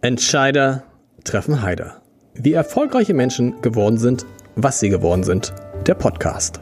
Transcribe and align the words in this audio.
Entscheider 0.00 0.84
treffen 1.24 1.60
Heider. 1.60 2.00
Wie 2.32 2.52
erfolgreiche 2.52 3.14
Menschen 3.14 3.60
geworden 3.62 3.98
sind, 3.98 4.26
was 4.54 4.78
sie 4.78 4.90
geworden 4.90 5.24
sind. 5.24 5.52
Der 5.88 5.96
Podcast. 5.96 6.60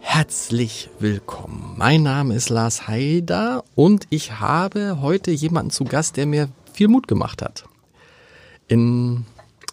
Herzlich 0.00 0.90
willkommen. 0.98 1.74
Mein 1.76 2.02
Name 2.02 2.34
ist 2.34 2.48
Lars 2.48 2.88
Haider 2.88 3.62
und 3.76 4.08
ich 4.10 4.40
habe 4.40 5.00
heute 5.00 5.30
jemanden 5.30 5.70
zu 5.70 5.84
Gast, 5.84 6.16
der 6.16 6.26
mir 6.26 6.48
viel 6.72 6.88
Mut 6.88 7.06
gemacht 7.06 7.42
hat. 7.42 7.62
In, 8.66 9.24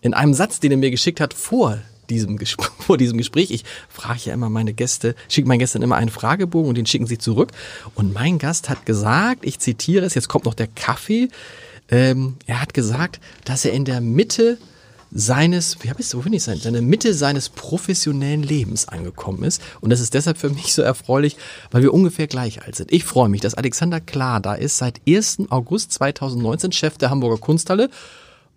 in 0.01 0.13
einem 0.13 0.35
Satz, 0.35 0.59
den 0.59 0.69
er 0.69 0.77
mir 0.77 0.91
geschickt 0.91 1.19
hat 1.19 1.33
vor 1.33 1.79
diesem, 2.07 2.37
vor 2.79 2.97
diesem 2.97 3.17
Gespräch. 3.17 3.49
Ich 3.49 3.63
frage 3.89 4.19
ja 4.25 4.35
immer 4.35 4.51
meine 4.51 4.75
Gäste, 4.75 5.15
schicke 5.27 5.47
meinen 5.47 5.57
Gästen 5.57 5.81
immer 5.81 5.95
einen 5.95 6.11
Fragebogen 6.11 6.69
und 6.69 6.77
den 6.77 6.85
schicken 6.85 7.07
sie 7.07 7.17
zurück. 7.17 7.49
Und 7.95 8.13
mein 8.13 8.37
Gast 8.37 8.69
hat 8.69 8.85
gesagt, 8.85 9.39
ich 9.41 9.57
zitiere 9.57 10.05
es, 10.05 10.13
jetzt 10.13 10.27
kommt 10.27 10.45
noch 10.45 10.53
der 10.53 10.67
Kaffee. 10.67 11.29
Ähm, 11.89 12.35
er 12.45 12.61
hat 12.61 12.73
gesagt, 12.73 13.19
dass 13.45 13.65
er 13.65 13.73
in 13.73 13.85
der 13.85 14.01
Mitte 14.01 14.57
seines, 15.11 15.77
wie 15.81 15.89
habe 15.89 16.01
ich 16.01 16.07
es, 16.07 16.15
wo 16.15 16.21
finde 16.21 16.37
ich 16.37 16.43
sein, 16.43 16.57
seine 16.57 16.81
Mitte 16.81 17.13
seines 17.13 17.49
professionellen 17.49 18.43
Lebens 18.43 18.87
angekommen 18.87 19.43
ist. 19.43 19.61
Und 19.79 19.89
das 19.89 19.99
ist 19.99 20.13
deshalb 20.13 20.37
für 20.37 20.49
mich 20.49 20.73
so 20.73 20.81
erfreulich, 20.81 21.37
weil 21.71 21.81
wir 21.81 21.93
ungefähr 21.93 22.27
gleich 22.27 22.61
alt 22.63 22.75
sind. 22.75 22.91
Ich 22.91 23.05
freue 23.05 23.29
mich, 23.29 23.41
dass 23.41 23.53
Alexander 23.53 24.01
Klar 24.01 24.41
da 24.41 24.53
ist, 24.53 24.77
seit 24.77 25.01
1. 25.07 25.49
August 25.49 25.93
2019 25.93 26.71
Chef 26.71 26.97
der 26.97 27.09
Hamburger 27.09 27.37
Kunsthalle 27.37 27.89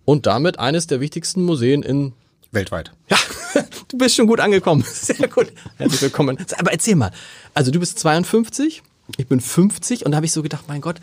und 0.05 0.27
damit 0.27 0.59
eines 0.59 0.87
der 0.87 1.01
wichtigsten 1.01 1.43
Museen 1.45 1.83
in 1.83 2.13
Weltweit. 2.53 2.91
Ja, 3.09 3.17
du 3.89 3.99
bist 3.99 4.17
schon 4.17 4.27
gut 4.27 4.41
angekommen. 4.41 4.85
Sehr 4.87 5.29
gut. 5.29 5.53
Herzlich 5.77 6.03
willkommen. 6.03 6.37
Aber 6.59 6.73
erzähl 6.73 6.97
mal. 6.97 7.13
Also 7.55 7.71
du 7.71 7.79
bist 7.79 7.99
52, 8.01 8.83
ich 9.17 9.27
bin 9.29 9.41
50 9.41 10.05
und 10.05 10.13
da 10.13 10.17
habe 10.17 10.27
ich 10.27 10.33
so 10.33 10.43
gedacht, 10.43 10.65
mein 10.67 10.81
Gott, 10.81 11.01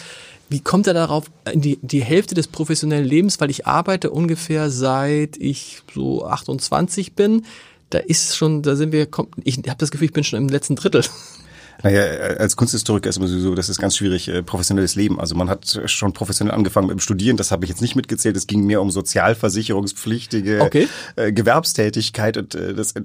wie 0.49 0.59
kommt 0.59 0.87
er 0.87 0.93
darauf 0.93 1.25
in 1.51 1.61
die, 1.61 1.79
die 1.81 2.03
Hälfte 2.03 2.35
des 2.35 2.47
professionellen 2.47 3.05
Lebens, 3.05 3.39
weil 3.39 3.49
ich 3.49 3.67
arbeite 3.67 4.11
ungefähr 4.11 4.69
seit 4.69 5.37
ich 5.37 5.81
so 5.93 6.25
28 6.25 7.13
bin. 7.13 7.45
Da 7.89 7.99
ist 7.99 8.35
schon, 8.35 8.61
da 8.61 8.75
sind 8.75 8.91
wir, 8.91 9.07
ich 9.43 9.57
habe 9.57 9.77
das 9.77 9.91
Gefühl, 9.91 10.07
ich 10.07 10.13
bin 10.13 10.23
schon 10.23 10.39
im 10.39 10.49
letzten 10.49 10.75
Drittel. 10.75 11.03
Naja, 11.83 12.01
als 12.37 12.55
Kunsthistoriker 12.55 13.09
ist 13.09 13.17
immer 13.17 13.27
sowieso, 13.27 13.53
das 13.53 13.69
ist 13.69 13.77
ganz 13.77 13.95
schwierig, 13.95 14.27
äh, 14.29 14.41
professionelles 14.41 14.95
Leben. 14.95 15.19
Also 15.19 15.35
man 15.35 15.47
hat 15.49 15.79
schon 15.85 16.11
professionell 16.11 16.55
angefangen 16.55 16.87
mit 16.87 16.95
dem 16.95 16.99
Studieren, 16.99 17.37
das 17.37 17.51
habe 17.51 17.65
ich 17.65 17.69
jetzt 17.69 17.81
nicht 17.81 17.95
mitgezählt. 17.95 18.35
Es 18.35 18.47
ging 18.47 18.65
mehr 18.65 18.81
um 18.81 18.89
sozialversicherungspflichtige 18.89 20.61
okay. 20.61 20.87
Äh, 21.15 21.31
Gewerbstätigkeit 21.31 22.37
und 22.37 22.55
äh, 22.55 22.73
das 22.73 22.95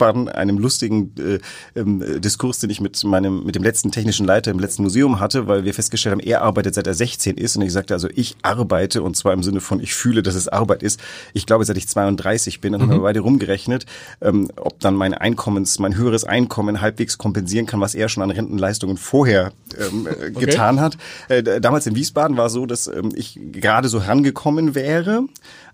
Nachbarn 0.00 0.28
einem 0.28 0.58
lustigen 0.58 1.12
äh, 1.18 1.78
äh, 1.78 2.20
Diskurs, 2.20 2.58
den 2.58 2.70
ich 2.70 2.80
mit 2.80 3.02
meinem 3.04 3.44
mit 3.44 3.54
dem 3.54 3.62
letzten 3.62 3.90
technischen 3.90 4.26
Leiter 4.26 4.50
im 4.50 4.58
letzten 4.58 4.82
Museum 4.82 5.20
hatte, 5.20 5.46
weil 5.46 5.64
wir 5.64 5.74
festgestellt 5.74 6.12
haben, 6.12 6.20
er 6.20 6.42
arbeitet 6.42 6.74
seit 6.74 6.86
er 6.86 6.94
16 6.94 7.36
ist 7.36 7.56
und 7.56 7.62
ich 7.62 7.72
sagte 7.72 7.94
also, 7.94 8.08
ich 8.14 8.36
arbeite 8.42 9.02
und 9.02 9.16
zwar 9.16 9.32
im 9.32 9.42
Sinne 9.42 9.60
von 9.60 9.80
ich 9.80 9.94
fühle, 9.94 10.22
dass 10.22 10.34
es 10.34 10.48
Arbeit 10.48 10.82
ist. 10.82 11.00
Ich 11.34 11.46
glaube, 11.46 11.64
seit 11.64 11.76
ich 11.76 11.86
32 11.88 12.60
bin, 12.60 12.72
dann 12.72 12.80
mhm. 12.80 12.84
haben 12.84 12.96
wir 12.98 13.02
beide 13.02 13.20
rumgerechnet, 13.20 13.86
ähm, 14.20 14.50
ob 14.56 14.80
dann 14.80 14.94
mein 14.94 15.14
Einkommens, 15.14 15.78
mein 15.78 15.96
höheres 15.96 16.24
Einkommen 16.24 16.80
halbwegs 16.80 17.18
kompensieren 17.18 17.66
kann, 17.66 17.80
was 17.80 17.94
er 17.94 18.08
schon 18.08 18.22
an 18.22 18.30
Rentenleistungen 18.30 18.96
vorher 18.96 19.52
ähm, 19.78 20.06
äh, 20.06 20.10
okay. 20.34 20.46
getan 20.46 20.80
hat. 20.80 20.96
Äh, 21.28 21.60
damals 21.60 21.86
in 21.86 21.94
Wiesbaden 21.94 22.36
war 22.36 22.48
so, 22.48 22.66
dass 22.66 22.86
ähm, 22.86 23.10
ich 23.14 23.38
gerade 23.52 23.88
so 23.88 24.02
herangekommen 24.02 24.74
wäre 24.74 25.24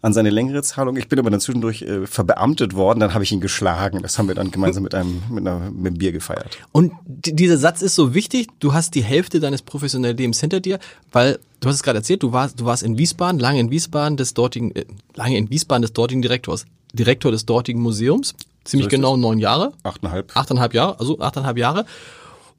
an 0.07 0.13
seine 0.13 0.31
längere 0.31 0.63
Zahlung. 0.63 0.97
Ich 0.97 1.09
bin 1.09 1.19
aber 1.19 1.31
dann 1.31 1.41
zwischendurch 1.41 1.83
äh, 1.83 2.07
verbeamtet 2.07 2.77
worden, 2.77 3.01
dann 3.01 3.13
habe 3.13 3.25
ich 3.25 3.33
ihn 3.33 3.41
geschlagen. 3.41 4.03
Das 4.03 4.19
haben 4.19 4.29
wir 4.29 4.37
dann 4.37 4.53
gemeinsam 4.53 4.85
mit 4.85 4.95
einem, 4.95 5.21
mit, 5.29 5.45
einer, 5.45 5.59
mit 5.71 5.87
einem 5.89 5.99
Bier 5.99 6.13
gefeiert. 6.13 6.59
Und 6.71 6.93
dieser 7.05 7.59
Satz 7.59 7.83
ist 7.83 7.97
so 7.97 8.15
wichtig, 8.15 8.47
du 8.61 8.73
hast 8.73 8.95
die 8.95 9.03
Hälfte 9.03 9.41
deines 9.41 9.63
professionellen 9.63 10.17
Lebens 10.17 10.39
hinter 10.39 10.61
dir, 10.61 10.79
weil 11.11 11.41
du 11.59 11.69
hast 11.69 11.75
es 11.75 11.83
gerade 11.83 11.99
erzählt, 11.99 12.23
du 12.23 12.31
warst, 12.31 12.61
du 12.61 12.65
warst 12.65 12.85
in 12.85 12.99
Wiesbaden, 12.99 13.41
lange 13.41 13.59
in 13.59 13.73
Wiesbaden 13.73 14.17
des 14.17 14.33
dortigen, 14.33 14.73
äh, 14.77 14.85
lange 15.17 15.37
in 15.37 15.51
Wiesbaden 15.51 15.83
des 15.83 15.93
dortigen 15.93 16.23
Direktors, 16.23 16.67
Direktor 16.93 17.33
des 17.33 17.45
dortigen 17.45 17.83
Museums, 17.83 18.37
ziemlich 18.63 18.85
so 18.87 18.91
genau 18.91 19.17
neun 19.17 19.41
Jahre. 19.41 19.73
Achteinhalb. 19.83 20.37
Achteinhalb 20.37 20.73
Jahre, 20.73 21.01
also 21.01 21.19
achteinhalb 21.19 21.59
Jahre. 21.59 21.85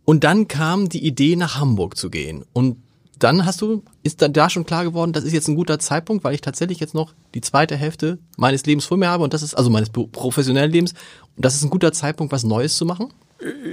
Und 0.04 0.26
dann 0.26 0.50
kam 0.50 0.90
die 0.90 1.06
Idee, 1.06 1.38
nach 1.38 1.62
Hamburg 1.62 1.96
zu 1.96 2.10
gehen. 2.10 2.44
Und 2.52 2.76
dann 3.20 3.46
hast 3.46 3.62
du, 3.62 3.84
ist 4.04 4.22
dann 4.22 4.34
da 4.34 4.50
schon 4.50 4.66
klar 4.66 4.84
geworden, 4.84 5.14
das 5.14 5.24
ist 5.24 5.34
jetzt 5.34 5.48
ein 5.48 5.56
guter 5.56 5.80
Zeitpunkt, 5.80 6.24
weil 6.24 6.36
ich 6.36 6.42
tatsächlich 6.42 6.80
jetzt 6.80 6.94
noch 6.94 7.14
die 7.34 7.42
zweite 7.42 7.76
Hälfte 7.76 8.20
meines 8.38 8.66
Lebens 8.66 8.86
vor 8.86 8.98
mir 8.98 9.08
habe 9.08 9.24
und 9.24 9.34
das 9.34 9.44
ist, 9.44 9.56
also 9.56 9.70
meines 9.70 9.90
professionellen 9.90 10.72
Lebens, 10.72 10.94
und 11.36 11.46
das 11.46 11.56
ist 11.56 11.64
ein 11.64 11.70
guter 11.70 11.92
Zeitpunkt, 11.94 12.32
was 12.32 12.44
Neues 12.44 12.78
zu 12.78 12.86
machen? 12.86 13.14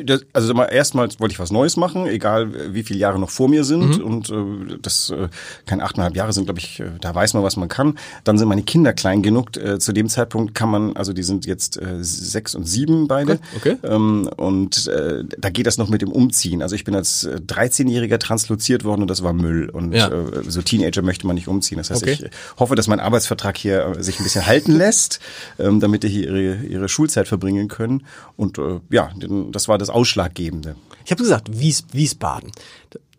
Das, 0.05 0.27
also 0.33 0.53
mal, 0.53 0.67
erstmals 0.67 1.21
wollte 1.21 1.33
ich 1.33 1.39
was 1.39 1.51
Neues 1.51 1.77
machen, 1.77 2.07
egal 2.07 2.75
wie 2.75 2.83
viele 2.83 2.99
Jahre 2.99 3.19
noch 3.19 3.31
vor 3.31 3.49
mir 3.49 3.65
sind. 3.65 3.99
Mhm. 3.99 4.05
Und 4.05 4.31
äh, 4.31 4.79
das 4.83 5.11
äh, 5.11 5.29
keine 5.65 5.85
achteinhalb 5.85 6.17
Jahre 6.17 6.33
sind, 6.33 6.45
glaube 6.45 6.61
ich, 6.61 6.81
äh, 6.81 6.91
da 7.01 7.15
weiß 7.15 7.33
man, 7.35 7.43
was 7.43 7.57
man 7.57 7.69
kann. 7.69 7.99
Dann 8.25 8.37
sind 8.37 8.49
meine 8.49 8.63
Kinder 8.63 8.93
klein 8.93 9.23
genug. 9.23 9.57
Äh, 9.57 9.79
zu 9.79 9.93
dem 9.93 10.09
Zeitpunkt 10.09 10.55
kann 10.55 10.69
man, 10.69 10.97
also 10.97 11.13
die 11.13 11.23
sind 11.23 11.47
jetzt 11.47 11.81
äh, 11.81 11.97
sechs 12.01 12.55
und 12.55 12.67
sieben 12.67 13.09
beide. 13.09 13.39
Okay. 13.57 13.77
Ähm, 13.83 14.29
und 14.37 14.87
äh, 14.89 15.25
da 15.39 15.49
geht 15.49 15.67
das 15.67 15.79
noch 15.79 15.89
mit 15.89 16.03
dem 16.03 16.13
Umziehen. 16.13 16.61
Also 16.61 16.75
ich 16.75 16.85
bin 16.85 16.95
als 16.95 17.27
13-Jähriger 17.27 18.19
transloziert 18.19 18.85
worden 18.85 19.03
und 19.03 19.09
das 19.09 19.23
war 19.23 19.33
Müll. 19.33 19.71
Und 19.71 19.93
ja. 19.93 20.09
äh, 20.09 20.43
so 20.47 20.61
Teenager 20.61 21.01
möchte 21.01 21.27
man 21.27 21.37
nicht 21.37 21.49
umziehen. 21.49 21.79
Das 21.79 21.91
heißt, 21.91 22.03
okay. 22.03 22.19
ich 22.21 22.59
hoffe, 22.59 22.75
dass 22.75 22.87
mein 22.87 23.01
Arbeitsvertrag 23.01 23.57
hier 23.57 23.95
sich 23.99 24.21
ein 24.21 24.25
bisschen 24.25 24.47
halten 24.47 24.73
lässt, 24.73 25.21
ähm, 25.59 25.81
damit 25.81 26.03
die 26.03 26.09
hier 26.09 26.25
ihre, 26.29 26.57
ihre 26.65 26.89
Schulzeit 26.89 27.29
verbringen 27.29 27.69
können. 27.69 28.05
Und 28.37 28.59
äh, 28.59 28.81
ja, 28.91 29.11
den, 29.15 29.53
das 29.55 29.69
war 29.69 29.79
das 29.79 29.91
Ausschlaggebende. 29.91 30.77
Ich 31.05 31.11
habe 31.11 31.23
gesagt, 31.23 31.59
Wies, 31.59 31.85
Wiesbaden. 31.93 32.51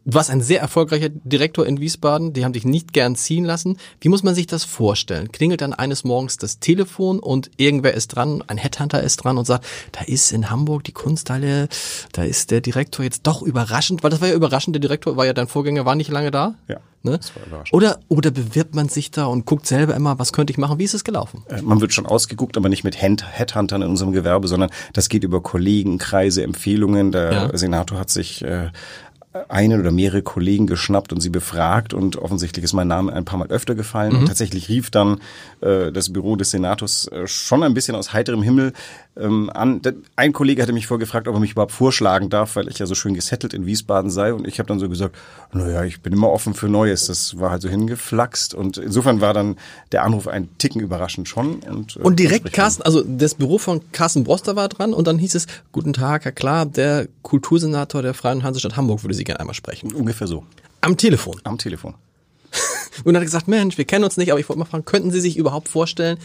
Du 0.07 0.13
warst 0.13 0.29
ein 0.29 0.41
sehr 0.41 0.61
erfolgreicher 0.61 1.09
Direktor 1.09 1.66
in 1.66 1.79
Wiesbaden, 1.79 2.31
die 2.31 2.45
haben 2.45 2.53
dich 2.53 2.63
nicht 2.63 2.93
gern 2.93 3.16
ziehen 3.16 3.43
lassen. 3.43 3.77
Wie 3.99 4.09
muss 4.09 4.21
man 4.21 4.35
sich 4.35 4.45
das 4.45 4.63
vorstellen? 4.63 5.31
Klingelt 5.31 5.61
dann 5.61 5.73
eines 5.73 6.03
Morgens 6.03 6.38
das 6.38 6.59
Telefon 6.59 7.17
und 7.17 7.49
irgendwer 7.57 7.95
ist 7.95 8.09
dran, 8.09 8.43
ein 8.45 8.59
Headhunter 8.59 9.01
ist 9.01 9.17
dran 9.17 9.39
und 9.39 9.45
sagt, 9.45 9.66
da 9.93 10.01
ist 10.01 10.31
in 10.31 10.51
Hamburg 10.51 10.83
die 10.83 10.91
Kunsthalle, 10.91 11.69
da 12.11 12.23
ist 12.23 12.51
der 12.51 12.61
Direktor 12.61 13.03
jetzt 13.03 13.25
doch 13.25 13.41
überraschend, 13.41 14.03
weil 14.03 14.11
das 14.11 14.21
war 14.21 14.27
ja 14.27 14.35
überraschend, 14.35 14.75
der 14.75 14.81
Direktor 14.81 15.17
war 15.17 15.25
ja 15.25 15.33
dein 15.33 15.47
Vorgänger, 15.47 15.85
war 15.85 15.95
nicht 15.95 16.11
lange 16.11 16.29
da. 16.29 16.53
Ja. 16.67 16.77
Ne? 17.05 17.17
Das 17.17 17.35
war 17.35 17.45
überraschend. 17.45 17.73
Oder, 17.73 17.99
oder 18.07 18.31
bewirbt 18.31 18.73
man 18.73 18.89
sich 18.89 19.11
da 19.11 19.25
und 19.25 19.45
guckt 19.45 19.67
selber 19.67 19.95
immer, 19.95 20.17
was 20.17 20.33
könnte 20.33 20.51
ich 20.51 20.57
machen? 20.57 20.79
Wie 20.79 20.83
ist 20.83 20.95
es 20.95 21.03
gelaufen? 21.03 21.43
Äh, 21.49 21.61
man 21.61 21.79
wird 21.79 21.93
schon 21.93 22.07
ausgeguckt, 22.07 22.57
aber 22.57 22.67
nicht 22.67 22.83
mit 22.83 22.99
Headhuntern 22.99 23.83
in 23.83 23.89
unserem 23.89 24.11
Gewerbe, 24.11 24.47
sondern 24.47 24.72
das 24.93 25.07
geht 25.07 25.23
über 25.23 25.41
Kollegenkreise, 25.41 26.41
Empfehlungen. 26.41 27.11
Der 27.11 27.31
ja. 27.31 27.57
Senator 27.57 27.99
hat 27.99 28.09
sich 28.09 28.43
äh, 28.43 28.69
einen 29.50 29.79
oder 29.79 29.91
mehrere 29.91 30.22
Kollegen 30.22 30.68
geschnappt 30.68 31.12
und 31.12 31.22
sie 31.22 31.29
befragt 31.29 31.94
und 31.94 32.18
offensichtlich 32.18 32.63
ist 32.63 32.73
mein 32.73 32.88
Name 32.88 33.13
ein 33.13 33.25
paar 33.25 33.40
Mal 33.40 33.50
öfter 33.50 33.75
gefallen. 33.75 34.13
Mhm. 34.13 34.19
Und 34.19 34.25
tatsächlich 34.28 34.69
rief 34.69 34.91
dann 34.91 35.19
äh, 35.62 35.91
das 35.91 36.12
Büro 36.12 36.35
des 36.35 36.51
Senators 36.51 37.07
äh, 37.07 37.28
schon 37.28 37.63
ein 37.63 37.73
bisschen 37.73 37.96
aus 37.96 38.13
heiterem 38.13 38.41
Himmel 38.41 38.73
ähm, 39.17 39.49
an. 39.53 39.81
Ein 40.15 40.33
Kollege 40.33 40.61
hatte 40.61 40.73
mich 40.73 40.87
vorgefragt, 40.87 41.27
ob 41.27 41.35
er 41.35 41.39
mich 41.39 41.51
überhaupt 41.51 41.71
vorschlagen 41.71 42.29
darf, 42.29 42.55
weil 42.55 42.67
ich 42.67 42.79
ja 42.79 42.85
so 42.85 42.95
schön 42.95 43.13
gesettelt 43.13 43.53
in 43.53 43.65
Wiesbaden 43.65 44.11
sei. 44.11 44.33
Und 44.33 44.47
ich 44.47 44.59
habe 44.59 44.67
dann 44.67 44.79
so 44.79 44.89
gesagt, 44.89 45.15
naja, 45.53 45.83
ich 45.83 46.01
bin 46.01 46.13
immer 46.13 46.29
offen 46.29 46.53
für 46.53 46.67
Neues. 46.67 47.07
Das 47.07 47.39
war 47.39 47.51
halt 47.51 47.61
so 47.61 47.69
hingeflaxt. 47.69 48.53
Und 48.53 48.77
insofern 48.77 49.21
war 49.21 49.33
dann 49.33 49.57
der 49.91 50.03
Anruf 50.03 50.27
ein 50.27 50.49
Ticken 50.57 50.81
überraschend 50.81 51.29
schon. 51.29 51.59
Und, 51.61 51.95
äh, 51.95 51.99
und 51.99 52.19
direkt 52.19 52.51
Carsten, 52.51 52.83
also 52.83 53.03
das 53.03 53.35
Büro 53.35 53.57
von 53.57 53.81
Carsten 53.91 54.23
Broster 54.23 54.55
war 54.55 54.69
dran 54.69 54.93
und 54.93 55.07
dann 55.07 55.17
hieß 55.17 55.35
es, 55.35 55.47
guten 55.71 55.93
Tag, 55.93 56.25
Herr 56.25 56.31
Klar, 56.31 56.65
der 56.65 57.07
Kultursenator 57.21 58.01
der 58.01 58.13
Freien 58.13 58.43
Hansestadt 58.43 58.75
Hamburg 58.75 59.03
würde 59.03 59.13
Sie 59.13 59.23
gerne 59.23 59.39
einmal 59.39 59.55
sprechen. 59.55 59.93
Ungefähr 59.93 60.27
so. 60.27 60.43
Am 60.81 60.97
Telefon? 60.97 61.39
Am 61.43 61.57
Telefon. 61.57 61.95
und 63.03 63.05
dann 63.05 63.15
hat 63.15 63.21
er 63.21 63.25
gesagt, 63.25 63.47
Mensch, 63.47 63.77
wir 63.77 63.85
kennen 63.85 64.03
uns 64.03 64.17
nicht, 64.17 64.31
aber 64.31 64.39
ich 64.39 64.47
wollte 64.49 64.59
mal 64.59 64.65
fragen, 64.65 64.85
könnten 64.85 65.11
Sie 65.11 65.19
sich 65.19 65.37
überhaupt 65.37 65.69
vorstellen? 65.69 66.17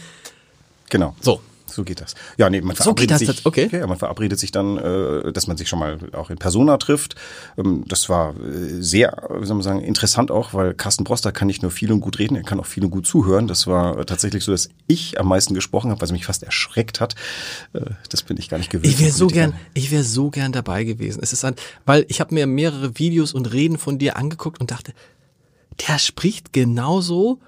Genau. 0.89 1.15
So, 1.21 1.39
so 1.71 1.83
geht 1.83 2.01
das. 2.01 2.15
Ja, 2.37 2.49
nee, 2.49 2.61
man 2.61 2.75
verabredet 2.75 3.19
so 3.19 3.25
sich. 3.25 3.45
Okay. 3.45 3.69
Ja, 3.71 3.87
man 3.87 3.97
verabredet 3.97 4.39
sich 4.39 4.51
dann, 4.51 4.77
äh, 4.77 5.31
dass 5.31 5.47
man 5.47 5.57
sich 5.57 5.69
schon 5.69 5.79
mal 5.79 5.97
auch 6.13 6.29
in 6.29 6.37
Persona 6.37 6.77
trifft. 6.77 7.15
Ähm, 7.57 7.83
das 7.87 8.09
war 8.09 8.35
äh, 8.35 8.81
sehr, 8.81 9.29
wie 9.39 9.45
soll 9.45 9.55
man 9.55 9.63
sagen, 9.63 9.81
interessant 9.81 10.31
auch, 10.31 10.53
weil 10.53 10.73
Carsten 10.73 11.03
Broster 11.03 11.31
kann 11.31 11.47
nicht 11.47 11.61
nur 11.61 11.71
viel 11.71 11.91
und 11.91 12.01
gut 12.01 12.19
reden, 12.19 12.35
er 12.35 12.43
kann 12.43 12.59
auch 12.59 12.65
viel 12.65 12.83
und 12.83 12.91
gut 12.91 13.05
zuhören. 13.05 13.47
Das 13.47 13.67
war 13.67 14.05
tatsächlich 14.05 14.43
so, 14.43 14.51
dass 14.51 14.69
ich 14.87 15.19
am 15.19 15.27
meisten 15.27 15.53
gesprochen 15.53 15.91
habe, 15.91 16.01
was 16.01 16.11
mich 16.11 16.25
fast 16.25 16.43
erschreckt 16.43 16.99
hat. 16.99 17.15
Äh, 17.73 17.81
das 18.09 18.23
bin 18.23 18.37
ich 18.37 18.49
gar 18.49 18.57
nicht 18.57 18.69
gewöhnt. 18.69 18.91
Ich 18.93 18.99
wäre 18.99 19.11
so 19.11 19.27
gern, 19.27 19.53
ich 19.73 19.91
wäre 19.91 20.03
so 20.03 20.29
gern 20.29 20.51
dabei 20.51 20.83
gewesen. 20.83 21.19
Es 21.21 21.33
ist 21.33 21.45
ein, 21.45 21.55
weil 21.85 22.05
ich 22.07 22.19
habe 22.19 22.33
mir 22.33 22.47
mehrere 22.47 22.97
Videos 22.99 23.33
und 23.33 23.51
Reden 23.53 23.77
von 23.77 23.97
dir 23.97 24.17
angeguckt 24.17 24.59
und 24.59 24.71
dachte, 24.71 24.93
der 25.87 25.99
spricht 25.99 26.53
genauso 26.53 27.39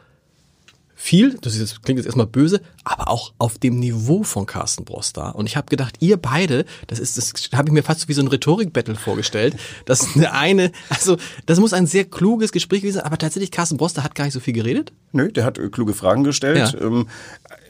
viel, 0.96 1.38
das, 1.42 1.56
ist, 1.56 1.62
das 1.62 1.82
klingt 1.82 1.98
jetzt 1.98 2.06
erstmal 2.06 2.28
böse, 2.28 2.62
aber 2.84 3.10
auch 3.10 3.34
auf 3.38 3.58
dem 3.58 3.80
Niveau 3.80 4.24
von 4.24 4.46
Carsten 4.46 4.86
Broster. 4.86 5.36
Und 5.36 5.48
ich 5.48 5.58
habe 5.58 5.68
gedacht, 5.68 5.96
ihr 6.00 6.18
beide, 6.18 6.66
das 6.88 7.00
ist, 7.00 7.18
das 7.18 7.34
habe 7.54 7.70
ich 7.70 7.74
mir 7.74 7.84
fast 7.84 8.08
wie 8.08 8.14
so 8.14 8.22
ein 8.22 8.28
Rhetorik-Battle 8.28 8.96
vorgestellt. 8.96 9.56
Das 9.86 10.16
eine, 10.16 10.34
eine, 10.34 10.72
also 10.90 11.18
das 11.46 11.60
muss 11.60 11.74
ein 11.74 11.88
sehr 11.88 12.06
kluges 12.06 12.52
Gespräch 12.52 12.82
gewesen 12.82 12.96
sein, 12.98 13.06
aber 13.06 13.18
tatsächlich, 13.18 13.52
Carsten 13.52 13.78
Broster 13.78 14.04
hat 14.04 14.16
gar 14.16 14.26
nicht 14.26 14.34
so 14.34 14.40
viel 14.40 14.54
geredet. 14.54 14.94
Nö, 15.12 15.32
der 15.32 15.46
hat 15.46 15.58
äh, 15.58 15.70
kluge 15.70 15.94
Fragen 15.94 16.24
gestellt. 16.24 16.74
Ja. 16.74 16.82
Ähm, 16.82 17.08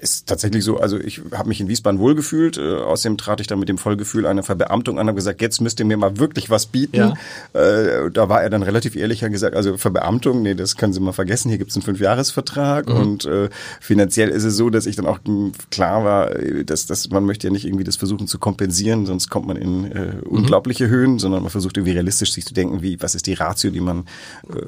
ist 0.01 0.27
tatsächlich 0.27 0.63
so, 0.63 0.79
also 0.79 0.99
ich 0.99 1.21
habe 1.31 1.47
mich 1.47 1.61
in 1.61 1.67
Wiesbaden 1.69 1.99
wohlgefühlt. 1.99 2.57
Äh, 2.57 2.75
außerdem 2.75 3.17
trat 3.17 3.39
ich 3.39 3.47
dann 3.47 3.59
mit 3.59 3.69
dem 3.69 3.77
Vollgefühl 3.77 4.25
einer 4.25 4.43
Verbeamtung 4.43 4.99
an, 4.99 5.07
habe 5.07 5.15
gesagt, 5.15 5.41
jetzt 5.41 5.61
müsst 5.61 5.79
ihr 5.79 5.85
mir 5.85 5.97
mal 5.97 6.17
wirklich 6.19 6.49
was 6.49 6.65
bieten. 6.65 6.95
Ja. 6.95 7.13
Äh, 7.53 8.11
da 8.11 8.29
war 8.29 8.43
er 8.43 8.49
dann 8.49 8.63
relativ 8.63 8.95
ehrlich, 8.95 9.23
hat 9.23 9.31
gesagt, 9.31 9.55
also 9.55 9.77
Verbeamtung, 9.77 10.41
nee, 10.41 10.55
das 10.55 10.77
können 10.77 10.93
Sie 10.93 10.99
mal 10.99 11.13
vergessen, 11.13 11.49
hier 11.49 11.57
gibt's 11.57 11.75
einen 11.75 11.83
Fünfjahresvertrag 11.83 12.87
Mhm. 12.87 12.95
und 12.95 13.22
äh, 13.25 13.49
finanziell 13.79 14.29
ist 14.29 14.43
es 14.43 14.55
so, 14.57 14.69
dass 14.69 14.85
ich 14.85 14.95
dann 14.95 15.05
auch 15.05 15.19
mh, 15.25 15.51
klar 15.71 16.03
war, 16.03 16.35
äh, 16.35 16.63
dass, 16.65 16.85
dass 16.85 17.09
man 17.09 17.25
möchte 17.25 17.47
ja 17.47 17.53
nicht 17.53 17.65
irgendwie 17.65 17.83
das 17.83 17.95
versuchen 17.95 18.27
zu 18.27 18.39
kompensieren, 18.39 19.05
sonst 19.05 19.29
kommt 19.29 19.47
man 19.47 19.57
in 19.57 19.91
äh, 19.91 20.13
unglaubliche 20.25 20.87
Höhen, 20.87 21.19
sondern 21.19 21.41
man 21.43 21.51
versucht 21.51 21.77
irgendwie 21.77 21.93
realistisch 21.93 22.33
sich 22.33 22.45
zu 22.45 22.53
denken, 22.53 22.81
wie, 22.81 23.01
was 23.01 23.15
ist 23.15 23.27
die 23.27 23.33
Ratio, 23.33 23.71
die 23.71 23.81
man, 23.81 24.05
äh, 24.49 24.65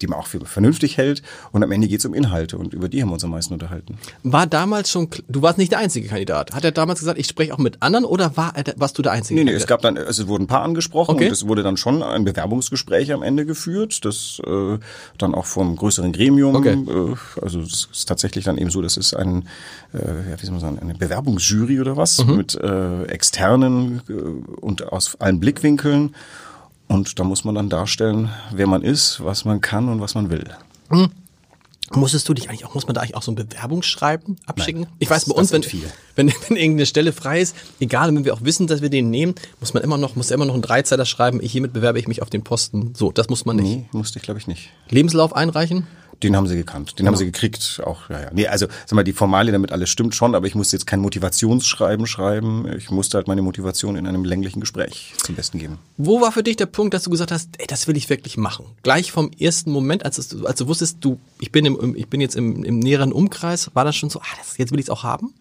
die 0.00 0.06
man 0.06 0.18
auch 0.18 0.26
für 0.26 0.40
vernünftig 0.44 0.96
hält 0.96 1.22
und 1.52 1.62
am 1.62 1.72
Ende 1.72 1.88
geht's 1.88 2.04
um 2.04 2.14
Inhalte 2.14 2.58
und 2.58 2.74
über 2.74 2.88
die 2.88 3.02
haben 3.02 3.08
wir 3.10 3.14
uns 3.14 3.24
am 3.24 3.30
meisten 3.30 3.54
unterhalten. 3.54 3.98
War 4.22 4.46
damals 4.46 4.90
schon, 4.90 5.08
du 5.28 5.42
warst 5.42 5.58
nicht 5.58 5.72
der 5.72 5.78
einzige 5.78 6.08
Kandidat. 6.08 6.54
Hat 6.54 6.64
er 6.64 6.72
damals 6.72 7.00
gesagt, 7.00 7.18
ich 7.18 7.26
spreche 7.26 7.52
auch 7.54 7.58
mit 7.58 7.82
anderen 7.82 8.04
oder 8.04 8.36
war 8.36 8.52
er, 8.56 8.64
warst 8.76 8.96
du 8.98 9.02
der 9.02 9.12
einzige? 9.12 9.38
Nee, 9.38 9.44
nee, 9.44 9.50
es 9.52 9.66
Kandidat? 9.66 9.68
gab 9.68 9.82
dann, 9.96 9.98
also 10.06 10.22
es 10.22 10.28
wurden 10.28 10.44
ein 10.44 10.48
paar 10.48 10.62
angesprochen 10.62 11.14
Okay. 11.14 11.26
und 11.26 11.32
es 11.32 11.46
wurde 11.46 11.62
dann 11.62 11.76
schon 11.76 12.02
ein 12.02 12.24
Bewerbungsgespräch 12.24 13.12
am 13.12 13.22
Ende 13.22 13.46
geführt, 13.46 14.04
das 14.04 14.40
äh, 14.46 14.78
dann 15.18 15.34
auch 15.34 15.46
vom 15.46 15.76
größeren 15.76 16.12
Gremium, 16.12 16.54
Okay. 16.56 16.72
äh, 16.88 17.14
also 17.42 17.57
es 17.60 17.88
ist 17.92 18.06
tatsächlich 18.08 18.44
dann 18.44 18.58
eben 18.58 18.70
so, 18.70 18.82
das 18.82 18.96
ist 18.96 19.14
ein, 19.14 19.48
äh, 19.92 20.30
ja, 20.30 20.40
wie 20.40 20.44
soll 20.46 20.52
man 20.52 20.60
sagen, 20.60 20.78
eine 20.78 20.94
Bewerbungsjury 20.94 21.80
oder 21.80 21.96
was 21.96 22.24
Mhm. 22.24 22.36
mit 22.36 22.54
äh, 22.54 23.04
externen 23.04 24.02
äh, 24.08 24.12
und 24.60 24.92
aus 24.92 25.16
allen 25.20 25.40
Blickwinkeln 25.40 26.14
und 26.86 27.18
da 27.18 27.24
muss 27.24 27.44
man 27.44 27.54
dann 27.54 27.68
darstellen, 27.68 28.30
wer 28.52 28.66
man 28.66 28.82
ist, 28.82 29.22
was 29.24 29.44
man 29.44 29.60
kann 29.60 29.88
und 29.88 30.00
was 30.00 30.14
man 30.14 30.30
will. 30.30 30.44
Musstest 31.94 32.28
du 32.28 32.34
dich 32.34 32.50
eigentlich 32.50 32.66
auch, 32.66 32.74
muss 32.74 32.86
man 32.86 32.94
da 32.94 33.00
eigentlich 33.00 33.16
auch 33.16 33.22
so 33.22 33.32
ein 33.32 33.34
Bewerbungsschreiben 33.34 34.36
abschicken? 34.44 34.82
Nein, 34.82 34.92
ich 34.98 35.08
weiß, 35.08 35.24
bei 35.24 35.34
uns, 35.34 35.52
wenn, 35.52 35.62
wenn, 36.16 36.28
wenn 36.28 36.56
irgendeine 36.56 36.84
Stelle 36.84 37.12
frei 37.12 37.40
ist, 37.40 37.56
egal, 37.80 38.14
wenn 38.14 38.24
wir 38.26 38.34
auch 38.34 38.42
wissen, 38.42 38.66
dass 38.66 38.82
wir 38.82 38.90
den 38.90 39.08
nehmen, 39.08 39.34
muss 39.58 39.72
man 39.72 39.82
immer 39.82 39.96
noch, 39.96 40.14
muss 40.14 40.30
er 40.30 40.34
immer 40.34 40.44
noch 40.44 40.52
einen 40.52 40.62
Dreizeiler 40.62 41.06
schreiben, 41.06 41.40
ich, 41.42 41.52
hiermit 41.52 41.72
bewerbe 41.72 41.98
ich 41.98 42.06
mich 42.06 42.20
auf 42.20 42.28
den 42.28 42.44
Posten. 42.44 42.92
So, 42.94 43.10
das 43.10 43.30
muss 43.30 43.46
man 43.46 43.56
nicht. 43.56 43.64
Nee, 43.64 43.84
musste 43.92 44.18
ich 44.18 44.22
glaube 44.22 44.38
ich 44.38 44.46
nicht. 44.46 44.68
Lebenslauf 44.90 45.34
einreichen? 45.34 45.86
Den 46.22 46.34
haben 46.34 46.48
sie 46.48 46.56
gekannt, 46.56 46.98
den 46.98 47.06
haben 47.06 47.14
sie 47.14 47.26
gekriegt, 47.26 47.80
auch, 47.84 48.10
ja, 48.10 48.22
ja. 48.22 48.30
Nee, 48.32 48.48
also, 48.48 48.66
sag 48.86 48.96
mal, 48.96 49.04
die 49.04 49.12
Formalie 49.12 49.52
damit 49.52 49.70
alles 49.70 49.88
stimmt 49.88 50.16
schon, 50.16 50.34
aber 50.34 50.46
ich 50.48 50.56
musste 50.56 50.76
jetzt 50.76 50.86
kein 50.86 50.98
Motivationsschreiben 51.00 52.06
schreiben. 52.08 52.66
Ich 52.76 52.90
musste 52.90 53.18
halt 53.18 53.28
meine 53.28 53.42
Motivation 53.42 53.94
in 53.94 54.06
einem 54.06 54.24
länglichen 54.24 54.58
Gespräch 54.60 55.14
zum 55.18 55.36
Besten 55.36 55.58
geben. 55.58 55.78
Wo 55.96 56.20
war 56.20 56.32
für 56.32 56.42
dich 56.42 56.56
der 56.56 56.66
Punkt, 56.66 56.92
dass 56.92 57.04
du 57.04 57.10
gesagt 57.10 57.30
hast, 57.30 57.50
ey, 57.58 57.66
das 57.68 57.86
will 57.86 57.96
ich 57.96 58.10
wirklich 58.10 58.36
machen? 58.36 58.66
Gleich 58.82 59.12
vom 59.12 59.30
ersten 59.38 59.70
Moment, 59.70 60.04
als, 60.04 60.18
es, 60.18 60.44
als 60.44 60.58
du 60.58 60.66
wusstest, 60.66 60.98
du, 61.00 61.20
ich 61.40 61.52
bin, 61.52 61.64
im, 61.66 61.94
ich 61.94 62.08
bin 62.08 62.20
jetzt 62.20 62.34
im, 62.34 62.64
im 62.64 62.80
näheren 62.80 63.12
Umkreis, 63.12 63.70
war 63.74 63.84
das 63.84 63.94
schon 63.94 64.10
so, 64.10 64.20
ah, 64.20 64.36
das, 64.38 64.58
jetzt 64.58 64.72
will 64.72 64.80
ich 64.80 64.86
es 64.86 64.90
auch 64.90 65.04
haben? 65.04 65.34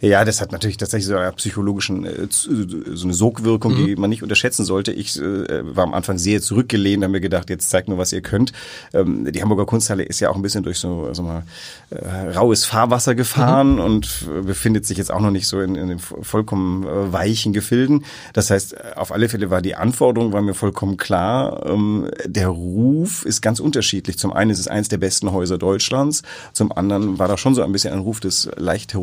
Ja, 0.00 0.24
das 0.24 0.40
hat 0.40 0.50
natürlich 0.52 0.78
tatsächlich 0.78 1.06
so 1.08 1.16
eine 1.16 1.30
psychologischen, 1.32 2.06
äh, 2.06 2.28
zu- 2.30 2.66
so 2.96 3.04
eine 3.04 3.12
Sogwirkung, 3.12 3.76
die 3.76 3.96
man 3.96 4.08
nicht 4.08 4.22
unterschätzen 4.22 4.64
sollte. 4.64 4.92
Ich 4.92 5.18
äh, 5.20 5.76
war 5.76 5.84
am 5.84 5.92
Anfang 5.92 6.16
sehr 6.16 6.40
zurückgelehnt, 6.40 7.02
habe 7.04 7.12
mir 7.12 7.20
gedacht, 7.20 7.50
jetzt 7.50 7.68
zeigt 7.68 7.88
nur, 7.88 7.98
was 7.98 8.12
ihr 8.12 8.22
könnt. 8.22 8.52
Ähm, 8.94 9.30
die 9.30 9.42
Hamburger 9.42 9.66
Kunsthalle 9.66 10.02
ist 10.02 10.20
ja 10.20 10.30
auch 10.30 10.36
ein 10.36 10.42
bisschen 10.42 10.62
durch 10.62 10.78
so, 10.78 11.04
also 11.06 11.22
mal, 11.22 11.42
äh, 11.90 12.30
raues 12.30 12.64
Fahrwasser 12.64 13.14
gefahren 13.14 13.78
und 13.78 14.26
äh, 14.38 14.42
befindet 14.42 14.86
sich 14.86 14.96
jetzt 14.96 15.10
auch 15.12 15.20
noch 15.20 15.30
nicht 15.30 15.46
so 15.46 15.60
in, 15.60 15.74
in 15.74 15.88
den 15.88 15.98
vo- 15.98 16.22
vollkommen 16.24 16.84
äh, 16.84 17.12
weichen 17.12 17.52
Gefilden. 17.52 18.04
Das 18.32 18.50
heißt, 18.50 18.72
äh, 18.74 18.78
auf 18.96 19.12
alle 19.12 19.28
Fälle 19.28 19.50
war 19.50 19.60
die 19.60 19.74
Anforderung, 19.74 20.32
war 20.32 20.40
mir 20.40 20.54
vollkommen 20.54 20.96
klar. 20.96 21.66
Ähm, 21.66 22.08
der 22.24 22.48
Ruf 22.48 23.26
ist 23.26 23.42
ganz 23.42 23.60
unterschiedlich. 23.60 24.18
Zum 24.18 24.32
einen 24.32 24.50
ist 24.50 24.60
es 24.60 24.68
eins 24.68 24.88
der 24.88 24.98
besten 24.98 25.30
Häuser 25.32 25.58
Deutschlands, 25.58 26.22
zum 26.54 26.72
anderen 26.72 27.18
war 27.18 27.28
da 27.28 27.36
schon 27.36 27.54
so 27.54 27.62
ein 27.62 27.72
bisschen 27.72 27.92
ein 27.92 28.00
Ruf 28.00 28.20
des 28.20 28.48
leicht 28.56 28.94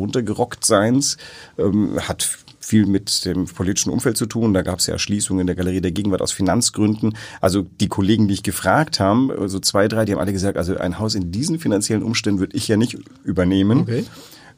heruntergerockt-Seins, 0.88 1.16
ähm, 1.58 1.98
hat 2.00 2.38
viel 2.60 2.86
mit 2.86 3.24
dem 3.24 3.46
politischen 3.46 3.90
Umfeld 3.90 4.16
zu 4.16 4.26
tun. 4.26 4.52
Da 4.52 4.62
gab 4.62 4.80
es 4.80 4.86
ja 4.86 4.98
Schließungen 4.98 5.42
in 5.42 5.46
der 5.46 5.56
Galerie 5.56 5.80
der 5.80 5.92
Gegenwart 5.92 6.20
aus 6.20 6.32
Finanzgründen. 6.32 7.16
Also 7.40 7.62
die 7.62 7.88
Kollegen, 7.88 8.28
die 8.28 8.34
ich 8.34 8.42
gefragt 8.42 9.00
haben, 9.00 9.30
so 9.48 9.58
zwei, 9.58 9.88
drei, 9.88 10.04
die 10.04 10.12
haben 10.12 10.20
alle 10.20 10.32
gesagt, 10.32 10.58
also 10.58 10.76
ein 10.76 10.98
Haus 10.98 11.14
in 11.14 11.32
diesen 11.32 11.58
finanziellen 11.58 12.02
Umständen 12.02 12.40
würde 12.40 12.56
ich 12.56 12.68
ja 12.68 12.76
nicht 12.76 12.98
übernehmen. 13.24 13.80
Okay. 13.80 14.04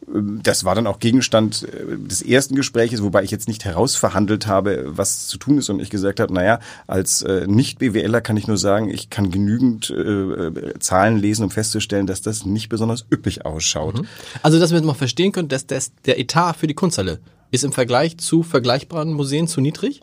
Das 0.06 0.64
war 0.64 0.74
dann 0.74 0.86
auch 0.86 0.98
Gegenstand 0.98 1.62
äh, 1.64 1.96
des 1.98 2.22
ersten 2.22 2.54
Gespräches, 2.54 3.02
wobei 3.02 3.22
ich 3.22 3.30
jetzt 3.30 3.48
nicht 3.48 3.64
herausverhandelt 3.64 4.46
habe, 4.46 4.84
was 4.86 5.26
zu 5.28 5.38
tun 5.38 5.58
ist 5.58 5.68
und 5.68 5.80
ich 5.80 5.90
gesagt 5.90 6.20
habe, 6.20 6.32
naja, 6.32 6.58
als 6.86 7.22
äh, 7.22 7.46
Nicht-BWLer 7.46 8.20
kann 8.20 8.36
ich 8.36 8.46
nur 8.46 8.56
sagen, 8.56 8.88
ich 8.88 9.10
kann 9.10 9.30
genügend 9.30 9.90
äh, 9.90 10.78
Zahlen 10.78 11.18
lesen, 11.18 11.44
um 11.44 11.50
festzustellen, 11.50 12.06
dass 12.06 12.22
das 12.22 12.44
nicht 12.44 12.68
besonders 12.68 13.04
üppig 13.12 13.44
ausschaut. 13.44 14.02
Also, 14.42 14.58
dass 14.58 14.70
wir 14.70 14.78
jetzt 14.78 14.86
mal 14.86 14.94
verstehen 14.94 15.32
können, 15.32 15.48
dass 15.48 15.66
das, 15.66 15.92
der 16.06 16.18
Etat 16.18 16.54
für 16.54 16.66
die 16.66 16.74
Kunsthalle 16.74 17.20
ist 17.50 17.64
im 17.64 17.72
Vergleich 17.72 18.18
zu 18.18 18.42
vergleichbaren 18.42 19.12
Museen 19.12 19.48
zu 19.48 19.60
niedrig? 19.60 20.02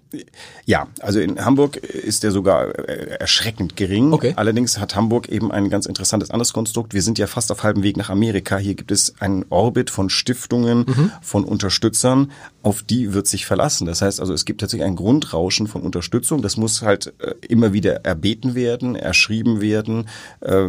Ja, 0.66 0.88
also 1.00 1.20
in 1.20 1.44
Hamburg 1.44 1.78
ist 1.78 2.24
der 2.24 2.32
sogar 2.32 2.78
äh, 2.78 3.18
erschreckend 3.20 3.76
gering. 3.76 4.14
Okay. 4.14 4.34
Allerdings 4.36 4.80
hat 4.80 4.96
Hamburg 4.96 5.30
eben 5.30 5.52
ein 5.52 5.70
ganz 5.70 5.86
interessantes 5.86 6.30
anderes 6.30 6.54
Konstrukt. 6.54 6.94
Wir 6.94 7.02
sind 7.02 7.18
ja 7.18 7.28
fast 7.28 7.52
auf 7.52 7.64
halbem 7.64 7.84
Weg 7.84 7.98
nach 7.98 8.10
Amerika. 8.10 8.58
Hier 8.58 8.76
gibt 8.76 8.92
es 8.92 9.20
einen 9.20 9.46
Orbit 9.50 9.90
von 9.90 10.10
Stiftungen, 10.10 10.86
von 11.22 11.44
Unterstützern, 11.44 12.32
auf 12.64 12.84
die 12.84 13.14
wird 13.14 13.28
sich 13.28 13.46
verlassen. 13.46 13.86
Das 13.88 14.02
heißt 14.02 14.20
also, 14.20 14.34
es 14.34 14.46
gibt 14.46 14.62
tatsächlich 14.62 14.86
ein 14.86 14.96
Grundrauschen 14.96 15.68
von 15.68 15.82
Unterstützung. 15.82 16.42
Das 16.42 16.58
muss 16.58 16.82
halt 16.82 17.14
äh, 17.20 17.34
immer 17.48 17.74
wieder 17.74 18.06
erbeten 18.06 18.56
werden, 18.56 18.96
erschrieben 18.96 19.62
werden, 19.62 20.10
äh, 20.42 20.68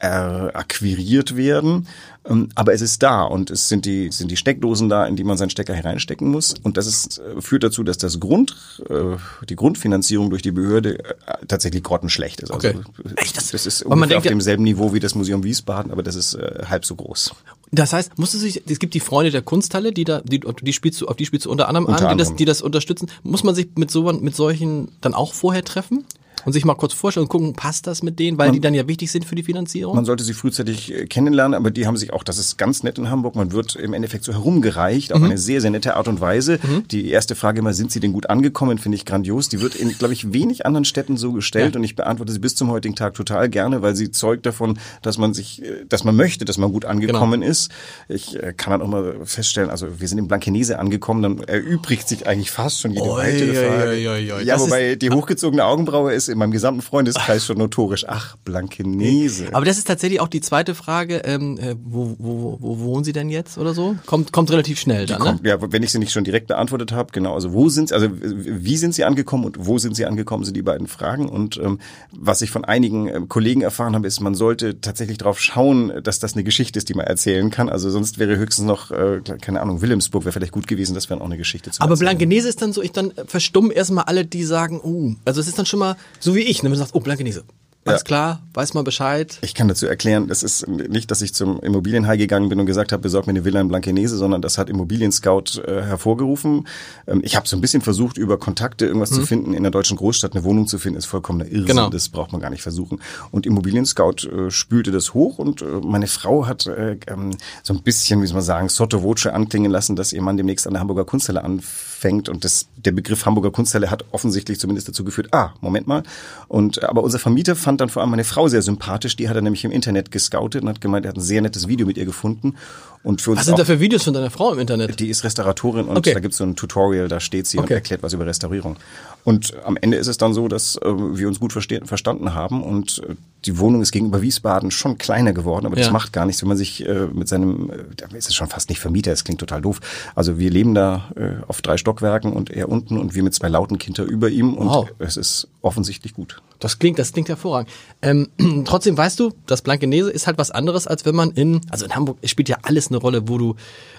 akquiriert 0.00 1.36
werden. 1.36 1.86
Ähm, 2.28 2.48
Aber 2.54 2.74
es 2.74 2.80
ist 2.80 3.02
da 3.02 3.22
und 3.22 3.50
es 3.50 3.68
sind 3.68 3.84
die, 3.86 4.10
sind 4.10 4.30
die 4.30 4.36
Steckdosen 4.36 4.88
da, 4.88 5.06
in 5.06 5.16
die 5.16 5.24
man 5.24 5.36
seinen 5.36 5.50
Stecker 5.50 5.74
hereinstecken 5.74 6.28
muss. 6.28 6.54
Und 6.62 6.76
das 6.76 6.86
ist, 6.86 7.18
äh, 7.18 7.40
führt 7.40 7.62
dazu, 7.62 7.82
dass 7.84 7.98
das 7.98 8.18
Grund, 8.20 8.56
äh, 8.90 9.16
die 9.48 9.56
Grundfinanzierung 9.56 10.30
durch 10.30 10.42
die 10.42 10.50
Behörde 10.50 10.98
äh, 10.98 11.14
tatsächlich 11.46 11.82
grottenschlecht 11.82 12.40
ist. 12.40 12.50
Okay. 12.50 12.74
Also, 13.04 13.14
Echt, 13.16 13.36
das- 13.36 13.50
das 13.52 13.66
ist 13.66 13.82
weil 13.84 13.90
man 13.90 13.98
ungefähr 13.98 14.08
denkt 14.16 14.26
auf 14.26 14.30
demselben 14.30 14.64
Niveau 14.64 14.92
wie 14.92 15.00
das 15.00 15.14
Museum 15.14 15.44
Wiesbaden, 15.44 15.92
aber 15.92 16.02
das 16.02 16.14
ist 16.16 16.34
äh, 16.34 16.64
halb 16.68 16.84
so 16.84 16.96
groß. 16.96 17.32
Das 17.72 17.92
heißt, 17.92 18.18
musst 18.18 18.34
du 18.34 18.38
sich, 18.38 18.62
es 18.68 18.78
gibt 18.78 18.94
die 18.94 19.00
Freunde 19.00 19.30
der 19.30 19.42
Kunsthalle, 19.42 19.92
die 19.92 20.04
da, 20.04 20.20
die, 20.20 20.40
die 20.62 20.72
spielst 20.72 21.00
du, 21.00 21.06
auf 21.08 21.16
die 21.16 21.26
spielst 21.26 21.46
du 21.46 21.50
unter 21.50 21.68
anderem 21.68 21.86
Unter 21.86 22.08
an, 22.08 22.16
die 22.16 22.18
das, 22.18 22.28
anderem. 22.28 22.36
die 22.38 22.44
das 22.44 22.62
unterstützen. 22.62 23.08
Muss 23.22 23.42
man 23.44 23.54
sich 23.54 23.68
mit 23.76 23.90
so, 23.90 24.02
mit 24.12 24.34
solchen 24.36 24.88
dann 25.00 25.14
auch 25.14 25.32
vorher 25.34 25.64
treffen? 25.64 26.04
Und 26.44 26.52
sich 26.52 26.64
mal 26.64 26.74
kurz 26.74 26.92
vorstellen 26.92 27.24
und 27.24 27.28
gucken, 27.28 27.54
passt 27.54 27.86
das 27.88 28.02
mit 28.04 28.18
denen, 28.20 28.38
weil 28.38 28.52
die 28.52 28.60
dann 28.60 28.72
ja 28.74 28.86
wichtig 28.86 29.10
sind 29.10 29.24
für 29.24 29.34
die 29.34 29.42
Finanzierung? 29.42 29.96
Man 29.96 30.04
sollte 30.04 30.22
sie 30.22 30.32
frühzeitig 30.32 30.94
äh, 30.94 31.06
kennenlernen, 31.06 31.54
aber 31.54 31.72
die 31.72 31.86
haben 31.88 31.96
sich 31.96 32.12
auch, 32.12 32.22
das 32.22 32.38
ist 32.38 32.56
ganz 32.56 32.82
nett 32.84 32.98
in 32.98 33.10
Hamburg, 33.10 33.34
man 33.34 33.50
wird 33.50 33.74
im 33.74 33.92
Endeffekt 33.94 34.22
so 34.24 34.32
herumgereicht, 34.32 35.10
Mhm. 35.10 35.16
auf 35.16 35.22
eine 35.24 35.38
sehr, 35.38 35.60
sehr 35.60 35.70
nette 35.70 35.96
Art 35.96 36.06
und 36.08 36.20
Weise. 36.20 36.60
Die 36.92 37.10
erste 37.10 37.34
Frage 37.34 37.58
immer, 37.60 37.72
sind 37.74 37.90
sie 37.90 37.98
denn 38.00 38.12
gut 38.12 38.30
angekommen, 38.30 38.78
finde 38.78 38.94
ich 38.96 39.04
grandios. 39.04 39.48
Die 39.48 39.60
wird 39.60 39.74
in, 39.74 39.90
glaube 39.98 40.14
ich, 40.14 40.32
wenig 40.32 40.66
anderen 40.66 40.84
Städten 40.84 41.16
so 41.16 41.32
gestellt 41.32 41.74
Ja. 41.74 41.78
und 41.80 41.84
ich 41.84 41.96
beantworte 41.96 42.32
sie 42.32 42.38
bis 42.38 42.54
zum 42.54 42.70
heutigen 42.70 42.94
Tag 42.94 43.14
total 43.14 43.48
gerne, 43.48 43.82
weil 43.82 43.96
sie 43.96 44.10
zeugt 44.12 44.46
davon, 44.46 44.78
dass 45.02 45.18
man 45.18 45.34
sich, 45.34 45.62
äh, 45.62 45.84
dass 45.88 46.04
man 46.04 46.14
möchte, 46.14 46.44
dass 46.44 46.58
man 46.58 46.70
gut 46.70 46.84
angekommen 46.84 47.40
Genau. 47.40 47.50
ist. 47.50 47.70
Ich 48.08 48.36
äh, 48.40 48.52
kann 48.56 48.70
dann 48.70 48.82
auch 48.82 48.88
mal 48.88 49.16
feststellen, 49.24 49.68
also 49.70 50.00
wir 50.00 50.06
sind 50.06 50.18
in 50.18 50.28
Blankenese 50.28 50.78
angekommen, 50.78 51.22
dann 51.22 51.38
erübrigt 51.40 52.08
sich 52.08 52.26
eigentlich 52.26 52.50
fast 52.52 52.80
schon 52.80 52.92
jede 52.92 53.06
Oi, 53.06 53.18
weitere 53.18 53.54
Frage. 53.54 53.90
oi, 53.90 54.08
oi, 54.08 54.32
oi. 54.32 54.42
Ja, 54.44 54.54
Das 54.54 54.62
wobei 54.62 54.94
die 54.94 55.10
hochgezogene 55.16 55.64
Augenbraue 55.64 56.12
ist 56.12 56.25
in 56.28 56.38
meinem 56.38 56.50
gesamten 56.50 56.82
Freundeskreis 56.82 57.44
schon 57.46 57.58
notorisch. 57.58 58.04
Ach, 58.08 58.36
Blankenese. 58.44 59.48
Aber 59.52 59.64
das 59.64 59.78
ist 59.78 59.86
tatsächlich 59.86 60.20
auch 60.20 60.28
die 60.28 60.40
zweite 60.40 60.74
Frage, 60.74 61.22
ähm, 61.24 61.58
äh, 61.58 61.76
wo, 61.82 62.16
wo, 62.18 62.58
wo 62.60 62.78
wohnen 62.80 63.04
Sie 63.04 63.12
denn 63.12 63.28
jetzt 63.28 63.58
oder 63.58 63.74
so? 63.74 63.96
Kommt, 64.06 64.32
kommt 64.32 64.50
relativ 64.50 64.78
schnell 64.78 65.06
dann, 65.06 65.18
ne? 65.18 65.24
Kommt, 65.24 65.46
ja, 65.46 65.72
wenn 65.72 65.82
ich 65.82 65.92
sie 65.92 65.98
nicht 65.98 66.12
schon 66.12 66.24
direkt 66.24 66.46
beantwortet 66.48 66.92
habe, 66.92 67.12
genau. 67.12 67.34
Also 67.34 67.52
wo 67.52 67.68
sind 67.68 67.88
sie, 67.88 67.94
also 67.94 68.08
wie 68.12 68.76
sind 68.76 68.94
sie 68.94 69.04
angekommen 69.04 69.44
und 69.44 69.66
wo 69.66 69.78
sind 69.78 69.96
sie 69.96 70.06
angekommen, 70.06 70.44
sind 70.44 70.56
die 70.56 70.62
beiden 70.62 70.86
Fragen. 70.86 71.28
Und 71.28 71.56
ähm, 71.58 71.78
was 72.12 72.42
ich 72.42 72.50
von 72.50 72.64
einigen 72.64 73.08
ähm, 73.08 73.28
Kollegen 73.28 73.62
erfahren 73.62 73.94
habe, 73.94 74.06
ist, 74.06 74.20
man 74.20 74.34
sollte 74.34 74.80
tatsächlich 74.80 75.18
darauf 75.18 75.40
schauen, 75.40 75.92
dass 76.02 76.18
das 76.18 76.34
eine 76.34 76.44
Geschichte 76.44 76.78
ist, 76.78 76.88
die 76.88 76.94
man 76.94 77.06
erzählen 77.06 77.50
kann. 77.50 77.68
Also 77.68 77.90
sonst 77.90 78.18
wäre 78.18 78.36
höchstens 78.36 78.66
noch, 78.66 78.90
äh, 78.90 79.20
keine 79.40 79.60
Ahnung, 79.60 79.82
Wilhelmsburg 79.82 80.24
wäre 80.24 80.32
vielleicht 80.32 80.52
gut 80.52 80.66
gewesen, 80.66 80.94
das 80.94 81.10
wäre 81.10 81.20
auch 81.20 81.24
eine 81.24 81.38
Geschichte 81.38 81.70
zu 81.70 81.80
Aber 81.80 81.92
erzählen. 81.92 82.06
Blankenese 82.08 82.48
ist 82.48 82.62
dann 82.62 82.72
so, 82.72 82.82
ich 82.82 82.92
dann 82.92 83.12
verstummen 83.26 83.70
erstmal 83.70 84.04
alle, 84.04 84.24
die 84.24 84.44
sagen, 84.44 84.80
uh, 84.82 85.14
also 85.24 85.40
es 85.40 85.48
ist 85.48 85.58
dann 85.58 85.66
schon 85.66 85.80
mal 85.80 85.96
so 86.18 86.34
wie 86.34 86.40
ich, 86.40 86.62
ne, 86.62 86.64
wenn 86.64 86.72
du 86.72 86.78
sagst, 86.78 86.94
oh, 86.94 87.00
Blankenese. 87.00 87.44
Alles 87.86 88.04
klar, 88.04 88.42
weiß 88.54 88.74
mal 88.74 88.84
Bescheid. 88.84 89.38
Ich 89.42 89.54
kann 89.54 89.68
dazu 89.68 89.86
erklären, 89.86 90.28
das 90.28 90.42
ist 90.42 90.66
nicht, 90.68 91.10
dass 91.10 91.22
ich 91.22 91.34
zum 91.34 91.60
Immobilienhai 91.60 92.16
gegangen 92.16 92.48
bin 92.48 92.60
und 92.60 92.66
gesagt 92.66 92.92
habe, 92.92 93.02
besorg 93.02 93.26
mir 93.26 93.30
eine 93.30 93.44
Villa 93.44 93.60
in 93.60 93.68
Blankenese, 93.68 94.16
sondern 94.16 94.42
das 94.42 94.58
hat 94.58 94.68
Immobilien-Scout 94.70 95.60
äh, 95.66 95.82
hervorgerufen. 95.82 96.66
Ähm, 97.06 97.20
ich 97.24 97.36
habe 97.36 97.46
so 97.48 97.56
ein 97.56 97.60
bisschen 97.60 97.82
versucht, 97.82 98.18
über 98.18 98.38
Kontakte 98.38 98.86
irgendwas 98.86 99.10
zu 99.10 99.22
finden. 99.22 99.54
In 99.54 99.62
der 99.62 99.72
deutschen 99.72 99.96
Großstadt 99.96 100.34
eine 100.34 100.44
Wohnung 100.44 100.66
zu 100.66 100.78
finden, 100.78 100.98
ist 100.98 101.06
vollkommener 101.06 101.46
Irrsinn. 101.46 101.62
Mhm. 101.62 101.66
Genau. 101.66 101.90
Das 101.90 102.08
braucht 102.08 102.32
man 102.32 102.40
gar 102.40 102.50
nicht 102.50 102.62
versuchen. 102.62 103.00
Und 103.30 103.46
Immobilien-Scout 103.46 104.26
äh, 104.26 104.50
spülte 104.50 104.90
das 104.90 105.14
hoch 105.14 105.38
und 105.38 105.62
äh, 105.62 105.64
meine 105.82 106.06
Frau 106.06 106.46
hat 106.46 106.66
äh, 106.66 106.96
ähm, 107.06 107.36
so 107.62 107.74
ein 107.74 107.82
bisschen, 107.82 108.22
wie 108.22 108.26
soll 108.26 108.34
man 108.34 108.44
sagen, 108.44 108.68
sotto 108.68 109.02
voce 109.02 109.26
anklingen 109.26 109.70
lassen, 109.70 109.96
dass 109.96 110.12
ihr 110.12 110.22
Mann 110.22 110.36
demnächst 110.36 110.66
an 110.66 110.74
der 110.74 110.80
Hamburger 110.80 111.04
Kunsthalle 111.04 111.44
anfängt. 111.44 112.28
Und 112.28 112.44
das, 112.44 112.68
der 112.76 112.92
Begriff 112.92 113.26
Hamburger 113.26 113.50
Kunsthalle 113.50 113.90
hat 113.90 114.04
offensichtlich 114.12 114.58
zumindest 114.58 114.88
dazu 114.88 115.04
geführt, 115.04 115.28
ah, 115.32 115.50
Moment 115.60 115.86
mal. 115.86 116.02
Und 116.48 116.82
aber 116.84 117.02
unser 117.02 117.18
Vermieter 117.18 117.56
fand 117.56 117.75
dann 117.80 117.88
vor 117.88 118.02
allem 118.02 118.10
meine 118.10 118.24
Frau 118.24 118.48
sehr 118.48 118.62
sympathisch. 118.62 119.16
Die 119.16 119.28
hat 119.28 119.36
er 119.36 119.42
nämlich 119.42 119.64
im 119.64 119.70
Internet 119.70 120.10
gescoutet 120.10 120.62
und 120.62 120.68
hat 120.68 120.80
gemeint, 120.80 121.06
er 121.06 121.10
hat 121.10 121.16
ein 121.16 121.22
sehr 121.22 121.42
nettes 121.42 121.68
Video 121.68 121.86
mit 121.86 121.96
ihr 121.96 122.04
gefunden. 122.04 122.56
Und 123.02 123.20
für 123.22 123.30
uns 123.30 123.40
Was 123.40 123.46
sind 123.46 123.58
da 123.58 123.64
für 123.64 123.78
Videos 123.80 124.02
von 124.04 124.14
deiner 124.14 124.30
Frau 124.30 124.52
im 124.52 124.58
Internet? 124.58 124.98
die 125.00 125.08
ist 125.08 125.22
Restauratorin 125.24 125.86
und 125.86 125.96
Okay. 125.98 126.14
da 126.14 126.20
gibt's 126.20 126.38
so 126.38 126.44
ein 126.44 126.56
Tutorial, 126.56 127.08
da 127.08 127.20
steht 127.20 127.46
sie 127.46 127.58
und 127.58 127.64
Okay. 127.64 127.74
erklärt 127.74 128.02
was 128.02 128.12
über 128.12 128.26
Restaurierung. 128.26 128.76
Und 129.24 129.54
am 129.64 129.76
Ende 129.76 129.96
ist 129.96 130.06
es 130.06 130.18
dann 130.18 130.34
so, 130.34 130.46
dass 130.48 130.76
äh, 130.76 130.80
wir 130.86 131.26
uns 131.28 131.40
gut 131.40 131.52
verstanden 131.52 132.34
haben 132.34 132.62
und 132.62 133.02
äh, 133.08 133.14
die 133.44 133.58
Wohnung 133.58 133.80
ist 133.82 133.92
gegenüber 133.92 134.22
Wiesbaden 134.22 134.70
schon 134.72 134.98
kleiner 134.98 135.32
geworden, 135.32 135.66
aber 135.66 135.76
das 135.76 135.86
Ja. 135.86 135.92
macht 135.92 136.12
gar 136.12 136.26
nichts, 136.26 136.42
wenn 136.42 136.48
man 136.48 136.56
sich 136.56 136.84
äh, 136.86 137.06
mit 137.12 137.28
seinem, 137.28 137.70
äh, 137.70 137.74
da 137.96 138.06
ist 138.16 138.28
es 138.28 138.34
schon 138.34 138.48
fast 138.48 138.68
nicht 138.70 138.80
Vermieter, 138.80 139.12
es 139.12 139.22
klingt 139.24 139.38
total 139.40 139.62
doof. 139.62 139.80
Also 140.14 140.38
wir 140.38 140.50
leben 140.50 140.74
da 140.74 141.10
äh, 141.16 141.44
auf 141.46 141.62
drei 141.62 141.76
Stockwerken 141.76 142.32
und 142.32 142.50
er 142.50 142.68
unten 142.68 142.98
und 142.98 143.14
wir 143.14 143.22
mit 143.22 143.34
zwei 143.34 143.48
lauten 143.48 143.78
Kinder 143.78 144.04
über 144.04 144.28
ihm 144.30 144.54
und 144.54 144.66
Wow. 144.68 144.88
es 144.98 145.16
ist 145.16 145.48
offensichtlich 145.62 146.14
gut. 146.14 146.40
Das 146.58 146.78
klingt, 146.78 146.98
das 146.98 147.12
klingt 147.12 147.28
hervorragend. 147.28 147.70
Ähm, 148.02 148.28
trotzdem 148.64 148.96
weißt 148.96 149.18
du, 149.20 149.32
das 149.46 149.62
Blankenese 149.62 150.10
ist 150.10 150.26
halt 150.26 150.38
was 150.38 150.50
anderes, 150.50 150.86
als 150.86 151.04
wenn 151.04 151.14
man 151.14 151.30
in, 151.32 151.60
also 151.70 151.84
in 151.84 151.94
Hamburg 151.94 152.18
es 152.22 152.30
spielt 152.30 152.48
ja 152.48 152.56
alles 152.62 152.85
eine 152.90 152.98
Rolle, 152.98 153.28
wo 153.28 153.38
du, 153.38 153.54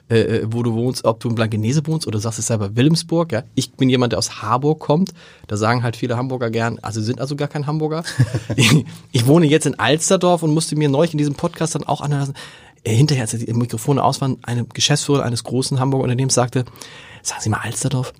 äh, 0.09 0.41
wo 0.45 0.63
du 0.63 0.73
wohnst, 0.73 1.05
ob 1.05 1.19
du 1.19 1.29
in 1.29 1.35
Blankenese 1.35 1.85
wohnst 1.87 2.07
oder 2.07 2.19
sagst 2.19 2.39
es 2.39 2.47
selber 2.47 2.75
Wilhelmsburg. 2.75 3.31
Ja, 3.31 3.43
ich 3.55 3.73
bin 3.73 3.89
jemand, 3.89 4.13
der 4.13 4.19
aus 4.19 4.41
Harburg 4.41 4.79
kommt. 4.79 5.13
Da 5.47 5.57
sagen 5.57 5.83
halt 5.83 5.95
viele 5.95 6.17
Hamburger 6.17 6.49
gern, 6.49 6.79
also 6.81 7.01
sind 7.01 7.19
also 7.19 7.35
gar 7.35 7.47
kein 7.47 7.67
Hamburger. 7.67 8.03
ich, 8.55 8.85
ich 9.11 9.27
wohne 9.27 9.45
jetzt 9.45 9.65
in 9.65 9.79
Alsterdorf 9.79 10.43
und 10.43 10.53
musste 10.53 10.75
mir 10.75 10.89
neulich 10.89 11.13
in 11.13 11.17
diesem 11.17 11.35
Podcast 11.35 11.75
dann 11.75 11.83
auch 11.83 12.01
anhören. 12.01 12.33
Äh, 12.83 12.93
hinterher, 12.95 13.23
als 13.23 13.31
die 13.31 13.53
Mikrofone 13.53 14.03
aus 14.03 14.21
waren, 14.21 14.37
eine 14.43 14.65
Geschäftsführerin 14.65 15.25
eines 15.25 15.43
großen 15.43 15.79
Hamburger 15.79 16.03
Unternehmens 16.03 16.35
sagte, 16.35 16.65
sagen 17.21 17.41
Sie 17.41 17.49
mal 17.49 17.61
Alsterdorf, 17.61 18.13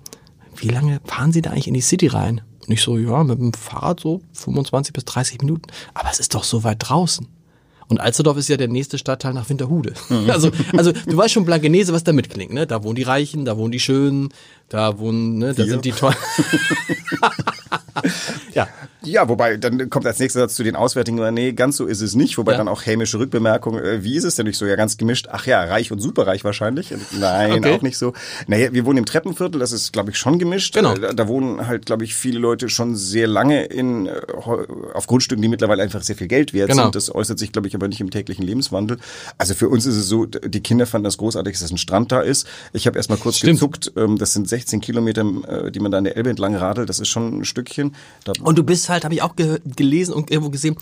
wie 0.56 0.68
lange 0.68 1.00
fahren 1.04 1.32
Sie 1.32 1.42
da 1.42 1.50
eigentlich 1.50 1.68
in 1.68 1.74
die 1.74 1.80
City 1.80 2.08
rein? 2.08 2.42
Und 2.66 2.74
ich 2.74 2.82
so, 2.82 2.98
ja, 2.98 3.24
mit 3.24 3.38
dem 3.38 3.54
Fahrrad 3.54 4.00
so 4.00 4.20
25 4.32 4.92
bis 4.92 5.04
30 5.06 5.40
Minuten. 5.40 5.62
Aber 5.94 6.10
es 6.10 6.20
ist 6.20 6.34
doch 6.34 6.44
so 6.44 6.64
weit 6.64 6.78
draußen. 6.80 7.26
Und 7.88 8.00
Alsterdorf 8.00 8.36
ist 8.36 8.48
ja 8.48 8.56
der 8.56 8.68
nächste 8.68 8.98
Stadtteil 8.98 9.32
nach 9.34 9.48
Winterhude. 9.48 9.94
Also, 10.28 10.50
also 10.76 10.92
du 10.92 11.16
weißt 11.16 11.32
schon 11.32 11.44
Blankenese, 11.44 11.92
was 11.92 12.04
da 12.04 12.12
mitklingt, 12.12 12.52
ne? 12.52 12.66
Da 12.66 12.82
wohnen 12.82 12.96
die 12.96 13.02
Reichen, 13.02 13.44
da 13.44 13.56
wohnen 13.56 13.72
die 13.72 13.80
Schönen, 13.80 14.28
da 14.68 14.98
wohnen, 14.98 15.38
ne, 15.38 15.54
da 15.54 15.64
sind 15.64 15.84
die 15.84 15.92
tollen. 15.92 16.16
ja. 18.54 18.68
Ja, 19.04 19.28
wobei, 19.28 19.56
dann 19.56 19.88
kommt 19.90 20.06
als 20.06 20.18
nächster 20.18 20.40
Satz 20.40 20.54
zu 20.54 20.64
den 20.64 20.74
Auswärtigen, 20.74 21.32
nee, 21.32 21.52
ganz 21.52 21.76
so 21.76 21.86
ist 21.86 22.00
es 22.00 22.14
nicht, 22.16 22.36
wobei 22.36 22.52
Ja. 22.52 22.58
dann 22.58 22.68
auch 22.68 22.84
hämische 22.84 23.18
Rückbemerkung, 23.20 23.78
äh, 23.78 24.02
wie 24.02 24.16
ist 24.16 24.24
es 24.24 24.34
denn 24.34 24.46
nicht 24.46 24.58
so, 24.58 24.66
ja 24.66 24.74
ganz 24.74 24.96
gemischt, 24.96 25.28
ach 25.30 25.46
ja, 25.46 25.62
reich 25.62 25.92
und 25.92 26.00
superreich 26.00 26.42
wahrscheinlich, 26.44 26.92
nein, 27.18 27.52
Okay. 27.52 27.76
auch 27.76 27.82
nicht 27.82 27.96
so. 27.96 28.12
Naja, 28.48 28.72
wir 28.72 28.84
wohnen 28.86 28.98
im 28.98 29.04
Treppenviertel, 29.06 29.60
das 29.60 29.70
ist, 29.72 29.92
glaube 29.92 30.10
ich, 30.10 30.18
schon 30.18 30.38
gemischt, 30.40 30.74
Genau. 30.74 30.94
Äh, 30.94 31.00
da, 31.00 31.12
da 31.12 31.28
wohnen 31.28 31.66
halt, 31.68 31.86
glaube 31.86 32.04
ich, 32.04 32.14
viele 32.16 32.40
Leute 32.40 32.68
schon 32.68 32.96
sehr 32.96 33.28
lange 33.28 33.64
in, 33.66 34.06
äh, 34.06 34.20
auf 34.94 35.06
Grundstücken, 35.06 35.42
die 35.42 35.48
mittlerweile 35.48 35.82
einfach 35.82 36.02
sehr 36.02 36.16
viel 36.16 36.28
Geld 36.28 36.52
wert 36.52 36.70
Genau. 36.70 36.84
sind, 36.84 36.96
das 36.96 37.14
äußert 37.14 37.38
sich, 37.38 37.52
glaube 37.52 37.68
ich, 37.68 37.74
aber 37.76 37.86
nicht 37.88 38.00
im 38.00 38.10
täglichen 38.10 38.44
Lebenswandel. 38.44 38.98
Also 39.38 39.54
für 39.54 39.68
uns 39.68 39.86
ist 39.86 39.96
es 39.96 40.08
so, 40.08 40.26
die 40.26 40.60
Kinder 40.60 40.86
fanden 40.86 41.04
das 41.04 41.18
großartig, 41.18 41.58
dass 41.58 41.70
ein 41.70 41.78
Strand 41.78 42.10
da 42.10 42.20
ist. 42.20 42.46
Ich 42.72 42.86
habe 42.88 42.96
erst 42.98 43.10
mal 43.10 43.16
kurz 43.16 43.36
Stimmt. 43.38 43.54
gezuckt, 43.54 43.92
ähm, 43.96 44.18
das 44.18 44.32
sind 44.32 44.48
16 44.48 44.80
Kilometer, 44.80 45.24
äh, 45.46 45.70
die 45.70 45.78
man 45.80 45.92
da 45.92 45.98
an 45.98 46.04
der 46.04 46.16
Elbe 46.16 46.30
entlang 46.30 46.56
radelt, 46.56 46.88
das 46.88 46.98
ist 46.98 47.08
schon 47.08 47.40
ein 47.40 47.44
Stückchen. 47.44 47.87
Da 48.24 48.32
Und 48.42 48.58
du 48.58 48.62
bist 48.62 48.88
halt, 48.88 49.04
habe 49.04 49.14
ich 49.14 49.22
auch 49.22 49.36
ge 49.36 49.60
gelesen 49.64 50.14
und 50.14 50.30
irgendwo 50.30 50.50
gesehen, 50.50 50.76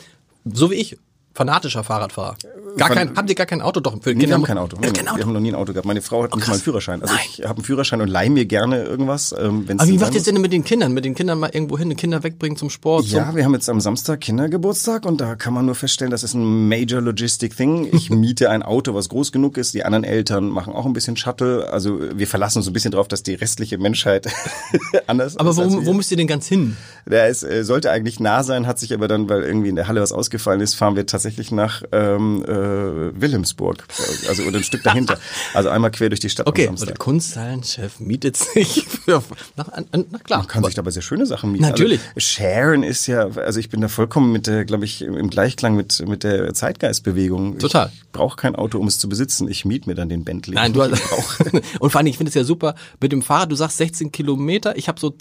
so 0.44 0.70
wie 0.70 0.75
ich, 0.75 0.96
fanatischer 1.37 1.85
Fahrradfahrer. 1.85 2.37
Gar 2.76 2.88
Von- 2.88 2.97
kein, 2.97 3.16
habt 3.16 3.28
ihr 3.28 3.35
gar 3.37 3.47
kein 3.47 3.62
Auto? 3.62 3.81
Doch, 3.81 4.02
für 4.02 4.14
Nee, 4.14 4.26
wir 4.26 4.35
haben 4.35 4.43
kein 4.43 4.59
Auto. 4.59 4.76
Nee, 4.81 4.90
kein 4.90 5.07
Auto. 5.09 5.19
Wir 5.19 5.25
haben 5.26 5.33
noch 5.33 5.40
nie 5.40 5.50
ein 5.50 5.55
Auto 5.55 5.73
gehabt. 5.73 5.87
Meine 5.87 6.02
Frau 6.02 6.23
hat 6.25 6.35
nicht 6.35 6.40
krass. 6.40 6.49
mal 6.49 6.55
einen 6.55 6.62
Führerschein. 6.62 7.02
Also 7.02 7.14
Nein. 7.14 7.25
ich 7.31 7.45
habe 7.45 7.57
einen 7.57 7.64
Führerschein 7.64 8.00
und 8.00 8.09
leih 8.09 8.28
mir 8.28 8.47
gerne 8.47 8.83
irgendwas, 8.85 9.35
ähm, 9.38 9.64
wenn 9.69 9.76
es 9.76 9.83
Aber 9.83 9.90
wie 9.93 9.99
macht 9.99 10.12
ihr 10.14 10.19
es 10.19 10.25
denn 10.25 10.40
mit 10.40 10.52
den 10.52 10.64
Kindern? 10.64 10.93
Mit 10.93 11.05
den 11.05 11.14
Kindern 11.14 11.38
mal 11.38 11.50
irgendwo 11.52 11.78
hin, 11.78 11.88
die 11.90 11.95
Kinder 11.97 12.23
wegbringen 12.23 12.57
zum 12.57 12.71
Sport? 12.71 13.07
Ja, 13.07 13.26
zum 13.26 13.37
wir 13.37 13.45
haben 13.45 13.55
jetzt 13.55 13.69
am 13.69 13.81
Samstag 13.81 14.21
Kindergeburtstag 14.21 15.05
und 15.07 15.21
da 15.21 15.37
kann 15.37 15.52
man 15.55 15.66
nur 15.66 15.75
feststellen, 15.75 16.11
das 16.11 16.23
ist 16.23 16.35
ein 16.35 16.69
Major 16.69 17.00
Logistic 17.00 17.57
Thing. 17.57 17.88
Ich 17.93 18.11
miete 18.11 18.50
ein 18.50 18.62
Auto, 18.62 18.95
was 18.95 19.09
groß 19.09 19.33
genug 19.33 19.59
ist. 19.59 19.75
Die 19.75 19.85
anderen 19.85 20.05
Eltern 20.05 20.49
machen 20.49 20.73
auch 20.73 20.87
ein 20.87 20.93
bisschen 20.93 21.16
Shuttle. 21.16 21.69
Also 21.71 21.99
wir 22.14 22.26
verlassen 22.26 22.59
uns 22.59 22.66
ein 22.66 22.73
bisschen 22.73 22.90
drauf, 22.93 23.09
dass 23.09 23.23
die 23.23 23.35
restliche 23.35 23.78
Menschheit 23.78 24.28
anders 25.07 25.37
aber 25.37 25.50
ist 25.50 25.59
als 25.59 25.73
wo, 25.75 25.87
wo 25.87 25.93
müsst 25.93 26.11
ihr 26.11 26.16
denn 26.16 26.26
ganz 26.26 26.47
hin? 26.47 26.76
Der 27.07 27.28
ist, 27.28 27.43
äh, 27.43 27.62
sollte 27.64 27.90
eigentlich 27.90 28.21
nah 28.21 28.43
sein, 28.43 28.66
hat 28.66 28.78
sich 28.78 28.93
aber 28.93 29.07
dann, 29.09 29.28
weil 29.28 29.43
irgendwie 29.43 29.69
in 29.69 29.76
der 29.76 29.87
Halle 29.88 30.00
was 30.00 30.12
ausgefallen 30.12 30.61
ist, 30.61 30.75
fahren 30.75 30.97
wir 30.97 31.07
tatsächlich 31.07 31.25
nach 31.50 31.83
ähm, 31.92 32.42
äh, 32.45 33.21
Wilhelmsburg. 33.21 33.85
Also 34.28 34.42
oder 34.45 34.59
ein 34.59 34.64
Stück 34.64 34.83
dahinter. 34.83 35.18
Also 35.54 35.68
einmal 35.68 35.90
quer 35.90 36.09
durch 36.09 36.21
die 36.21 36.30
Stadt 36.30 36.47
Okay, 36.47 36.68
und 36.68 36.80
der. 36.87 36.95
Kunsthallenchef 36.97 38.00
mietet 38.00 38.37
sich 38.37 38.85
für, 38.87 39.23
na, 39.56 39.66
na, 39.92 40.18
klar. 40.18 40.38
Man 40.40 40.49
kann 40.49 40.64
sich 40.64 40.75
dabei 40.75 40.90
sehr 40.90 41.02
schöne 41.02 41.26
Sachen 41.26 41.52
mieten. 41.52 41.64
Natürlich. 41.64 42.00
Also, 42.14 42.21
Sharon 42.21 42.83
ist 42.83 43.06
ja, 43.06 43.28
also 43.37 43.59
ich 43.61 43.68
bin 43.68 43.80
da 43.80 43.88
vollkommen 43.88 44.33
mit 44.33 44.47
der, 44.47 44.64
glaube 44.64 44.85
ich, 44.85 45.02
im 45.02 45.30
Gleichklang 45.30 45.76
mit, 45.76 46.06
mit 46.06 46.25
der 46.25 46.52
Zeitgeistbewegung. 46.54 47.59
Total. 47.59 47.90
Ich 47.95 48.04
brauche 48.12 48.37
kein 48.37 48.54
Auto, 48.56 48.78
um 48.78 48.87
es 48.87 48.99
zu 48.99 49.09
besitzen. 49.09 49.49
Ich 49.49 49.64
miete 49.64 49.88
mir 49.88 49.95
dann 49.95 50.09
den 50.09 50.25
Bentley. 50.25 50.54
Nein, 50.54 50.73
du 50.73 50.83
hast, 50.83 50.92
brauch- 50.92 51.40
und 51.80 51.90
vor 51.90 51.99
allem, 51.99 52.06
ich 52.06 52.16
finde 52.16 52.28
es 52.28 52.35
ja 52.35 52.45
super, 52.45 52.75
mit 53.00 53.12
dem 53.12 53.23
Fahrrad, 53.23 53.50
du 53.50 53.56
sagst 53.56 53.78
16 53.78 54.12
Kilometer, 54.12 54.76
ich 54.76 54.88
habe 54.88 55.00
so 55.00 55.14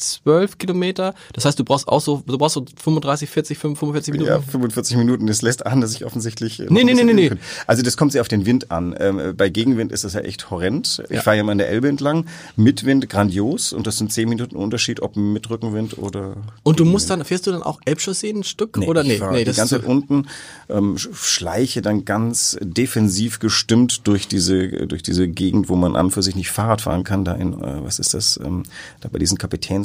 z- 0.00 0.20
12 0.24 0.58
Kilometer, 0.58 1.14
das 1.32 1.44
heißt, 1.44 1.58
du 1.58 1.64
brauchst 1.64 1.88
auch 1.88 2.00
so, 2.00 2.22
du 2.26 2.38
brauchst 2.38 2.54
so 2.54 2.64
35, 2.82 3.28
40, 3.30 3.58
45 3.58 4.12
Minuten. 4.12 4.30
Ja, 4.30 4.40
45 4.40 4.96
Minuten. 4.96 5.26
Das 5.26 5.42
lässt 5.42 5.66
an, 5.66 5.80
dass 5.80 5.94
ich 5.94 6.04
offensichtlich. 6.04 6.60
äh, 6.60 6.66
Nee, 6.70 6.84
nee, 6.84 6.94
nee, 6.94 7.04
nee, 7.04 7.28
kann. 7.28 7.38
Also 7.66 7.82
das 7.82 7.96
kommt 7.96 8.12
sehr 8.12 8.20
auf 8.20 8.28
den 8.28 8.46
Wind 8.46 8.70
an. 8.70 8.94
Ähm, 8.98 9.34
bei 9.36 9.48
Gegenwind 9.48 9.92
ist 9.92 10.04
das 10.04 10.14
ja 10.14 10.20
echt 10.20 10.50
horrend. 10.50 11.02
Ich 11.10 11.20
fahre 11.20 11.36
ja 11.36 11.44
mal 11.44 11.52
an 11.52 11.58
der 11.58 11.68
Elbe 11.68 11.88
entlang. 11.88 12.26
Mit 12.56 12.84
Wind 12.84 13.08
grandios 13.08 13.72
und 13.72 13.86
das 13.86 13.98
sind 13.98 14.12
10 14.12 14.28
Minuten 14.28 14.56
Unterschied, 14.56 15.00
ob 15.02 15.16
mit 15.16 15.48
Rückenwind 15.50 15.98
oder. 15.98 16.36
Und 16.62 16.80
du 16.80 16.84
musst 16.84 17.10
dann, 17.10 17.24
fährst 17.24 17.46
du 17.46 17.52
dann 17.52 17.62
auch 17.62 17.80
Elbchaussee 17.84 18.30
ein 18.30 18.44
Stück 18.44 18.76
oder 18.78 19.02
nee? 19.02 19.14
ich 19.14 19.18
fahr 19.20 19.32
nee, 19.32 19.38
die 19.40 19.44
das 19.44 19.56
ganze 19.56 19.76
ist 19.76 19.82
Zeit 19.82 19.90
unten, 19.90 20.26
ähm, 20.68 20.96
sch- 20.96 21.14
schleiche 21.14 21.82
dann 21.82 22.04
ganz 22.04 22.56
defensiv 22.60 23.38
gestimmt 23.38 24.06
durch 24.06 24.28
diese 24.28 24.68
durch 24.86 25.02
diese 25.02 25.28
Gegend, 25.28 25.68
wo 25.68 25.76
man 25.76 25.96
an 25.96 26.10
für 26.10 26.22
sich 26.22 26.34
nicht 26.36 26.50
Fahrrad 26.50 26.80
fahren 26.80 27.04
kann. 27.04 27.24
Da 27.24 27.34
in 27.34 27.52
äh, 27.54 27.84
was 27.84 27.98
ist 27.98 28.14
das? 28.14 28.38
Ähm, 28.42 28.62
da 29.00 29.08
bei 29.12 29.18
diesen 29.18 29.38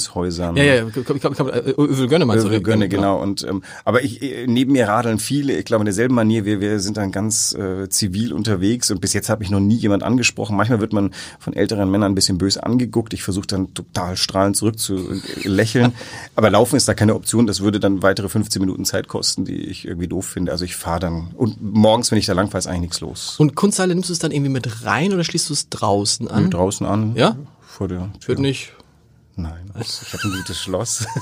Kapitänshäusern. 0.06 0.56
ja, 0.58 0.64
ja, 0.64 0.86
komm, 0.94 1.20
komm, 1.20 1.36
komm, 1.36 1.50
äh, 1.50 1.72
Övel 1.78 2.08
Gönne 2.08 2.26
meinst 2.26 2.46
du? 2.46 2.50
Övel 2.50 2.62
Gönne, 2.62 2.90
genau. 2.90 3.22
Und 3.22 3.44
ähm, 3.44 3.64
aber 3.84 4.04
ich 4.04 4.22
äh, 4.22 4.48
neben 4.48 4.74
mir 4.74 4.88
radeln 4.88 5.20
viele. 5.20 5.58
Ich 5.58 5.66
glaube 5.66 5.82
in 5.82 5.86
derselben 5.86 6.16
Manier. 6.16 6.46
Wir 6.46 6.62
wir 6.62 6.80
sind 6.80 6.98
dann 6.98 7.12
ganz 7.12 7.54
äh, 7.54 7.90
zivil 7.90 8.34
unterwegs 8.34 8.92
und 8.92 9.02
bis 9.02 9.14
jetzt 9.14 9.30
hat 9.30 9.40
mich 9.40 9.50
noch 9.50 9.60
nie 9.60 9.76
jemand 9.76 10.04
angesprochen. 10.04 10.56
Manchmal 10.56 10.80
wird 10.80 10.94
man 10.94 11.14
von 11.40 11.54
älteren 11.54 11.90
Männern 11.90 12.12
ein 12.12 12.16
bisschen 12.16 12.38
böse 12.38 12.64
angeguckt. 12.64 13.14
Ich 13.14 13.24
versuche 13.24 13.48
dann 13.48 13.74
total 13.74 14.18
strahlend 14.18 14.56
zurück 14.56 14.80
zu 14.80 14.96
äh, 14.96 15.48
lächeln. 15.48 15.94
aber 16.36 16.50
Laufen 16.50 16.76
ist 16.76 16.88
da 16.88 16.94
keine 16.94 17.16
Option. 17.16 17.48
Das 17.48 17.62
würde 17.62 17.80
dann 17.80 18.04
weitere 18.04 18.30
15 18.30 18.62
Minuten 18.62 18.86
Zeit 18.86 19.08
kosten, 19.08 19.46
die 19.46 19.66
ich 19.66 19.86
irgendwie 19.86 20.08
doof 20.08 20.26
finde. 20.26 20.52
Also 20.52 20.66
ich 20.66 20.76
fahre 20.76 21.00
dann 21.00 21.32
und 21.36 21.62
morgens, 21.62 22.12
wenn 22.12 22.18
ich 22.18 22.26
da 22.26 22.34
lang 22.34 22.48
fahre, 22.48 22.60
ist 22.60 22.68
eigentlich 22.68 22.82
nichts 22.82 23.02
los. 23.02 23.36
Und 23.40 23.56
Kunsthalle 23.56 23.94
nimmst 23.94 24.10
du 24.10 24.14
es 24.14 24.20
dann 24.20 24.32
irgendwie 24.32 24.52
mit 24.52 24.86
rein 24.86 25.14
oder 25.14 25.24
schließt 25.24 25.50
du 25.50 25.54
es 25.54 25.70
draußen 25.70 26.28
an? 26.28 26.52
Draußen 26.52 26.86
an. 26.86 27.16
Ja? 27.16 27.36
Vor 27.62 27.88
der 27.88 28.12
Tür. 28.20 28.30
Wird 28.30 28.40
nicht. 28.40 28.74
Nein, 29.38 29.70
ich 29.82 30.14
habe 30.14 30.24
ein 30.24 30.32
gutes 30.32 30.60
Schloss. 30.60 31.06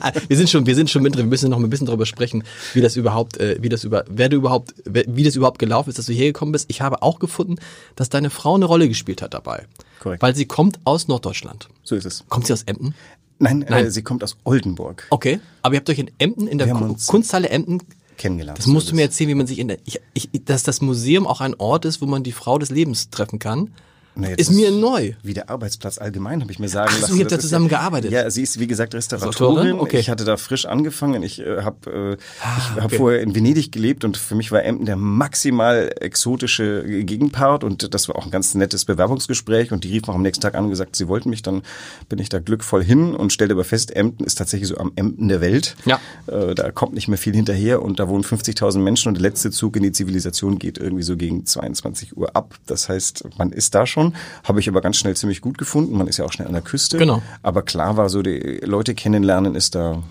Ah, 0.00 0.12
wir 0.28 0.36
sind 0.36 0.48
schon, 0.48 0.64
wir 0.66 0.74
sind 0.74 0.88
schon 0.88 1.02
mit 1.02 1.14
drin. 1.14 1.26
Wir 1.26 1.30
müssen 1.30 1.50
noch 1.50 1.58
ein 1.58 1.68
bisschen 1.68 1.86
darüber 1.86 2.06
sprechen, 2.06 2.42
wie 2.74 2.80
das 2.80 2.96
überhaupt, 2.96 3.36
äh, 3.36 3.58
wie 3.60 3.68
das 3.68 3.84
über, 3.84 4.04
wer 4.08 4.28
du 4.30 4.36
überhaupt, 4.36 4.72
wie 4.86 5.22
das 5.24 5.36
überhaupt 5.36 5.58
gelaufen 5.58 5.90
ist, 5.90 5.98
dass 5.98 6.06
du 6.06 6.12
hierher 6.12 6.32
gekommen 6.32 6.52
bist. 6.52 6.66
Ich 6.68 6.80
habe 6.80 7.02
auch 7.02 7.18
gefunden, 7.18 7.56
dass 7.96 8.08
deine 8.08 8.30
Frau 8.30 8.54
eine 8.54 8.64
Rolle 8.64 8.88
gespielt 8.88 9.20
hat 9.20 9.34
dabei. 9.34 9.66
Korrekt. 9.98 10.22
Weil 10.22 10.34
sie 10.34 10.46
kommt 10.46 10.78
aus 10.84 11.08
Norddeutschland. 11.08 11.68
so 11.82 11.96
ist 11.96 12.06
es. 12.06 12.24
Kommt 12.30 12.46
sie 12.46 12.52
aus 12.54 12.62
Emden? 12.62 12.94
Nein, 13.38 13.64
Nein. 13.68 13.86
Äh, 13.86 13.90
sie 13.90 14.02
kommt 14.02 14.24
aus 14.24 14.36
Oldenburg. 14.44 15.06
Okay. 15.10 15.40
Aber 15.62 15.74
ihr 15.74 15.80
habt 15.80 15.90
euch 15.90 15.98
in 15.98 16.10
Emden, 16.18 16.46
in 16.48 16.56
der 16.58 16.66
Wir 16.68 16.74
haben 16.74 16.86
Ku- 16.86 16.92
uns- 16.92 17.06
Kunsthalle 17.06 17.48
Emden, 17.50 17.82
Kennengelernt. 18.16 18.58
das 18.58 18.66
musst 18.66 18.86
So 18.86 18.90
du 18.92 18.96
mir 18.96 19.02
erzählen, 19.02 19.28
wie 19.30 19.34
man 19.34 19.46
sich 19.46 19.58
in 19.58 19.68
der, 19.68 19.78
ich, 19.84 20.00
ich, 20.14 20.30
dass 20.44 20.62
das 20.62 20.80
Museum 20.80 21.26
auch 21.26 21.40
ein 21.40 21.54
Ort 21.54 21.84
ist, 21.84 22.00
wo 22.00 22.06
man 22.06 22.22
die 22.22 22.32
Frau 22.32 22.58
des 22.58 22.70
Lebens 22.70 23.10
treffen 23.10 23.38
kann. 23.38 23.70
Jetzt 24.16 24.40
ist 24.40 24.50
mir 24.52 24.70
neu. 24.70 25.12
Wie 25.22 25.34
der 25.34 25.50
Arbeitsplatz 25.50 25.98
allgemein, 25.98 26.40
habe 26.42 26.50
ich 26.50 26.58
mir 26.58 26.68
sagen 26.68 26.90
Ach 26.90 26.96
so, 26.96 27.02
lassen. 27.02 27.16
ihr 27.16 27.20
habt 27.22 27.32
da 27.32 27.38
zusammen 27.38 27.68
gearbeitet? 27.68 28.10
Ja, 28.10 28.28
sie 28.30 28.42
ist 28.42 28.58
wie 28.58 28.66
gesagt 28.66 28.94
Restauratorin. 28.94 29.30
Restauratorin? 29.30 29.80
Okay. 29.80 29.98
Ich 29.98 30.10
hatte 30.10 30.24
da 30.24 30.36
frisch 30.36 30.66
angefangen. 30.66 31.22
Ich 31.22 31.40
äh, 31.40 31.62
habe 31.62 32.18
äh, 32.18 32.22
ich 32.40 32.76
hab 32.76 32.84
okay. 32.86 32.96
vorher 32.96 33.20
in 33.20 33.34
Venedig 33.34 33.72
gelebt 33.72 34.04
und 34.04 34.16
für 34.16 34.34
mich 34.34 34.52
war 34.52 34.64
Emden 34.64 34.86
der 34.86 34.96
maximal 34.96 35.92
exotische 36.00 36.84
Gegenpart 37.04 37.64
und 37.64 37.94
das 37.94 38.08
war 38.08 38.16
auch 38.16 38.24
ein 38.24 38.30
ganz 38.30 38.54
nettes 38.54 38.84
Bewerbungsgespräch 38.84 39.72
und 39.72 39.84
die 39.84 39.92
rief 39.92 40.06
noch 40.06 40.14
am 40.14 40.22
nächsten 40.22 40.42
Tag 40.42 40.54
an 40.54 40.64
und 40.64 40.70
gesagt, 40.70 40.96
sie 40.96 41.08
wollten 41.08 41.30
mich, 41.30 41.42
dann 41.42 41.62
bin 42.08 42.18
ich 42.18 42.28
da 42.28 42.40
glückvoll 42.40 42.82
hin 42.82 43.14
und 43.14 43.32
stellte 43.32 43.54
aber 43.54 43.64
fest, 43.64 43.94
Emden 43.94 44.24
ist 44.24 44.36
tatsächlich 44.36 44.68
so 44.68 44.76
am 44.78 44.92
Emden 44.96 45.28
der 45.28 45.40
Welt. 45.40 45.76
Ja. 45.84 46.00
Äh, 46.26 46.54
da 46.54 46.70
kommt 46.70 46.94
nicht 46.94 47.08
mehr 47.08 47.18
viel 47.18 47.34
hinterher 47.34 47.82
und 47.82 48.00
da 48.00 48.08
wohnen 48.08 48.24
50.000 48.24 48.78
Menschen 48.78 49.08
und 49.08 49.14
der 49.14 49.22
letzte 49.22 49.50
Zug 49.50 49.76
in 49.76 49.82
die 49.82 49.92
Zivilisation 49.92 50.58
geht 50.58 50.78
irgendwie 50.78 51.02
so 51.02 51.16
gegen 51.16 51.46
22 51.46 52.16
Uhr 52.16 52.34
ab. 52.34 52.54
Das 52.66 52.88
heißt, 52.88 53.24
man 53.38 53.52
ist 53.52 53.74
da 53.74 53.86
schon, 53.86 53.99
habe 54.44 54.60
ich 54.60 54.68
aber 54.68 54.80
ganz 54.80 54.96
schnell 54.96 55.16
ziemlich 55.16 55.40
gut 55.40 55.58
gefunden. 55.58 55.96
Man 55.96 56.06
ist 56.08 56.16
ja 56.18 56.24
auch 56.24 56.32
schnell 56.32 56.46
an 56.48 56.54
der 56.54 56.62
Küste. 56.62 56.98
Genau. 56.98 57.22
Aber 57.42 57.62
klar 57.62 57.96
war 57.96 58.08
so, 58.08 58.22
die 58.22 58.60
Leute 58.64 58.94
kennenlernen 58.94 59.54
ist 59.54 59.74
da 59.74 60.02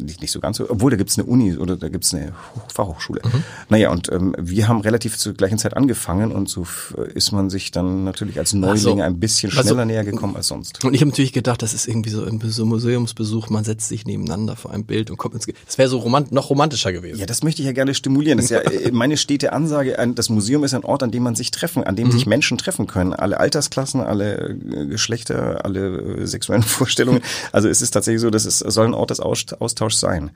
nicht, 0.00 0.20
nicht 0.20 0.32
so 0.32 0.40
ganz 0.40 0.56
so, 0.56 0.68
obwohl 0.68 0.90
da 0.90 0.96
gibt's 0.96 1.16
eine 1.16 1.26
Uni 1.28 1.56
oder 1.56 1.76
da 1.76 1.88
gibt's 1.88 2.12
eine 2.12 2.32
Hoch- 2.56 2.70
Fachhochschule. 2.72 3.20
Mhm. 3.24 3.44
Naja, 3.68 3.90
und 3.92 4.10
ähm, 4.10 4.34
wir 4.38 4.66
haben 4.66 4.80
relativ 4.80 5.16
zur 5.16 5.34
gleichen 5.34 5.58
Zeit 5.58 5.76
angefangen 5.76 6.32
und 6.32 6.48
so 6.48 6.62
f- 6.62 6.94
ist 7.14 7.30
man 7.30 7.50
sich 7.50 7.70
dann 7.70 8.02
natürlich 8.02 8.38
als 8.38 8.52
Neuling 8.52 8.78
so. 8.78 9.00
ein 9.00 9.20
bisschen 9.20 9.50
Also- 9.56 9.68
schneller 9.68 9.84
näher 9.84 10.02
gekommen 10.04 10.34
als 10.34 10.48
sonst. 10.48 10.84
Und 10.84 10.94
ich 10.94 11.00
habe 11.02 11.10
natürlich 11.10 11.32
gedacht, 11.32 11.62
das 11.62 11.72
ist 11.72 11.86
irgendwie 11.86 12.10
so 12.10 12.24
ein 12.24 12.40
so 12.44 12.66
Museumsbesuch, 12.66 13.48
man 13.50 13.62
setzt 13.62 13.88
sich 13.88 14.04
nebeneinander 14.06 14.56
vor 14.56 14.72
einem 14.72 14.84
Bild 14.84 15.10
und 15.12 15.18
kommt 15.18 15.34
ins 15.36 15.46
Ge 15.46 15.54
Das 15.66 15.78
wäre 15.78 15.88
so 15.88 15.98
romant 15.98 16.32
noch 16.32 16.50
romantischer 16.50 16.92
gewesen. 16.92 17.20
Ja, 17.20 17.26
das 17.26 17.44
möchte 17.44 17.62
ich 17.62 17.66
ja 17.66 17.72
gerne 17.72 17.94
stimulieren. 17.94 18.38
Das 18.38 18.46
ist 18.46 18.50
ja 18.50 18.58
äh, 18.62 18.90
meine 18.90 19.16
stete 19.16 19.52
Ansage. 19.52 19.96
Das 20.16 20.30
Museum 20.30 20.64
ist 20.64 20.74
ein 20.74 20.84
Ort, 20.84 21.04
an 21.04 21.12
dem 21.12 21.22
man 21.22 21.36
sich 21.36 21.52
treffen, 21.52 21.84
an 21.84 21.94
dem 21.94 22.10
sich 22.10 22.26
Menschen 22.26 22.58
treffen 22.58 22.88
können. 22.88 23.03
Alle 23.12 23.38
Altersklassen, 23.38 24.00
alle 24.00 24.50
äh, 24.50 24.86
Geschlechter, 24.86 25.64
alle 25.64 25.98
äh, 26.20 26.26
sexuellen 26.26 26.62
Vorstellungen. 26.64 27.20
Also 27.52 27.68
es 27.68 27.82
ist 27.82 27.90
tatsächlich 27.90 28.20
so, 28.20 28.30
dass 28.30 28.44
es 28.44 28.58
soll 28.60 28.86
ein 28.86 28.94
Ort 28.94 29.10
des 29.10 29.20
Aus- 29.20 29.52
Austauschs 29.58 30.00
sein. 30.00 30.30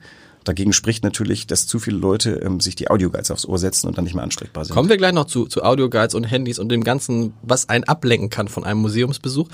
Dagegen 0.45 0.71
spricht 0.71 1.03
natürlich, 1.03 1.47
dass 1.47 1.67
zu 1.67 1.79
viele 1.79 1.97
Leute 1.97 2.31
ähm, 2.43 2.59
sich 2.61 2.75
die 2.75 2.89
Audioguides 2.89 3.29
aufs 3.29 3.45
Ohr 3.45 3.57
setzen 3.57 3.87
und 3.87 3.97
dann 3.97 4.05
nicht 4.05 4.13
mehr 4.15 4.23
ansprechbar 4.23 4.63
sind. 4.63 4.73
Kommen 4.73 4.87
wir 4.89 4.95
gleich 4.97 5.11
noch 5.13 5.25
zu, 5.25 5.45
zu 5.47 5.63
Audioguides 5.63 6.15
und 6.15 6.23
Handys 6.23 6.59
und 6.59 6.69
dem 6.69 6.83
Ganzen, 6.83 7.33
was 7.41 7.67
einen 7.67 7.83
ablenken 7.83 8.29
kann 8.29 8.47
von 8.47 8.63
einem 8.63 8.79
Museumsbesuch. 8.79 9.49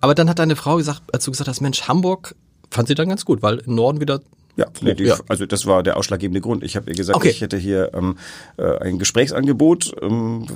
Aber 0.00 0.14
dann 0.14 0.28
hat 0.28 0.38
deine 0.38 0.54
Frau 0.54 0.76
gesagt, 0.76 1.02
als 1.12 1.24
du 1.24 1.32
gesagt 1.32 1.48
hast, 1.48 1.60
Mensch, 1.60 1.82
Hamburg 1.88 2.36
fand 2.70 2.86
sie 2.88 2.94
dann 2.94 3.08
ganz 3.08 3.24
gut, 3.24 3.42
weil 3.42 3.58
im 3.58 3.74
Norden 3.74 4.00
wieder 4.00 4.20
Ja, 4.58 4.66
nee, 4.82 4.92
die, 4.94 5.04
Ja. 5.04 5.16
also 5.28 5.46
das 5.46 5.66
war 5.66 5.82
der 5.84 5.96
ausschlaggebende 5.96 6.40
Grund. 6.40 6.64
Ich 6.64 6.74
habe 6.76 6.90
ihr 6.90 6.96
gesagt, 6.96 7.16
Okay. 7.16 7.30
ich 7.30 7.40
hätte 7.40 7.56
hier 7.56 7.92
ähm, 7.94 8.18
äh, 8.56 8.76
ein 8.80 8.98
Gesprächsangebot 8.98 9.94
ähm, 10.02 10.46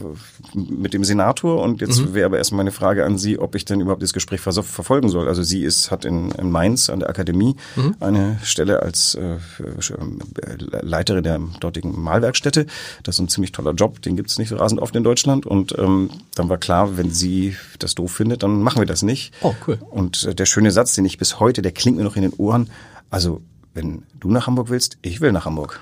mit 0.54 0.92
dem 0.92 1.04
Senator 1.04 1.62
und 1.62 1.80
jetzt 1.80 2.00
Mhm. 2.00 2.14
wäre 2.14 2.26
aber 2.26 2.38
erstmal 2.38 2.59
meine 2.64 2.73
Frage 2.73 3.04
an 3.04 3.16
Sie, 3.16 3.38
ob 3.38 3.54
ich 3.54 3.64
denn 3.64 3.80
überhaupt 3.80 4.02
das 4.02 4.12
Gespräch 4.12 4.40
vers- 4.40 4.59
verfolgen 4.59 5.09
soll. 5.09 5.28
Also 5.28 5.42
sie 5.44 5.62
ist 5.62 5.90
hat 5.92 6.04
in, 6.04 6.32
in 6.32 6.50
Mainz 6.50 6.90
an 6.90 6.99
der 7.00 7.09
Akademie 7.11 7.54
Mhm. 7.76 7.94
eine 8.00 8.38
Stelle 8.42 8.82
als 8.82 9.14
äh, 9.14 9.35
äh, 9.37 10.78
Leiterin 10.82 11.23
der 11.23 11.40
dortigen 11.61 12.00
Malwerkstätte. 12.02 12.66
Das 13.04 13.14
ist 13.16 13.21
ein 13.21 13.28
ziemlich 13.28 13.52
toller 13.52 13.73
Job, 13.73 14.02
den 14.02 14.16
gibt 14.16 14.30
es 14.30 14.38
nicht 14.38 14.49
so 14.49 14.56
rasend 14.56 14.80
oft 14.80 14.97
in 14.97 15.04
Deutschland 15.04 15.47
und 15.47 15.78
ähm, 15.78 16.11
dann 16.35 16.49
war 16.49 16.59
klar, 16.59 16.97
wenn 16.97 17.11
sie 17.12 17.56
das 17.78 17.94
doof 17.94 18.12
findet, 18.12 18.42
dann 18.42 18.62
machen 18.62 18.80
wir 18.80 18.87
das 18.87 19.02
nicht. 19.02 19.32
Oh, 19.42 19.54
cool. 19.66 19.78
Und 19.90 20.25
äh, 20.25 20.35
der 20.35 20.47
schöne 20.47 20.71
Satz, 20.73 20.94
den 20.94 21.04
ich 21.04 21.18
bis 21.18 21.38
heute, 21.38 21.62
der 21.62 21.73
klingt 21.73 21.97
mir 21.97 22.04
noch 22.04 22.16
in 22.16 22.23
den 22.23 22.32
Ohren. 22.35 22.68
Also, 23.11 23.42
wenn 23.75 24.02
du 24.19 24.31
nach 24.31 24.47
Hamburg 24.47 24.71
willst, 24.71 24.99
ich 25.02 25.21
will 25.21 25.33
nach 25.33 25.45
Hamburg. 25.45 25.81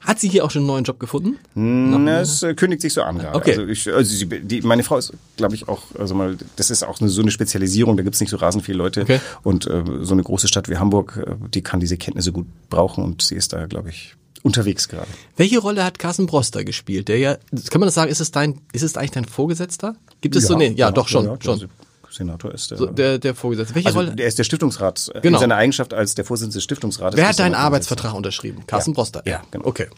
Hat 0.00 0.20
sie 0.20 0.28
hier 0.28 0.44
auch 0.44 0.50
schon 0.50 0.60
einen 0.60 0.68
neuen 0.68 0.84
Job 0.84 1.00
gefunden? 1.00 1.38
Na, 1.54 2.20
es 2.20 2.42
äh, 2.44 2.54
kündigt 2.54 2.82
sich 2.82 2.94
so 2.94 3.02
an 3.02 3.18
gerade. 3.18 3.36
Okay. 3.36 3.50
Also, 3.50 3.66
ich, 3.66 3.92
also 3.92 4.14
sie, 4.14 4.26
die, 4.26 4.62
meine 4.62 4.84
Frau 4.84 4.96
ist, 4.96 5.12
glaube 5.36 5.56
ich, 5.56 5.66
auch, 5.68 5.82
also 5.98 6.14
mal, 6.14 6.36
das 6.54 6.70
ist 6.70 6.84
auch 6.84 7.00
eine, 7.00 7.10
so 7.10 7.20
eine 7.20 7.32
Spezialisierung, 7.32 7.96
da 7.96 8.04
gibt's 8.04 8.20
nicht 8.20 8.30
so 8.30 8.36
rasend 8.36 8.64
viele 8.64 8.78
Leute. 8.78 9.02
Okay. 9.02 9.20
Und 9.42 9.66
äh, 9.66 9.82
so 10.02 10.14
eine 10.14 10.22
große 10.22 10.46
Stadt 10.46 10.68
wie 10.68 10.76
Hamburg, 10.76 11.20
äh, 11.26 11.34
die 11.52 11.62
kann 11.62 11.80
diese 11.80 11.96
Kenntnisse 11.96 12.30
gut 12.30 12.46
brauchen 12.70 13.02
und 13.02 13.22
sie 13.22 13.34
ist 13.34 13.52
da, 13.52 13.66
glaube 13.66 13.90
ich, 13.90 14.14
unterwegs 14.42 14.88
gerade. 14.88 15.08
Welche 15.36 15.58
Rolle 15.58 15.84
hat 15.84 15.98
Carsten 15.98 16.26
Broster 16.26 16.62
gespielt? 16.62 17.08
Der 17.08 17.18
ja, 17.18 17.36
kann 17.70 17.80
man 17.80 17.88
das 17.88 17.94
sagen, 17.94 18.10
ist 18.10 18.20
es 18.20 18.30
dein, 18.30 18.60
ist 18.72 18.84
es 18.84 18.96
eigentlich 18.96 19.10
dein 19.10 19.24
Vorgesetzter? 19.24 19.96
Gibt 20.20 20.36
es 20.36 20.46
so, 20.46 20.56
nee, 20.56 20.72
ja, 20.76 20.92
doch 20.92 21.08
schon, 21.08 21.26
ja, 21.26 21.36
schon. 21.40 21.68
Senator 22.10 22.52
ist 22.52 22.70
der. 22.70 22.78
So, 22.78 22.86
der, 22.86 23.18
der 23.18 23.34
Vorgesetzte. 23.34 23.74
Welche 23.74 23.88
also 23.88 24.00
Rolle? 24.00 24.14
der 24.16 24.26
ist 24.26 24.38
der 24.38 24.44
Stiftungsrat, 24.44 25.10
äh, 25.14 25.20
Genau. 25.20 25.36
in 25.38 25.40
seiner 25.40 25.56
Eigenschaft 25.56 25.92
als 25.94 26.14
der 26.14 26.24
Vorsitzende 26.24 26.54
des 26.54 26.64
Stiftungsrates. 26.64 27.16
Wer 27.16 27.28
hat 27.28 27.38
deinen 27.38 27.54
er 27.54 27.60
Arbeitsvertrag 27.60 28.14
unterschrieben? 28.14 28.64
Carsten 28.66 28.92
Ja. 28.92 28.94
Broster. 28.94 29.22
Ja, 29.26 29.42
genau. 29.50 29.66
Okay. 29.66 29.88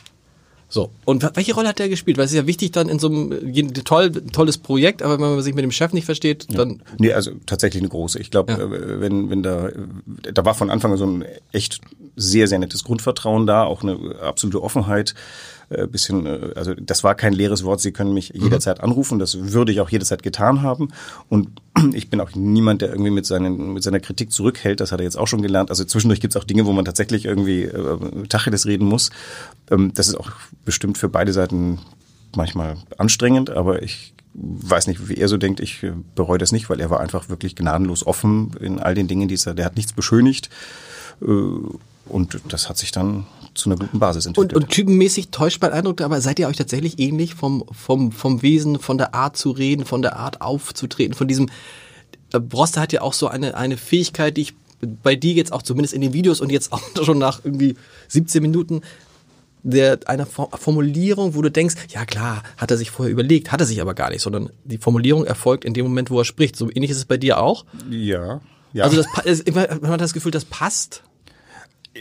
So. 0.73 0.91
Und 1.05 1.29
welche 1.35 1.53
Rolle 1.55 1.69
hat 1.69 1.81
der 1.81 1.89
gespielt? 1.89 2.17
Weil 2.17 2.27
es 2.27 2.31
ist 2.31 2.37
ja 2.37 2.47
wichtig 2.47 2.71
dann 2.71 2.89
in 2.89 3.01
so 3.01 3.09
einem 3.09 3.75
toll, 3.85 4.13
tolles 4.13 4.57
Projekt, 4.57 5.03
aber 5.03 5.15
wenn 5.15 5.21
man 5.35 5.43
sich 5.43 5.53
mit 5.53 5.65
dem 5.65 5.73
Chef 5.73 5.93
nicht 5.93 6.05
versteht, 6.05 6.47
dann 6.57 6.83
Nee, 6.99 7.13
also 7.13 7.33
tatsächlich 7.45 7.83
eine 7.83 7.89
große. 7.89 8.21
Ich 8.21 8.31
glaube, 8.31 8.53
Ja. 8.53 8.59
äh, 8.61 9.01
wenn, 9.01 9.31
wenn 9.31 9.43
da, 9.43 9.69
da 10.33 10.45
war 10.45 10.55
von 10.55 10.71
Anfang 10.71 10.93
an 10.93 10.99
so 10.99 11.07
ein 11.07 11.25
echt 11.51 11.81
sehr, 12.15 12.47
sehr 12.47 12.61
nettes 12.61 12.85
Grundvertrauen 12.85 13.49
da, 13.49 13.65
auch 13.65 13.83
eine 13.83 13.99
absolute 14.23 14.63
Offenheit. 14.63 15.15
Äh, 15.71 15.87
bisschen, 15.87 16.27
äh, 16.27 16.51
also 16.57 16.75
das 16.75 17.05
war 17.05 17.15
kein 17.15 17.33
leeres 17.33 17.63
Wort, 17.63 17.81
Sie 17.81 17.93
können 17.93 18.13
mich 18.13 18.33
jederzeit 18.35 18.81
anrufen, 18.81 19.21
das 19.21 19.53
würde 19.53 19.71
ich 19.71 19.81
auch 19.81 19.89
jederzeit 19.89 20.25
getan 20.25 20.63
haben. 20.63 20.89
Und 21.29 21.49
ich 21.93 22.11
bin 22.11 22.21
auch 22.21 22.35
niemand, 22.35 22.83
der 22.83 22.91
irgendwie 22.91 23.13
mit, 23.13 23.25
seinen, 23.25 23.75
mit 23.75 23.85
seiner 23.85 24.01
Kritik 24.01 24.33
zurückhält, 24.33 24.81
das 24.81 24.91
hat 24.91 24.99
er 24.99 25.05
jetzt 25.05 25.17
auch 25.17 25.29
schon 25.29 25.43
gelernt. 25.43 25.71
Also 25.71 25.85
zwischendurch 25.85 26.21
gibt 26.21 26.35
es 26.35 26.41
auch 26.41 26.45
Dinge, 26.45 26.67
wo 26.67 26.73
man 26.73 26.85
tatsächlich 26.85 27.25
irgendwie 27.25 27.63
äh, 27.63 28.27
Tacheles 28.29 28.67
reden 28.67 28.85
muss. 28.85 29.11
Ähm, 29.71 29.93
das 29.95 30.09
ist 30.09 30.17
auch 30.17 30.33
bestimmt 30.65 30.99
für 30.99 31.09
beide 31.09 31.33
Seiten 31.33 31.79
manchmal 32.35 32.77
anstrengend, 32.99 33.51
aber 33.51 33.83
ich 33.83 34.13
weiß 34.35 34.89
nicht, 34.89 35.09
wie 35.09 35.15
er 35.15 35.29
so 35.29 35.37
denkt. 35.37 35.61
Ich 35.61 35.85
äh, 35.85 35.93
bereue 36.17 36.39
das 36.39 36.51
nicht, 36.51 36.69
weil 36.69 36.81
er 36.81 36.91
war 36.91 36.99
einfach 36.99 37.29
wirklich 37.29 37.55
gnadenlos 37.55 38.05
offen 38.05 38.57
in 38.61 38.81
all 38.81 38.97
den 38.97 39.07
Dingen, 39.07 39.29
die 39.29 39.39
er, 39.47 39.55
der 39.55 39.67
hat 39.67 39.77
nichts 39.77 39.93
beschönigt. 39.93 40.51
Und 42.11 42.41
das 42.49 42.69
hat 42.69 42.77
sich 42.79 42.93
dann 42.93 43.27
zu 43.55 43.69
einer 43.71 43.79
guten 43.79 43.99
Basis 43.99 44.27
Und, 44.27 44.37
entwickelt. 44.39 44.57
und 44.65 44.69
typenmäßig 44.71 45.31
täuscht 45.31 45.61
mein 45.63 45.73
Eindruck, 45.73 46.01
aber 46.03 46.21
seid 46.21 46.39
ihr 46.39 46.49
euch 46.49 46.57
tatsächlich 46.57 46.99
ähnlich 46.99 47.35
vom, 47.35 47.65
vom, 47.73 48.13
vom 48.13 48.43
Wesen, 48.43 48.79
von 48.79 48.97
der 48.99 49.15
Art 49.15 49.37
zu 49.37 49.51
reden, 49.51 49.85
von 49.85 50.03
der 50.03 50.17
Art 50.17 50.41
aufzutreten, 50.41 51.15
von 51.15 51.27
diesem, 51.29 51.49
äh, 52.33 52.39
Broster 52.41 52.81
hat 52.81 52.93
ja 52.93 53.03
auch 53.03 53.13
so 53.13 53.27
eine, 53.29 53.57
eine 53.57 53.77
Fähigkeit, 53.77 54.37
die 54.37 54.43
ich 54.43 54.55
bei 55.03 55.15
dir 55.17 55.35
jetzt 55.35 55.53
auch 55.53 55.63
zumindest 55.63 55.93
in 55.95 56.01
den 56.01 56.13
Videos 56.13 56.41
und 56.41 56.51
jetzt 56.51 56.73
auch 56.73 56.81
schon 57.05 57.19
nach 57.19 57.41
irgendwie 57.45 57.77
17 58.09 58.41
Minuten 58.41 58.83
der, 59.63 59.99
einer 60.07 60.25
For- 60.27 60.49
Formulierung, 60.57 61.35
wo 61.35 61.43
du 61.43 61.51
denkst, 61.51 61.75
ja 61.89 62.07
klar, 62.07 62.43
hat 62.57 62.71
er 62.71 62.79
sich 62.79 62.91
vorher 62.91 63.13
überlegt, 63.13 63.53
hat 63.53 63.61
er 63.61 63.67
sich 63.67 63.81
aber 63.83 63.93
gar 63.95 64.09
nicht, 64.11 64.23
sondern 64.23 64.49
die 64.65 64.79
Formulierung 64.79 65.27
erfolgt 65.27 65.65
in 65.67 65.75
dem 65.75 65.85
Moment, 65.85 66.11
wo 66.11 66.19
er 66.19 66.25
spricht. 66.25 66.57
So 66.57 66.71
ähnlich 66.71 66.91
ist 66.93 66.97
es 66.97 67.05
bei 67.05 67.19
dir 67.19 67.39
auch. 67.43 67.67
ja, 67.91 68.41
ja. 68.73 68.85
Also 68.85 69.03
das, 69.03 69.41
es- 69.43 69.55
man 69.55 69.89
hat 69.91 70.01
das 70.01 70.13
Gefühl, 70.15 70.31
das 70.33 70.45
passt. 70.45 71.03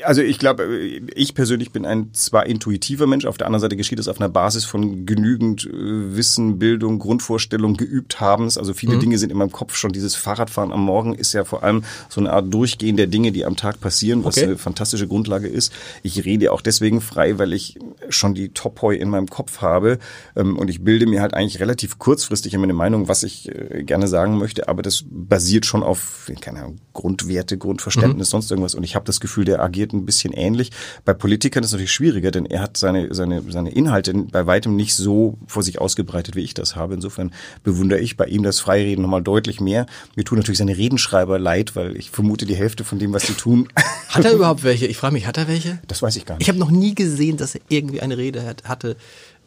Also 0.06 0.22
ich 0.22 0.38
glaube, 0.38 0.68
ich 1.16 1.34
persönlich 1.34 1.72
bin 1.72 1.84
ein 1.84 2.14
zwar 2.14 2.46
intuitiver 2.46 3.08
Mensch, 3.08 3.26
auf 3.26 3.38
der 3.40 3.48
anderen 3.48 3.62
Seite 3.62 3.76
geschieht 3.76 3.98
es 3.98 4.08
auf 4.08 4.20
einer 4.22 4.30
Basis 4.30 4.64
von 4.64 5.08
genügend 5.08 5.66
äh, 5.66 6.16
Wissen, 6.16 6.60
Bildung, 6.60 7.00
Grundvorstellung, 7.00 7.76
geübt 7.76 8.20
habens. 8.22 8.60
Also 8.60 8.76
viele 8.76 8.96
Mhm. 8.98 9.00
Dinge 9.00 9.18
sind 9.18 9.32
in 9.32 9.38
meinem 9.40 9.52
Kopf 9.52 9.76
schon. 9.76 9.92
Dieses 9.92 10.14
Fahrradfahren 10.16 10.72
am 10.72 10.86
Morgen 10.86 11.16
ist 11.16 11.34
ja 11.34 11.44
vor 11.44 11.64
allem 11.64 11.84
so 12.08 12.22
eine 12.22 12.32
Art 12.32 12.54
Durchgehen 12.54 12.98
der 12.98 13.08
Dinge, 13.08 13.32
die 13.32 13.46
am 13.46 13.56
Tag 13.56 13.82
passieren, 13.82 14.24
was 14.24 14.38
Okay. 14.38 14.46
eine 14.46 14.58
fantastische 14.60 15.08
Grundlage 15.08 15.48
ist. 15.48 15.74
Ich 16.04 16.24
rede 16.24 16.52
auch 16.52 16.62
deswegen 16.62 17.02
frei, 17.02 17.40
weil 17.40 17.52
ich 17.52 17.80
schon 18.10 18.36
die 18.36 18.50
Topoi 18.50 18.96
in 18.96 19.10
meinem 19.10 19.28
Kopf 19.28 19.62
habe 19.62 19.98
ähm, 20.36 20.56
und 20.60 20.70
ich 20.70 20.84
bilde 20.84 21.08
mir 21.08 21.20
halt 21.22 21.34
eigentlich 21.34 21.60
relativ 21.60 21.98
kurzfristig 21.98 22.54
immer 22.54 22.66
eine 22.66 22.74
Meinung, 22.74 23.08
was 23.08 23.24
ich 23.24 23.50
äh, 23.50 23.84
gerne 23.86 24.08
sagen 24.08 24.38
möchte, 24.38 24.68
aber 24.68 24.84
das 24.84 25.04
basiert 25.10 25.66
schon 25.66 25.82
auf, 25.82 26.30
keine 26.42 26.60
Ahnung, 26.60 26.78
Grundwerte, 26.94 27.58
Grundverständnis, 27.58 28.30
sonst 28.30 28.52
irgendwas 28.52 28.76
und 28.76 28.84
ich 28.84 28.94
habe 28.96 29.06
das 29.06 29.20
Gefühl, 29.20 29.46
der 29.46 29.62
agiert 29.62 29.89
ein 29.94 30.06
bisschen 30.06 30.34
ähnlich. 30.34 30.72
Bei 31.06 31.14
Politikern 31.14 31.64
ist 31.64 31.70
es 31.70 31.74
natürlich 31.74 31.94
schwieriger, 31.94 32.32
denn 32.32 32.46
er 32.46 32.62
hat 32.62 32.78
seine, 32.78 33.14
seine, 33.14 33.44
seine 33.50 33.72
Inhalte 33.72 34.14
bei 34.14 34.46
weitem 34.46 34.76
nicht 34.76 34.96
so 34.96 35.38
vor 35.48 35.64
sich 35.64 35.80
ausgebreitet, 35.80 36.36
wie 36.36 36.42
ich 36.42 36.54
das 36.54 36.76
habe. 36.76 36.94
Insofern 36.94 37.32
bewundere 37.64 38.00
ich 38.00 38.18
bei 38.18 38.26
ihm 38.26 38.44
das 38.44 38.60
Freireden 38.60 39.02
nochmal 39.02 39.24
deutlich 39.24 39.60
mehr. 39.60 39.86
Mir 40.16 40.26
tun 40.26 40.38
natürlich 40.38 40.58
seine 40.58 40.78
Redenschreiber 40.78 41.40
leid, 41.40 41.76
weil 41.76 41.96
ich 41.98 42.10
vermute, 42.10 42.46
die 42.46 42.56
Hälfte 42.56 42.84
von 42.84 43.00
dem, 43.00 43.14
was 43.14 43.28
sie 43.28 43.34
tun, 43.34 43.68
Hat 44.10 44.26
er 44.26 44.34
überhaupt 44.34 44.64
welche? 44.64 44.88
Ich 44.88 44.98
frage 44.98 45.14
mich, 45.14 45.28
hat 45.28 45.38
er 45.38 45.48
welche? 45.48 45.80
das 45.88 46.02
weiß 46.02 46.16
ich 46.16 46.26
gar 46.26 46.36
nicht. 46.36 46.44
Ich 46.44 46.50
habe 46.50 46.60
noch 46.60 46.72
nie 46.72 46.96
gesehen, 46.96 47.38
dass 47.38 47.56
er 47.56 47.62
irgendwie 47.70 48.02
eine 48.02 48.18
Rede 48.18 48.46
hat, 48.46 48.64
hatte, 48.64 48.96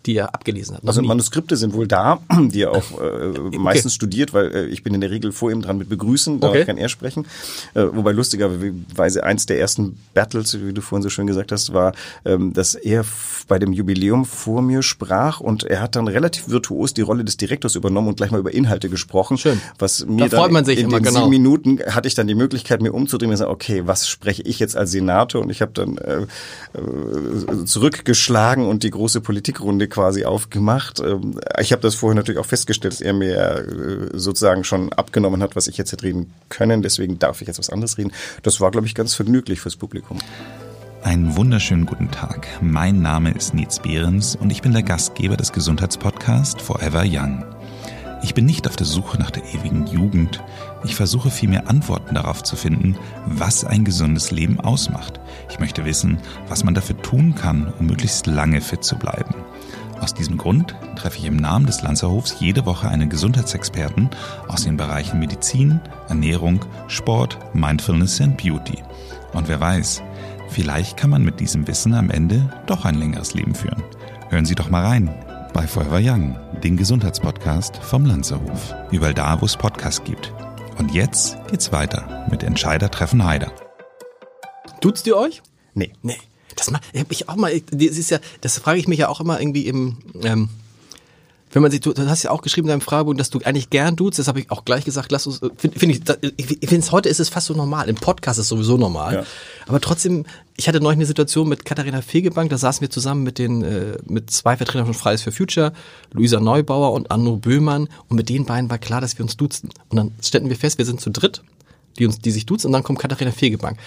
die 0.06 0.16
er 0.16 0.34
abgelesen 0.34 0.76
hat. 0.76 0.84
Noch 0.84 0.90
Also 0.90 1.00
nie. 1.00 1.08
Manuskripte 1.08 1.56
sind 1.56 1.74
wohl 1.74 1.86
da, 1.86 2.20
die 2.40 2.62
er 2.62 2.72
auch 2.72 3.00
äh, 3.00 3.56
meistens 3.58 3.94
studiert, 3.94 4.32
weil 4.34 4.54
äh, 4.54 4.66
ich 4.66 4.82
bin 4.82 4.94
in 4.94 5.00
der 5.00 5.10
Regel 5.10 5.32
vor 5.32 5.50
ihm 5.50 5.62
dran 5.62 5.78
mit 5.78 5.88
begrüßen, 5.88 6.40
da 6.40 6.48
Okay. 6.48 6.64
kann 6.64 6.76
er 6.76 6.88
sprechen. 6.88 7.26
Äh, 7.74 7.84
wobei 7.92 8.12
lustigerweise 8.12 9.24
eins 9.24 9.46
der 9.46 9.58
ersten 9.58 9.98
Battles, 10.14 10.58
wie 10.62 10.72
du 10.72 10.80
vorhin 10.82 11.02
so 11.02 11.08
schön 11.08 11.26
gesagt 11.26 11.52
hast, 11.52 11.72
war, 11.72 11.92
ähm, 12.24 12.52
dass 12.52 12.74
er 12.74 13.04
bei 13.48 13.58
dem 13.58 13.72
Jubiläum 13.72 14.24
vor 14.24 14.60
mir 14.62 14.82
sprach 14.82 15.40
und 15.40 15.64
er 15.64 15.80
hat 15.80 15.96
dann 15.96 16.08
relativ 16.08 16.48
virtuos 16.48 16.94
die 16.94 17.02
Rolle 17.02 17.24
des 17.24 17.36
Direktors 17.36 17.74
übernommen 17.74 18.08
und 18.08 18.16
gleich 18.16 18.30
mal 18.30 18.38
über 18.40 18.52
Inhalte 18.52 18.88
gesprochen. 18.88 19.38
Schön. 19.38 19.60
Was 19.78 20.04
mir 20.06 20.28
Da 20.28 20.36
freut 20.36 20.46
dann 20.46 20.52
man 20.52 20.64
sich 20.64 20.78
in 20.78 20.86
immer, 20.86 20.98
den 20.98 21.04
genau. 21.04 21.20
sieben 21.20 21.30
Minuten 21.30 21.78
hatte 21.86 22.08
ich 22.08 22.14
dann 22.14 22.26
die 22.26 22.34
Möglichkeit, 22.34 22.82
mir 22.82 22.92
umzudrehen 22.92 23.30
und 23.30 23.36
sagen, 23.36 23.50
okay, 23.50 23.82
was 23.86 24.08
spreche 24.08 24.42
ich 24.42 24.58
jetzt 24.58 24.76
als 24.76 24.90
Senator? 24.90 25.40
Und 25.42 25.50
ich 25.50 25.62
habe 25.62 25.72
dann 25.72 25.96
äh, 25.98 26.22
äh, 26.74 27.64
zurückgeschlagen 27.64 28.66
und 28.66 28.82
die 28.82 28.90
große 28.90 29.20
Politikrunde 29.20 29.88
quasi 29.92 30.24
aufgemacht. 30.24 30.98
Ähm, 31.00 31.38
ich 31.60 31.70
habe 31.70 31.82
das 31.82 31.94
vorher 31.94 32.16
natürlich 32.16 32.40
auch 32.40 32.46
festgestellt, 32.46 32.94
dass 32.94 33.00
er 33.00 33.12
mir 33.12 33.36
äh, 33.36 34.18
sozusagen 34.18 34.64
schon 34.64 34.92
abgenommen 34.92 35.42
hat, 35.42 35.54
was 35.54 35.68
ich 35.68 35.76
jetzt 35.76 35.92
hätte 35.92 36.04
reden 36.04 36.32
können. 36.48 36.82
Deswegen 36.82 37.18
darf 37.18 37.40
ich 37.42 37.46
jetzt 37.46 37.58
was 37.58 37.70
anderes 37.70 37.98
reden. 37.98 38.12
Das 38.42 38.60
war, 38.60 38.70
glaube 38.70 38.86
ich, 38.86 38.94
ganz 38.94 39.14
vergnüglich 39.14 39.60
fürs 39.60 39.76
Publikum. 39.76 40.18
Einen 41.04 41.36
wunderschönen 41.36 41.84
guten 41.84 42.10
Tag. 42.10 42.46
Mein 42.60 43.02
Name 43.02 43.32
ist 43.32 43.54
Nietz 43.54 43.80
Behrens 43.80 44.36
und 44.36 44.50
ich 44.50 44.62
bin 44.62 44.72
der 44.72 44.82
Gastgeber 44.82 45.36
des 45.36 45.52
Gesundheitspodcasts 45.52 46.62
Forever 46.62 47.04
Young. 47.06 47.44
Ich 48.22 48.34
bin 48.34 48.46
nicht 48.46 48.68
auf 48.68 48.76
der 48.76 48.86
Suche 48.86 49.18
nach 49.18 49.32
der 49.32 49.42
ewigen 49.52 49.86
Jugend. 49.88 50.42
Ich 50.84 50.94
versuche 50.94 51.30
vielmehr 51.30 51.68
Antworten 51.68 52.14
darauf 52.14 52.44
zu 52.44 52.54
finden, 52.54 52.96
was 53.26 53.64
ein 53.64 53.84
gesundes 53.84 54.30
Leben 54.30 54.60
ausmacht. 54.60 55.18
Ich 55.50 55.58
möchte 55.58 55.84
wissen, 55.84 56.18
was 56.48 56.62
man 56.62 56.74
dafür 56.74 56.96
tun 57.02 57.34
kann, 57.34 57.72
um 57.80 57.86
möglichst 57.86 58.26
lange 58.28 58.60
fit 58.60 58.84
zu 58.84 58.96
bleiben. 58.96 59.34
Aus 60.02 60.14
diesem 60.14 60.36
Grund 60.36 60.74
treffe 60.96 61.18
ich 61.18 61.26
im 61.26 61.36
Namen 61.36 61.64
des 61.64 61.80
Lanzerhofs 61.80 62.34
jede 62.40 62.66
Woche 62.66 62.88
einen 62.88 63.08
Gesundheitsexperten 63.08 64.10
aus 64.48 64.64
den 64.64 64.76
Bereichen 64.76 65.20
Medizin, 65.20 65.80
Ernährung, 66.08 66.64
Sport, 66.88 67.38
Mindfulness 67.54 68.18
und 68.18 68.36
Beauty. 68.36 68.82
Und 69.32 69.46
wer 69.46 69.60
weiß, 69.60 70.02
vielleicht 70.48 70.96
kann 70.96 71.10
man 71.10 71.22
mit 71.22 71.38
diesem 71.38 71.68
Wissen 71.68 71.94
am 71.94 72.10
Ende 72.10 72.52
doch 72.66 72.84
ein 72.84 72.96
längeres 72.96 73.34
Leben 73.34 73.54
führen. 73.54 73.84
Hören 74.28 74.44
Sie 74.44 74.56
doch 74.56 74.70
mal 74.70 74.84
rein 74.84 75.14
bei 75.54 75.68
Forever 75.68 76.00
Young, 76.02 76.36
den 76.64 76.76
Gesundheitspodcast 76.76 77.76
vom 77.76 78.04
Lanzerhof. 78.04 78.74
Überall 78.90 79.14
da, 79.14 79.40
wo 79.40 79.46
es 79.46 79.56
Podcasts 79.56 80.02
gibt. 80.02 80.34
Und 80.78 80.92
jetzt 80.92 81.36
geht's 81.48 81.70
weiter 81.70 82.26
mit 82.28 82.42
Entscheider 82.42 82.90
treffen 82.90 83.24
Heider. 83.24 83.52
Duzt 84.80 85.06
ihr 85.06 85.16
euch? 85.16 85.42
Nee. 85.74 85.92
Nee. 86.02 86.18
Das 86.56 86.70
hab 86.72 86.82
ich 87.10 87.28
auch 87.28 87.36
mal, 87.36 87.52
das 87.70 87.98
ist 87.98 88.10
ja, 88.10 88.18
das 88.40 88.58
frage 88.58 88.78
ich 88.78 88.88
mich 88.88 88.98
ja 88.98 89.08
auch 89.08 89.20
immer 89.20 89.40
irgendwie 89.40 89.66
im, 89.66 89.96
ähm, 90.22 90.48
wenn 91.54 91.60
man 91.60 91.70
sich, 91.70 91.80
du, 91.80 91.92
du 91.92 92.08
hast 92.08 92.22
ja 92.22 92.30
auch 92.30 92.40
geschrieben 92.40 92.66
in 92.68 92.70
deinem 92.70 92.80
Fragebogen, 92.80 93.18
dass 93.18 93.28
du 93.28 93.38
eigentlich 93.44 93.68
gern 93.68 93.94
duzt, 93.94 94.18
das 94.18 94.26
habe 94.26 94.40
ich 94.40 94.50
auch 94.50 94.64
gleich 94.64 94.84
gesagt, 94.86 95.12
lass 95.12 95.26
uns, 95.26 95.40
finde 95.58 95.78
find 95.78 95.92
ich, 95.92 96.36
ich 96.38 96.68
finde 96.68 96.78
es 96.78 96.92
heute 96.92 97.10
ist 97.10 97.20
es 97.20 97.28
fast 97.28 97.46
so 97.48 97.54
normal, 97.54 97.88
im 97.90 97.94
Podcast 97.96 98.38
ist 98.38 98.44
es 98.44 98.48
sowieso 98.48 98.78
normal, 98.78 99.14
Ja. 99.14 99.24
aber 99.66 99.78
trotzdem, 99.80 100.24
ich 100.56 100.66
hatte 100.66 100.80
neulich 100.80 100.96
eine 100.96 101.06
Situation 101.06 101.48
mit 101.48 101.66
Katharina 101.66 102.00
Fegebank, 102.00 102.48
da 102.48 102.56
saßen 102.56 102.80
wir 102.80 102.88
zusammen 102.88 103.22
mit 103.22 103.38
den, 103.38 103.62
äh, 103.62 103.98
mit 104.06 104.30
zwei 104.30 104.56
Vertretern 104.56 104.86
von 104.86 104.94
Fridays 104.94 105.22
for 105.22 105.32
Future, 105.32 105.74
Luisa 106.12 106.40
Neubauer 106.40 106.92
und 106.94 107.10
Anno 107.10 107.36
Böhmann 107.36 107.88
und 108.08 108.16
mit 108.16 108.30
den 108.30 108.46
beiden 108.46 108.70
war 108.70 108.78
klar, 108.78 109.02
dass 109.02 109.18
wir 109.18 109.24
uns 109.24 109.36
duzen 109.36 109.68
und 109.90 109.96
dann 109.98 110.12
stellten 110.22 110.48
wir 110.48 110.56
fest, 110.56 110.78
wir 110.78 110.86
sind 110.86 111.02
zu 111.02 111.10
dritt, 111.10 111.42
die 111.98 112.06
uns, 112.06 112.18
die 112.18 112.30
sich 112.30 112.46
duzen 112.46 112.68
und 112.68 112.72
dann 112.72 112.82
kommt 112.82 112.98
Katharina 112.98 113.30
Fegebank. 113.30 113.78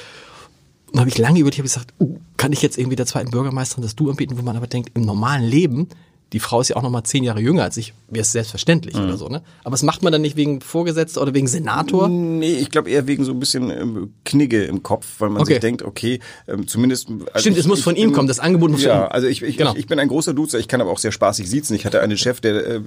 Habe 0.97 1.09
ich 1.09 1.17
lange 1.17 1.39
überlegt, 1.39 1.57
habe 1.57 1.67
gesagt, 1.67 1.93
uh, 1.99 2.17
kann 2.37 2.53
ich 2.53 2.61
jetzt 2.61 2.77
irgendwie 2.77 2.95
der 2.95 3.05
zweiten 3.05 3.31
Bürgermeisterin 3.31 3.83
das 3.83 3.95
Du 3.95 4.09
anbieten, 4.09 4.37
wo 4.37 4.41
man 4.41 4.55
aber 4.55 4.67
denkt, 4.67 4.91
im 4.93 5.01
normalen 5.01 5.43
Leben, 5.43 5.89
die 6.33 6.39
Frau 6.39 6.59
ist 6.59 6.69
ja 6.69 6.75
auch 6.75 6.81
noch 6.81 6.89
mal 6.89 7.03
zehn 7.03 7.23
Jahre 7.23 7.39
jünger 7.39 7.63
als 7.63 7.77
ich, 7.77 7.93
wäre 8.09 8.21
es 8.23 8.31
selbstverständlich 8.31 8.95
oder 8.95 9.15
so, 9.15 9.29
ne? 9.29 9.41
Aber 9.63 9.71
das 9.71 9.83
macht 9.83 10.01
man 10.03 10.11
dann 10.11 10.21
nicht 10.21 10.35
wegen 10.35 10.59
Vorgesetzter 10.59 11.21
oder 11.21 11.33
wegen 11.33 11.47
Senator? 11.47 12.09
Nee, 12.09 12.55
ich 12.55 12.71
glaube 12.71 12.89
eher 12.89 13.07
wegen 13.07 13.23
so 13.23 13.31
ein 13.31 13.39
bisschen 13.39 13.69
ähm, 13.69 14.13
Knigge 14.25 14.63
im 14.65 14.83
Kopf, 14.83 15.05
weil 15.19 15.29
man 15.29 15.41
Okay. 15.43 15.53
sich 15.53 15.61
denkt, 15.61 15.83
okay, 15.83 16.19
ähm, 16.47 16.67
zumindest. 16.67 17.07
also 17.09 17.21
Stimmt, 17.39 17.57
ich- 17.57 17.61
es 17.63 17.67
muss 17.67 17.81
von 17.81 17.95
ihm 17.95 18.11
kommen, 18.11 18.27
das 18.27 18.39
Angebot 18.39 18.71
muss 18.71 18.81
von 18.81 18.89
Ja, 18.89 19.05
ihm. 19.05 19.11
also 19.11 19.27
ich, 19.27 19.41
ich, 19.43 19.55
Genau. 19.57 19.73
ich, 19.73 19.79
ich 19.79 19.87
bin 19.87 19.99
ein 19.99 20.07
großer 20.07 20.33
Duzer, 20.33 20.59
ich 20.59 20.67
kann 20.67 20.81
aber 20.81 20.91
auch 20.91 20.97
sehr 20.97 21.11
spaßig 21.11 21.49
siezen. 21.49 21.75
Ich 21.75 21.85
hatte 21.85 22.01
einen 22.01 22.17
Chef, 22.17 22.41
der 22.41 22.65
äh, 22.65 22.81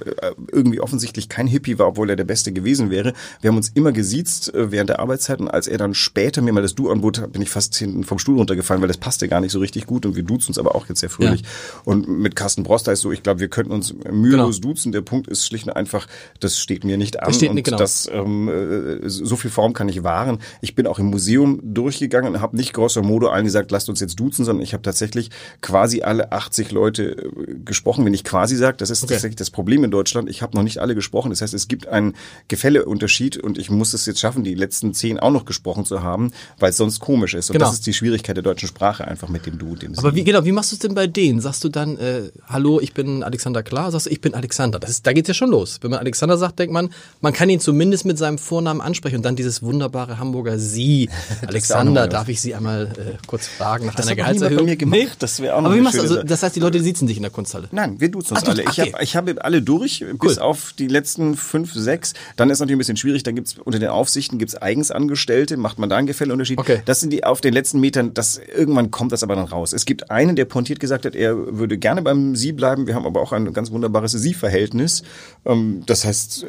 irgendwie 0.52 0.80
offensichtlich 0.80 1.28
kein 1.28 1.46
Hippie 1.46 1.78
war, 1.78 1.86
obwohl 1.88 2.10
er 2.10 2.16
der 2.16 2.24
Beste 2.24 2.52
gewesen 2.52 2.90
wäre. 2.90 3.12
Wir 3.40 3.48
haben 3.50 3.56
uns 3.56 3.68
immer 3.70 3.92
gesiezt 3.92 4.52
äh, 4.54 4.70
während 4.72 4.90
der 4.90 4.98
Arbeitszeit 4.98 5.40
und 5.40 5.48
als 5.48 5.68
er 5.68 5.78
dann 5.78 5.94
später 5.94 6.42
mir 6.42 6.52
mal 6.52 6.62
das 6.62 6.74
Du 6.74 6.90
anbot, 6.90 7.32
bin 7.32 7.40
ich 7.42 7.50
fast 7.50 7.74
hinten 7.76 8.04
vom 8.04 8.18
Stuhl 8.18 8.36
runtergefallen, 8.36 8.80
weil 8.82 8.88
das 8.88 8.98
passte 8.98 9.28
gar 9.28 9.40
nicht 9.40 9.52
so 9.52 9.58
richtig 9.60 9.86
gut 9.86 10.04
und 10.04 10.16
wir 10.16 10.22
duzen 10.24 10.48
uns 10.50 10.58
aber 10.58 10.74
auch 10.74 10.88
jetzt 10.88 11.00
sehr 11.00 11.10
fröhlich. 11.10 11.44
Und 11.84 12.08
mit 12.08 12.36
Carsten 12.36 12.62
Broster 12.64 12.92
ist 12.92 13.00
so, 13.00 13.12
ich 13.12 13.22
glaube, 13.28 13.40
wir 13.40 13.48
könnten 13.48 13.72
uns 13.72 13.94
mühelos 14.10 14.60
duzen. 14.60 14.90
Der 14.92 15.02
Punkt 15.02 15.28
ist 15.28 15.46
schlicht 15.46 15.66
und 15.66 15.74
einfach, 15.74 16.06
das 16.40 16.58
steht 16.58 16.84
mir 16.84 16.96
nicht 16.96 17.22
an 17.22 17.34
steht 17.34 17.50
und 17.50 17.56
nicht, 17.56 17.66
genau. 17.66 17.76
das 17.76 18.08
ähm, 18.10 18.48
äh, 18.48 19.08
so 19.08 19.36
viel 19.36 19.50
Form 19.50 19.74
kann 19.74 19.88
ich 19.88 20.02
wahren. 20.02 20.38
Ich 20.62 20.74
bin 20.74 20.86
auch 20.86 20.98
im 20.98 21.06
Museum 21.06 21.60
durchgegangen 21.62 22.34
und 22.34 22.40
habe 22.40 22.56
nicht 22.56 22.72
grosso 22.72 23.02
modo 23.02 23.28
allen 23.28 23.44
gesagt, 23.44 23.70
lasst 23.70 23.88
uns 23.90 24.00
jetzt 24.00 24.18
duzen, 24.18 24.44
sondern 24.44 24.62
ich 24.62 24.72
habe 24.72 24.82
tatsächlich 24.82 25.30
quasi 25.60 26.00
alle 26.02 26.32
80 26.32 26.72
Leute 26.72 27.02
äh, 27.12 27.54
gesprochen. 27.64 28.04
Wenn 28.06 28.14
ich 28.14 28.24
quasi 28.24 28.56
sage, 28.56 28.78
das 28.78 28.88
ist 28.90 29.00
tatsächlich 29.00 29.36
das 29.36 29.50
Problem 29.50 29.84
in 29.84 29.90
Deutschland. 29.90 30.30
Ich 30.30 30.40
habe 30.40 30.56
noch 30.56 30.62
nicht 30.62 30.78
alle 30.78 30.94
gesprochen. 30.94 31.30
Das 31.30 31.42
heißt, 31.42 31.52
es 31.52 31.68
gibt 31.68 31.86
einen 31.86 32.14
Gefälleunterschied 32.48 33.36
und 33.36 33.58
ich 33.58 33.70
muss 33.70 33.92
es 33.92 34.06
jetzt 34.06 34.20
schaffen, 34.20 34.42
die 34.42 34.54
letzten 34.54 34.94
zehn 34.94 35.18
auch 35.20 35.30
noch 35.30 35.44
gesprochen 35.44 35.84
zu 35.84 36.02
haben, 36.02 36.32
weil 36.58 36.70
es 36.70 36.76
sonst 36.78 36.98
komisch 37.00 37.34
ist. 37.34 37.50
Und 37.50 37.54
Genau. 37.54 37.66
das 37.66 37.74
ist 37.74 37.86
die 37.86 37.92
Schwierigkeit 37.92 38.36
der 38.36 38.42
deutschen 38.42 38.68
Sprache 38.68 39.06
einfach 39.06 39.28
mit 39.28 39.46
dem 39.46 39.58
Du, 39.58 39.76
dem 39.76 39.98
Aber 39.98 40.10
Sie. 40.10 40.16
wie, 40.16 40.24
genau, 40.24 40.44
wie 40.44 40.52
machst 40.52 40.72
du 40.72 40.76
es 40.76 40.80
denn 40.80 40.94
bei 40.94 41.06
denen? 41.06 41.40
Sagst 41.40 41.62
du 41.64 41.68
dann, 41.68 41.96
äh, 41.98 42.30
hallo, 42.46 42.80
ich 42.80 42.94
bin 42.94 43.17
Alexander 43.22 43.62
Klar? 43.62 43.90
Sagst 43.90 44.06
du, 44.06 44.10
ich 44.10 44.20
bin 44.20 44.34
Alexander? 44.34 44.78
Das 44.78 44.90
ist, 44.90 45.06
da 45.06 45.12
geht's 45.12 45.28
ja 45.28 45.34
schon 45.34 45.50
los. 45.50 45.78
Wenn 45.80 45.90
man 45.90 46.00
Alexander 46.00 46.36
sagt, 46.36 46.58
denkt 46.58 46.72
man, 46.72 46.90
man 47.20 47.32
kann 47.32 47.48
ihn 47.48 47.60
zumindest 47.60 48.04
mit 48.04 48.18
seinem 48.18 48.38
Vornamen 48.38 48.80
ansprechen 48.80 49.16
und 49.16 49.22
dann 49.24 49.36
dieses 49.36 49.62
wunderbare 49.62 50.18
Hamburger 50.18 50.58
Sie. 50.58 51.08
Alexander, 51.46 52.08
darf 52.08 52.28
ich 52.28 52.40
Sie 52.40 52.54
einmal 52.54 52.92
äh, 52.96 53.16
kurz 53.26 53.46
fragen 53.48 53.86
nach 53.86 53.94
Das 53.94 54.06
einer 54.06 54.22
hat 54.24 54.26
noch 54.26 54.32
niemand 54.32 54.50
Gehaltserhöhung? 54.50 54.66
bei 54.66 54.70
mir 54.70 55.02
gemacht. 55.06 55.22
Das 55.22 55.40
wäre 55.40 55.54
auch 55.54 55.60
noch 55.60 55.70
Aber 55.70 55.76
wie 55.76 55.80
machst 55.80 55.98
du, 55.98 56.02
also, 56.02 56.22
das 56.22 56.42
heißt, 56.42 56.56
die 56.56 56.60
Leute 56.60 56.82
sitzen 56.82 57.06
dich 57.06 57.16
in 57.16 57.22
der 57.22 57.32
Kunsthalle? 57.32 57.68
Nein, 57.72 58.00
wir 58.00 58.10
duzen 58.10 58.36
uns 58.36 58.44
Ach, 58.44 58.48
alle. 58.50 58.62
Ich 58.62 58.68
okay. 58.68 58.92
habe 58.92 59.04
ich 59.04 59.16
hab 59.16 59.44
alle 59.44 59.62
durch, 59.62 60.04
bis 60.20 60.38
auf 60.38 60.72
die 60.78 60.88
letzten 60.88 61.36
fünf, 61.36 61.72
sechs. 61.74 62.14
Dann 62.36 62.50
ist 62.50 62.60
natürlich 62.60 62.76
ein 62.76 62.78
bisschen 62.78 62.96
schwierig. 62.96 63.22
Dann 63.22 63.34
gibt's 63.34 63.56
unter 63.58 63.78
den 63.78 63.88
Aufsichten 63.88 64.38
gibt's 64.38 64.54
eigens 64.54 64.90
Angestellte, 64.90 65.56
macht 65.56 65.78
man 65.78 65.88
da 65.88 65.96
einen 65.96 66.06
Gefälleunterschied. 66.06 66.58
Okay. 66.58 66.82
Das 66.84 67.00
sind 67.00 67.12
die 67.12 67.24
auf 67.24 67.40
den 67.40 67.52
letzten 67.54 67.80
Metern. 67.80 68.14
Das 68.14 68.38
irgendwann 68.38 68.90
kommt 68.90 69.12
das 69.12 69.22
aber 69.22 69.36
dann 69.36 69.46
raus. 69.46 69.72
Es 69.72 69.84
gibt 69.84 70.10
einen, 70.10 70.36
der 70.36 70.44
pointiert 70.44 70.80
gesagt 70.80 71.04
hat, 71.04 71.14
er 71.14 71.58
würde 71.58 71.78
gerne 71.78 72.02
beim 72.02 72.36
Sie 72.36 72.52
bleiben. 72.52 72.86
Wir 72.86 72.94
haben 72.94 73.06
aber 73.08 73.20
auch 73.20 73.32
ein 73.32 73.52
ganz 73.52 73.70
wunderbares 73.70 74.12
Sie-Verhältnis. 74.12 75.02
Ähm, 75.44 75.82
Das 75.86 76.04
heißt, 76.04 76.44
äh, 76.44 76.46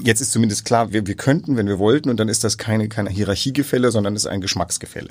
jetzt 0.00 0.20
ist 0.20 0.32
zumindest 0.32 0.64
klar, 0.64 0.92
wir, 0.92 1.06
wir 1.06 1.14
könnten, 1.16 1.56
wenn 1.56 1.66
wir 1.66 1.78
wollten, 1.78 2.10
und 2.10 2.18
dann 2.20 2.28
ist 2.28 2.44
das 2.44 2.56
keine 2.58 2.88
keine 2.88 3.10
Hierarchiegefälle, 3.10 3.90
sondern 3.90 4.14
ist 4.14 4.26
ein 4.26 4.40
Geschmacksgefälle. 4.40 5.10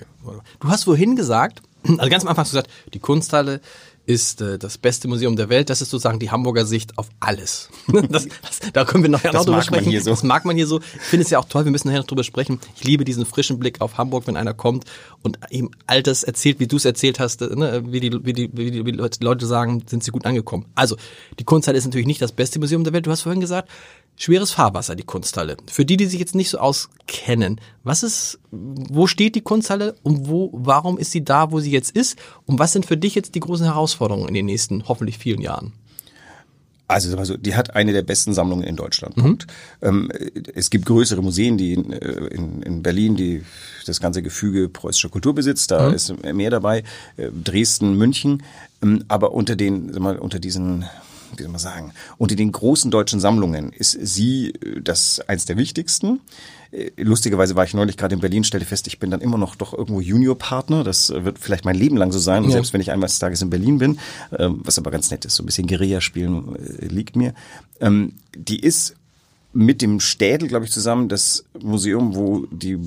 Du 0.60 0.68
hast 0.70 0.86
vorhin 0.86 1.16
gesagt, 1.16 1.62
also 1.98 2.10
ganz 2.10 2.24
am 2.24 2.30
Anfang 2.30 2.46
hast 2.46 2.54
du 2.54 2.58
gesagt, 2.58 2.72
die 2.94 3.00
Kunsthalle 3.00 3.60
ist 4.06 4.42
äh, 4.42 4.60
das 4.60 4.78
beste 4.78 5.08
Museum 5.08 5.36
der 5.36 5.50
Welt. 5.50 5.70
Das 5.70 5.82
ist 5.82 5.90
sozusagen 5.90 6.20
die 6.20 6.30
Hamburger 6.30 6.66
Sicht 6.66 6.98
auf 6.98 7.10
alles. 7.20 7.70
Das, 8.10 8.28
das, 8.42 8.60
da 8.74 8.86
können 8.86 9.04
wir 9.04 9.10
nachher 9.10 9.34
noch 9.34 9.46
drüber 9.46 9.62
sprechen. 9.62 9.90
hier 9.90 10.02
so. 10.02 10.12
Das 10.12 10.24
mag 10.24 10.46
man 10.46 10.56
hier 10.56 10.68
so. 10.68 10.80
Ich 10.80 11.02
finde 11.02 11.24
es 11.24 11.30
ja 11.30 11.40
auch 11.40 11.46
toll, 11.46 11.64
wir 11.66 11.72
müssen 11.72 11.88
nachher 11.88 12.00
noch 12.00 12.08
drüber 12.08 12.24
sprechen. 12.24 12.60
Ich 12.76 12.84
liebe 12.84 13.06
diesen 13.06 13.26
frischen 13.26 13.60
Blick 13.60 13.82
auf 13.82 13.98
Hamburg, 13.98 14.28
wenn 14.28 14.36
einer 14.36 14.54
kommt 14.54 14.86
und 15.22 15.40
ihm 15.50 15.72
all 15.88 16.04
das 16.04 16.24
erzählt, 16.24 16.60
wie 16.60 16.68
du 16.68 16.76
es 16.76 16.86
erzählt 16.86 17.20
hast, 17.20 17.42
äh, 17.42 17.56
ne? 17.56 17.84
wie, 17.88 18.00
die, 18.00 18.12
wie, 18.26 18.34
die, 18.34 18.50
wie, 18.54 18.72
die, 18.72 18.86
wie 18.86 18.92
die 18.92 19.24
Leute 19.24 19.46
sagen, 19.46 19.84
sind 19.88 20.04
sie 20.04 20.12
gut 20.12 20.26
angekommen. 20.26 20.66
Also, 20.76 20.98
die 21.40 21.44
Kunsthalle 21.44 21.78
ist 21.78 21.86
natürlich 21.86 22.08
nicht 22.08 22.22
das 22.22 22.32
beste 22.32 22.60
Museum 22.60 22.84
der 22.84 22.94
Welt. 22.94 23.06
Du 23.06 23.12
hast 23.12 23.22
vorhin 23.22 23.42
gesagt, 23.42 23.70
schweres 24.16 24.52
Fahrwasser, 24.52 24.96
die 24.96 25.04
Kunsthalle. 25.04 25.58
Für 25.68 25.86
die, 25.86 25.98
die 25.98 26.06
sich 26.06 26.20
jetzt 26.20 26.36
nicht 26.36 26.50
so 26.50 26.58
auskennen, 26.58 27.60
was 27.84 28.04
ist, 28.04 28.40
wo 28.52 29.08
steht 29.08 29.36
die 29.36 29.42
Kunsthalle 29.42 29.96
und 30.04 30.28
wo, 30.28 30.50
warum 30.54 30.98
ist 30.98 31.12
sie 31.12 31.24
da, 31.24 31.52
wo 31.52 31.60
sie 31.60 31.72
jetzt 31.72 31.96
ist? 31.96 32.18
Und 32.46 32.60
was 32.60 32.74
sind 32.74 32.86
für 32.86 32.98
dich 32.98 33.16
jetzt 33.16 33.36
die 33.36 33.40
großen 33.40 33.66
Herausforderungen 33.66 34.28
in 34.28 34.34
den 34.34 34.46
nächsten, 34.46 34.88
hoffentlich 34.88 35.18
vielen 35.18 35.42
Jahren? 35.42 35.74
Also, 36.88 37.10
sag 37.10 37.18
mal 37.18 37.26
so, 37.26 37.38
die 37.38 37.56
hat 37.56 37.76
eine 37.76 37.94
der 37.94 38.04
besten 38.04 38.34
Sammlungen 38.34 38.64
in 38.64 38.76
Deutschland. 38.76 39.16
Punkt. 39.16 39.48
Ähm, 39.82 40.12
es 40.54 40.70
gibt 40.70 40.86
größere 40.86 41.22
Museen, 41.22 41.58
die 41.58 41.74
in, 41.74 41.94
äh, 41.94 42.28
in, 42.28 42.62
in 42.62 42.84
Berlin, 42.84 43.16
die 43.16 43.42
das 43.86 44.00
ganze 44.00 44.22
Gefüge 44.22 44.70
preußischer 44.70 45.10
Kultur 45.10 45.34
besitzt. 45.34 45.72
Da 45.72 45.90
ist 45.92 46.14
mehr 46.22 46.50
dabei. 46.50 46.84
Äh, 47.16 47.30
Dresden, 47.32 47.98
München. 47.98 48.44
Ähm, 48.84 49.06
aber 49.08 49.32
unter 49.32 49.56
den, 49.56 49.94
sag 49.94 50.02
mal, 50.02 50.20
unter 50.20 50.40
diesen 50.40 50.86
wie 51.38 51.44
soll 51.44 51.52
man 51.52 51.60
sagen, 51.60 51.94
unter 52.18 52.36
den 52.36 52.52
großen 52.52 52.92
deutschen 52.92 53.20
Sammlungen 53.20 53.72
ist 53.72 53.98
sie 54.02 54.50
äh, 54.50 54.82
das 54.82 55.20
eins 55.22 55.46
der 55.46 55.58
wichtigsten. 55.58 56.22
Äh, 56.72 56.92
Lustigerweise 56.98 57.56
war 57.56 57.64
ich 57.64 57.74
neulich 57.74 57.98
gerade 57.98 58.16
in 58.16 58.22
Berlin, 58.22 58.44
stellte 58.44 58.66
fest, 58.66 58.88
ich 58.88 59.00
bin 59.00 59.12
dann 59.12 59.22
immer 59.22 59.38
noch 59.38 59.56
doch 59.56 59.74
irgendwo 59.74 60.02
Juniorpartner. 60.02 60.84
Das 60.84 61.10
äh, 61.10 61.26
wird 61.26 61.40
vielleicht 61.40 61.66
mein 61.66 61.76
Leben 61.76 61.98
lang 61.98 62.12
so 62.12 62.20
sein. 62.20 62.44
Ja. 62.46 62.52
selbst 62.52 62.74
wenn 62.74 62.82
ich 62.82 62.92
einmal 62.92 63.08
des 63.08 63.20
Tages 63.20 63.42
in 63.42 63.50
Berlin 63.50 63.78
bin, 63.78 64.00
ähm, 64.38 64.62
was 64.64 64.78
aber 64.78 64.92
ganz 64.92 65.12
nett 65.12 65.26
ist, 65.26 65.36
so 65.36 65.44
ein 65.44 65.46
bisschen 65.46 65.68
Guerilla 65.68 66.02
spielen 66.02 66.56
liegt 66.80 67.16
mir. 67.16 67.34
Ähm, 67.80 68.14
die 68.36 68.60
ist 68.60 68.96
mit 69.54 69.82
dem 69.82 70.00
Städel, 70.00 70.48
glaube 70.48 70.66
ich, 70.66 70.72
zusammen 70.72 71.10
das 71.10 71.46
Museum, 71.62 72.16
wo 72.16 72.46
die, 72.52 72.80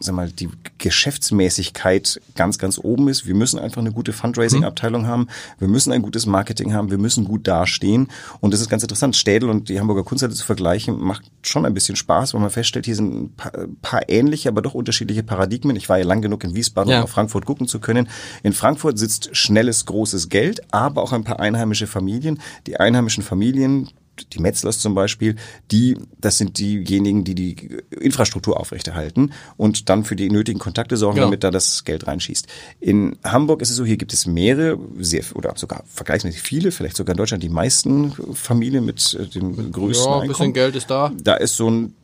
sag 0.00 0.14
mal, 0.14 0.30
die 0.30 0.50
Geschäftsmäßigkeit 0.78 2.20
ganz, 2.36 2.58
ganz 2.58 2.78
oben 2.78 3.08
ist. 3.08 3.26
Wir 3.26 3.34
müssen 3.34 3.58
einfach 3.58 3.80
eine 3.80 3.92
gute 3.92 4.12
Fundraising-Abteilung 4.12 5.06
haben. 5.06 5.28
Wir 5.58 5.68
müssen 5.68 5.92
ein 5.92 6.02
gutes 6.02 6.26
Marketing 6.26 6.72
haben. 6.74 6.90
Wir 6.90 6.98
müssen 6.98 7.24
gut 7.24 7.46
dastehen. 7.46 8.08
Und 8.40 8.52
das 8.52 8.60
ist 8.60 8.68
ganz 8.68 8.82
interessant. 8.82 9.16
Städel 9.16 9.48
und 9.48 9.68
die 9.68 9.80
Hamburger 9.80 10.04
Kunsthalle 10.04 10.34
zu 10.34 10.44
vergleichen, 10.44 10.98
macht 11.00 11.22
schon 11.42 11.64
ein 11.66 11.74
bisschen 11.74 11.96
Spaß, 11.96 12.34
weil 12.34 12.40
man 12.40 12.50
feststellt, 12.50 12.86
hier 12.86 12.96
sind 12.96 13.14
ein 13.14 13.32
paar, 13.34 13.52
paar 13.82 14.08
ähnliche, 14.08 14.48
aber 14.48 14.62
doch 14.62 14.74
unterschiedliche 14.74 15.22
Paradigmen. 15.22 15.76
Ich 15.76 15.88
war 15.88 15.98
ja 15.98 16.04
lang 16.04 16.22
genug 16.22 16.44
in 16.44 16.54
Wiesbaden, 16.54 16.90
Ja. 16.92 16.98
um 16.98 17.04
auf 17.04 17.10
Frankfurt 17.10 17.46
gucken 17.46 17.66
zu 17.66 17.80
können. 17.80 18.08
In 18.42 18.52
Frankfurt 18.52 18.98
sitzt 18.98 19.34
schnelles, 19.36 19.86
großes 19.86 20.28
Geld, 20.28 20.60
aber 20.72 21.02
auch 21.02 21.12
ein 21.12 21.24
paar 21.24 21.40
einheimische 21.40 21.86
Familien. 21.86 22.40
Die 22.66 22.78
einheimischen 22.78 23.22
Familien 23.22 23.88
gibt 24.20 24.34
die 24.34 24.38
Metzlers 24.40 24.78
zum 24.78 24.94
Beispiel, 24.94 25.36
die, 25.70 25.96
das 26.20 26.38
sind 26.38 26.58
diejenigen, 26.58 27.24
die 27.24 27.34
die 27.34 27.56
Infrastruktur 28.00 28.58
aufrechterhalten 28.58 29.32
und 29.56 29.88
dann 29.88 30.04
für 30.04 30.16
die 30.16 30.30
nötigen 30.30 30.58
Kontakte 30.58 30.96
sorgen, 30.96 31.16
Genau. 31.16 31.26
damit 31.26 31.44
da 31.44 31.50
das 31.50 31.84
Geld 31.84 32.06
reinschießt. 32.06 32.46
In 32.80 33.16
Hamburg 33.24 33.60
ist 33.62 33.70
es 33.70 33.76
so, 33.76 33.84
hier 33.84 33.96
gibt 33.96 34.12
es 34.12 34.26
mehrere, 34.26 34.78
sehr, 34.98 35.24
oder 35.34 35.52
sogar 35.56 35.82
vergleichsmäßig 35.86 36.40
viele, 36.42 36.70
vielleicht 36.70 36.96
sogar 36.96 37.14
in 37.14 37.18
Deutschland 37.18 37.42
die 37.42 37.48
meisten 37.48 38.12
Familien 38.34 38.84
mit 38.84 39.14
äh, 39.14 39.26
dem 39.26 39.72
größten 39.72 40.06
Ja, 40.10 40.20
ein 40.20 40.28
bisschen 40.28 40.44
Einkommen. 40.44 40.52
Geld 40.54 40.76
ist 40.76 40.90
da. 40.90 41.12
Da 41.22 41.34
ist 41.34 41.56
so 41.56 41.68
ein 41.70 41.94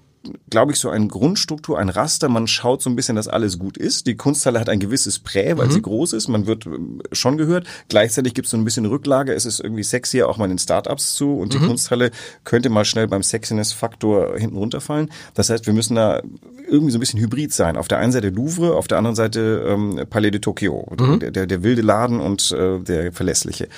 glaube 0.50 0.72
ich, 0.72 0.78
so 0.78 0.90
eine 0.90 1.08
Grundstruktur, 1.08 1.78
ein 1.78 1.88
Raster. 1.88 2.28
Man 2.28 2.46
schaut 2.46 2.82
so 2.82 2.90
ein 2.90 2.96
bisschen, 2.96 3.16
dass 3.16 3.28
alles 3.28 3.58
gut 3.58 3.76
ist. 3.76 4.06
Die 4.06 4.16
Kunsthalle 4.16 4.60
hat 4.60 4.68
ein 4.68 4.80
gewisses 4.80 5.18
Prä, 5.18 5.56
weil 5.56 5.70
sie 5.70 5.82
groß 5.82 6.12
ist. 6.12 6.28
Man 6.28 6.46
wird 6.46 6.66
ähm, 6.66 7.02
schon 7.12 7.36
gehört. 7.36 7.66
Gleichzeitig 7.88 8.34
gibt 8.34 8.46
es 8.46 8.50
so 8.50 8.56
ein 8.56 8.64
bisschen 8.64 8.86
Rücklage. 8.86 9.32
Es 9.32 9.46
ist 9.46 9.60
irgendwie 9.60 9.82
sexier 9.82 10.28
auch 10.28 10.36
mal 10.36 10.48
den 10.48 10.58
Startups 10.58 11.14
zu. 11.14 11.36
Und 11.36 11.52
die 11.52 11.58
Kunsthalle 11.58 12.10
könnte 12.44 12.70
mal 12.70 12.84
schnell 12.84 13.08
beim 13.08 13.22
Sexiness-Faktor 13.22 14.38
hinten 14.38 14.56
runterfallen. 14.56 15.10
Das 15.34 15.50
heißt, 15.50 15.66
wir 15.66 15.74
müssen 15.74 15.96
da 15.96 16.22
irgendwie 16.68 16.90
so 16.92 16.98
ein 16.98 17.00
bisschen 17.00 17.20
hybrid 17.20 17.52
sein. 17.52 17.76
Auf 17.76 17.88
der 17.88 17.98
einen 17.98 18.12
Seite 18.12 18.31
Louvre, 18.31 18.74
auf 18.74 18.88
der 18.88 18.98
anderen 18.98 19.14
Seite 19.16 19.64
ähm, 19.68 20.00
Palais 20.11 20.31
de 20.31 20.40
Tokyo. 20.40 20.87
Der, 21.20 21.31
der, 21.31 21.46
der 21.46 21.62
wilde 21.62 21.83
Laden 21.83 22.20
und 22.20 22.52
äh, 22.52 22.79
der 22.81 23.12
verlässliche. 23.12 23.68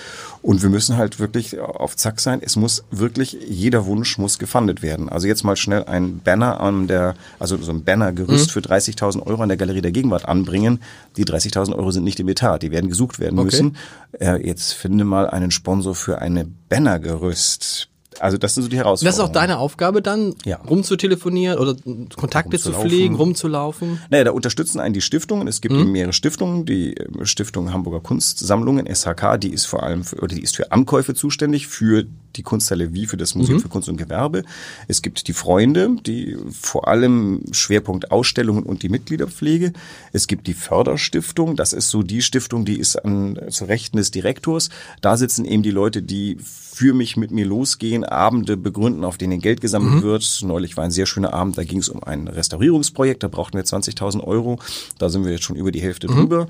Und 0.42 0.62
wir 0.62 0.70
müssen 0.70 0.96
halt 0.96 1.20
wirklich 1.20 1.58
auf 1.60 1.96
Zack 1.96 2.20
sein. 2.20 2.40
Es 2.42 2.56
muss 2.56 2.84
wirklich, 2.90 3.36
jeder 3.48 3.86
Wunsch 3.86 4.18
muss 4.18 4.38
gefundet 4.38 4.82
werden. 4.82 5.08
Also 5.08 5.26
jetzt 5.26 5.44
mal 5.44 5.56
schnell 5.56 5.84
ein 5.84 6.20
Banner 6.20 6.60
an 6.60 6.86
der, 6.86 7.14
also 7.38 7.56
so 7.58 7.72
ein 7.72 7.84
Bannergerüst 7.84 8.50
für 8.50 8.60
30.000 8.60 9.26
Euro 9.26 9.42
an 9.42 9.48
der 9.48 9.58
Galerie 9.58 9.82
der 9.82 9.92
Gegenwart 9.92 10.26
anbringen. 10.26 10.80
Die 11.16 11.24
30.000 11.24 11.74
Euro 11.76 11.90
sind 11.90 12.04
nicht 12.04 12.20
im 12.20 12.28
Etat, 12.28 12.58
die 12.58 12.70
werden 12.70 12.88
gesucht 12.88 13.18
werden 13.18 13.38
Okay. 13.38 13.44
müssen. 13.44 13.76
Äh, 14.18 14.46
jetzt 14.46 14.72
finde 14.72 15.04
mal 15.04 15.28
einen 15.28 15.50
Sponsor 15.50 15.94
für 15.94 16.18
eine 16.20 16.46
Bannergerüst. 16.68 17.88
Also 18.20 18.36
das 18.38 18.54
sind 18.54 18.64
so 18.64 18.68
die 18.68 18.76
Das 18.76 18.80
ist 18.80 18.84
Herausforderungen. 18.86 19.28
auch 19.28 19.32
deine 19.32 19.58
Aufgabe 19.58 20.02
dann, 20.02 20.34
Ja. 20.44 20.56
rumzutelefonieren 20.68 21.58
oder 21.58 21.76
Kontakte 22.16 22.58
zu 22.58 22.72
pflegen, 22.72 23.14
rumzulaufen. 23.14 24.00
Naja, 24.10 24.24
da 24.24 24.30
unterstützen 24.32 24.80
einen 24.80 24.94
die 24.94 25.00
Stiftungen. 25.00 25.46
Es 25.46 25.60
gibt 25.60 25.74
eben 25.74 25.92
mehrere 25.92 26.12
Stiftungen. 26.12 26.64
Die 26.64 26.96
äh, 26.96 27.24
Stiftung 27.26 27.72
Hamburger 27.72 28.00
Kunstsammlungen, 28.00 28.86
SHK, 28.92 29.36
die 29.38 29.50
ist 29.52 29.66
vor 29.66 29.82
allem 29.82 30.04
für, 30.04 30.16
oder 30.16 30.34
die 30.34 30.42
ist 30.42 30.56
für 30.56 30.72
Ankäufe 30.72 31.14
zuständig, 31.14 31.66
für 31.68 32.06
die 32.38 32.42
Kunsthalle 32.42 32.92
wie 32.94 33.06
für 33.06 33.16
das 33.16 33.34
Mhm. 33.34 33.40
Museum 33.40 33.60
für 33.60 33.68
Kunst 33.68 33.88
und 33.88 33.96
Gewerbe. 33.96 34.44
Es 34.86 35.02
gibt 35.02 35.28
die 35.28 35.32
Freunde, 35.32 35.96
die 36.06 36.36
vor 36.50 36.88
allem 36.88 37.42
Schwerpunkt 37.52 38.10
Ausstellungen 38.10 38.62
und 38.62 38.82
die 38.82 38.88
Mitgliederpflege. 38.88 39.72
Es 40.12 40.26
gibt 40.26 40.46
die 40.46 40.54
Förderstiftung. 40.54 41.56
Das 41.56 41.72
ist 41.72 41.90
so 41.90 42.02
die 42.02 42.22
Stiftung, 42.22 42.64
die 42.64 42.78
ist 42.78 42.96
an, 42.96 43.38
zu 43.50 43.64
Rechten 43.64 43.96
des 43.98 44.10
Direktors. 44.10 44.70
Da 45.00 45.16
sitzen 45.16 45.44
eben 45.44 45.62
die 45.62 45.70
Leute, 45.70 46.02
die 46.02 46.38
für 46.40 46.94
mich 46.94 47.16
mit 47.16 47.32
mir 47.32 47.44
losgehen, 47.44 48.04
Abende 48.04 48.56
begründen, 48.56 49.04
auf 49.04 49.18
denen 49.18 49.40
Geld 49.40 49.60
gesammelt 49.60 50.02
wird. 50.02 50.40
Neulich 50.44 50.76
war 50.76 50.84
ein 50.84 50.92
sehr 50.92 51.06
schöner 51.06 51.34
Abend, 51.34 51.58
da 51.58 51.64
ging 51.64 51.80
es 51.80 51.88
um 51.88 52.04
ein 52.04 52.28
Restaurierungsprojekt, 52.28 53.24
da 53.24 53.28
brauchten 53.28 53.56
wir 53.56 53.64
20.000 53.64 54.22
Euro. 54.22 54.60
Da 54.98 55.08
sind 55.08 55.24
wir 55.24 55.32
jetzt 55.32 55.42
schon 55.42 55.56
über 55.56 55.72
die 55.72 55.80
Hälfte 55.82 56.06
drüber. 56.06 56.46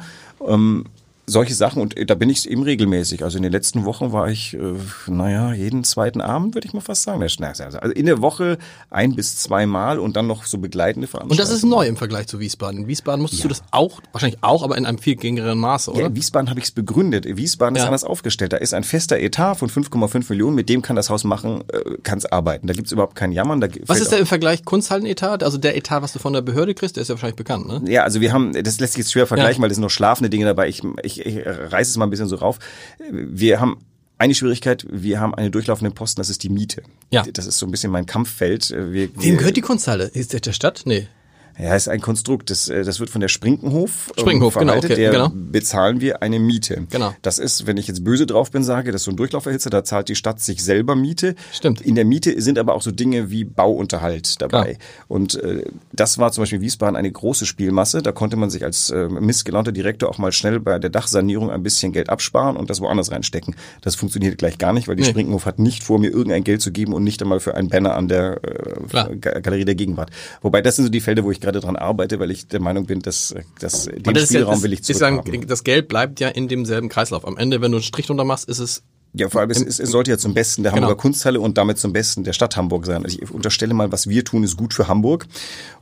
Ähm, 0.47 0.85
solche 1.29 1.55
Sachen 1.55 1.83
und 1.83 1.97
äh, 1.97 2.07
da 2.07 2.15
bin 2.15 2.31
ich 2.31 2.49
eben 2.49 2.63
regelmäßig. 2.63 3.23
Also 3.23 3.37
in 3.37 3.43
den 3.43 3.53
letzten 3.53 3.85
Wochen 3.85 4.13
war 4.13 4.29
ich, 4.31 4.55
äh, 4.55 4.59
naja, 5.07 5.53
jeden 5.53 5.85
zweiten 5.85 6.21
Abend, 6.21 6.55
würde 6.55 6.67
ich 6.67 6.73
mal 6.75 6.81
fast 6.81 7.03
sagen. 7.03 7.23
Also 7.23 7.79
in 7.95 8.07
der 8.07 8.21
Woche 8.23 8.59
ein 8.91 9.15
bis 9.15 9.37
zweimal 9.39 9.99
und 9.99 10.17
dann 10.17 10.27
noch 10.27 10.45
so 10.45 10.59
begleitende 10.59 11.07
Und 11.07 11.11
Veranstaltungen. 11.11 11.39
das 11.49 11.57
ist 11.57 11.65
neu 11.65 11.87
im 11.87 11.97
Vergleich 11.97 12.27
zu 12.27 12.41
Wiesbaden. 12.41 12.81
In 12.83 12.87
Wiesbaden 12.89 13.21
musstest 13.23 13.45
du 13.45 13.49
das 13.49 13.63
auch, 13.71 14.01
wahrscheinlich 14.13 14.39
auch, 14.43 14.63
aber 14.63 14.77
in 14.79 14.87
einem 14.87 14.99
viel 14.99 15.17
geringeren 15.17 15.59
Maße, 15.59 15.91
oder? 15.91 16.01
Ja, 16.01 16.07
in 16.07 16.17
Wiesbaden 16.17 16.49
habe 16.51 16.61
ich 16.61 16.67
es 16.67 16.73
begründet. 16.73 17.27
Wiesbaden 17.27 17.77
ist 17.77 17.83
Ja. 17.83 17.87
anders 17.87 18.05
aufgestellt. 18.05 18.53
Da 18.53 18.57
ist 18.57 18.75
ein 18.75 18.85
fester 18.85 19.19
Etat 19.19 19.57
von 19.57 19.69
5,5 19.69 20.31
Millionen, 20.31 20.55
mit 20.57 20.69
dem 20.69 20.83
kann 20.83 20.97
das 20.97 21.11
Haus 21.11 21.25
machen, 21.25 21.63
äh, 21.73 21.99
kann 22.03 22.19
es 22.19 22.27
arbeiten. 22.27 22.67
Da 22.67 22.73
gibt 22.75 22.87
es 22.87 22.93
überhaupt 22.93 23.15
kein 23.15 23.33
Jammern. 23.33 23.61
Da 23.61 23.69
Was 23.87 24.01
ist 24.01 24.11
der 24.13 24.19
im 24.19 24.27
Vergleich 24.27 24.65
Kunsthallenetat? 24.65 25.43
Also 25.43 25.59
der 25.59 25.77
Etat, 25.77 26.01
was 26.03 26.13
du 26.13 26.19
von 26.19 26.33
der 26.33 26.41
Behörde 26.43 26.75
kriegst, 26.75 26.97
der 26.97 27.03
ist 27.03 27.09
ja 27.09 27.15
wahrscheinlich 27.15 27.37
bekannt, 27.37 27.67
ne? 27.67 27.83
Ja, 27.87 28.03
also 28.05 28.21
wir 28.21 28.33
haben, 28.33 28.53
das 28.53 28.81
lässt 28.81 28.95
sich 28.95 29.05
jetzt 29.05 29.13
schwer 29.13 29.27
vergleichen, 29.27 29.61
Ja. 29.61 29.63
weil 29.63 29.69
das 29.69 29.77
sind 29.77 29.83
noch 29.83 29.91
schlafende 29.91 30.31
Dinge 30.31 30.45
dabei. 30.47 30.69
Ich, 30.69 30.83
ich, 31.03 31.18
ich 31.27 31.47
reiße 31.47 31.91
es 31.91 31.97
mal 31.97 32.07
ein 32.07 32.11
bisschen 32.11 32.29
so 32.29 32.37
rauf. 32.37 32.59
Wir 33.11 33.61
haben 33.61 33.79
eine 34.19 34.35
Schwierigkeit, 34.35 34.87
wir 34.91 35.21
haben 35.21 35.35
eine 35.35 35.51
durchlaufende 35.51 35.93
Posten, 35.93 36.21
das 36.21 36.29
ist 36.29 36.43
die 36.43 36.49
Miete. 36.49 36.83
Ja. 37.11 37.25
Das 37.33 37.47
ist 37.47 37.59
so 37.59 37.67
ein 37.67 37.71
bisschen 37.71 37.93
mein 37.93 38.07
Kampffeld. 38.07 38.71
Wir, 38.71 39.09
Wem 39.15 39.37
gehört 39.37 39.57
die 39.57 39.61
Kunsthalle? 39.61 40.05
Ist 40.05 40.33
der 40.33 40.41
der 40.41 40.53
Stadt? 40.53 40.83
Nee. 40.85 41.07
Ja, 41.61 41.75
ist 41.75 41.89
ein 41.89 42.01
Konstrukt. 42.01 42.51
Das, 42.51 42.69
äh, 42.69 42.85
das 42.85 43.01
wird 43.01 43.11
von 43.11 43.21
der 43.21 43.29
Sprinkenhof, 43.29 44.13
ähm, 44.17 44.21
Sprinkenhof, 44.21 44.55
genau, 44.55 44.67
verwaltet. 44.73 44.93
okay, 44.93 45.01
der 45.01 45.11
genau. 45.11 45.33
bezahlen 45.35 46.01
wir 46.01 46.23
eine 46.23 46.39
Miete. 46.39 46.87
Genau. 46.91 47.15
Das 47.23 47.39
ist, 47.39 47.67
wenn 47.67 47.77
ich 47.77 47.89
jetzt 47.89 48.05
böse 48.05 48.27
drauf 48.27 48.51
bin, 48.51 48.63
sage, 48.63 48.93
das 48.93 49.01
ist 49.03 49.07
so 49.07 49.11
ein 49.11 49.17
Durchlauferhitzer, 49.17 49.69
da 49.71 49.83
zahlt 49.83 50.09
die 50.09 50.15
Stadt 50.15 50.41
sich 50.41 50.63
selber 50.63 50.95
Miete. 50.95 51.35
Stimmt. 51.53 51.81
In 51.81 51.95
der 51.97 52.05
Miete 52.05 52.41
sind 52.41 52.59
aber 52.59 52.75
auch 52.75 52.83
so 52.83 52.91
Dinge 52.93 53.31
wie 53.31 53.45
Bauunterhalt 53.45 54.41
dabei. 54.41 54.75
Klar. 54.75 54.77
Und 55.09 55.35
äh, 55.43 55.65
das 55.93 56.19
war 56.19 56.31
zum 56.33 56.43
Beispiel 56.43 56.59
in 56.59 56.63
Wiesbaden 56.63 56.97
eine 56.97 57.11
große 57.11 57.45
Spielmasse. 57.47 58.03
Da 58.03 58.13
konnte 58.13 58.37
man 58.37 58.51
sich 58.51 58.65
als 58.65 58.91
äh, 58.91 59.09
missgelaunter 59.09 59.73
Direktor 59.73 60.09
auch 60.09 60.19
mal 60.19 60.31
schnell 60.33 60.61
bei 60.61 60.79
der 60.79 60.91
Dachsanierung 60.91 61.51
ein 61.51 61.63
bisschen 61.63 61.93
Geld 61.93 62.09
absparen 62.09 62.57
und 62.57 62.71
das 62.71 62.81
woanders 62.81 63.11
reinstecken. 63.11 63.57
Das 63.81 63.97
funktioniert 63.97 64.39
gleich 64.39 64.59
gar 64.59 64.73
nicht, 64.73 64.87
weil 64.87 64.95
die 64.97 65.03
Nee. 65.03 65.09
Sprinkenhof 65.11 65.47
hat 65.47 65.59
nicht 65.59 65.83
vor, 65.83 65.99
mir 65.99 66.11
irgendein 66.11 66.45
Geld 66.45 66.61
zu 66.63 66.71
geben 66.71 66.93
und 66.93 67.03
nicht 67.03 67.21
einmal 67.23 67.41
für 67.41 67.55
einen 67.55 67.69
Banner 67.69 67.95
an 67.95 68.07
der 68.09 68.41
äh, 68.45 69.17
Galerie 69.17 69.65
der 69.65 69.75
Gegenwart. 69.75 70.11
Wobei 70.43 70.63
das 70.63 70.77
sind 70.77 70.85
so 70.85 70.91
die 70.91 71.01
Felder, 71.01 71.25
wo 71.25 71.31
ich 71.31 71.41
gerade 71.49 71.61
dran 71.61 71.77
arbeite, 71.77 72.21
weil 72.21 72.31
ich 72.31 72.47
der 72.47 72.61
Meinung 72.61 72.87
bin, 72.87 73.01
dass, 73.01 73.35
dass 73.61 73.85
den 73.87 74.03
das 74.03 74.25
ist 74.25 74.31
ja, 74.31 74.41
Spielraum 74.41 74.55
das, 74.55 74.63
will 74.63 74.73
ich 74.75 74.83
zurückhaben. 74.85 75.47
das 75.47 75.65
Geld 75.65 75.89
bleibt 75.89 76.21
ja 76.21 76.29
in 76.29 76.49
demselben 76.49 76.89
Kreislauf. 76.89 77.27
Am 77.27 77.37
Ende, 77.37 77.61
wenn 77.61 77.73
du 77.73 77.79
einen 77.79 77.83
Strich 77.83 78.07
drunter 78.07 78.25
machst, 78.25 78.49
ist 78.49 78.59
es 78.59 78.83
Ja, 79.15 79.31
vor 79.31 79.41
allem, 79.41 79.51
es, 79.51 79.63
es, 79.63 79.77
sollte 79.91 80.11
ja 80.11 80.19
zum 80.19 80.35
Besten 80.35 80.63
der 80.63 80.73
Genau. 80.73 80.83
Hamburger 80.83 81.01
Kunsthalle 81.01 81.41
und 81.41 81.57
damit 81.57 81.79
zum 81.79 81.93
Besten 81.95 82.25
der 82.25 82.35
Stadt 82.35 82.57
Hamburg 82.59 82.85
sein. 82.85 83.05
Also 83.05 83.19
ich 83.19 83.31
unterstelle 83.31 83.73
mal, 83.73 83.91
was 83.91 84.07
wir 84.07 84.23
tun, 84.23 84.45
ist 84.45 84.59
gut 84.59 84.75
für 84.75 84.87
Hamburg. 84.87 85.27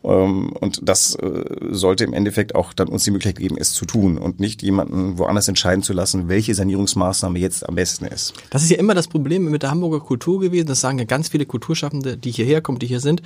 Ähm, 0.04 0.52
Und 0.60 0.80
das 0.88 1.16
äh, 1.16 1.44
sollte 1.70 2.04
im 2.04 2.12
Endeffekt 2.12 2.54
auch 2.54 2.72
dann 2.72 2.88
uns 2.88 3.02
die 3.02 3.10
Möglichkeit 3.10 3.40
geben, 3.40 3.56
es 3.58 3.72
zu 3.72 3.84
tun 3.84 4.16
und 4.16 4.38
nicht 4.38 4.62
jemanden 4.62 5.18
woanders 5.18 5.48
entscheiden 5.48 5.82
zu 5.82 5.92
lassen, 5.92 6.28
welche 6.28 6.54
Sanierungsmaßnahme 6.54 7.38
jetzt 7.40 7.68
am 7.68 7.74
besten 7.74 8.06
ist. 8.06 8.34
Das 8.50 8.62
ist 8.62 8.70
ja 8.70 8.78
immer 8.78 8.94
das 8.94 9.08
Problem 9.08 9.50
mit 9.50 9.62
der 9.64 9.70
Hamburger 9.72 10.00
Kultur 10.00 10.38
gewesen. 10.40 10.68
Das 10.68 10.80
sagen 10.80 10.98
ja 10.98 11.04
ganz 11.04 11.28
viele 11.28 11.46
Kulturschaffende, 11.46 12.16
die 12.16 12.30
hierher 12.30 12.60
kommen, 12.60 12.78
die 12.78 12.86
hier 12.86 13.00
sind. 13.00 13.22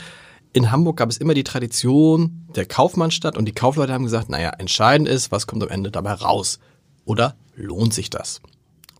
In 0.52 0.70
Hamburg 0.72 0.96
gab 0.96 1.10
es 1.10 1.18
immer 1.18 1.34
die 1.34 1.44
Tradition 1.44 2.46
der 2.56 2.66
Kaufmannsstadt 2.66 3.36
und 3.36 3.44
die 3.44 3.52
Kaufleute 3.52 3.92
haben 3.92 4.04
gesagt, 4.04 4.28
naja, 4.30 4.50
entscheidend 4.58 5.08
ist, 5.08 5.30
was 5.30 5.46
kommt 5.46 5.62
am 5.62 5.68
Ende 5.68 5.90
dabei 5.90 6.12
raus. 6.14 6.58
Oder 7.04 7.36
lohnt 7.54 7.94
sich 7.94 8.10
das? 8.10 8.40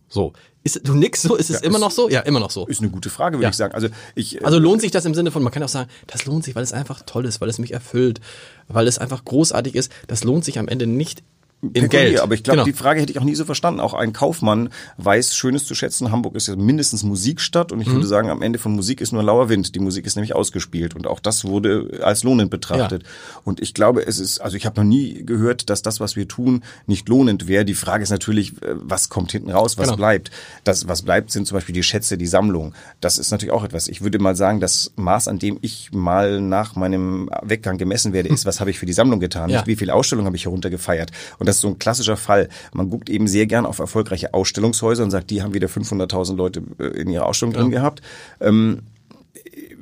So. 0.07 0.33
Ist, 0.63 0.87
du 0.87 0.93
nix 0.93 1.21
so? 1.23 1.35
Ist 1.35 1.49
es 1.49 1.57
Ja, 1.61 1.65
immer 1.65 1.77
ist- 1.77 1.81
noch 1.81 1.91
so? 1.91 2.09
Ja, 2.09 2.19
immer 2.21 2.39
noch 2.39 2.51
so. 2.51 2.67
Ist 2.67 2.81
eine 2.81 2.89
gute 2.91 3.09
Frage, 3.09 3.37
würde 3.37 3.43
Ja. 3.45 3.49
ich 3.49 3.55
sagen. 3.57 3.73
Also 3.73 3.87
ich, 4.15 4.39
äh, 4.39 4.43
Also 4.45 4.59
lohnt 4.59 4.79
sich 4.81 4.91
das 4.91 5.05
im 5.05 5.13
Sinne 5.15 5.31
von, 5.31 5.41
man 5.43 5.51
kann 5.51 5.63
auch 5.63 5.67
sagen, 5.69 5.89
das 6.07 6.25
lohnt 6.25 6.43
sich, 6.43 6.55
weil 6.55 6.63
es 6.63 6.71
einfach 6.71 7.01
toll 7.05 7.25
ist, 7.25 7.41
weil 7.41 7.49
es 7.49 7.57
mich 7.59 7.73
erfüllt, 7.73 8.21
weil 8.67 8.87
es 8.87 8.97
einfach 8.97 9.25
großartig 9.25 9.75
ist. 9.75 9.91
Das 10.07 10.23
lohnt 10.23 10.45
sich 10.45 10.59
am 10.59 10.67
Ende 10.67 10.85
nicht 10.87 11.23
Pekuniär, 11.61 11.87
Geld. 11.89 12.19
Aber 12.21 12.33
ich 12.33 12.43
glaube, 12.43 12.57
Genau. 12.57 12.65
die 12.65 12.73
Frage 12.73 13.01
hätte 13.01 13.11
ich 13.11 13.19
auch 13.19 13.23
nie 13.23 13.35
so 13.35 13.45
verstanden. 13.45 13.79
Auch 13.79 13.93
ein 13.93 14.13
Kaufmann 14.13 14.69
weiß 14.97 15.35
Schönes 15.35 15.65
zu 15.65 15.75
schätzen. 15.75 16.11
Hamburg 16.11 16.35
ist 16.35 16.47
ja 16.47 16.55
mindestens 16.55 17.03
Musikstadt 17.03 17.71
und 17.71 17.81
ich 17.81 17.87
Mhm. 17.87 17.93
würde 17.93 18.07
sagen, 18.07 18.29
am 18.29 18.41
Ende 18.41 18.57
von 18.59 18.71
Musik 18.73 18.99
ist 18.99 19.11
nur 19.13 19.21
lauer 19.21 19.47
Wind. 19.49 19.75
Die 19.75 19.79
Musik 19.79 20.05
ist 20.07 20.15
nämlich 20.15 20.33
ausgespielt 20.35 20.95
und 20.95 21.05
auch 21.05 21.19
das 21.19 21.45
wurde 21.45 21.99
als 22.03 22.23
lohnend 22.23 22.49
betrachtet. 22.49 23.03
Und 23.43 23.59
ich 23.61 23.73
glaube, 23.75 24.05
es 24.05 24.19
ist, 24.19 24.39
also 24.39 24.57
ich 24.57 24.65
habe 24.65 24.79
noch 24.81 24.87
nie 24.87 25.23
gehört, 25.23 25.69
dass 25.69 25.81
das, 25.83 25.99
was 25.99 26.15
wir 26.15 26.27
tun, 26.27 26.63
nicht 26.87 27.07
lohnend 27.09 27.47
wäre. 27.47 27.63
Die 27.63 27.75
Frage 27.75 28.01
ist 28.03 28.09
natürlich, 28.09 28.53
äh, 28.63 28.73
was 28.75 29.09
kommt 29.09 29.31
hinten 29.31 29.51
raus, 29.51 29.77
was 29.77 29.85
Genau. 29.87 29.97
bleibt. 29.97 30.31
Das, 30.63 30.87
was 30.87 31.03
bleibt, 31.03 31.31
sind 31.31 31.45
zum 31.47 31.55
Beispiel 31.57 31.73
die 31.73 31.83
Schätze, 31.83 32.17
die 32.17 32.27
Sammlung. 32.27 32.73
Das 33.01 33.17
ist 33.19 33.29
natürlich 33.31 33.53
auch 33.53 33.63
etwas. 33.63 33.87
Ich 33.87 34.01
würde 34.01 34.17
mal 34.19 34.35
sagen, 34.35 34.59
das 34.59 34.93
Maß, 34.95 35.27
an 35.27 35.37
dem 35.37 35.59
ich 35.61 35.91
mal 35.93 36.41
nach 36.41 36.75
meinem 36.75 37.29
Weggang 37.43 37.77
gemessen 37.77 38.13
werde, 38.13 38.29
ist, 38.29 38.45
was 38.45 38.59
habe 38.59 38.71
ich 38.71 38.79
für 38.79 38.85
die 38.87 38.93
Sammlung 38.93 39.19
getan, 39.19 39.49
Ja. 39.51 39.65
wie 39.67 39.75
viele 39.75 39.93
Ausstellungen 39.93 40.25
habe 40.25 40.37
ich 40.37 40.45
heruntergefeiert. 40.45 41.11
Und 41.37 41.50
das 41.51 41.57
ist 41.57 41.61
so 41.63 41.67
ein 41.67 41.79
klassischer 41.79 42.15
Fall. 42.15 42.47
Man 42.73 42.89
guckt 42.89 43.09
eben 43.09 43.27
sehr 43.27 43.45
gern 43.45 43.65
auf 43.65 43.79
erfolgreiche 43.79 44.33
Ausstellungshäuser 44.33 45.03
und 45.03 45.11
sagt, 45.11 45.29
die 45.29 45.43
haben 45.43 45.53
wieder 45.53 45.67
500.000 45.67 46.35
Leute 46.37 46.63
äh, 46.79 46.85
in 47.01 47.09
ihrer 47.09 47.25
Ausstellung 47.25 47.53
drin 47.53 47.71
gehabt. 47.71 48.01
Ähm, 48.39 48.83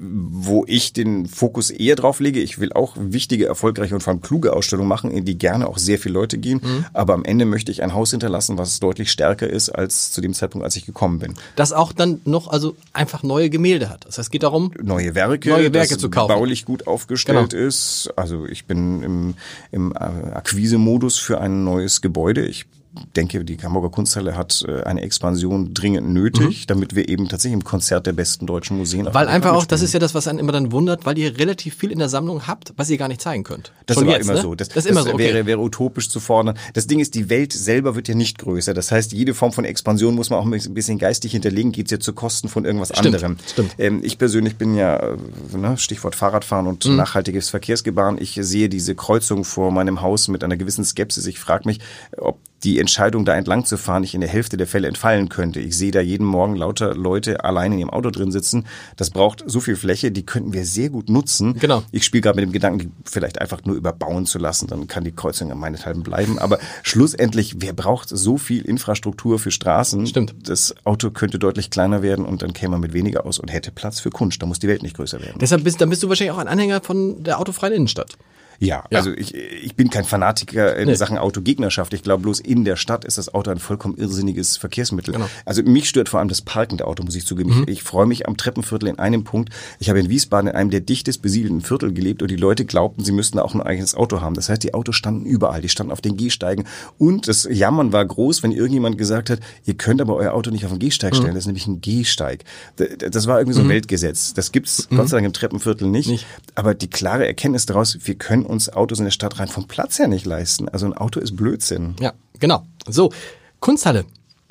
wo 0.01 0.63
ich 0.67 0.93
den 0.93 1.25
Fokus 1.25 1.69
eher 1.69 1.95
drauf 1.95 2.19
lege. 2.19 2.39
Ich 2.39 2.59
will 2.59 2.71
auch 2.73 2.95
wichtige, 2.97 3.45
erfolgreiche 3.45 3.93
und 3.93 4.01
vor 4.01 4.11
allem 4.11 4.21
kluge 4.21 4.53
Ausstellungen 4.53 4.87
machen, 4.87 5.11
in 5.11 5.25
die 5.25 5.37
gerne 5.37 5.67
auch 5.67 5.77
sehr 5.77 5.99
viele 5.99 6.13
Leute 6.13 6.37
gehen. 6.37 6.61
Mhm. 6.63 6.85
Aber 6.93 7.13
am 7.13 7.25
Ende 7.25 7.45
möchte 7.45 7.71
ich 7.71 7.83
ein 7.83 7.93
Haus 7.93 8.11
hinterlassen, 8.11 8.57
was 8.57 8.79
deutlich 8.79 9.11
stärker 9.11 9.49
ist 9.49 9.69
als 9.69 10.11
zu 10.11 10.21
dem 10.21 10.33
Zeitpunkt, 10.33 10.63
als 10.63 10.75
ich 10.75 10.85
gekommen 10.85 11.19
bin. 11.19 11.35
das 11.55 11.73
auch 11.73 11.91
dann 11.91 12.21
noch 12.25 12.47
also 12.47 12.75
einfach 12.93 13.23
neue 13.23 13.49
Gemälde 13.49 13.89
hat. 13.89 14.05
Das 14.05 14.17
heißt, 14.17 14.27
es 14.27 14.31
geht 14.31 14.43
darum, 14.43 14.71
neue 14.81 15.15
Werke, 15.15 15.49
Neue 15.49 15.73
Werke 15.73 15.97
zu 15.97 16.09
kaufen. 16.09 16.27
Genau. 16.27 16.39
baulich 16.39 16.65
gut 16.65 16.87
aufgestellt 16.87 17.53
ist. 17.53 18.11
Also 18.15 18.45
ich 18.45 18.65
bin 18.65 19.01
im, 19.01 19.33
im 19.71 19.91
äh, 19.91 19.95
Akquise-Modus 19.95 21.17
für 21.17 21.41
ein 21.41 21.63
neues 21.63 22.01
Gebäude. 22.01 22.45
Ich 22.45 22.65
denke, 23.15 23.45
die 23.45 23.57
Hamburger 23.57 23.89
Kunsthalle 23.89 24.35
hat 24.35 24.63
äh, 24.67 24.81
eine 24.83 25.01
Expansion 25.01 25.73
dringend 25.73 26.09
nötig, 26.09 26.61
mhm. 26.61 26.67
damit 26.67 26.95
wir 26.95 27.07
eben 27.07 27.27
tatsächlich 27.29 27.53
im 27.53 27.63
Konzert 27.63 28.07
der 28.07 28.13
besten 28.13 28.47
deutschen 28.47 28.77
Museen. 28.77 29.07
Weil 29.11 29.27
einfach 29.27 29.53
auch, 29.53 29.65
das 29.65 29.81
ist 29.81 29.93
ja 29.93 29.99
das, 29.99 30.15
was 30.15 30.27
einen 30.27 30.39
immer 30.39 30.51
dann 30.51 30.71
wundert, 30.71 31.05
weil 31.05 31.17
ihr 31.17 31.37
relativ 31.37 31.75
viel 31.75 31.91
in 31.91 31.99
der 31.99 32.09
Sammlung 32.09 32.47
habt, 32.47 32.73
was 32.77 32.89
ihr 32.89 32.97
gar 32.97 33.07
nicht 33.07 33.21
zeigen 33.21 33.43
könnt. 33.43 33.71
Das 33.85 33.95
Schon 33.95 34.07
war 34.07 34.15
jetzt, 34.15 34.25
immer 34.25 34.33
ne? 34.35 34.41
so. 34.41 34.55
Das, 34.55 34.69
das, 34.69 34.85
ist 34.85 34.91
immer 34.91 35.03
so. 35.03 35.13
Okay. 35.13 35.33
Wäre, 35.33 35.45
wäre 35.45 35.59
utopisch 35.59 36.09
zu 36.09 36.19
fordern. 36.19 36.57
Das 36.73 36.87
Ding 36.87 36.99
ist, 36.99 37.13
die 37.13 37.29
Welt 37.29 37.53
selber 37.53 37.95
wird 37.95 38.07
ja 38.07 38.15
nicht 38.15 38.39
größer. 38.39 38.73
Das 38.73 38.91
heißt, 38.91 39.13
jede 39.13 39.35
Form 39.35 39.51
von 39.51 39.65
Expansion 39.65 40.15
muss 40.15 40.31
man 40.31 40.39
auch 40.39 40.45
ein 40.45 40.73
bisschen 40.73 40.97
geistig 40.97 41.31
hinterlegen. 41.33 41.71
Geht 41.71 41.87
es 41.87 41.91
ja 41.91 41.99
zu 41.99 42.13
Kosten 42.13 42.49
von 42.49 42.65
irgendwas 42.65 42.89
stimmt, 42.89 43.07
anderem. 43.07 43.37
Stimmt. 43.45 43.75
Ähm, 43.77 44.01
ich 44.03 44.17
persönlich 44.17 44.55
bin 44.55 44.73
ja, 44.75 44.97
äh, 44.97 45.17
ne, 45.55 45.77
Stichwort 45.77 46.15
Fahrradfahren 46.15 46.65
und 46.65 46.85
mhm. 46.85 46.95
nachhaltiges 46.95 47.49
Verkehrsgebaren. 47.49 48.17
Ich 48.19 48.39
sehe 48.41 48.67
diese 48.67 48.95
Kreuzung 48.95 49.43
vor 49.43 49.71
meinem 49.71 50.01
Haus 50.01 50.27
mit 50.27 50.43
einer 50.43 50.57
gewissen 50.57 50.83
Skepsis. 50.83 51.27
Ich 51.27 51.39
frage 51.39 51.67
mich, 51.67 51.79
ob 52.17 52.39
die 52.63 52.79
Entscheidung, 52.79 53.25
da 53.25 53.35
entlang 53.35 53.65
zu 53.65 53.77
fahren, 53.77 54.01
nicht 54.01 54.13
in 54.13 54.21
der 54.21 54.29
Hälfte 54.29 54.57
der 54.57 54.67
Fälle 54.67 54.87
entfallen 54.87 55.29
könnte. 55.29 55.59
Ich 55.59 55.77
sehe 55.77 55.91
da 55.91 56.01
jeden 56.01 56.25
Morgen 56.25 56.55
lauter 56.55 56.95
Leute 56.95 57.43
allein 57.43 57.71
in 57.71 57.79
ihrem 57.79 57.89
Auto 57.89 58.09
drin 58.09 58.31
sitzen. 58.31 58.65
Das 58.97 59.09
braucht 59.09 59.43
so 59.45 59.59
viel 59.59 59.75
Fläche, 59.75 60.11
die 60.11 60.25
könnten 60.25 60.53
wir 60.53 60.65
sehr 60.65 60.89
gut 60.89 61.09
nutzen. 61.09 61.57
Genau. 61.59 61.83
Ich 61.91 62.03
spiele 62.03 62.21
gerade 62.21 62.35
mit 62.35 62.45
dem 62.45 62.51
Gedanken, 62.51 62.79
die 62.79 62.89
vielleicht 63.05 63.39
einfach 63.39 63.63
nur 63.65 63.75
überbauen 63.75 64.25
zu 64.25 64.39
lassen, 64.39 64.67
dann 64.67 64.87
kann 64.87 65.03
die 65.03 65.11
Kreuzung 65.11 65.51
an 65.51 65.57
meinethalben 65.57 66.03
bleiben. 66.03 66.39
Aber 66.39 66.59
schlussendlich, 66.83 67.55
wer 67.59 67.73
braucht 67.73 68.09
so 68.09 68.37
viel 68.37 68.63
Infrastruktur 68.63 69.39
für 69.39 69.51
Straßen? 69.51 70.07
Stimmt. 70.07 70.35
Das 70.43 70.75
Auto 70.83 71.11
könnte 71.11 71.39
deutlich 71.39 71.69
kleiner 71.69 72.01
werden 72.01 72.25
und 72.25 72.41
dann 72.41 72.53
käme 72.53 72.71
man 72.71 72.81
mit 72.81 72.93
weniger 72.93 73.25
aus 73.25 73.39
und 73.39 73.51
hätte 73.51 73.71
Platz 73.71 73.99
für 73.99 74.09
Kunst. 74.09 74.41
Da 74.41 74.45
muss 74.45 74.59
die 74.59 74.67
Welt 74.67 74.83
nicht 74.83 74.95
größer 74.95 75.21
werden. 75.21 75.37
Deshalb 75.39 75.63
bist, 75.63 75.81
dann 75.81 75.89
bist 75.89 76.03
du 76.03 76.09
wahrscheinlich 76.09 76.33
auch 76.33 76.39
ein 76.39 76.47
Anhänger 76.47 76.81
von 76.81 77.23
der 77.23 77.39
autofreien 77.39 77.73
Innenstadt. 77.73 78.17
Ja, 78.59 78.83
ja, 78.89 78.97
also 78.97 79.11
ich, 79.11 79.33
ich 79.33 79.75
bin 79.75 79.89
kein 79.89 80.03
Fanatiker 80.03 80.75
in 80.75 80.87
nee. 80.87 80.95
Sachen 80.95 81.17
Autogegnerschaft. 81.17 81.93
Ich 81.93 82.03
glaube, 82.03 82.23
bloß 82.23 82.41
in 82.41 82.65
der 82.65 82.75
Stadt 82.75 83.05
ist 83.05 83.17
das 83.17 83.33
Auto 83.33 83.51
ein 83.51 83.59
vollkommen 83.59 83.95
irrsinniges 83.95 84.57
Verkehrsmittel. 84.57 85.13
Genau. 85.13 85.29
Also 85.45 85.63
mich 85.63 85.87
stört 85.87 86.09
vor 86.09 86.19
allem 86.19 86.27
das 86.27 86.41
Parken 86.41 86.77
der 86.77 86.87
Auto, 86.87 87.03
muss 87.03 87.15
ich 87.15 87.25
zugeben. 87.25 87.55
Mhm. 87.55 87.63
Ich, 87.63 87.69
ich 87.79 87.83
freue 87.83 88.05
mich 88.05 88.27
am 88.27 88.35
Treppenviertel 88.35 88.89
in 88.89 88.99
einem 88.99 89.23
Punkt. 89.23 89.53
Ich 89.79 89.89
habe 89.89 89.99
in 89.99 90.09
Wiesbaden 90.09 90.49
in 90.49 90.55
einem 90.55 90.69
der 90.71 90.81
dichtest 90.81 91.21
besiedelten 91.21 91.61
Viertel 91.61 91.93
gelebt 91.93 92.21
und 92.21 92.29
die 92.29 92.35
Leute 92.35 92.65
glaubten, 92.65 93.03
sie 93.03 93.13
müssten 93.13 93.39
auch 93.39 93.55
ein 93.55 93.61
eigenes 93.61 93.95
Auto 93.95 94.19
haben. 94.19 94.35
Das 94.35 94.49
heißt, 94.49 94.61
die 94.63 94.73
Autos 94.73 94.97
standen 94.97 95.25
überall. 95.25 95.61
Die 95.61 95.69
standen 95.69 95.93
auf 95.93 96.01
den 96.01 96.17
Gehsteigen. 96.17 96.65
Und 96.97 97.29
das 97.29 97.47
Jammern 97.49 97.93
war 97.93 98.05
groß, 98.05 98.43
wenn 98.43 98.51
irgendjemand 98.51 98.97
gesagt 98.97 99.29
hat, 99.29 99.39
ihr 99.65 99.75
könnt 99.75 100.01
aber 100.01 100.15
euer 100.15 100.33
Auto 100.33 100.51
nicht 100.51 100.65
auf 100.65 100.71
den 100.71 100.79
Gehsteig 100.79 101.15
stellen. 101.15 101.31
Mhm. 101.31 101.35
Das 101.35 101.43
ist 101.43 101.47
nämlich 101.47 101.67
ein 101.67 101.79
Gehsteig. 101.79 102.43
Das 102.75 103.25
war 103.27 103.39
irgendwie 103.39 103.55
so 103.55 103.61
ein 103.61 103.67
mhm. 103.67 103.71
Weltgesetz. 103.71 104.33
Das 104.33 104.51
gibt's 104.51 104.89
mhm. 104.89 104.97
Gott 104.97 105.09
sei 105.09 105.17
Dank 105.17 105.27
im 105.27 105.33
Treppenviertel 105.33 105.87
nicht. 105.87 106.09
nicht. 106.09 106.25
Aber 106.55 106.73
die 106.73 106.89
klare 106.89 107.25
Erkenntnis 107.25 107.65
daraus, 107.65 107.97
wir 108.03 108.15
können 108.15 108.48
uns 108.49 108.69
Autos 108.69 108.99
in 108.99 109.05
der 109.05 109.11
Stadt 109.11 109.39
rein 109.39 109.47
vom 109.47 109.67
Platz 109.67 109.99
her 109.99 110.07
nicht 110.07 110.25
leisten. 110.25 110.67
Also 110.69 110.85
ein 110.85 110.93
Auto 110.93 111.19
ist 111.19 111.35
Blödsinn. 111.35 111.95
Ja, 111.99 112.13
genau. 112.39 112.65
So, 112.87 113.11
Kunsthalle. 113.59 114.05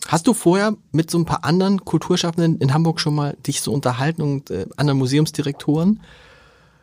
Hast 0.06 0.26
du 0.26 0.32
vorher 0.32 0.76
mit 0.92 1.10
so 1.10 1.18
ein 1.18 1.24
paar 1.24 1.44
anderen 1.44 1.84
Kulturschaffenden 1.84 2.58
in 2.58 2.72
Hamburg 2.72 3.00
schon 3.00 3.14
mal 3.14 3.36
dich 3.46 3.60
so 3.60 3.72
unterhalten 3.72 4.22
und 4.22 4.50
äh, 4.50 4.66
anderen 4.76 4.98
Museumsdirektoren? 4.98 6.00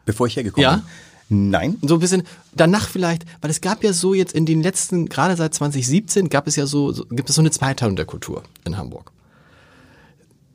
Bevor 0.05 0.27
ich 0.27 0.35
hergekommen 0.35 0.63
ja? 0.63 0.75
bin? 0.75 0.85
Nein. 1.27 1.77
So 1.81 1.95
ein 1.95 1.99
bisschen 1.99 2.23
danach 2.53 2.87
vielleicht, 2.87 3.25
weil 3.41 3.49
es 3.49 3.61
gab 3.61 3.83
ja 3.83 3.93
so 3.93 4.13
jetzt 4.13 4.33
in 4.33 4.45
den 4.45 4.61
letzten, 4.61 5.09
gerade 5.09 5.35
seit 5.35 5.53
2017, 5.53 6.29
gab 6.29 6.45
es 6.45 6.55
ja 6.55 6.67
so, 6.67 6.91
so 6.91 7.05
gibt 7.05 7.29
es 7.29 7.35
so 7.35 7.41
eine 7.41 7.51
Zweiteilung 7.51 7.95
der 7.95 8.05
Kultur 8.05 8.43
in 8.63 8.77
Hamburg. 8.77 9.11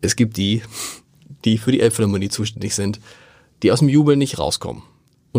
Es 0.01 0.15
gibt 0.15 0.37
die, 0.37 0.63
die 1.45 1.59
für 1.59 1.73
die 1.73 1.81
Elbphilharmonie 1.81 2.29
zuständig 2.29 2.75
sind, 2.75 3.01
die 3.63 3.73
aus 3.73 3.81
dem 3.81 3.89
Jubel 3.89 4.17
nicht 4.17 4.39
rauskommen. 4.39 4.83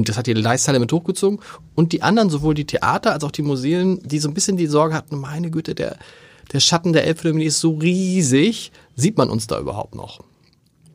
Und 0.02 0.10
das 0.10 0.18
hat 0.18 0.26
die 0.26 0.34
Leisthalle 0.34 0.80
mit 0.80 0.92
hochgezogen. 0.92 1.40
Und 1.76 1.92
die 1.94 2.02
anderen, 2.02 2.32
sowohl 2.32 2.56
die 2.56 2.66
Theater 2.66 3.14
als 3.14 3.24
auch 3.24 3.30
die 3.30 3.44
Museen, 3.44 4.00
die 4.04 4.18
so 4.18 4.30
ein 4.30 4.34
bisschen 4.34 4.58
die 4.58 4.66
Sorge 4.66 4.96
hatten, 4.96 5.16
meine 5.16 5.52
Güte, 5.52 5.76
der, 5.76 5.96
der 6.52 6.60
Schatten 6.60 6.92
der 6.92 7.06
Elbphilharmonie 7.06 7.46
ist 7.46 7.60
so 7.60 7.76
riesig, 7.76 8.72
sieht 8.96 9.16
man 9.16 9.30
uns 9.30 9.46
da 9.46 9.60
überhaupt 9.60 9.94
noch? 9.94 10.22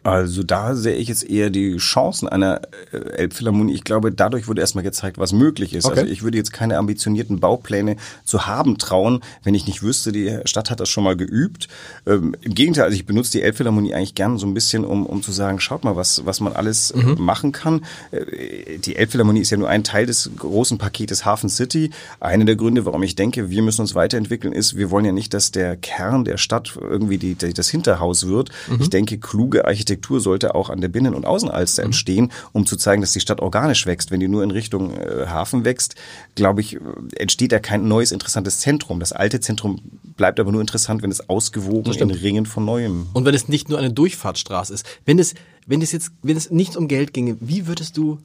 Also 0.07 0.45
da 0.45 0.77
sehe 0.77 0.95
ich 0.95 1.09
jetzt 1.09 1.29
eher 1.29 1.51
die 1.51 1.79
Chancen 1.79 2.29
einer 2.29 2.61
äh, 2.93 2.97
Elbphilharmonie. 2.97 3.75
Ich 3.75 3.83
glaube, 3.83 4.13
dadurch 4.13 4.47
wurde 4.47 4.61
erstmal 4.61 4.85
gezeigt, 4.85 5.19
was 5.19 5.33
möglich 5.33 5.75
ist. 5.75 5.85
Okay. 5.85 6.01
Also 6.01 6.13
ich 6.13 6.23
würde 6.23 6.39
jetzt 6.39 6.53
keine 6.53 6.79
ambitionierten 6.79 7.41
Baupläne 7.41 7.97
zu 8.25 8.47
haben 8.47 8.79
trauen, 8.79 9.21
wenn 9.43 9.55
ich 9.55 9.67
nicht 9.67 9.83
wüsste, 9.83 10.13
die 10.13 10.39
Stadt 10.45 10.71
hat 10.71 10.79
das 10.79 10.89
schon 10.89 11.03
mal 11.03 11.17
geübt. 11.17 11.67
Ähm, 12.07 12.37
Im 12.41 12.55
Gegenteil, 12.55 12.85
also 12.85 12.95
ich 12.95 13.05
benutze 13.05 13.33
die 13.33 13.43
Elbphilharmonie 13.43 13.95
eigentlich 13.95 14.15
gern 14.15 14.39
so 14.39 14.47
ein 14.47 14.55
bisschen, 14.55 14.85
um, 14.85 15.07
um 15.07 15.23
zu 15.23 15.33
sagen, 15.33 15.59
schaut 15.59 15.83
mal, 15.83 15.97
was, 15.97 16.25
was 16.25 16.39
man 16.39 16.53
alles 16.53 16.93
äh, 16.93 16.99
mhm. 16.99 17.17
machen 17.19 17.51
kann. 17.51 17.85
Äh, 18.13 18.79
die 18.79 18.95
Elbphilharmonie 18.95 19.41
ist 19.41 19.51
ja 19.51 19.57
nur 19.57 19.69
ein 19.69 19.83
Teil 19.83 20.07
des 20.07 20.31
großen 20.39 20.79
Paketes 20.79 21.25
Hafen 21.25 21.49
City. 21.49 21.91
Einer 22.21 22.45
der 22.45 22.55
Gründe, 22.55 22.85
warum 22.85 23.03
ich 23.03 23.17
denke, 23.17 23.51
wir 23.51 23.63
müssen 23.63 23.81
uns 23.81 23.97
weiterentwickeln, 23.97 24.53
ist, 24.53 24.77
wir 24.77 24.93
wollen 24.93 25.05
ja 25.05 25.13
nicht, 25.13 25.35
dass 25.35 25.51
der 25.51 25.77
Kern 25.77 26.25
der 26.25 26.37
Stadt 26.37 26.79
irgendwie 26.81 27.19
die, 27.19 27.35
die 27.35 27.53
das 27.53 27.69
Hinterhaus 27.71 28.29
wird. 28.29 28.51
Mhm. 28.69 28.79
Ich 28.83 28.91
denke, 28.91 29.19
kluge 29.19 29.65
Architektur 29.65 29.96
Architektur 29.97 30.21
sollte 30.21 30.55
auch 30.55 30.69
an 30.69 30.81
der 30.81 30.89
Binnen- 30.89 31.15
und 31.15 31.25
Außenalster 31.25 31.83
mhm. 31.83 31.87
entstehen, 31.87 32.33
um 32.53 32.67
zu 32.67 32.77
zeigen, 32.77 33.01
dass 33.01 33.13
die 33.13 33.21
Stadt 33.21 33.41
organisch 33.41 33.87
wächst. 33.87 34.11
Wenn 34.11 34.21
die 34.21 34.29
nur 34.29 34.43
in 34.43 34.51
Richtung 34.51 34.93
äh, 34.93 35.27
Hafen 35.27 35.65
wächst, 35.65 35.95
glaube 36.35 36.61
ich, 36.61 36.75
äh, 36.75 36.81
entsteht 37.17 37.53
da 37.53 37.59
kein 37.59 37.89
neues, 37.89 38.13
interessantes 38.13 38.61
Zentrum. 38.61 39.01
Das 39.01 39.13
alte 39.13 39.41
Zentrum 39.41 39.81
bleibt 40.17 40.39
aber 40.39 40.53
nur 40.53 40.61
interessant, 40.61 41.03
wenn 41.03 41.11
es 41.11 41.29
ausgewogen 41.29 41.93
in 41.95 42.11
Ringen 42.11 42.47
von 42.47 42.65
Neuem. 42.65 43.07
Und 43.15 43.25
wenn 43.25 43.35
es 43.35 43.49
nicht 43.49 43.69
nur 43.69 43.79
eine 43.79 43.93
Durchfahrtsstraße 43.93 44.75
ist. 44.75 44.87
Wenn 45.05 45.19
es, 45.19 45.35
wenn 45.67 45.81
es 45.81 45.93
jetzt, 45.93 46.11
wenn 46.23 46.37
es 46.37 46.51
nicht 46.51 46.77
um 46.77 46.89
Geld 46.89 47.15
ginge, 47.15 47.37
wie 47.41 47.67
würdest 47.67 47.97
du, 47.97 48.19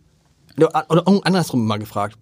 oder 0.58 1.08
andersrum 1.24 1.66
mal 1.66 1.78
gefragt, 1.78 2.18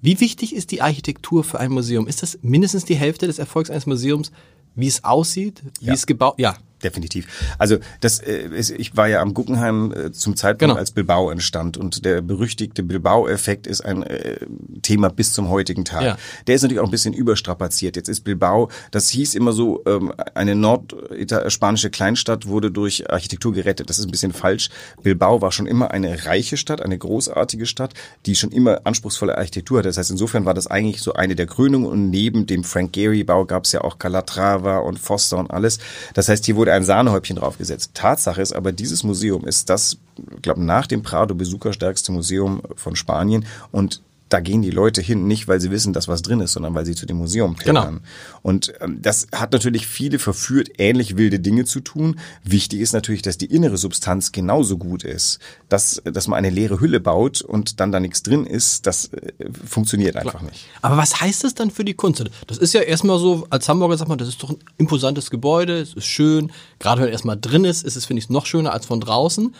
wie 0.00 0.20
wichtig 0.20 0.54
ist 0.54 0.70
die 0.70 0.82
Architektur 0.82 1.42
für 1.42 1.58
ein 1.58 1.72
Museum? 1.72 2.06
Ist 2.06 2.22
das 2.22 2.38
mindestens 2.42 2.84
die 2.84 2.94
Hälfte 2.94 3.26
des 3.26 3.38
Erfolgs 3.38 3.70
eines 3.70 3.86
Museums, 3.86 4.30
wie 4.74 4.86
es 4.86 5.02
aussieht, 5.02 5.62
wie 5.80 5.86
ja. 5.86 5.94
es 5.94 6.06
gebaut, 6.06 6.34
ja, 6.38 6.56
definitiv. 6.82 7.26
Also 7.58 7.78
das, 8.00 8.20
äh, 8.20 8.48
ich 8.54 8.96
war 8.96 9.08
ja 9.08 9.20
am 9.20 9.34
Guggenheim 9.34 9.92
äh, 9.92 10.12
zum 10.12 10.36
Zeitpunkt, 10.36 10.70
genau. 10.70 10.74
als 10.74 10.90
Bilbao 10.90 11.30
entstand 11.30 11.76
und 11.76 12.04
der 12.04 12.20
berüchtigte 12.20 12.82
Bilbao-Effekt 12.82 13.66
ist 13.66 13.80
ein 13.80 14.02
äh, 14.02 14.38
Thema 14.82 15.08
bis 15.08 15.32
zum 15.32 15.48
heutigen 15.48 15.84
Tag. 15.84 16.02
Ja. 16.02 16.18
Der 16.46 16.54
ist 16.54 16.62
natürlich 16.62 16.80
auch 16.80 16.86
ein 16.86 16.90
bisschen 16.90 17.14
überstrapaziert. 17.14 17.96
Jetzt 17.96 18.08
ist 18.08 18.22
Bilbao, 18.22 18.70
das 18.90 19.08
hieß 19.08 19.34
immer 19.34 19.52
so, 19.52 19.82
ähm, 19.86 20.12
eine 20.34 20.54
nordspanische 20.54 21.90
Kleinstadt 21.90 22.46
wurde 22.46 22.70
durch 22.70 23.10
Architektur 23.10 23.52
gerettet. 23.52 23.88
Das 23.88 23.98
ist 23.98 24.06
ein 24.06 24.10
bisschen 24.10 24.32
falsch. 24.32 24.70
Bilbao 25.02 25.40
war 25.40 25.52
schon 25.52 25.66
immer 25.66 25.90
eine 25.90 26.26
reiche 26.26 26.56
Stadt, 26.56 26.82
eine 26.82 26.98
großartige 26.98 27.66
Stadt, 27.66 27.94
die 28.26 28.34
schon 28.36 28.50
immer 28.50 28.80
anspruchsvolle 28.84 29.36
Architektur 29.36 29.78
hatte. 29.78 29.88
Das 29.88 29.98
heißt, 29.98 30.10
insofern 30.10 30.44
war 30.44 30.54
das 30.54 30.66
eigentlich 30.66 31.02
so 31.02 31.14
eine 31.14 31.34
der 31.34 31.46
Krönungen 31.46 31.88
und 31.88 32.10
neben 32.10 32.46
dem 32.46 32.64
Frank 32.64 32.92
Gehry-Bau 32.92 33.46
gab 33.46 33.64
es 33.64 33.72
ja 33.72 33.82
auch 33.82 33.98
Calatrava 33.98 34.78
und 34.78 34.98
Foster 34.98 35.38
und 35.38 35.50
alles. 35.50 35.78
Das 36.14 36.28
heißt, 36.28 36.44
hier 36.44 36.56
wurde 36.56 36.73
ein 36.74 36.84
Sahnehäubchen 36.84 37.36
draufgesetzt. 37.36 37.92
Tatsache 37.94 38.42
ist 38.42 38.52
aber, 38.52 38.72
dieses 38.72 39.02
Museum 39.02 39.46
ist 39.46 39.70
das, 39.70 39.98
glaube 40.42 40.62
nach 40.62 40.86
dem 40.86 41.02
Prado 41.02 41.34
besucherstärkste 41.34 42.12
Museum 42.12 42.62
von 42.76 42.96
Spanien 42.96 43.46
und 43.72 44.02
da 44.34 44.40
gehen 44.40 44.62
die 44.62 44.70
Leute 44.70 45.00
hin, 45.00 45.28
nicht 45.28 45.46
weil 45.46 45.60
sie 45.60 45.70
wissen, 45.70 45.92
dass 45.92 46.08
was 46.08 46.20
drin 46.20 46.40
ist, 46.40 46.54
sondern 46.54 46.74
weil 46.74 46.84
sie 46.84 46.96
zu 46.96 47.06
dem 47.06 47.18
Museum 47.18 47.54
pilgern. 47.54 47.86
Genau. 47.86 48.00
Und 48.42 48.72
ähm, 48.80 49.00
das 49.00 49.28
hat 49.32 49.52
natürlich 49.52 49.86
viele 49.86 50.18
verführt, 50.18 50.70
ähnlich 50.76 51.16
wilde 51.16 51.38
Dinge 51.38 51.66
zu 51.66 51.78
tun. 51.78 52.18
Wichtig 52.42 52.80
ist 52.80 52.94
natürlich, 52.94 53.22
dass 53.22 53.38
die 53.38 53.46
innere 53.46 53.76
Substanz 53.76 54.32
genauso 54.32 54.76
gut 54.76 55.04
ist. 55.04 55.38
Dass, 55.68 56.02
dass 56.04 56.26
man 56.26 56.36
eine 56.36 56.50
leere 56.50 56.80
Hülle 56.80 56.98
baut 56.98 57.42
und 57.42 57.78
dann 57.78 57.92
da 57.92 58.00
nichts 58.00 58.24
drin 58.24 58.44
ist, 58.44 58.88
das 58.88 59.12
äh, 59.12 59.32
funktioniert 59.64 60.16
einfach 60.16 60.40
Klar. 60.40 60.50
nicht. 60.50 60.66
Aber 60.82 60.96
was 60.96 61.20
heißt 61.20 61.44
das 61.44 61.54
dann 61.54 61.70
für 61.70 61.84
die 61.84 61.94
Kunst? 61.94 62.24
Das 62.48 62.58
ist 62.58 62.74
ja 62.74 62.80
erstmal 62.80 63.20
so, 63.20 63.46
als 63.50 63.68
Hamburger 63.68 63.96
sagt 63.96 64.08
man, 64.08 64.18
das 64.18 64.26
ist 64.26 64.42
doch 64.42 64.50
ein 64.50 64.58
imposantes 64.78 65.30
Gebäude, 65.30 65.78
es 65.78 65.94
ist 65.94 66.06
schön. 66.06 66.50
Gerade 66.80 67.02
wenn 67.02 67.08
erstmal 67.08 67.38
drin 67.40 67.64
ist, 67.64 67.84
ist 67.84 67.94
es, 67.94 68.04
finde 68.04 68.18
ich, 68.18 68.30
noch 68.30 68.46
schöner 68.46 68.72
als 68.72 68.86
von 68.86 69.00
draußen. 69.00 69.54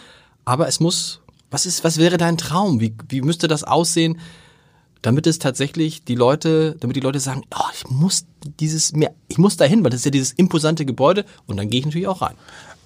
Aber 0.45 0.67
es 0.67 0.81
muss, 0.81 1.21
was 1.53 1.65
ist, 1.65 1.85
was 1.85 1.99
wäre 1.99 2.17
dein 2.17 2.39
Traum? 2.39 2.81
Wie, 2.81 2.93
wie 3.09 3.21
müsste 3.21 3.47
das 3.47 3.63
aussehen? 3.63 4.19
Damit 5.05 5.27
es 5.27 5.39
tatsächlich 5.39 6.03
die 6.05 6.15
Leute, 6.15 6.77
damit 6.81 6.97
die 6.97 7.01
Leute 7.01 7.21
sagen, 7.21 7.43
oh, 7.55 7.69
ich 7.75 7.89
muss 7.91 8.25
dieses 8.59 8.95
mehr, 8.95 9.13
ich 9.29 9.37
muss 9.37 9.59
dahin, 9.59 9.85
weil 9.85 9.91
das 9.91 10.01
ist 10.01 10.07
ja 10.07 10.11
dieses 10.11 10.33
imposante 10.33 10.87
Gebäude 10.87 11.27
und 11.47 11.59
dann 11.59 11.69
gehe 11.69 11.81
ich 11.81 11.87
natürlich 11.87 12.09
auch 12.09 12.23
rein. 12.23 12.35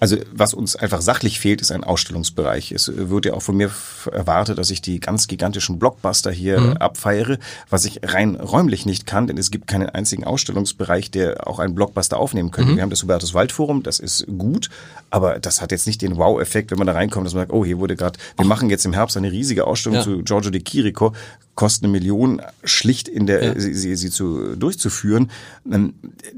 Also 0.01 0.17
was 0.31 0.53
uns 0.53 0.75
einfach 0.75 1.01
sachlich 1.01 1.39
fehlt, 1.39 1.61
ist 1.61 1.71
ein 1.71 1.83
Ausstellungsbereich. 1.83 2.71
Es 2.71 2.89
wird 2.95 3.25
ja 3.25 3.33
auch 3.33 3.41
von 3.41 3.57
mir 3.57 3.69
erwartet, 4.11 4.57
dass 4.57 4.69
ich 4.71 4.81
die 4.81 4.99
ganz 4.99 5.27
gigantischen 5.27 5.77
Blockbuster 5.77 6.31
hier 6.31 6.59
mhm. 6.59 6.77
abfeiere, 6.77 7.37
was 7.69 7.83
ich 7.83 7.99
rein 8.03 8.35
räumlich 8.35 8.85
nicht 8.85 9.05
kann, 9.05 9.27
denn 9.27 9.37
es 9.37 9.51
gibt 9.51 9.67
keinen 9.67 9.89
einzigen 9.89 10.23
Ausstellungsbereich, 10.23 11.11
der 11.11 11.47
auch 11.47 11.59
einen 11.59 11.75
Blockbuster 11.75 12.17
aufnehmen 12.17 12.51
könnte. 12.51 12.71
Mhm. 12.71 12.75
Wir 12.77 12.83
haben 12.83 12.89
das 12.89 13.03
Hubertus 13.03 13.33
Waldforum, 13.33 13.83
das 13.83 13.99
ist 13.99 14.25
gut, 14.37 14.69
aber 15.09 15.39
das 15.39 15.61
hat 15.61 15.71
jetzt 15.71 15.85
nicht 15.85 16.01
den 16.01 16.15
Wow-Effekt, 16.15 16.71
wenn 16.71 16.77
man 16.77 16.87
da 16.87 16.93
reinkommt, 16.93 17.25
dass 17.25 17.33
man 17.33 17.41
sagt, 17.41 17.51
oh, 17.51 17.65
hier 17.65 17.79
wurde 17.79 17.97
gerade, 17.97 18.17
wir 18.37 18.45
machen 18.45 18.69
jetzt 18.69 18.85
im 18.85 18.93
Herbst 18.93 19.17
eine 19.17 19.31
riesige 19.31 19.67
Ausstellung 19.67 19.97
ja. 19.97 20.03
zu 20.03 20.23
Giorgio 20.23 20.49
de 20.49 20.63
Chirico, 20.63 21.13
kostet 21.59 21.83
eine 21.83 21.91
Million, 21.91 22.41
schlicht 22.63 23.09
in 23.09 23.27
der, 23.27 23.43
ja. 23.43 23.59
sie, 23.59 23.73
sie, 23.73 23.97
sie 23.97 24.09
zu, 24.09 24.55
durchzuführen. 24.55 25.29
Ähm, 25.69 25.93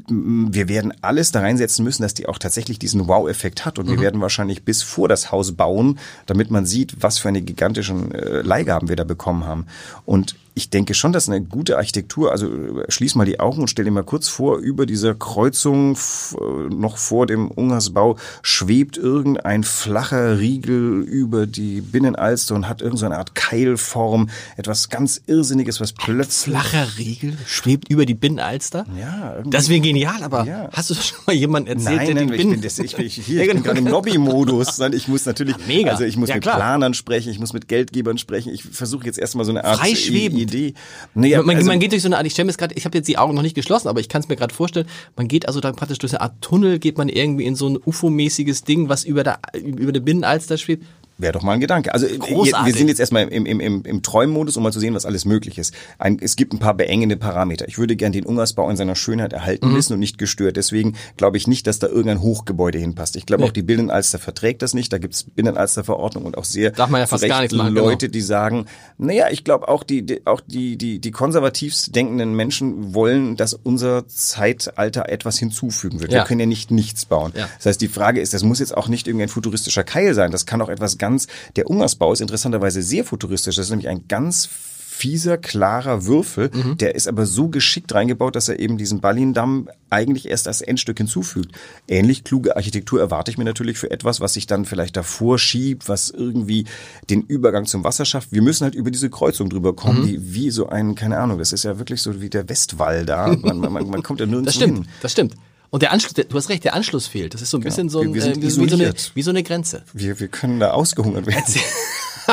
wir 0.08 0.68
werden 0.68 0.96
alles 1.02 1.32
da 1.32 1.42
reinsetzen 1.42 1.86
müssen, 1.86 2.02
dass 2.02 2.16
die 2.16 2.28
auch 2.28 2.40
tatsächlich 2.40 2.80
diesen 2.80 3.08
Wow-Effekt 3.08 3.64
hat 3.64 3.78
und 3.78 3.86
mhm. 3.86 3.92
wir 3.92 4.00
werden 4.00 4.20
wahrscheinlich 4.20 4.64
bis 4.64 4.82
vor 4.82 5.08
das 5.08 5.32
Haus 5.32 5.52
bauen, 5.52 6.00
damit 6.26 6.50
man 6.50 6.66
sieht, 6.66 7.04
was 7.04 7.20
für 7.20 7.28
eine 7.28 7.44
gigantischen 7.44 8.12
äh, 8.16 8.42
Leihgaben 8.42 8.90
wir 8.90 8.96
da 8.96 9.04
bekommen 9.04 9.46
haben. 9.46 9.68
Und 10.08 10.38
ich 10.54 10.70
denke 10.70 10.94
schon, 10.94 11.14
dass 11.14 11.30
eine 11.30 11.42
gute 11.42 11.78
Architektur, 11.78 12.32
also 12.32 12.48
äh, 12.48 12.90
schließ 12.92 13.16
mal 13.16 13.26
die 13.26 13.40
Augen 13.40 13.62
und 13.62 13.68
stell 13.70 13.86
dir 13.86 13.92
mal 13.92 14.04
kurz 14.04 14.28
vor, 14.28 14.58
über 14.58 14.86
dieser 14.86 15.16
Kreuzung 15.16 15.96
äh, 15.96 16.74
noch 16.74 16.98
vor 16.98 17.26
dem 17.26 17.50
Ungersbau 17.50 18.18
schwebt 18.42 18.98
irgendein 18.98 19.64
flacher 19.64 20.40
Irgendwie 20.42 21.06
über 21.06 21.48
die 21.48 21.82
Binnenalster 21.82 22.56
und 22.56 22.68
hat 22.68 22.82
irgendeine 22.82 23.18
Art 23.18 23.36
Keilform, 23.36 24.30
etwas 24.58 24.90
ganz 24.90 25.22
Irrsinniges, 25.28 25.80
was 25.80 25.94
plötzlich... 25.94 26.56
Flacher 26.56 26.88
Riegel 26.98 27.38
schwebt 27.46 27.90
über 27.90 28.06
die 28.06 28.14
Binnenalster? 28.14 28.86
Ja, 29.00 29.36
irgendwie- 29.38 29.50
Das 29.52 29.70
wäre 29.70 29.80
genial, 29.80 30.22
aber 30.24 30.46
Ja. 30.46 30.70
hast 30.74 30.90
du 30.90 30.96
schon 30.96 31.18
mal 31.28 31.34
jemanden 31.36 31.70
erzählt, 31.70 31.96
Nein, 31.98 32.06
der 32.08 32.16
nein, 32.16 32.28
die 32.28 32.36
ich 32.36 32.50
bin, 32.50 32.62
das, 32.62 32.80
ich, 32.80 32.96
bin- 32.96 33.08
hier, 33.08 33.36
Ja, 33.38 33.42
ich 33.44 33.48
bin 33.48 33.58
genau. 33.58 33.68
gerade 33.68 33.80
im 33.80 33.88
Lobby-Modus. 33.88 34.80
Ich 34.94 35.08
muss 35.08 35.26
natürlich, 35.26 35.56
mega. 35.68 35.92
also 35.92 36.04
ich 36.04 36.18
muss 36.18 36.30
Ja, 36.30 36.36
mit 36.36 36.44
klar. 36.44 36.56
Planern 36.58 36.94
sprechen, 36.94 37.30
ich 37.32 37.40
muss 37.40 37.54
mit 37.54 37.68
Geldgebern 37.68 38.18
sprechen. 38.18 38.54
Ich 38.54 38.64
versuche 38.64 39.06
jetzt 39.06 39.18
erstmal 39.18 39.46
so 39.46 39.52
eine 39.52 39.64
Art 39.64 39.80
Frei 39.80 39.92
I- 39.92 39.96
schwebend. 39.96 40.41
Idee. 40.42 40.74
Naja, 41.14 41.42
man, 41.44 41.56
also, 41.56 41.68
man 41.68 41.80
geht 41.80 41.92
durch 41.92 42.02
so 42.02 42.08
eine 42.08 42.18
Art, 42.18 42.26
ich 42.26 42.34
stelle 42.34 42.48
mir 42.48 42.54
gerade, 42.54 42.76
ich 42.76 42.86
habe 42.86 42.98
jetzt 42.98 43.08
die 43.08 43.18
Augen 43.18 43.34
noch 43.34 43.42
nicht 43.42 43.56
geschlossen, 43.56 43.88
aber 43.88 44.00
ich 44.00 44.10
kann 44.10 44.22
es 44.22 44.30
mir 44.30 44.36
gerade 44.36 44.54
vorstellen, 44.54 44.88
man 45.16 45.28
geht 45.28 45.48
also 45.48 45.60
dann 45.60 45.76
praktisch 45.76 46.00
durch 46.00 46.14
eine 46.14 46.22
Art 46.22 46.42
Tunnel, 46.42 46.80
geht 46.80 46.98
man 46.98 47.10
irgendwie 47.10 47.46
in 47.46 47.56
so 47.56 47.68
ein 47.68 47.78
UFO-mäßiges 47.78 48.64
Ding, 48.64 48.90
was 48.90 49.04
über 49.04 49.24
der, 49.24 49.40
über 49.54 49.92
der 49.92 50.02
Binnenalster 50.02 50.58
schwebt. 50.58 50.86
Wäre 51.22 51.34
doch 51.34 51.44
mal 51.44 51.54
ein 51.54 51.60
Gedanke. 51.60 51.94
Also 51.94 52.06
äh, 52.08 52.18
Großartig. 52.18 52.74
wir 52.74 52.78
sind 52.78 52.88
jetzt 52.88 53.00
erstmal 53.00 53.28
im, 53.28 53.46
im, 53.46 53.60
im, 53.60 53.84
im 53.84 54.02
Träummodus, 54.02 54.58
um 54.58 54.64
mal 54.64 54.72
zu 54.74 54.80
sehen, 54.80 54.94
was 54.96 55.06
alles 55.06 55.26
möglich 55.26 55.58
ist. 55.58 55.74
Ein, 56.00 56.18
es 56.20 56.36
gibt 56.36 56.54
ein 56.54 56.60
paar 56.60 56.74
beengende 56.74 57.16
Parameter. 57.18 57.68
Ich 57.68 57.78
würde 57.78 57.96
gern 57.96 58.12
den 58.12 58.26
Ungersbau 58.26 58.70
in 58.70 58.76
seiner 58.78 58.96
Schönheit 58.96 59.34
erhalten 59.34 59.70
Mhm. 59.70 59.76
wissen 59.76 59.94
und 59.94 60.00
nicht 60.00 60.18
gestört. 60.18 60.58
Deswegen 60.58 60.96
glaube 61.18 61.38
ich 61.38 61.48
nicht, 61.48 61.68
dass 61.68 61.80
da 61.80 61.88
irgendein 61.88 62.22
Hochgebäude 62.22 62.80
hinpasst. 62.80 63.16
Ich 63.16 63.26
glaube 63.26 63.44
Nee. 63.44 63.50
auch 63.50 63.54
die 63.54 63.62
Binnenalster 63.62 64.20
verträgt 64.20 64.62
das 64.64 64.74
nicht. 64.74 64.92
Da 64.92 64.98
gibt 64.98 65.14
es 65.14 65.24
Binnenalsterverordnung 65.24 66.26
und 66.26 66.38
auch 66.38 66.46
sehr 66.46 66.72
Darf 66.72 66.90
man 66.90 67.02
ja 67.02 67.08
fast 67.08 67.28
gar 67.28 67.42
nichts 67.42 67.56
machen, 67.56 67.76
genau. 67.76 67.88
Leute, 67.88 68.10
die 68.10 68.22
sagen, 68.22 68.66
naja, 68.98 69.28
ich 69.30 69.44
glaube 69.44 69.68
auch 69.68 69.84
die, 69.84 70.06
die 70.06 70.26
auch 70.26 70.42
die, 70.42 70.78
die, 70.78 71.00
die 71.00 71.12
konservativst 71.12 71.96
denkenden 71.96 72.36
Menschen 72.36 72.96
wollen, 72.96 73.36
dass 73.36 73.54
unser 73.54 74.08
Zeitalter 74.08 75.10
etwas 75.10 75.38
hinzufügen 75.38 76.00
wird. 76.00 76.12
Ja. 76.12 76.20
Wir 76.22 76.26
können 76.26 76.40
ja 76.40 76.46
nicht 76.46 76.72
nichts 76.72 77.06
bauen. 77.06 77.34
Ja. 77.36 77.48
Das 77.58 77.66
heißt, 77.68 77.82
die 77.82 77.88
Frage 77.88 78.22
ist, 78.22 78.34
das 78.34 78.44
muss 78.44 78.60
jetzt 78.60 78.76
auch 78.76 78.88
nicht 78.88 79.08
irgendein 79.08 79.30
futuristischer 79.30 79.84
Keil 79.84 80.14
sein. 80.14 80.32
Das 80.32 80.46
kann 80.46 80.62
auch 80.62 80.70
etwas 80.70 80.98
ganz, 80.98 81.11
der 81.56 81.70
Ungersbau 81.70 82.14
ist 82.14 82.22
interessanterweise 82.22 82.82
sehr 82.82 83.04
futuristisch. 83.06 83.56
Das 83.56 83.66
ist 83.66 83.70
nämlich 83.72 83.90
ein 83.90 84.08
ganz 84.08 84.48
fieser, 84.48 85.38
klarer 85.40 86.06
Würfel. 86.06 86.52
Mhm. 86.54 86.78
Der 86.78 86.94
ist 86.94 87.08
aber 87.08 87.26
so 87.26 87.48
geschickt 87.50 87.92
reingebaut, 87.92 88.36
dass 88.36 88.50
er 88.50 88.60
eben 88.60 88.78
diesen 88.78 89.00
Ballindamm 89.02 89.68
eigentlich 89.90 90.30
erst 90.30 90.48
als 90.48 90.62
Endstück 90.62 91.00
hinzufügt. 91.00 91.56
Ähnlich 91.88 92.24
kluge 92.24 92.56
Architektur 92.56 93.00
erwarte 93.00 93.32
ich 93.32 93.38
mir 93.40 93.46
natürlich 93.46 93.80
für 93.80 93.90
etwas, 93.90 94.22
was 94.22 94.34
sich 94.34 94.46
dann 94.46 94.64
vielleicht 94.66 94.96
davor 94.96 95.40
schiebt, 95.40 95.90
was 95.90 96.12
irgendwie 96.12 96.66
den 97.10 97.22
Übergang 97.24 97.66
zum 97.66 97.84
Wasser 97.84 98.06
schafft. 98.06 98.32
Wir 98.32 98.44
müssen 98.44 98.64
halt 98.64 98.76
über 98.76 98.92
diese 98.92 99.10
Kreuzung 99.10 99.50
drüber 99.50 99.76
kommen, 99.76 100.02
Mhm. 100.04 100.08
die 100.08 100.34
wie 100.36 100.52
so 100.52 100.70
ein, 100.70 100.94
keine 100.94 101.18
Ahnung, 101.18 101.40
das 101.40 101.52
ist 101.52 101.64
ja 101.64 101.80
wirklich 101.80 102.00
so 102.02 102.22
wie 102.22 102.30
der 102.30 102.48
Westwall 102.48 103.04
da. 103.06 103.28
Man, 103.42 103.58
man, 103.58 103.72
man, 103.74 103.90
man 103.90 104.04
kommt 104.04 104.20
ja 104.20 104.28
nirgendwo 104.28 104.46
Das 104.46 104.56
stimmt, 104.56 104.78
hin. 104.80 104.88
das 105.02 105.14
stimmt. 105.14 105.34
Und 105.72 105.82
der 105.82 105.94
Anschluss, 105.94 106.14
du 106.14 106.38
hast 106.38 106.50
recht, 106.50 106.66
der 106.66 106.74
Anschluss 106.74 107.08
fehlt. 107.08 107.34
Das 107.34 107.42
ist 107.42 107.50
so 107.50 107.58
ein 107.58 107.64
bisschen 107.64 107.88
so, 107.88 108.02
ein, 108.02 108.14
sind 108.14 108.38
äh, 108.38 108.42
wie, 108.42 108.44
wie, 108.44 108.50
so 108.50 108.76
eine, 108.76 108.94
wie 109.14 109.22
so 109.22 109.30
eine 109.30 109.42
Grenze. 109.42 109.84
Wir, 109.94 110.20
wir 110.20 110.28
können 110.28 110.60
da 110.60 110.72
ausgehungert 110.72 111.26
werden. 111.26 111.46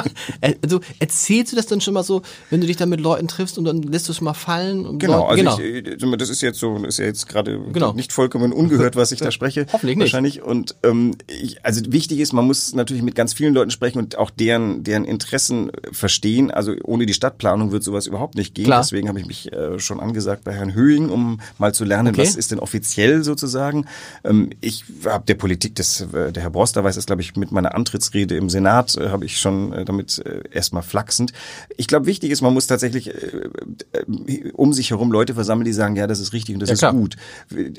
also 0.63 0.81
erzählst 0.99 1.53
du 1.53 1.57
das 1.57 1.67
dann 1.67 1.81
schon 1.81 1.95
mal 1.95 2.03
so, 2.03 2.23
wenn 2.51 2.61
du 2.61 2.67
dich 2.67 2.77
dann 2.77 2.89
mit 2.89 3.01
Leuten 3.01 3.29
triffst 3.29 3.59
und 3.59 3.65
dann 3.65 3.83
lässt 3.83 4.09
du 4.09 4.13
es 4.13 4.21
mal 4.21 4.35
fallen? 4.35 4.87
Und 4.87 4.99
Genau, 4.99 5.29
Leute, 5.29 5.49
also 5.49 5.63
genau. 5.63 5.79
Ich, 5.79 6.03
äh, 6.03 6.17
das 6.17 6.31
ist 6.31 6.41
jetzt 6.43 6.59
so, 6.59 6.77
das 6.79 6.95
ist 6.95 6.99
ja 6.99 7.05
jetzt 7.07 7.29
gerade 7.29 7.59
Genau. 7.73 7.93
nicht 7.93 8.13
vollkommen 8.13 8.53
ungehört, 8.53 8.97
was 8.97 9.13
ich 9.13 9.21
da 9.21 9.31
spreche. 9.31 9.67
Hoffentlich 9.73 9.97
nicht. 9.97 10.07
Wahrscheinlich. 10.07 10.43
Und 10.43 10.77
ähm, 10.83 11.17
ich, 11.27 11.65
also 11.65 11.81
wichtig 11.93 12.19
ist, 12.21 12.33
man 12.33 12.47
muss 12.47 12.75
natürlich 12.75 13.03
mit 13.03 13.15
ganz 13.15 13.33
vielen 13.35 13.55
Leuten 13.55 13.71
sprechen 13.71 13.99
und 13.99 14.17
auch 14.19 14.31
deren, 14.31 14.85
deren 14.85 15.05
Interessen 15.05 15.71
äh, 15.71 15.93
verstehen. 15.93 16.51
Also 16.51 16.75
ohne 16.85 17.07
die 17.07 17.15
Stadtplanung 17.15 17.73
wird 17.73 17.83
sowas 17.85 18.07
überhaupt 18.07 18.35
nicht 18.35 18.55
gehen. 18.55 18.65
Klar. 18.67 18.81
Deswegen 18.83 19.09
habe 19.09 19.21
ich 19.21 19.27
mich 19.27 19.53
äh, 19.53 19.79
schon 19.79 20.01
angesagt 20.01 20.45
bei 20.45 20.53
Herrn 20.53 20.75
Höhing, 20.75 21.09
um 21.11 21.41
mal 21.59 21.75
zu 21.75 21.85
lernen, 21.85 22.09
Okay. 22.15 22.23
was 22.23 22.37
ist 22.37 22.51
denn 22.51 22.59
offiziell 22.59 23.23
sozusagen. 23.25 23.87
Ähm, 24.25 24.51
ich 24.61 24.85
habe 25.05 25.25
der 25.27 25.35
Politik, 25.35 25.75
des, 25.75 26.01
äh, 26.13 26.33
der 26.33 26.43
Herr 26.43 26.51
Broster 26.51 26.85
weiß 26.85 26.95
das, 26.97 27.07
glaube 27.07 27.23
ich, 27.23 27.37
mit 27.37 27.53
meiner 27.53 27.75
Antrittsrede 27.75 28.37
im 28.37 28.49
Senat 28.49 28.97
äh, 28.97 29.09
habe 29.11 29.25
ich 29.25 29.39
schon 29.39 29.73
äh, 29.73 29.85
damit 29.89 30.19
äh, 30.25 30.43
erstmal 30.53 30.83
flachsend. 30.83 31.33
Ich 31.77 31.87
glaube, 31.89 32.07
wichtig 32.07 32.31
ist, 32.31 32.43
man 32.43 32.53
muss 32.55 32.67
tatsächlich 32.67 33.09
äh, 33.09 33.49
äh, 33.93 34.51
um 34.53 34.73
sich 34.73 34.91
herum 34.91 35.13
Leute 35.13 35.35
versammeln, 35.35 35.65
die 35.65 35.73
sagen, 35.73 35.97
ja, 35.97 36.07
das 36.07 36.21
ist 36.21 36.33
richtig 36.33 36.55
und 36.55 36.61
das 36.61 36.69
Ja, 36.69 36.75
ist 36.75 36.79
klar. 36.81 36.93
gut. 36.93 37.17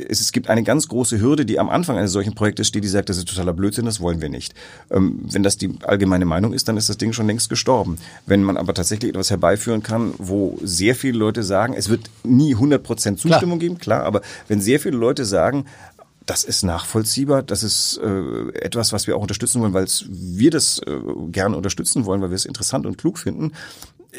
Es, 0.08 0.22
es 0.22 0.32
gibt 0.32 0.50
eine 0.50 0.64
ganz 0.64 0.88
große 0.88 1.20
Hürde, 1.22 1.46
die 1.46 1.60
am 1.60 1.70
Anfang 1.70 1.98
eines 1.98 2.12
solchen 2.12 2.36
Projektes 2.36 2.68
steht, 2.68 2.84
die 2.84 2.88
sagt, 2.88 3.10
das 3.10 3.18
ist 3.18 3.28
totaler 3.30 3.54
Blödsinn, 3.54 3.86
das 3.86 4.00
wollen 4.00 4.22
wir 4.22 4.30
nicht. 4.30 4.54
Ähm, 4.92 5.20
wenn 5.32 5.44
das 5.44 5.58
die 5.58 5.72
allgemeine 5.84 6.26
Meinung 6.26 6.54
ist, 6.54 6.68
dann 6.68 6.78
ist 6.78 6.90
das 6.90 6.98
Ding 6.98 7.14
schon 7.14 7.28
längst 7.28 7.50
gestorben. 7.50 7.98
Wenn 8.26 8.44
man 8.44 8.58
aber 8.58 8.74
tatsächlich 8.74 9.10
etwas 9.10 9.30
herbeiführen 9.30 9.84
kann, 9.84 10.14
wo 10.18 10.58
sehr 10.64 10.96
viele 10.96 11.18
Leute 11.18 11.44
sagen, 11.44 11.74
es 11.74 11.90
wird 11.90 12.10
nie 12.24 12.56
100% 12.56 13.18
Zustimmung 13.18 13.60
geben, 13.60 13.78
klar, 13.78 14.04
aber 14.04 14.22
wenn 14.48 14.62
sehr 14.62 14.80
viele 14.80 14.98
Leute 14.98 15.26
sagen, 15.26 15.66
das 16.30 16.44
ist 16.44 16.62
nachvollziehbar, 16.62 17.42
das 17.42 17.64
ist 17.64 18.00
äh, 18.04 18.50
etwas, 18.60 18.94
was 18.94 19.08
wir 19.08 19.18
auch 19.18 19.22
unterstützen 19.22 19.62
wollen, 19.62 19.74
weil 19.74 19.88
wir 20.08 20.52
das 20.52 20.80
äh, 20.86 20.92
gerne 21.32 21.58
unterstützen 21.58 22.06
wollen, 22.06 22.22
weil 22.22 22.30
wir 22.30 22.36
es 22.36 22.46
interessant 22.46 22.86
und 22.86 23.00
klug 23.00 23.18
finden. 23.18 23.54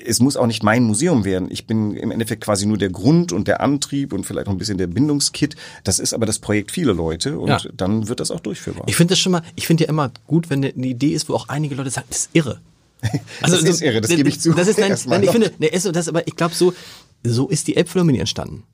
Es 0.04 0.18
muss 0.18 0.36
auch 0.36 0.48
nicht 0.48 0.64
mein 0.64 0.82
Museum 0.82 1.24
werden. 1.24 1.48
Ich 1.52 1.68
bin 1.68 1.94
im 1.94 2.11
Endeffekt 2.11 2.42
quasi 2.42 2.66
nur 2.66 2.78
der 2.78 2.90
Grund 2.90 3.32
und 3.32 3.46
der 3.46 3.61
Antrieb 3.61 4.12
und 4.12 4.24
vielleicht 4.24 4.46
noch 4.46 4.54
ein 4.54 4.58
bisschen 4.58 4.76
der 4.78 4.88
Bindungskit. 4.88 5.54
Das 5.84 6.00
ist 6.00 6.12
aber 6.12 6.26
das 6.26 6.40
Projekt 6.40 6.72
vieler 6.72 6.94
Leute 6.94 7.38
und 7.38 7.48
Ja. 7.48 7.61
dann 7.74 8.08
wird 8.08 8.18
das 8.18 8.32
auch 8.32 8.40
durchführbar. 8.40 8.84
Ich 8.88 8.96
finde 8.96 9.12
das 9.12 9.20
schon 9.20 9.30
mal, 9.30 9.42
ich 9.54 9.68
finde 9.68 9.84
ja 9.84 9.90
immer 9.90 10.11
gut, 10.26 10.50
wenn 10.50 10.64
eine 10.64 10.86
Idee 10.86 11.12
ist, 11.12 11.28
wo 11.28 11.34
auch 11.34 11.48
einige 11.48 11.76
Leute 11.76 11.90
sagen, 11.90 12.08
das 12.11 12.18
ist 12.22 12.30
irre. 12.32 12.61
Das 13.40 13.52
ist 13.62 13.82
irre, 13.82 14.00
das 14.00 14.11
gebe 14.11 14.28
ich 14.28 14.40
zu. 14.40 14.52
Das 14.52 14.66
ist, 14.66 14.78
nein, 14.80 14.96
nein 15.06 15.22
ich 15.22 15.30
finde, 15.30 15.52
nee, 15.58 15.68
ist 15.68 15.84
so, 15.84 15.92
das, 15.92 16.08
aber 16.08 16.26
ich 16.26 16.34
glaube 16.34 16.54
so, 16.56 16.74
so 17.22 17.48
ist 17.48 17.68
die 17.68 17.76
Elbphilharmonie 17.76 18.18
entstanden. 18.18 18.64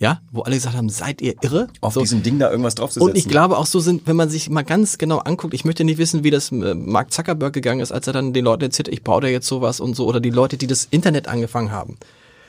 Ja, 0.00 0.20
wo 0.30 0.42
alle 0.42 0.54
gesagt 0.54 0.76
haben, 0.76 0.88
seid 0.90 1.20
ihr 1.20 1.34
irre? 1.42 1.68
Auf 1.80 1.94
so. 1.94 2.00
diesem 2.00 2.22
Ding 2.22 2.38
da 2.38 2.50
irgendwas 2.50 2.76
draufzusetzen. 2.76 3.10
Und 3.10 3.18
ich 3.18 3.28
glaube 3.28 3.58
auch 3.58 3.66
so 3.66 3.80
sind, 3.80 4.06
wenn 4.06 4.14
man 4.14 4.30
sich 4.30 4.48
mal 4.48 4.62
ganz 4.62 4.96
genau 4.96 5.18
anguckt, 5.18 5.54
ich 5.54 5.64
möchte 5.64 5.82
nicht 5.82 5.98
wissen, 5.98 6.22
wie 6.22 6.30
das 6.30 6.52
äh, 6.52 6.74
Mark 6.74 7.12
Zuckerberg 7.12 7.52
gegangen 7.52 7.80
ist, 7.80 7.90
als 7.90 8.06
er 8.06 8.12
dann 8.12 8.32
den 8.32 8.44
Leuten 8.44 8.62
erzählt, 8.62 8.86
ich 8.86 9.02
baue 9.02 9.22
da 9.22 9.26
jetzt 9.26 9.48
sowas 9.48 9.80
und 9.80 9.96
so, 9.96 10.06
oder 10.06 10.20
die 10.20 10.30
Leute, 10.30 10.56
die 10.56 10.68
das 10.68 10.86
Internet 10.90 11.26
angefangen 11.26 11.72
haben. 11.72 11.96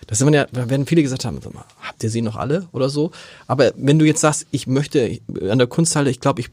Das 0.05 0.19
sind 0.19 0.33
ja, 0.33 0.45
da 0.51 0.69
werden 0.69 0.85
viele 0.85 1.01
gesagt 1.01 1.25
haben, 1.25 1.39
mal, 1.53 1.65
habt 1.81 2.03
ihr 2.03 2.09
sie 2.11 2.21
noch 2.21 2.35
alle 2.35 2.67
oder 2.71 2.89
so? 2.89 3.11
Aber 3.47 3.71
wenn 3.75 3.97
du 3.97 4.05
jetzt 4.05 4.21
sagst, 4.21 4.45
ich 4.51 4.67
möchte 4.67 5.19
an 5.49 5.57
der 5.57 5.67
Kunsthalle, 5.67 6.11
ich 6.11 6.19
glaube, 6.19 6.41
ich 6.41 6.49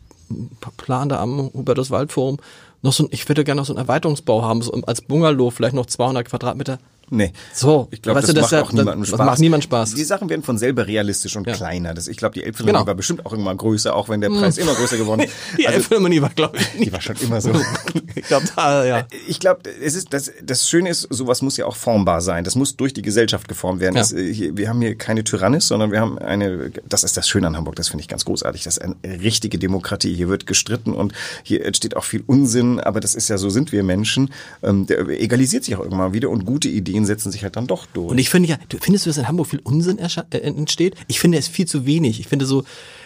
plane 0.79 1.09
da 1.09 1.21
am 1.21 1.51
Hubertus 1.53 1.91
Waldforum 1.91 2.39
noch 2.83 2.93
so 2.93 3.05
ein, 3.05 3.09
ich 3.13 3.29
würde 3.29 3.45
gerne 3.45 3.61
noch 3.61 3.67
so 3.67 3.73
einen 3.73 3.81
Erweiterungsbau 3.81 4.43
haben, 4.43 4.63
so 4.63 4.73
als 4.87 5.03
Bungalow, 5.03 5.51
vielleicht 5.51 5.75
noch 5.75 5.87
200 5.87 6.27
Quadratmeter. 6.27 6.79
Nee. 7.09 7.33
So, 7.55 7.87
ich 7.93 8.03
glaube, 8.03 8.21
das, 8.21 8.29
du, 8.29 8.35
das 8.35 8.43
macht 8.43 8.53
ja- 8.53 8.63
auch 8.63 8.73
niemandem 8.73 9.01
das 9.03 9.09
Spaß. 9.11 9.27
macht 9.27 9.39
niemandem 9.39 9.63
Spaß. 9.65 9.95
Die 9.95 10.03
Sachen 10.05 10.29
werden 10.29 10.43
von 10.43 10.59
selber 10.59 10.87
realistisch 10.89 11.37
und 11.37 11.47
Ja. 11.47 11.53
kleiner. 11.55 11.95
Das, 11.95 12.09
ich 12.09 12.17
glaube, 12.17 12.35
die 12.35 12.43
Elbphilharmonie 12.43 12.79
Genau. 12.81 12.87
war 12.89 12.95
bestimmt 12.97 13.25
auch 13.25 13.33
irgendwann 13.33 13.57
größer, 13.57 13.95
auch 13.95 14.09
wenn 14.09 14.21
der 14.21 14.31
Preis 14.31 14.59
immer 14.59 14.75
größer 14.75 14.97
geworden 14.97 15.21
ist. 15.21 15.33
Die 15.59 15.67
Also, 15.67 15.77
Elbphilharmonie 15.79 16.21
war, 16.23 16.31
glaube 16.31 16.59
ich, 16.59 16.67
die 16.85 16.93
war 16.93 17.01
schon 17.01 17.17
immer 17.19 17.41
so. 17.41 17.53
ich 18.17 18.25
glaube, 18.27 18.47
da, 18.57 18.85
ja. 18.85 19.07
Ich 19.29 19.39
glaube, 19.39 19.61
es 19.83 19.95
ist 19.95 20.13
das, 20.13 20.33
das 20.43 20.69
Schöne 20.69 20.91
ist, 20.91 21.03
sowas 21.11 21.43
muss 21.43 21.57
ja 21.57 21.67
auch 21.67 21.77
formbar 21.77 22.21
sein. 22.21 22.43
Das 22.43 22.57
muss 22.57 22.77
durch 22.77 22.93
die 22.93 23.03
Gesellschaft 23.03 23.47
geformt 23.47 23.81
werden. 23.81 23.95
Ja. 23.95 24.01
Das, 24.03 24.13
äh, 24.13 24.33
hier, 24.33 24.57
wir 24.57 24.69
haben 24.69 24.81
hier 24.81 24.97
keine 24.97 25.23
Tyrannis, 25.23 25.69
sondern 25.69 25.93
wir 25.93 26.01
haben 26.01 26.19
eine. 26.19 26.73
Das 26.89 27.05
ist 27.05 27.17
das 27.17 27.29
Schöne 27.29 27.47
an 27.47 27.57
Hamburg. 27.57 27.77
Das 27.77 27.89
finde 27.89 28.03
ich 28.03 28.09
ganz 28.09 28.25
großartig. 28.25 28.65
Das 28.65 28.79
ist 28.79 28.83
eine 28.83 28.97
richtige 29.23 29.59
Demokratie. 29.59 30.13
Hier 30.15 30.29
wird 30.29 30.47
gestritten 30.47 30.93
und 30.93 31.13
hier 31.45 31.65
entsteht 31.65 31.97
auch 31.97 32.05
viel 32.05 32.25
Unsinn. 32.27 32.81
Aber 32.81 32.99
das 33.01 33.15
ist 33.15 33.29
ja 33.29 33.39
so 33.39 33.49
sind 33.49 33.71
wir 33.71 33.85
Menschen. 33.85 34.31
Ähm, 34.63 34.87
der 34.87 35.07
egalisiert 35.09 35.63
sich 35.65 35.77
auch 35.77 35.85
irgendwann 35.85 36.13
wieder 36.13 36.31
und 36.31 36.45
gute 36.45 36.69
Ideen 36.69 36.96
setzen 37.05 37.31
sich 37.31 37.43
halt 37.43 37.57
dann 37.57 37.67
doch 37.67 37.87
durch. 37.87 38.11
Und 38.11 38.19
ich 38.19 38.31
finde 38.31 38.49
ja, 38.49 38.59
findest 38.81 39.05
du, 39.05 39.11
dass 39.11 39.19
in 39.19 39.29
Hamburg 39.29 39.49
viel 39.49 39.61
Unsinn 39.61 39.99
äh, 39.99 40.39
entsteht? 40.39 40.95
Ich 41.09 41.21
finde 41.21 41.39
es 41.39 41.49
viel 41.49 41.67
zu 41.67 41.85
wenig. 41.85 42.21
Ich 42.21 42.29
finde 42.29 42.47
so, 42.47 42.65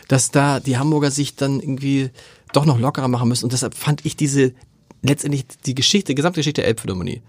dass 0.08 0.30
da 0.30 0.60
die 0.60 0.78
Hamburger 0.78 1.10
sich 1.10 1.36
dann 1.36 1.60
irgendwie 1.60 2.10
doch 2.52 2.66
noch 2.66 2.78
lockerer 2.78 3.08
machen 3.08 3.28
müssen. 3.28 3.44
Und 3.44 3.52
deshalb 3.52 3.74
fand 3.74 4.04
ich 4.06 4.16
diese, 4.16 4.52
letztendlich 5.02 5.46
die 5.66 5.74
Geschichte, 5.74 6.12
die 6.12 6.16
gesamte 6.16 6.40
Geschichte 6.40 6.60
der 6.60 6.68
Elbphilharmonie 6.68 7.22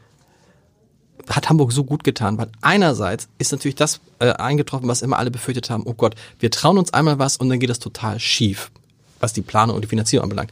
hat 1.30 1.50
Hamburg 1.50 1.72
so 1.72 1.84
gut 1.84 2.04
getan, 2.04 2.38
weil 2.38 2.50
einerseits 2.62 3.28
ist 3.38 3.52
natürlich 3.52 3.76
das 3.76 4.02
äh, 4.20 4.32
eingetroffen, 4.32 4.88
was 4.88 5.02
immer 5.02 5.20
alle 5.20 5.32
befürchtet 5.32 5.70
haben, 5.70 5.84
oh 5.86 5.94
Gott, 5.94 6.16
wir 6.40 6.52
trauen 6.52 6.78
uns 6.78 6.94
einmal 6.94 7.20
was 7.20 7.38
und 7.38 7.50
dann 7.50 7.60
geht 7.60 7.70
das 7.70 7.80
total 7.80 8.20
schief, 8.20 8.72
was 9.20 9.34
die 9.34 9.42
Planung 9.42 9.76
und 9.76 9.84
die 9.84 9.88
Finanzierung 9.88 10.24
anbelangt. 10.24 10.52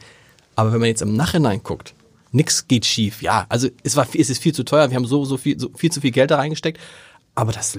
Aber 0.56 0.72
wenn 0.72 0.80
man 0.80 0.88
jetzt 0.88 1.02
im 1.02 1.16
Nachhinein 1.16 1.62
guckt, 1.62 1.94
nix 2.32 2.66
geht 2.68 2.86
schief. 2.86 3.22
Ja, 3.22 3.46
also 3.48 3.68
es 3.82 3.96
war 3.96 4.06
es 4.14 4.30
ist 4.30 4.42
viel 4.42 4.54
zu 4.54 4.64
teuer, 4.64 4.90
wir 4.90 4.96
haben 4.96 5.06
so 5.06 5.24
so 5.24 5.36
viel 5.36 5.58
so 5.58 5.70
viel 5.76 5.90
zu 5.90 6.00
viel 6.00 6.10
Geld 6.12 6.30
da 6.30 6.36
reingesteckt, 6.36 6.78
aber 7.34 7.52
das 7.52 7.76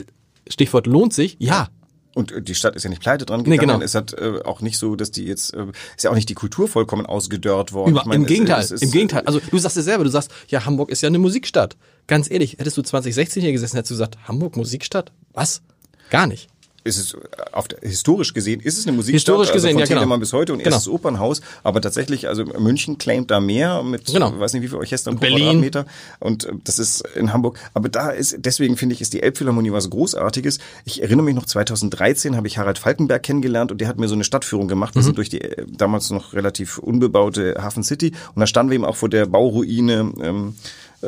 Stichwort 0.47 0.87
lohnt 0.87 1.13
sich. 1.13 1.37
Ja, 1.39 1.69
Und 2.13 2.33
die 2.49 2.55
Stadt 2.55 2.75
ist 2.75 2.83
ja 2.83 2.89
nicht 2.89 3.01
pleite 3.01 3.25
dran 3.25 3.41
Nee, 3.41 3.51
gegangen. 3.57 3.69
genau. 3.79 3.85
Es 3.85 3.95
hat 3.95 4.11
äh, 4.13 4.41
auch 4.43 4.59
nicht 4.59 4.77
so, 4.77 4.95
dass 4.97 5.11
die 5.11 5.23
jetzt, 5.23 5.53
äh, 5.53 5.67
ist 5.95 6.03
ja 6.03 6.09
auch 6.11 6.15
nicht 6.15 6.27
die 6.27 6.33
Kultur 6.33 6.67
vollkommen 6.67 7.05
ausgedörrt 7.05 7.71
worden. 7.71 7.91
Über, 7.91 8.01
Ich 8.01 8.05
meine, 8.05 8.15
Im 8.17 8.21
es- 8.23 8.27
Gegenteil, 8.27 8.59
es 8.61 8.71
ist, 8.71 8.83
im 8.83 8.91
Gegenteil. 8.91 9.23
Also 9.25 9.39
du 9.39 9.57
sagst 9.59 9.77
es 9.77 9.85
selber, 9.85 10.03
du 10.03 10.09
sagst, 10.09 10.29
ja, 10.49 10.65
Hamburg 10.65 10.89
ist 10.89 11.01
ja 11.01 11.07
eine 11.07 11.19
Musikstadt. 11.19 11.77
Ganz 12.07 12.29
ehrlich, 12.29 12.57
hättest 12.57 12.75
du 12.77 12.81
2016 12.81 13.41
hier 13.41 13.53
gesessen, 13.53 13.77
hättest 13.77 13.91
du 13.91 13.95
gesagt, 13.95 14.17
Hamburg 14.27 14.57
Musikstadt? 14.57 15.13
Was? 15.31 15.61
Gar 16.09 16.27
nicht. 16.27 16.49
Ist 16.83 16.97
es 16.97 17.15
auf 17.51 17.67
der, 17.67 17.79
historisch 17.81 18.33
gesehen 18.33 18.59
ist 18.59 18.77
es 18.77 18.87
eine 18.87 18.95
Musikstadt, 18.95 19.35
Historisch 19.35 19.51
gesehen, 19.53 19.69
also 19.69 19.79
ja, 19.79 19.85
von 19.85 19.89
genau. 19.89 19.99
Telemann 20.01 20.19
bis 20.19 20.33
heute 20.33 20.53
und 20.53 20.59
Genau. 20.59 20.75
erstes 20.75 20.91
Opernhaus, 20.91 21.41
aber 21.63 21.81
tatsächlich, 21.81 22.27
also 22.27 22.43
München 22.45 22.97
claimt 22.97 23.29
da 23.29 23.39
mehr 23.39 23.83
mit, 23.83 24.05
Genau. 24.05 24.37
weiß 24.39 24.53
nicht 24.53 24.63
wie 24.63 24.67
viel 24.67 24.77
Orchestern 24.77 25.15
pro 25.15 25.21
Berlin. 25.21 25.61
Quadratmeter 25.61 25.85
und 26.19 26.45
äh, 26.45 26.53
das 26.63 26.79
ist 26.79 27.03
in 27.15 27.33
Hamburg, 27.33 27.59
aber 27.73 27.89
da 27.89 28.09
ist, 28.09 28.37
deswegen 28.39 28.77
finde 28.77 28.95
ich, 28.95 29.01
ist 29.01 29.13
die 29.13 29.21
Elbphilharmonie 29.21 29.71
was 29.71 29.89
Großartiges. 29.89 30.59
Ich 30.85 31.01
erinnere 31.01 31.23
mich 31.25 31.35
noch 31.35 31.45
2013 31.45 32.35
habe 32.35 32.47
ich 32.47 32.57
Harald 32.57 32.79
Falkenberg 32.79 33.21
kennengelernt 33.23 33.71
und 33.71 33.79
der 33.81 33.87
hat 33.87 33.99
mir 33.99 34.07
so 34.07 34.15
eine 34.15 34.23
Stadtführung 34.23 34.67
gemacht. 34.67 34.95
Mhm. 34.95 34.99
Wir 34.99 35.03
sind 35.03 35.17
durch 35.17 35.29
die 35.29 35.41
äh, 35.41 35.65
damals 35.69 36.09
noch 36.09 36.33
relativ 36.33 36.77
unbebaute 36.77 37.55
Hafen 37.61 37.83
City 37.83 38.13
und 38.35 38.39
da 38.39 38.47
standen 38.47 38.71
wir 38.71 38.75
eben 38.75 38.85
auch 38.85 38.95
vor 38.95 39.09
der 39.09 39.25
Bauruine 39.25 40.11
ähm, 40.21 40.55
äh, 41.01 41.07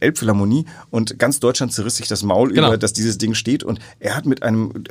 Elbphilharmonie 0.00 0.66
und 0.90 1.18
ganz 1.18 1.40
Deutschland 1.40 1.72
zerriss 1.72 1.96
sich 1.96 2.08
das 2.08 2.22
Maul 2.22 2.52
Genau. 2.52 2.68
über, 2.68 2.78
dass 2.78 2.92
dieses 2.92 3.18
Ding 3.18 3.34
steht 3.34 3.62
und 3.64 3.78
er 4.00 4.16
hat 4.16 4.26
mit 4.26 4.42
einem 4.42 4.84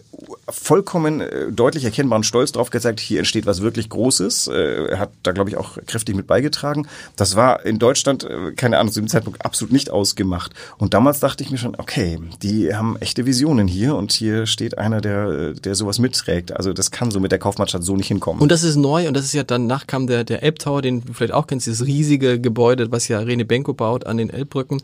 vollkommen 0.49 1.21
äh, 1.21 1.51
deutlich 1.51 1.83
erkennbaren 1.85 2.23
Stolz 2.23 2.51
drauf 2.51 2.69
gezeigt, 2.69 2.99
hier 2.99 3.19
entsteht 3.19 3.45
was 3.45 3.61
wirklich 3.61 3.89
Großes. 3.89 4.47
Äh, 4.47 4.87
er 4.87 4.99
hat 4.99 5.11
da, 5.23 5.31
glaube 5.31 5.49
ich, 5.49 5.57
auch 5.57 5.77
kräftig 5.85 6.15
mit 6.15 6.27
beigetragen. 6.27 6.87
Das 7.15 7.35
war 7.35 7.65
in 7.65 7.79
Deutschland, 7.79 8.23
äh, 8.23 8.51
keine 8.55 8.77
Ahnung, 8.79 8.91
zu 8.93 8.99
dem 9.01 9.07
Zeitpunkt 9.07 9.43
absolut 9.45 9.71
nicht 9.73 9.89
ausgemacht. 9.89 10.53
Und 10.77 10.93
damals 10.93 11.19
dachte 11.19 11.43
ich 11.43 11.51
mir 11.51 11.57
schon, 11.57 11.75
okay, 11.77 12.19
die 12.41 12.73
haben 12.73 12.97
echte 12.97 13.25
Visionen 13.25 13.67
hier 13.67 13.95
und 13.95 14.11
hier 14.11 14.45
steht 14.45 14.77
einer, 14.77 15.01
der, 15.01 15.27
äh, 15.27 15.53
der 15.53 15.75
sowas 15.75 15.99
mitträgt. 15.99 16.51
Also 16.55 16.73
das 16.73 16.91
kann 16.91 17.11
so 17.11 17.19
mit 17.19 17.31
der 17.31 17.39
Kaufmannschaft 17.39 17.83
so 17.83 17.95
nicht 17.95 18.07
hinkommen. 18.07 18.41
Und 18.41 18.51
das 18.51 18.63
ist 18.63 18.75
neu 18.75 19.07
und 19.07 19.15
das 19.15 19.25
ist 19.25 19.33
ja 19.33 19.43
danach 19.43 19.87
kam 19.87 20.07
der, 20.07 20.23
der 20.23 20.43
Elbtower, 20.43 20.81
den 20.81 21.01
du 21.01 21.13
vielleicht 21.13 21.33
auch 21.33 21.47
kennst, 21.47 21.67
dieses 21.67 21.85
riesige 21.85 22.39
Gebäude, 22.39 22.91
was 22.91 23.07
ja 23.07 23.19
Rene 23.19 23.45
Benko 23.45 23.73
baut 23.73 24.05
an 24.05 24.17
den 24.17 24.26
Elbbrücken. 24.29 24.81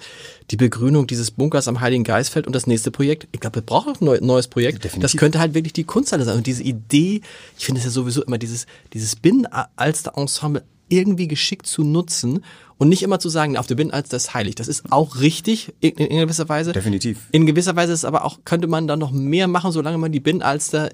Die 0.52 0.58
Begrünung 0.58 1.08
dieses 1.08 1.32
Bunkers 1.32 1.68
am 1.68 1.82
Heiligen 1.82 2.04
Geistfeld 2.04 2.48
und 2.48 2.54
das 2.54 2.68
nächste 2.68 2.92
Projekt. 2.92 3.28
Ich 3.32 3.40
glaube, 3.40 3.56
wir 3.56 3.62
brauchen 3.62 3.94
auch 3.94 4.02
ein 4.02 4.06
neu- 4.06 4.20
neues 4.22 4.48
Projekt. 4.48 4.84
Definitiv. 4.84 5.02
Das 5.02 5.18
könnte 5.20 5.40
halt 5.40 5.54
wirklich 5.54 5.74
die 5.74 5.84
Kunsthalle 5.84 6.24
sein. 6.26 6.38
Und 6.38 6.48
diese 6.48 6.64
Idee, 6.64 7.22
ich 7.58 7.66
finde 7.66 7.80
es 7.80 7.86
ja 7.86 7.92
sowieso 7.92 8.24
immer 8.24 8.38
dieses, 8.38 8.66
dieses 8.94 9.16
Binnenalster-Ensemble 9.16 10.64
irgendwie 10.90 11.28
geschickt 11.28 11.66
zu 11.66 11.84
nutzen 11.84 12.44
und 12.78 12.90
nicht 12.90 13.02
immer 13.04 13.20
zu 13.20 13.30
sagen, 13.30 13.58
auf 13.58 13.66
der 13.68 13.76
Binnenalster 13.76 14.18
ist 14.18 14.34
heilig. 14.34 14.56
Das 14.56 14.68
ist 14.68 14.92
auch 14.92 15.20
richtig 15.22 15.74
in, 15.80 15.92
in 15.92 16.20
gewisser 16.20 16.50
Weise. 16.50 16.74
Definitiv. 16.74 17.20
In 17.32 17.46
gewisser 17.46 17.76
Weise 17.76 17.94
ist 17.94 18.06
aber 18.06 18.26
auch, 18.26 18.40
könnte 18.46 18.68
man 18.68 18.88
da 18.88 18.96
noch 18.96 19.12
mehr 19.12 19.48
machen, 19.48 19.72
solange 19.72 19.98
man 19.98 20.12
die 20.12 20.20
Binnenalster 20.20 20.90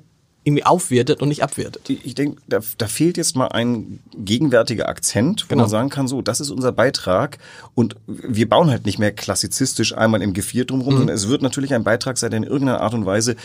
irgendwie 0.46 0.64
aufwertet 0.66 1.22
und 1.22 1.28
nicht 1.28 1.44
abwertet. 1.44 1.90
Ich 1.90 2.16
denke, 2.16 2.38
da, 2.48 2.60
da 2.78 2.88
fehlt 2.88 3.18
jetzt 3.18 3.36
mal 3.36 3.48
ein 3.50 4.00
gegenwärtiger 4.18 4.88
Akzent, 4.88 5.44
wo 5.44 5.50
Genau. 5.50 5.64
man 5.64 5.70
sagen 5.70 5.90
kann, 5.90 6.08
so, 6.08 6.22
das 6.22 6.40
ist 6.40 6.50
unser 6.50 6.72
Beitrag 6.72 7.38
und 7.76 7.96
wir 8.08 8.48
bauen 8.48 8.70
halt 8.70 8.86
nicht 8.86 9.00
mehr 9.00 9.12
klassizistisch 9.12 9.94
einmal 9.96 10.22
im 10.22 10.34
Gevier 10.34 10.64
drumherum, 10.66 10.94
Mhm. 10.94 10.98
sondern 11.00 11.16
es 11.16 11.28
wird 11.28 11.42
natürlich 11.42 11.74
ein 11.74 11.84
Beitrag 11.84 12.18
sein, 12.18 12.32
der 12.32 12.38
in 12.38 12.44
irgendeiner 12.46 12.80
Art 12.82 12.94
und 12.94 13.06
Weise 13.06 13.36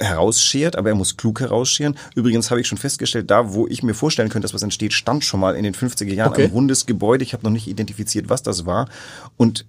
äh, 0.00 0.04
herausschert, 0.04 0.76
aber 0.76 0.88
er 0.88 0.94
muss 0.94 1.16
klug 1.18 1.40
herausscheren. 1.40 1.96
Übrigens 2.14 2.50
habe 2.50 2.60
ich 2.62 2.66
schon 2.66 2.78
festgestellt, 2.78 3.30
da 3.30 3.52
wo 3.52 3.66
ich 3.66 3.82
mir 3.82 3.94
vorstellen 3.94 4.30
könnte, 4.30 4.46
dass 4.46 4.54
was 4.54 4.62
entsteht, 4.62 4.94
stand 4.94 5.24
schon 5.24 5.40
mal 5.40 5.54
in 5.54 5.64
den 5.64 5.74
50er 5.74 6.12
Jahren 6.14 6.32
Okay. 6.32 6.44
ein 6.44 6.50
rundes 6.50 6.86
Gebäude. 6.86 7.24
Ich 7.24 7.34
habe 7.34 7.44
noch 7.44 7.50
nicht 7.52 7.68
identifiziert, 7.68 8.30
was 8.30 8.42
das 8.42 8.64
war. 8.64 8.88
Und 9.36 9.66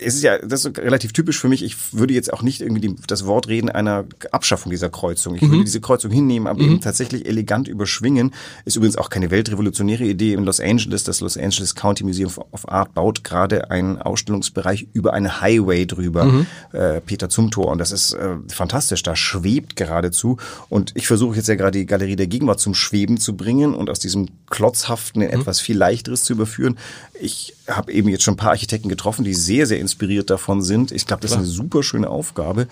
es 0.00 0.14
ist 0.14 0.22
ja, 0.22 0.38
das 0.38 0.64
ist 0.64 0.78
relativ 0.78 1.12
typisch 1.12 1.38
für 1.40 1.48
mich. 1.48 1.62
Ich 1.64 1.92
würde 1.92 2.14
jetzt 2.14 2.32
auch 2.32 2.42
nicht 2.42 2.60
irgendwie 2.60 2.94
das 3.08 3.26
Wort 3.26 3.48
reden 3.48 3.68
einer 3.68 4.04
Abschaffung 4.30 4.70
dieser 4.70 4.88
Kreuzung. 4.88 5.34
Ich 5.34 5.42
würde 5.42 5.64
diese 5.64 5.80
Kreuzung 5.80 6.11
hinnehmen, 6.12 6.46
aber 6.46 6.60
eben 6.60 6.80
tatsächlich 6.80 7.26
elegant 7.26 7.68
überschwingen. 7.68 8.32
Ist 8.64 8.76
übrigens 8.76 8.96
auch 8.96 9.10
keine 9.10 9.30
weltrevolutionäre 9.30 10.04
Idee 10.04 10.34
in 10.34 10.44
Los 10.44 10.60
Angeles. 10.60 11.04
Das 11.04 11.20
Los 11.20 11.36
Angeles 11.36 11.74
County 11.74 12.04
Museum 12.04 12.30
of 12.50 12.68
Art 12.68 12.94
baut 12.94 13.24
gerade 13.24 13.70
einen 13.70 13.98
Ausstellungsbereich 13.98 14.88
über 14.92 15.12
einen 15.12 15.40
Highway 15.40 15.86
drüber, 15.86 16.44
äh, 16.72 17.00
Peter 17.00 17.28
Zumthor. 17.28 17.68
Und 17.68 17.78
das 17.78 17.92
ist 17.92 18.12
äh, 18.12 18.36
fantastisch. 18.48 19.02
Da 19.02 19.16
schwebt 19.16 19.76
geradezu. 19.76 20.36
Und 20.68 20.92
ich 20.94 21.06
versuche 21.06 21.36
jetzt 21.36 21.48
ja 21.48 21.54
gerade 21.54 21.78
die 21.78 21.86
Galerie 21.86 22.16
der 22.16 22.26
Gegenwart 22.26 22.60
zum 22.60 22.74
Schweben 22.74 23.18
zu 23.18 23.36
bringen 23.36 23.74
und 23.74 23.90
aus 23.90 24.00
diesem 24.00 24.28
Klotzhaften 24.50 25.22
in 25.22 25.30
etwas 25.30 25.60
viel 25.60 25.76
leichteres 25.76 26.24
zu 26.24 26.32
überführen. 26.32 26.78
Ich 27.20 27.54
habe 27.68 27.92
eben 27.92 28.08
jetzt 28.08 28.24
schon 28.24 28.34
ein 28.34 28.38
paar 28.38 28.50
Architekten 28.50 28.88
getroffen, 28.88 29.24
die 29.24 29.34
sehr, 29.34 29.66
sehr 29.66 29.78
inspiriert 29.78 30.30
davon 30.30 30.62
sind. 30.62 30.92
Ich 30.92 31.06
glaube, 31.06 31.22
das 31.22 31.32
ist 31.32 31.36
eine 31.36 31.46
super 31.46 31.82
schöne 31.82 32.08
Aufgabe. 32.08 32.66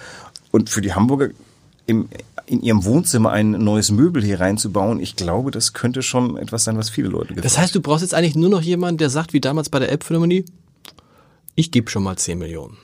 Und 0.50 0.70
für 0.70 0.80
die 0.80 0.94
Hamburger 0.94 1.30
im, 1.86 2.08
in 2.50 2.62
ihrem 2.62 2.84
Wohnzimmer 2.84 3.30
ein 3.30 3.52
neues 3.52 3.92
Möbel 3.92 4.24
hier 4.24 4.40
reinzubauen, 4.40 4.98
ich 4.98 5.14
glaube, 5.14 5.52
das 5.52 5.72
könnte 5.72 6.02
schon 6.02 6.36
etwas 6.36 6.64
sein, 6.64 6.76
was 6.76 6.90
viele 6.90 7.06
Leute 7.06 7.28
gefällt. 7.28 7.44
Das 7.44 7.58
heißt, 7.58 7.76
du 7.76 7.80
brauchst 7.80 8.02
jetzt 8.02 8.12
eigentlich 8.12 8.34
nur 8.34 8.50
noch 8.50 8.60
jemanden, 8.60 8.98
der 8.98 9.08
sagt, 9.08 9.32
wie 9.32 9.40
damals 9.40 9.68
bei 9.68 9.78
der 9.78 9.88
Elbphilharmonie, 9.90 10.44
ich 11.54 11.70
gebe 11.70 11.88
schon 11.88 12.02
mal 12.02 12.16
10 12.16 12.38
Millionen. 12.40 12.76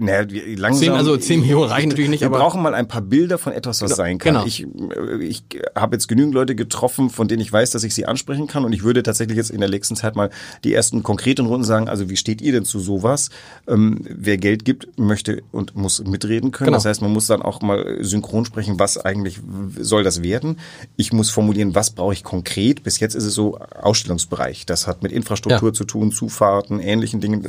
Naja, 0.00 0.28
wir- 0.28 0.56
langsam, 0.58 0.80
Zehn- 0.88 0.92
also 0.92 1.16
zehn 1.18 1.40
Millionen 1.40 1.70
reichen 1.70 1.88
natürlich 1.90 2.10
nicht, 2.10 2.22
Wir 2.22 2.26
aber- 2.26 2.38
brauchen 2.38 2.60
mal 2.62 2.74
ein 2.74 2.88
paar 2.88 3.00
Bilder 3.00 3.38
von 3.38 3.52
etwas, 3.52 3.80
was 3.80 3.90
Genau, 3.90 3.96
sein 3.96 4.18
kann. 4.18 4.34
genau. 4.34 4.44
Ich, 4.46 4.64
äh, 4.66 5.22
ich 5.24 5.44
habe 5.76 5.94
jetzt 5.94 6.08
genügend 6.08 6.34
Leute 6.34 6.56
getroffen, 6.56 7.10
von 7.10 7.28
denen 7.28 7.40
ich 7.42 7.52
weiß, 7.52 7.70
dass 7.70 7.84
ich 7.84 7.94
sie 7.94 8.04
ansprechen 8.04 8.48
kann. 8.48 8.64
Und 8.64 8.72
ich 8.72 8.82
würde 8.82 9.04
tatsächlich 9.04 9.36
jetzt 9.36 9.50
in 9.50 9.60
der 9.60 9.68
nächsten 9.70 9.94
Zeit 9.94 10.16
mal 10.16 10.30
die 10.64 10.74
ersten 10.74 11.04
konkreten 11.04 11.46
Runden 11.46 11.62
sagen, 11.64 11.88
also 11.88 12.10
wie 12.10 12.16
steht 12.16 12.42
ihr 12.42 12.50
denn 12.50 12.64
zu 12.64 12.80
sowas? 12.80 13.30
Ähm, 13.68 14.00
wer 14.08 14.36
Geld 14.36 14.64
gibt, 14.64 14.98
möchte 14.98 15.42
und 15.52 15.76
muss 15.76 16.02
mitreden 16.04 16.50
können. 16.50 16.66
Genau. 16.66 16.76
Das 16.78 16.84
heißt, 16.84 17.00
man 17.00 17.12
muss 17.12 17.28
dann 17.28 17.40
auch 17.42 17.62
mal 17.62 17.98
synchron 18.00 18.44
sprechen, 18.46 18.80
was 18.80 18.98
eigentlich 18.98 19.38
soll 19.78 20.02
das 20.02 20.24
werden. 20.24 20.58
Ich 20.96 21.12
muss 21.12 21.30
formulieren, 21.30 21.76
was 21.76 21.90
brauche 21.90 22.14
ich 22.14 22.24
konkret. 22.24 22.82
Bis 22.82 22.98
jetzt 22.98 23.14
ist 23.14 23.22
es 23.24 23.34
so 23.34 23.56
Ausstellungsbereich. 23.80 24.66
Das 24.66 24.88
hat 24.88 25.04
mit 25.04 25.12
Infrastruktur 25.12 25.68
Ja. 25.68 25.72
zu 25.72 25.84
tun, 25.84 26.10
Zufahrten, 26.10 26.80
ähnlichen 26.80 27.20
Dingen. 27.20 27.46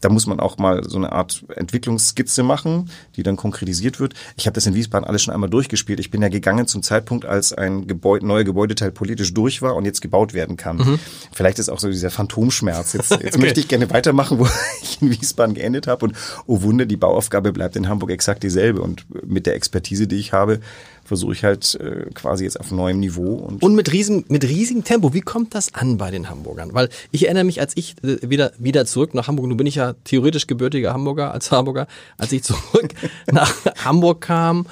Da 0.00 0.08
muss 0.10 0.26
man 0.26 0.38
auch 0.38 0.58
mal 0.58 0.88
so 0.88 0.96
eine 0.96 1.10
Art 1.10 1.44
Entwicklungsskizze 1.72 2.42
machen, 2.42 2.90
die 3.16 3.22
dann 3.22 3.36
konkretisiert 3.36 3.98
wird. 3.98 4.12
Ich 4.36 4.46
habe 4.46 4.54
das 4.54 4.66
in 4.66 4.74
Wiesbaden 4.74 5.06
alles 5.06 5.22
schon 5.22 5.32
einmal 5.32 5.48
durchgespielt. 5.48 6.00
Ich 6.00 6.10
bin 6.10 6.20
ja 6.20 6.28
gegangen 6.28 6.66
zum 6.66 6.82
Zeitpunkt, 6.82 7.24
als 7.24 7.52
ein 7.54 7.86
Gebäude, 7.86 8.26
neuer 8.26 8.44
Gebäudeteil 8.44 8.90
politisch 8.90 9.32
durch 9.32 9.62
war 9.62 9.74
und 9.74 9.86
jetzt 9.86 10.02
gebaut 10.02 10.34
werden 10.34 10.56
kann. 10.58 10.98
Vielleicht 11.32 11.58
ist 11.58 11.70
auch 11.70 11.78
so 11.78 11.88
dieser 11.88 12.10
Phantomschmerz. 12.10 12.92
Jetzt, 12.92 13.10
jetzt 13.10 13.32
Okay. 13.34 13.38
möchte 13.38 13.60
ich 13.60 13.68
gerne 13.68 13.88
weitermachen, 13.90 14.38
wo 14.38 14.46
ich 14.82 15.00
in 15.00 15.10
Wiesbaden 15.10 15.54
geendet 15.54 15.86
habe. 15.86 16.04
Und 16.04 16.16
oh 16.46 16.60
Wunder, 16.62 16.84
die 16.84 16.96
Bauaufgabe 16.96 17.52
bleibt 17.52 17.76
in 17.76 17.88
Hamburg 17.88 18.10
exakt 18.10 18.42
dieselbe. 18.42 18.82
Und 18.82 19.06
mit 19.26 19.46
der 19.46 19.54
Expertise, 19.54 20.06
die 20.06 20.16
ich 20.16 20.32
habe, 20.34 20.60
versuche 21.04 21.32
ich 21.32 21.44
halt 21.44 21.74
äh, 21.74 22.06
quasi 22.14 22.44
jetzt 22.44 22.58
auf 22.58 22.70
neuem 22.70 23.00
Niveau. 23.00 23.34
Und, 23.34 23.62
Und 23.62 23.74
mit, 23.74 23.92
riesen, 23.92 24.24
mit 24.28 24.44
riesigem 24.44 24.84
Tempo. 24.84 25.12
Wie 25.14 25.20
kommt 25.20 25.54
das 25.54 25.74
an 25.74 25.98
bei 25.98 26.10
den 26.10 26.30
Hamburgern? 26.30 26.72
Weil 26.74 26.88
ich 27.10 27.24
erinnere 27.24 27.44
mich, 27.44 27.60
als 27.60 27.76
ich 27.76 27.96
äh, 28.04 28.18
wieder, 28.28 28.52
wieder 28.58 28.86
zurück 28.86 29.12
nach 29.14 29.28
Hamburg, 29.28 29.46
nun 29.48 29.56
bin 29.56 29.66
ich 29.66 29.74
ja 29.74 29.94
theoretisch 30.04 30.46
gebürtiger 30.46 30.92
Hamburger 30.92 31.32
als 31.32 31.50
Hamburger, 31.50 31.86
als 32.18 32.32
ich 32.32 32.44
zurück 32.44 32.88
nach 33.30 33.52
Hamburg 33.84 34.20
kam, 34.22 34.66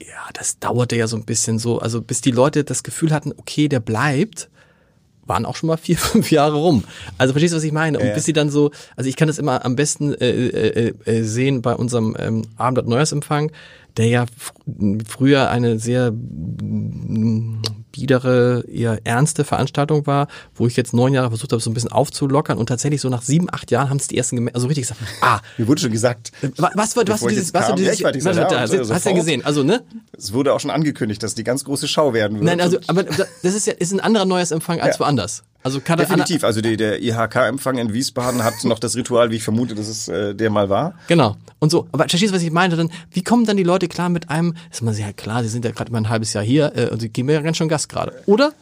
ja, 0.00 0.28
das 0.32 0.58
dauerte 0.58 0.96
ja 0.96 1.06
so 1.06 1.16
ein 1.16 1.24
bisschen 1.24 1.58
so, 1.58 1.78
also 1.78 2.00
bis 2.02 2.20
die 2.20 2.30
Leute 2.30 2.64
das 2.64 2.82
Gefühl 2.82 3.12
hatten, 3.12 3.32
okay, 3.36 3.68
der 3.68 3.80
bleibt, 3.80 4.48
waren 5.26 5.46
auch 5.46 5.56
schon 5.56 5.68
mal 5.68 5.76
vier, 5.76 5.96
fünf 5.98 6.30
Jahre 6.30 6.56
rum. 6.56 6.84
Also 7.18 7.32
verstehst 7.32 7.52
du, 7.52 7.56
was 7.58 7.64
ich 7.64 7.72
meine? 7.72 7.98
Und 7.98 8.06
Ja. 8.06 8.14
bis 8.14 8.24
sie 8.24 8.32
dann 8.32 8.50
so, 8.50 8.70
also 8.96 9.08
ich 9.08 9.16
kann 9.16 9.28
das 9.28 9.38
immer 9.38 9.64
am 9.64 9.76
besten 9.76 10.14
äh, 10.14 10.28
äh, 10.30 10.94
äh, 11.04 11.22
sehen 11.22 11.62
bei 11.62 11.74
unserem 11.74 12.16
ähm, 12.18 12.42
Abend 12.56 12.86
Neujahrsempfang, 12.88 13.50
der 13.96 14.06
ja 14.06 14.26
fr 14.36 14.52
früher 15.06 15.50
eine 15.50 15.78
sehr 15.78 16.12
biedere, 17.92 18.64
eher 18.68 18.98
ernste 19.04 19.44
Veranstaltung 19.44 20.06
war, 20.06 20.26
wo 20.54 20.66
ich 20.66 20.76
jetzt 20.76 20.92
neun 20.94 21.14
Jahre 21.14 21.28
versucht 21.28 21.52
habe, 21.52 21.62
so 21.62 21.70
ein 21.70 21.74
bisschen 21.74 21.92
aufzulockern 21.92 22.58
und 22.58 22.66
tatsächlich 22.66 23.00
so 23.00 23.08
nach 23.08 23.22
sieben, 23.22 23.46
acht 23.52 23.70
Jahren 23.70 23.88
haben 23.90 23.98
es 23.98 24.08
die 24.08 24.16
ersten 24.18 24.36
gemerkt, 24.36 24.56
also 24.56 24.66
richtig 24.66 24.82
gesagt, 24.88 25.00
ah, 25.20 25.40
mir 25.58 25.68
wurde 25.68 25.80
schon 25.80 25.92
gesagt, 25.92 26.32
wa- 26.56 26.70
was, 26.74 26.96
was, 26.96 27.06
was 27.06 27.22
ich 27.22 27.28
dieses, 27.28 27.54
was 27.54 27.66
du 27.68 27.74
kam, 27.74 27.82
ja, 27.84 28.10
dieses, 28.10 28.24
da 28.34 28.60
hast, 28.60 28.72
du 28.72 29.10
ja 29.10 29.14
gesehen, 29.14 29.44
also 29.44 29.62
ne? 29.62 29.82
es 30.16 30.32
wurde 30.32 30.52
auch 30.52 30.60
schon 30.60 30.70
angekündigt, 30.70 31.22
dass 31.22 31.34
die 31.34 31.44
ganz 31.44 31.64
große 31.64 31.86
Schau 31.86 32.12
werden 32.12 32.34
wird. 32.34 32.44
Nein, 32.44 32.60
also, 32.60 32.78
aber 32.88 33.04
das 33.04 33.28
ist 33.54 33.66
ja, 33.66 33.74
ist 33.74 33.92
ein 33.92 34.00
anderer 34.00 34.24
Neujahrsempfang 34.24 34.80
als 34.80 34.96
Ja. 34.98 35.00
woanders. 35.04 35.44
Also 35.64 35.80
kann 35.80 35.98
Definitiv. 35.98 36.44
Also 36.44 36.60
die, 36.60 36.76
der 36.76 37.02
IHK-Empfang 37.02 37.78
in 37.78 37.94
Wiesbaden 37.94 38.44
hat 38.44 38.52
noch 38.64 38.78
das 38.78 38.96
Ritual, 38.96 39.30
wie 39.30 39.36
ich 39.36 39.44
vermute, 39.44 39.74
dass 39.74 39.88
es 39.88 40.08
äh, 40.08 40.34
der 40.34 40.50
mal 40.50 40.68
war. 40.68 40.92
Genau. 41.08 41.38
Und 41.58 41.70
so. 41.70 41.88
Aber 41.90 42.06
verstehst 42.06 42.32
du, 42.32 42.36
was 42.36 42.42
ich 42.42 42.50
meinte? 42.50 42.76
Dann, 42.76 42.90
wie 43.12 43.24
kommen 43.24 43.46
dann 43.46 43.56
die 43.56 43.62
Leute 43.62 43.88
klar 43.88 44.10
mit 44.10 44.28
einem, 44.28 44.54
ist 44.70 44.82
man 44.82 44.94
ja 44.94 45.10
klar, 45.14 45.42
sie 45.42 45.48
sind 45.48 45.64
ja 45.64 45.70
gerade 45.70 45.90
mal 45.90 45.96
ein 45.96 46.10
halbes 46.10 46.34
Jahr 46.34 46.44
hier 46.44 46.72
äh, 46.76 46.90
und 46.90 47.00
sie 47.00 47.08
geben 47.08 47.28
mir 47.28 47.32
ja 47.32 47.40
ganz 47.40 47.56
schön 47.56 47.70
Gast 47.70 47.88
gerade. 47.88 48.12
Oder? 48.26 48.52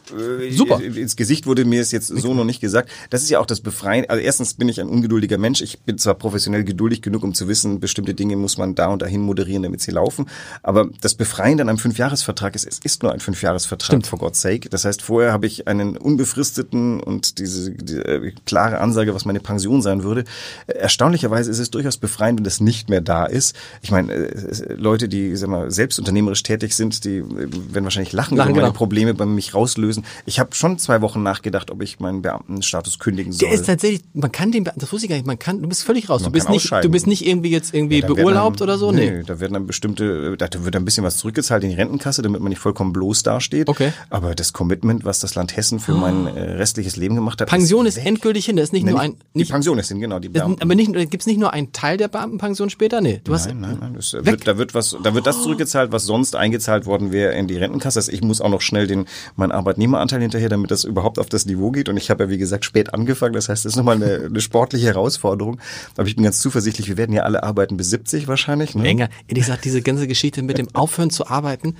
Super. 0.51 0.79
Äh, 0.79 1.01
Ins 1.01 1.17
Gesicht 1.17 1.45
wurde 1.45 1.65
mir 1.65 1.81
es 1.81 1.91
jetzt 1.91 2.07
so 2.07 2.33
noch 2.33 2.45
nicht 2.45 2.61
gesagt. 2.61 2.89
Das 3.09 3.21
ist 3.21 3.29
ja 3.29 3.39
auch 3.39 3.45
das 3.45 3.59
Befreien. 3.59 4.05
Also 4.07 4.23
erstens 4.23 4.53
bin 4.53 4.69
ich 4.69 4.79
ein 4.79 4.87
ungeduldiger 4.87 5.37
Mensch. 5.37 5.61
Ich 5.61 5.81
bin 5.81 5.97
zwar 5.97 6.13
professionell 6.13 6.63
geduldig 6.63 7.01
genug, 7.01 7.23
um 7.23 7.33
zu 7.33 7.49
wissen, 7.49 7.81
bestimmte 7.81 8.13
Dinge 8.13 8.37
muss 8.37 8.57
man 8.57 8.75
da 8.75 8.87
und 8.87 9.01
dahin 9.01 9.19
moderieren, 9.19 9.63
damit 9.63 9.81
sie 9.81 9.91
laufen. 9.91 10.29
Aber 10.61 10.87
das 11.01 11.15
Befreien 11.15 11.57
dann 11.57 11.67
einem 11.67 11.79
Fünfjahresvertrag 11.79 12.55
ist, 12.55 12.65
es 12.65 12.79
ist 12.79 13.03
nur 13.03 13.11
ein 13.11 13.19
Fünfjahresvertrag, 13.19 14.07
for 14.07 14.19
God's 14.19 14.39
sake. 14.39 14.69
Das 14.69 14.85
heißt, 14.85 15.01
vorher 15.01 15.33
habe 15.33 15.47
ich 15.47 15.67
einen 15.67 15.97
unbefristeten 15.97 16.92
Und 16.99 17.39
diese 17.39 17.71
die, 17.71 17.95
äh, 17.95 18.31
klare 18.45 18.79
Ansage, 18.79 19.13
was 19.13 19.25
meine 19.25 19.39
Pension 19.39 19.81
sein 19.81 20.03
würde. 20.03 20.23
Erstaunlicherweise 20.67 21.51
ist 21.51 21.59
es 21.59 21.71
durchaus 21.71 21.97
befreiend, 21.97 22.39
wenn 22.39 22.43
das 22.43 22.59
nicht 22.59 22.89
mehr 22.89 23.01
da 23.01 23.25
ist. 23.25 23.55
Ich 23.81 23.91
meine, 23.91 24.13
äh, 24.13 24.73
Leute, 24.73 25.09
die 25.09 25.35
sag 25.35 25.49
mal, 25.49 25.71
selbst 25.71 25.99
unternehmerisch 25.99 26.43
tätig 26.43 26.73
sind, 26.73 27.05
die 27.05 27.17
äh, 27.17 27.23
werden 27.25 27.83
wahrscheinlich 27.83 28.13
lachen, 28.13 28.37
Lachen, 28.37 28.51
über 28.51 28.61
meine 28.61 28.71
genau. 28.71 28.77
Probleme 28.77 29.13
bei 29.13 29.25
mich 29.25 29.53
rauslösen. 29.53 30.05
Ich 30.25 30.39
habe 30.39 30.53
schon 30.55 30.77
zwei 30.79 31.01
Wochen 31.01 31.23
nachgedacht, 31.23 31.71
ob 31.71 31.81
ich 31.81 31.99
meinen 31.99 32.21
Beamtenstatus 32.21 32.99
kündigen 32.99 33.31
soll. 33.31 33.49
Der 33.49 33.57
ist 33.57 33.65
tatsächlich, 33.65 34.01
man 34.13 34.31
kann 34.31 34.51
den, 34.51 34.63
das 34.63 34.91
wusste 34.91 35.05
ich 35.05 35.09
gar 35.09 35.15
nicht, 35.15 35.27
man 35.27 35.39
kann, 35.39 35.61
du 35.61 35.67
bist 35.67 35.83
völlig 35.83 36.09
raus. 36.09 36.23
Du 36.23 36.31
bist 36.31 36.49
nicht, 36.49 36.71
du 36.71 36.89
bist 36.89 37.07
nicht 37.07 37.25
irgendwie 37.25 37.49
jetzt 37.49 37.73
irgendwie 37.73 38.01
werden 38.01 38.15
beurlaubt 38.15 38.61
dann, 38.61 38.69
oder 38.69 38.77
so, 38.77 38.91
nee. 38.91 39.23
Da 39.25 39.39
werden 39.39 39.53
dann 39.53 39.67
bestimmte, 39.67 40.35
da 40.37 40.47
wird 40.53 40.75
ein 40.75 40.85
bisschen 40.85 41.03
was 41.03 41.17
zurückgezahlt 41.17 41.63
in 41.63 41.69
die 41.69 41.75
Rentenkasse, 41.75 42.21
damit 42.21 42.41
man 42.41 42.49
nicht 42.49 42.59
vollkommen 42.59 42.93
bloß 42.93 43.23
dasteht. 43.23 43.67
Okay. 43.67 43.93
Aber 44.09 44.35
das 44.35 44.53
Commitment, 44.53 45.05
was 45.05 45.19
das 45.19 45.35
Land 45.35 45.55
Hessen 45.55 45.79
für 45.79 45.93
mein 45.93 46.27
äh, 46.27 46.53
restliches 46.83 46.95
Leben 46.97 47.15
gemacht 47.15 47.41
hat, 47.41 47.49
Pension 47.49 47.85
ist 47.85 47.97
weg. 47.97 48.05
endgültig 48.05 48.45
hin, 48.45 48.55
das 48.55 48.65
ist 48.65 48.73
nicht 48.73 48.83
Nee, 48.85 48.91
nur 48.91 49.01
nicht, 49.01 49.13
ein, 49.13 49.19
die 49.33 49.39
nicht, 49.39 49.51
Pension 49.51 49.77
ist 49.79 49.87
hin, 49.87 49.99
genau. 49.99 50.19
Die 50.19 50.29
Beamten. 50.29 50.61
aber 50.61 50.75
nicht, 50.75 50.93
gibt's 51.09 51.25
nicht 51.25 51.39
nur 51.39 51.53
einen 51.53 51.71
Teil 51.71 51.97
der 51.97 52.07
Beamtenpension 52.07 52.69
später? 52.69 53.01
Nee, 53.01 53.21
du 53.23 53.33
hast, 53.33 53.47
Nein, 53.47 53.59
nein, 53.61 53.77
nein. 53.79 53.93
Das 53.95 54.13
wird, 54.13 54.47
da 54.47 54.57
wird 54.57 54.73
was, 54.73 54.95
da 55.03 55.13
wird 55.13 55.25
das 55.25 55.41
zurückgezahlt, 55.43 55.91
was 55.91 56.03
sonst 56.05 56.35
eingezahlt 56.35 56.85
worden 56.85 57.11
wäre 57.11 57.33
in 57.33 57.47
die 57.47 57.57
Rentenkasse. 57.57 57.99
Also 57.99 58.11
ich 58.11 58.21
muss 58.21 58.41
auch 58.41 58.49
noch 58.49 58.61
schnell 58.61 58.87
den 58.87 59.05
meinen 59.35 59.51
Arbeitnehmeranteil 59.51 60.21
hinterher, 60.21 60.49
damit 60.49 60.71
das 60.71 60.83
überhaupt 60.83 61.19
auf 61.19 61.29
das 61.29 61.45
Niveau 61.45 61.71
geht. 61.71 61.89
Und 61.89 61.97
ich 61.97 62.09
habe 62.09 62.25
ja 62.25 62.29
wie 62.29 62.37
gesagt 62.37 62.65
spät 62.65 62.93
angefangen. 62.93 63.33
Das 63.33 63.49
heißt, 63.49 63.65
das 63.65 63.73
ist 63.73 63.77
nochmal 63.77 63.95
eine, 63.95 64.25
eine 64.25 64.41
sportliche 64.41 64.87
Herausforderung. 64.87 65.59
Aber 65.97 66.07
ich 66.07 66.15
bin 66.15 66.23
ganz 66.23 66.39
zuversichtlich. 66.39 66.87
Wir 66.87 66.97
werden 66.97 67.13
ja 67.13 67.23
alle 67.23 67.43
arbeiten 67.43 67.77
bis 67.77 67.89
70 67.89 68.27
wahrscheinlich. 68.27 68.75
Ne? 68.75 68.87
Enger. 68.87 69.09
Ehrlich 69.27 69.45
gesagt, 69.45 69.65
diese 69.65 69.81
ganze 69.81 70.07
Geschichte 70.07 70.41
mit 70.41 70.57
dem 70.57 70.67
Aufhören 70.73 71.09
zu 71.09 71.27
arbeiten, 71.27 71.75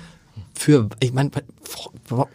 für, 0.54 0.88
ich 1.00 1.12
meine, 1.12 1.30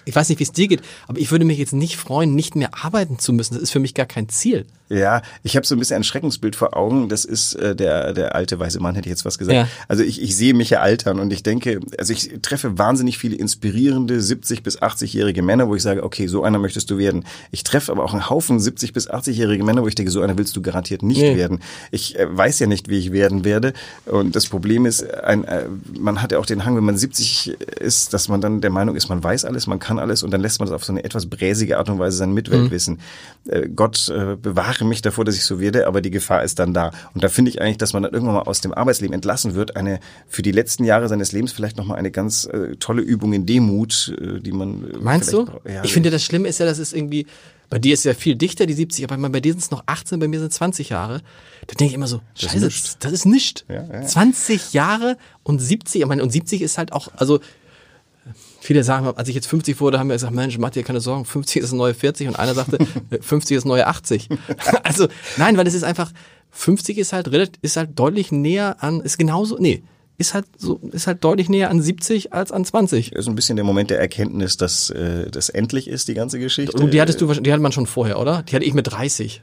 ich 0.05 0.15
weiß 0.15 0.30
nicht, 0.30 0.39
wie 0.39 0.43
es 0.43 0.51
dir 0.51 0.67
geht, 0.67 0.82
aber 1.07 1.20
ich 1.20 1.32
würde 1.32 1.45
mich 1.45 1.57
jetzt 1.57 1.74
nicht 1.74 1.95
freuen, 1.97 2.36
nicht 2.36 2.55
mehr 2.55 2.70
arbeiten 2.84 3.20
zu 3.20 3.34
müssen. 3.34 3.53
Das 3.53 3.63
ist 3.63 3.72
für 3.72 3.80
mich 3.80 3.93
gar 3.93 4.05
kein 4.05 4.30
Ziel. 4.30 4.65
Ja, 4.91 5.22
ich 5.43 5.55
habe 5.55 5.67
so 5.67 5.76
ein 5.76 5.80
bisschen 5.80 5.97
ein 5.97 6.03
Schreckensbild 6.03 6.55
vor 6.55 6.76
Augen. 6.76 7.09
Das 7.09 7.24
ist 7.24 7.53
äh, 7.53 7.76
der 7.76 8.11
der 8.13 8.34
alte 8.34 8.59
weiße 8.59 8.80
Mann, 8.80 8.95
hätte 8.95 9.07
ich 9.07 9.11
jetzt 9.11 9.24
was 9.24 9.38
gesagt. 9.38 9.55
Ja. 9.55 9.67
Also 9.88 10.03
ich, 10.03 10.20
ich 10.20 10.36
sehe 10.36 10.55
mich 10.55 10.72
ja 10.72 10.80
altern 10.80 11.20
und 11.20 11.32
ich 11.32 11.43
denke, 11.43 11.80
also 11.99 12.11
ich 12.11 12.32
treffe 12.41 12.80
wahnsinnig 12.80 13.20
viele 13.20 13.36
inspirierende 13.36 14.20
70 14.20 14.63
bis 14.63 14.82
80-jährige 14.82 15.43
Männer, 15.43 15.67
wo 15.70 15.76
ich 15.76 15.84
sage, 15.84 16.01
okay, 16.03 16.26
so 16.26 16.43
einer 16.43 16.57
möchtest 16.57 16.89
du 16.89 16.97
werden. 16.97 17.24
Ich 17.51 17.63
treffe 17.63 17.91
aber 17.91 18.03
auch 18.03 18.13
einen 18.13 18.32
Haufen 18.32 18.59
70 18.59 18.91
bis 18.93 19.07
80-jährige 19.07 19.63
Männer, 19.63 19.84
wo 19.84 19.88
ich 19.88 19.93
denke, 19.93 20.11
so 20.11 20.22
einer 20.22 20.39
willst 20.39 20.55
du 20.55 20.61
garantiert 20.63 21.03
nicht 21.03 21.22
Nee. 21.22 21.38
werden. 21.38 21.59
Ich 21.91 22.17
äh, 22.17 22.26
weiß 22.36 22.57
ja 22.57 22.65
nicht, 22.65 22.89
wie 22.89 22.97
ich 22.97 23.11
werden 23.11 23.45
werde. 23.45 23.74
Und 24.07 24.36
das 24.36 24.47
Problem 24.47 24.88
ist, 24.88 25.07
ein, 25.13 25.43
äh, 25.43 25.65
man 25.99 26.24
hat 26.24 26.32
ja 26.32 26.39
auch 26.39 26.47
den 26.47 26.65
Hang, 26.65 26.76
wenn 26.76 26.84
man 26.84 26.97
70 26.97 27.49
ist, 27.80 28.09
dass 28.10 28.28
man 28.28 28.41
dann 28.41 28.62
der 28.62 28.70
Meinung 28.70 28.95
ist, 28.95 29.10
man 29.10 29.24
weiß 29.24 29.45
alles, 29.45 29.68
man 29.68 29.80
kann 29.80 29.99
alles 29.99 30.24
und 30.24 30.32
dann 30.32 30.41
lässt 30.41 30.60
man 30.60 30.68
das 30.68 30.76
auf 30.76 30.84
so 30.84 30.93
eine 30.93 31.03
etwas 31.03 31.28
bräsige 31.28 31.78
Art 31.78 31.89
und 31.89 31.99
Weise 31.99 32.18
seine 32.18 32.34
Mitwelt 32.34 32.72
wissen. 32.72 32.99
Äh, 33.47 33.70
Gott 33.70 34.10
äh, 34.10 34.36
bewahre 34.36 34.86
mich 34.86 35.01
davor, 35.01 35.26
dass 35.26 35.36
ich 35.36 35.45
so 35.45 35.60
werde, 35.60 35.88
aber 35.88 36.01
die 36.01 36.12
Gefahr 36.12 36.43
ist 36.43 36.60
dann 36.60 36.74
da. 36.74 36.91
Und 37.14 37.24
da 37.24 37.30
finde 37.30 37.51
ich 37.51 37.62
eigentlich, 37.62 37.78
dass 37.78 37.93
man 37.93 38.03
dann 38.03 38.14
irgendwann 38.14 38.36
mal 38.36 38.43
aus 38.43 38.62
dem 38.62 38.74
Arbeitsleben 38.74 39.14
entlassen 39.14 39.55
wird, 39.55 39.76
eine 39.76 39.99
für 40.28 40.41
die 40.41 40.51
letzten 40.51 40.84
Jahre 40.84 41.07
seines 41.07 41.32
Lebens 41.32 41.51
vielleicht 41.51 41.78
nochmal 41.78 41.97
eine 41.97 42.12
ganz 42.12 42.45
äh, 42.45 42.76
tolle 42.78 43.01
Übung 43.01 43.34
in 43.34 43.45
Demut, 43.45 44.16
äh, 44.20 44.39
die 44.39 44.51
man. 44.51 44.91
Äh, 44.91 44.97
Meinst 44.99 45.34
du? 45.34 45.47
Ja, 45.66 45.84
ich 45.84 45.93
finde, 45.93 46.10
das 46.10 46.24
Schlimme 46.24 46.47
ist 46.47 46.60
ja, 46.60 46.66
das 46.66 46.80
ist 46.80 46.93
irgendwie, 46.93 47.26
bei 47.70 47.78
dir 47.78 47.93
ist 47.93 48.03
ja 48.03 48.14
viel 48.14 48.36
dichter, 48.36 48.66
die 48.66 48.74
70, 48.74 49.10
aber 49.10 49.30
bei 49.30 49.39
dir 49.39 49.53
sind 49.53 49.62
es 49.62 49.72
noch 49.72 49.84
18, 49.86 50.20
bei 50.20 50.28
mir 50.28 50.39
sind 50.39 50.51
es 50.51 50.55
20 50.55 50.89
Jahre. 50.89 51.22
Da 51.68 51.76
denke 51.76 51.91
ich 51.91 51.93
immer 51.93 52.07
so, 52.07 52.22
ist 52.34 52.49
scheiße, 52.49 52.97
das 52.99 53.12
ist 53.12 53.26
nichts. 53.26 53.64
Ja, 53.70 53.84
ja, 53.84 53.93
ja. 53.93 54.05
20 54.05 54.74
Jahre 54.74 55.18
und 55.43 55.60
70, 55.60 56.01
ich 56.01 56.07
meine, 56.07 56.24
und 56.24 56.32
70 56.32 56.62
ist 56.62 56.78
halt 56.78 56.93
auch, 56.93 57.10
also, 57.16 57.39
Viele 58.62 58.84
sagen, 58.84 59.07
als 59.16 59.30
ich 59.30 59.36
jetzt 59.36 59.47
50 59.47 59.80
wurde, 59.80 59.99
haben 59.99 60.10
wir 60.10 60.16
gesagt, 60.16 60.34
Mensch, 60.34 60.57
mach 60.57 60.72
dir 60.72 60.84
keine 60.84 60.99
Sorgen, 60.99 61.26
50 61.26 61.62
ist 61.62 61.72
das 61.72 61.78
neue 61.78 61.93
40 61.93 62.28
und 62.28 62.39
einer 62.39 62.53
sagte, 62.53 62.78
50 63.22 63.55
ist 63.55 63.64
das 63.64 63.68
neue 63.68 63.88
80. 63.88 64.30
Also, 64.84 65.07
nein, 65.38 65.57
weil 65.57 65.68
es 65.68 65.74
ist 65.74 65.84
einfach, 65.84 66.12
50 66.51 66.97
ist 66.97 67.14
halt 67.14 67.32
relativ, 67.32 67.60
ist 67.62 67.78
halt 67.78 67.97
deutlich 67.97 68.32
näher 68.32 68.78
an, 68.84 69.01
ist 69.01 69.18
genauso, 69.18 69.57
nee, 69.60 69.84
ist 70.18 70.34
halt 70.34 70.45
so, 70.57 70.80
ist 70.91 71.07
halt 71.07 71.24
deutlich 71.24 71.47
näher 71.47 71.70
an 71.70 71.82
70 71.82 72.34
als 72.34 72.51
an 72.51 72.66
20. 72.66 73.14
so 73.18 73.32
ein 73.32 73.36
bisschen 73.36 73.55
der 73.55 73.64
Moment 73.64 73.89
der 73.89 73.99
Erkenntnis, 73.99 74.57
dass 74.57 74.89
äh, 74.89 75.32
das 75.32 75.49
endlich 75.49 75.88
ist, 75.88 76.10
die 76.10 76.14
ganze 76.14 76.39
Geschichte. 76.39 76.78
Und 76.78 76.93
die 76.93 77.01
hattest 77.01 77.22
du, 77.22 77.34
die 77.34 77.51
hatte 77.51 77.62
man 77.62 77.72
schon 77.72 77.88
vorher, 77.88 78.20
oder? 78.20 78.43
Die 78.43 78.55
hatte 78.55 78.66
ich 78.66 78.74
mit 78.74 78.91
30. 78.91 79.41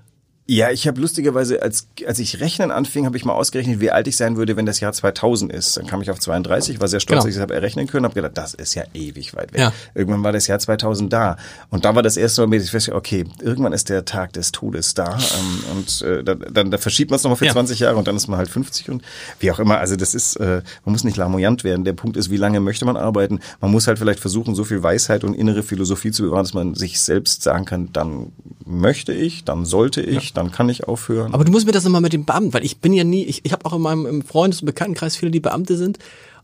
Ja, 0.49 0.71
ich 0.71 0.87
habe 0.87 1.01
lustigerweise, 1.01 1.61
als, 1.61 1.89
als 2.07 2.21
ich 2.21 2.39
rechnen 2.41 2.71
anfing, 2.71 3.05
habe 3.05 3.17
ich 3.17 3.25
mal 3.25 3.33
ausgerechnet, 3.33 3.81
wie 3.81 3.91
alt 3.91 4.07
ich 4.07 4.17
sein 4.17 4.37
würde, 4.37 4.57
wenn 4.57 4.65
das 4.65 4.79
Jahr 4.79 4.93
2000 4.93 5.53
ist. 5.53 5.77
Dann 5.77 5.89
kam 5.89 6.01
ich 6.03 6.11
auf 6.11 6.21
32, 6.21 6.81
war 6.81 6.87
sehr 6.87 7.01
stolz, 7.01 7.17
Genau. 7.17 7.23
dass 7.25 7.31
ich 7.31 7.35
es 7.37 7.41
habe 7.43 7.53
errechnen 7.55 7.89
können, 7.89 8.05
habe 8.05 8.15
gedacht, 8.15 8.39
das 8.39 8.55
ist 8.55 8.75
ja 8.77 8.85
ewig 8.95 9.35
weit 9.35 9.53
weg. 9.53 9.61
Ja. 9.61 9.73
Irgendwann 9.97 10.23
war 10.23 10.31
das 10.31 10.47
Jahr 10.47 10.61
2000 10.61 11.13
da. 11.13 11.37
Und 11.71 11.85
da 11.85 11.97
war 11.97 12.03
das 12.05 12.17
erste 12.17 12.47
Mal, 12.47 12.57
dass 12.59 12.65
ich 12.67 12.71
festgestellt 12.71 12.97
okay, 12.97 13.25
irgendwann 13.43 13.73
ist 13.73 13.89
der 13.89 14.05
Tag 14.05 14.35
des 14.35 14.53
Todes 14.53 14.95
da. 14.95 15.19
Ähm, 15.19 15.77
und 15.79 16.03
äh, 16.03 16.23
dann, 16.23 16.45
dann 16.53 16.71
da 16.71 16.79
verschiebt 16.79 17.11
man 17.11 17.17
es 17.17 17.25
nochmal 17.25 17.39
für 17.39 17.47
Ja. 17.47 17.53
20 17.53 17.81
Jahre 17.81 17.97
und 17.97 18.07
dann 18.07 18.15
ist 18.15 18.29
man 18.29 18.39
halt 18.39 18.49
50 18.49 18.89
und 18.91 19.03
wie 19.41 19.51
auch 19.51 19.59
immer. 19.59 19.79
Also 19.79 19.97
das 19.97 20.15
ist, 20.15 20.37
äh, 20.37 20.63
man 20.85 20.93
muss 20.93 21.03
nicht 21.03 21.17
lamoyant 21.17 21.65
werden. 21.65 21.85
Der 21.85 21.93
Punkt 21.95 22.17
ist, 22.17 22.31
wie 22.31 22.37
lange 22.37 22.61
möchte 22.61 22.85
man 22.85 22.97
arbeiten? 22.97 23.41
Man 23.61 23.73
muss 23.73 23.89
halt 23.89 23.99
vielleicht 23.99 24.21
versuchen, 24.21 24.55
so 24.55 24.63
viel 24.63 24.81
Weisheit 24.81 25.25
und 25.25 25.35
innere 25.35 25.65
Philosophie 25.65 26.13
zu 26.13 26.23
bewahren, 26.23 26.45
dass 26.45 26.55
man 26.55 26.77
sich 26.77 27.01
selbst 27.01 27.43
sagen 27.43 27.65
kann, 27.65 27.89
dann 27.93 28.31
möchte 28.65 29.13
ich, 29.13 29.45
dann 29.45 29.65
sollte 29.65 30.01
ich, 30.03 30.33
dann 30.37 30.53
kann 30.53 30.69
ich 30.69 30.85
aufhören. 30.85 31.35
Aber 31.35 31.45
du 31.45 31.53
musst 31.53 31.67
mir 31.67 31.73
das 31.73 31.85
nochmal 31.85 32.01
mit 32.01 32.13
dem 32.13 32.25
Beamten, 32.25 32.55
weil 32.55 32.65
ich 32.65 32.79
bin 32.79 32.93
ja 32.93 33.05
nie, 33.05 33.25
ich, 33.25 33.45
ich 33.45 33.53
habe 33.53 33.65
auch 33.67 33.73
in 33.73 33.83
meinem 33.83 34.23
Freundes- 34.23 34.61
und 34.61 34.67
Bekanntenkreis 34.67 35.17
viele, 35.17 35.31
die 35.31 35.41
Beamte 35.41 35.77
sind. 35.77 35.99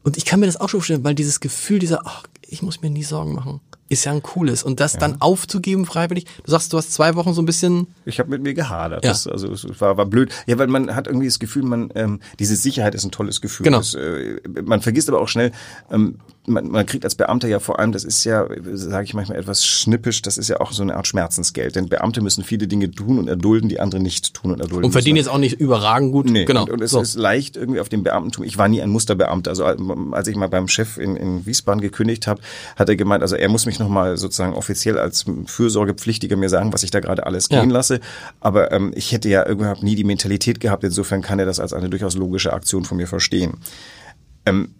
Und 0.04 0.16
ich 0.16 0.24
kann 0.24 0.40
mir 0.40 0.46
das 0.46 0.56
auch 0.56 0.68
schon 0.68 0.80
vorstellen, 0.80 1.04
weil 1.04 1.14
dieses 1.14 1.40
Gefühl 1.40 1.78
dieser, 1.78 2.00
ach, 2.04 2.24
ich 2.42 2.62
muss 2.62 2.82
mir 2.82 2.90
nie 2.90 3.04
Sorgen 3.04 3.34
machen, 3.34 3.60
ist 3.92 4.04
ja 4.04 4.12
ein 4.12 4.22
cooles. 4.22 4.62
Und 4.62 4.80
das 4.80 4.96
dann 4.96 5.20
aufzugeben 5.20 5.86
freiwillig, 5.86 6.24
du 6.44 6.50
sagst, 6.50 6.72
du 6.72 6.78
hast 6.78 6.92
zwei 6.92 7.14
Wochen 7.14 7.34
so 7.34 7.42
ein 7.42 7.46
bisschen, 7.46 7.86
Ich 8.04 8.18
habe 8.18 8.30
mit 8.30 8.42
mir 8.42 8.54
gehadert. 8.54 9.04
Ja. 9.04 9.10
Das, 9.10 9.26
also 9.26 9.52
es 9.52 9.66
war, 9.80 9.96
war 9.96 10.06
blöd. 10.06 10.32
Ja, 10.46 10.58
weil 10.58 10.66
man 10.66 10.94
hat 10.94 11.06
irgendwie 11.06 11.26
das 11.26 11.38
Gefühl, 11.38 11.62
man 11.62 11.90
ähm, 11.94 12.20
diese 12.38 12.56
Sicherheit 12.56 12.94
ist 12.94 13.04
ein 13.04 13.10
tolles 13.10 13.40
Gefühl. 13.40 13.64
Genau. 13.64 13.78
Das, 13.78 13.94
äh, 13.94 14.40
man 14.64 14.80
vergisst 14.80 15.08
aber 15.08 15.20
auch 15.20 15.28
schnell, 15.28 15.52
ähm, 15.90 16.18
man, 16.46 16.68
man 16.68 16.86
kriegt 16.86 17.04
als 17.04 17.14
Beamter 17.14 17.46
ja 17.46 17.60
vor 17.60 17.78
allem, 17.78 17.92
das 17.92 18.02
ist 18.02 18.24
ja, 18.24 18.46
sage 18.72 19.04
ich 19.04 19.14
manchmal 19.14 19.38
etwas 19.38 19.64
schnippisch, 19.64 20.22
das 20.22 20.38
ist 20.38 20.48
ja 20.48 20.60
auch 20.60 20.72
so 20.72 20.82
eine 20.82 20.96
Art 20.96 21.06
Schmerzensgeld. 21.06 21.76
Denn 21.76 21.88
Beamte 21.88 22.20
müssen 22.20 22.42
viele 22.42 22.66
Dinge 22.66 22.90
tun 22.90 23.18
und 23.18 23.28
erdulden, 23.28 23.68
die 23.68 23.78
andere 23.78 24.00
nicht 24.00 24.34
tun 24.34 24.50
und 24.52 24.60
erdulden. 24.60 24.86
und 24.86 24.92
verdienen 24.92 25.14
müssen. 25.14 25.26
jetzt 25.26 25.34
auch 25.34 25.38
nicht 25.38 25.60
überragend 25.60 26.12
gut. 26.12 26.28
Nee, 26.28 26.44
genau. 26.44 26.62
und, 26.62 26.70
und 26.70 26.82
es 26.82 26.90
so. 26.90 27.00
ist 27.00 27.14
leicht 27.14 27.56
irgendwie 27.56 27.78
auf 27.80 27.88
dem 27.88 28.02
Beamtentum. 28.02 28.44
Ich 28.44 28.58
war 28.58 28.66
nie 28.68 28.82
ein 28.82 28.90
Musterbeamter. 28.90 29.50
Also 29.50 29.64
als 29.64 30.26
ich 30.28 30.34
mal 30.34 30.48
beim 30.48 30.66
Chef 30.66 30.98
in, 30.98 31.16
in 31.16 31.46
Wiesbaden 31.46 31.80
gekündigt 31.80 32.26
habe, 32.26 32.40
hat 32.76 32.88
er 32.88 32.96
gemeint, 32.96 33.22
also 33.22 33.36
er 33.36 33.48
muss 33.48 33.66
mich 33.66 33.78
nochmal 33.78 34.16
sozusagen 34.16 34.54
offiziell 34.54 34.98
als 34.98 35.24
Fürsorgepflichtiger 35.46 36.36
mir 36.36 36.48
sagen, 36.48 36.72
was 36.72 36.82
ich 36.82 36.90
da 36.90 36.98
gerade 37.00 37.24
alles 37.24 37.48
Ja. 37.50 37.60
gehen 37.60 37.70
lasse. 37.70 38.00
Aber 38.40 38.72
ähm, 38.72 38.92
ich 38.96 39.12
hätte 39.12 39.28
ja 39.28 39.46
überhaupt 39.48 39.84
nie 39.84 39.94
die 39.94 40.04
Mentalität 40.04 40.58
gehabt. 40.58 40.82
Insofern 40.82 41.22
kann 41.22 41.38
er 41.38 41.46
das 41.46 41.60
als 41.60 41.72
eine 41.72 41.88
durchaus 41.88 42.16
logische 42.16 42.52
Aktion 42.52 42.84
von 42.84 42.96
mir 42.96 43.06
verstehen. 43.06 43.58
Ähm, 44.44 44.74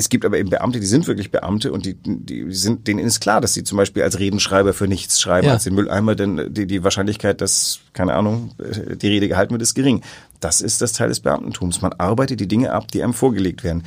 es 0.00 0.08
gibt 0.08 0.24
aber 0.24 0.38
eben 0.38 0.50
Beamte, 0.50 0.80
die 0.80 0.86
sind 0.86 1.06
wirklich 1.06 1.30
Beamte 1.30 1.72
und 1.72 1.86
die, 1.86 1.94
die 2.02 2.52
sind, 2.52 2.86
denen 2.88 2.98
ist 3.00 3.20
klar, 3.20 3.40
dass 3.40 3.54
sie 3.54 3.62
zum 3.64 3.78
Beispiel 3.78 4.02
als 4.02 4.18
Redenschreiber 4.18 4.72
für 4.72 4.88
nichts 4.88 5.20
schreiben, 5.20 5.46
Ja. 5.46 5.52
als 5.54 5.64
den 5.64 5.74
Mülleimer, 5.74 6.14
denn 6.16 6.52
die, 6.52 6.66
die 6.66 6.82
Wahrscheinlichkeit, 6.82 7.40
dass, 7.40 7.80
keine 7.92 8.14
Ahnung, 8.14 8.50
die 8.58 9.06
Rede 9.08 9.28
gehalten 9.28 9.52
wird, 9.52 9.62
ist 9.62 9.74
gering. 9.74 10.02
Das 10.40 10.60
ist 10.60 10.80
das 10.82 10.92
Teil 10.92 11.08
des 11.08 11.20
Beamtentums. 11.20 11.82
Man 11.82 11.92
arbeitet 11.92 12.40
die 12.40 12.48
Dinge 12.48 12.72
ab, 12.72 12.90
die 12.90 13.02
einem 13.02 13.14
vorgelegt 13.14 13.62
werden. 13.62 13.84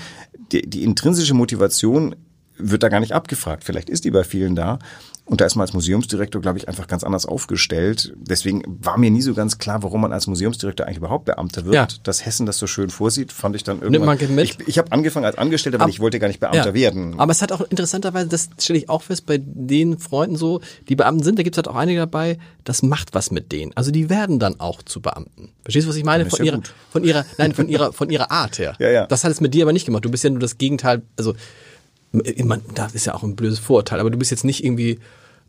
Die, 0.52 0.62
die 0.62 0.84
intrinsische 0.84 1.34
Motivation 1.34 2.16
wird 2.58 2.84
da 2.84 2.90
gar 2.90 3.00
nicht 3.00 3.14
abgefragt. 3.14 3.64
Vielleicht 3.64 3.90
ist 3.90 4.06
die 4.06 4.12
bei 4.12 4.24
vielen 4.24 4.56
da. 4.56 4.80
Und 5.26 5.40
da 5.40 5.46
ist 5.46 5.56
man 5.56 5.62
als 5.62 5.74
Museumsdirektor, 5.74 6.42
glaube 6.42 6.58
ich, 6.58 6.68
einfach 6.68 6.86
ganz 6.88 7.04
anders 7.06 7.26
aufgestellt. 7.26 8.14
Deswegen 8.18 8.62
war 8.68 8.98
mir 8.98 9.10
nie 9.10 9.22
so 9.22 9.34
ganz 9.34 9.58
klar, 9.58 9.82
warum 9.82 10.02
man 10.02 10.12
als 10.12 10.28
Museumsdirektor 10.28 10.86
eigentlich 10.86 10.98
überhaupt 10.98 11.24
Beamter 11.26 11.64
wird. 11.64 11.76
Ja. 11.76 11.88
Dass 12.04 12.26
Hessen 12.26 12.46
das 12.46 12.58
so 12.58 12.68
schön 12.68 12.90
vorsieht, 12.90 13.32
fand 13.32 13.56
ich 13.56 13.64
dann 13.64 13.82
irgendwann. 13.82 14.18
man 14.20 14.36
mit? 14.36 14.58
Ich, 14.60 14.68
ich 14.68 14.78
habe 14.78 14.92
angefangen 14.92 15.26
als 15.26 15.38
Angestellter, 15.38 15.80
weil 15.80 15.86
Ab- 15.86 15.90
ich 15.92 16.02
wollte 16.02 16.20
gar 16.20 16.28
nicht 16.28 16.42
Beamter 16.42 16.74
werden. 16.74 17.20
Aber 17.20 17.32
es 17.32 17.42
hat 17.42 17.54
auch 17.54 17.62
interessanterweise, 17.62 18.28
das 18.28 18.50
stelle 18.60 18.80
ich 18.80 18.90
auch 18.90 19.02
fest, 19.02 19.26
bei 19.26 19.38
den 19.42 19.98
Freunden 19.98 20.36
so, 20.36 20.60
die 20.90 20.96
Beamten 20.98 21.24
sind, 21.24 21.40
da 21.40 21.44
gibt 21.44 21.56
es 21.56 21.58
halt 21.58 21.70
auch 21.70 21.76
einige 21.76 22.00
dabei, 22.00 22.38
das 22.66 22.84
macht 22.84 23.14
was 23.14 23.32
mit 23.32 23.54
denen. 23.54 23.72
Also 23.76 23.92
die 23.92 24.10
werden 24.10 24.40
dann 24.40 24.60
auch 24.60 24.82
zu 24.84 25.02
Beamten. 25.02 25.52
Verstehst 25.64 25.86
du, 25.86 25.90
was 25.90 25.96
ich 25.96 26.04
meine? 26.04 26.26
Von 26.30 26.40
ja 26.40 26.46
ihrer, 26.54 26.62
von 26.92 27.04
ihrer, 27.06 27.26
nein, 27.38 27.54
von 27.54 27.70
ihrer, 27.70 27.94
von 27.94 28.10
ihrer 28.10 28.30
Art 28.30 28.60
her. 28.60 28.76
Ja, 28.84 28.90
ja. 28.90 29.06
Das 29.08 29.24
hat 29.24 29.32
es 29.32 29.40
mit 29.40 29.54
dir 29.54 29.64
aber 29.64 29.72
nicht 29.72 29.86
gemacht. 29.86 30.04
Du 30.04 30.12
bist 30.12 30.24
ja 30.26 30.30
nur 30.30 30.40
das 30.40 30.58
Gegenteil, 30.58 31.04
also, 31.16 31.36
man, 32.14 32.62
das 32.76 32.94
ist 32.94 33.06
ja 33.06 33.16
auch 33.16 33.24
ein 33.24 33.36
blödes 33.36 33.60
Vorurteil, 33.60 34.00
aber 34.00 34.12
du 34.12 34.18
bist 34.18 34.32
jetzt 34.32 34.46
nicht 34.46 34.64
irgendwie, 34.64 35.00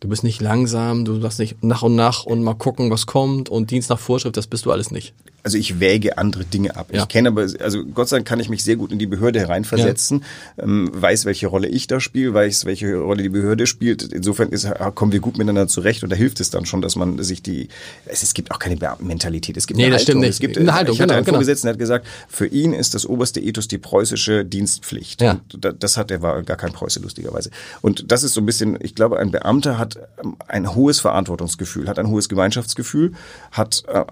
du 0.00 0.08
bist 0.08 0.24
nicht 0.24 0.40
langsam, 0.40 1.04
du 1.04 1.20
sagst 1.20 1.38
nicht 1.38 1.62
nach 1.62 1.82
und 1.82 1.94
nach 1.94 2.24
und 2.24 2.42
mal 2.42 2.54
gucken, 2.54 2.90
was 2.90 3.06
kommt 3.06 3.48
und 3.48 3.70
Dienst 3.70 3.90
nach 3.90 3.98
Vorschrift, 3.98 4.36
das 4.36 4.46
bist 4.46 4.64
du 4.66 4.72
alles 4.72 4.90
nicht. 4.90 5.14
Also 5.44 5.58
ich 5.58 5.78
wäge 5.78 6.16
andere 6.18 6.44
Dinge 6.44 6.74
ab. 6.74 6.88
Ja. 6.90 7.02
Ich 7.02 7.08
kenne 7.08 7.28
aber, 7.28 7.42
also 7.60 7.84
Gott 7.84 8.08
sei 8.08 8.16
Dank 8.16 8.26
kann 8.26 8.40
ich 8.40 8.48
mich 8.48 8.64
sehr 8.64 8.76
gut 8.76 8.90
in 8.92 8.98
die 8.98 9.06
Behörde 9.06 9.38
hereinversetzen, 9.40 10.24
ähm, 10.58 10.90
weiß, 10.92 11.26
welche 11.26 11.46
Rolle 11.48 11.68
ich 11.68 11.86
da 11.86 12.00
spiele, 12.00 12.32
weiß, 12.32 12.64
welche 12.64 12.96
Rolle 12.96 13.22
die 13.22 13.28
Behörde 13.28 13.66
spielt. 13.66 14.02
Insofern 14.04 14.48
ist, 14.48 14.66
kommen 14.94 15.12
wir 15.12 15.20
gut 15.20 15.36
miteinander 15.36 15.68
zurecht 15.68 16.02
und 16.02 16.10
da 16.10 16.16
hilft 16.16 16.40
es 16.40 16.48
dann 16.48 16.64
schon, 16.64 16.80
dass 16.80 16.96
man 16.96 17.22
sich 17.22 17.42
die, 17.42 17.68
es, 18.06 18.22
es 18.22 18.32
gibt 18.32 18.50
auch 18.52 18.58
keine 18.58 18.78
Beamtenmentalität, 18.78 19.56
es 19.58 19.66
gibt 19.66 19.76
Nee, 19.76 19.84
eine 19.84 19.92
das 19.96 20.00
Haltung. 20.00 20.12
stimmt 20.12 20.20
nicht. 20.22 20.30
Es 20.30 20.40
gibt, 20.40 20.56
Eine 20.56 20.72
Haltung, 20.74 20.94
ich 20.94 21.00
hatte 21.00 21.08
genau, 21.08 21.16
einen 21.18 21.24
genau. 21.26 21.34
Vorgesetzten, 21.36 21.66
der 21.66 21.72
hat 21.74 21.78
gesagt, 21.78 22.06
für 22.28 22.46
ihn 22.46 22.72
ist 22.72 22.94
das 22.94 23.04
oberste 23.04 23.38
Ethos 23.40 23.68
die 23.68 23.76
preußische 23.78 24.46
Dienstpflicht. 24.46 25.20
Ja. 25.20 25.32
Und 25.52 25.62
da- 25.64 25.72
das 25.72 25.98
hat, 25.98 26.10
er 26.10 26.22
war 26.22 26.42
gar 26.42 26.56
kein 26.56 26.72
Preuße, 26.72 27.00
lustigerweise. 27.00 27.50
Und 27.82 28.10
das 28.10 28.22
ist 28.22 28.32
so 28.32 28.40
ein 28.40 28.46
bisschen, 28.46 28.78
ich 28.80 28.94
glaube, 28.94 29.18
ein 29.18 29.30
Beamter 29.30 29.76
hat 29.78 29.98
ähm, 30.22 30.36
ein 30.48 30.74
hohes 30.74 31.00
Verantwortungsgefühl, 31.00 31.86
hat 31.86 31.98
ein 31.98 32.08
hohes 32.08 32.30
Gemeinschaftsgefühl, 32.30 33.12
hat 33.52 33.82
äh, 33.88 34.04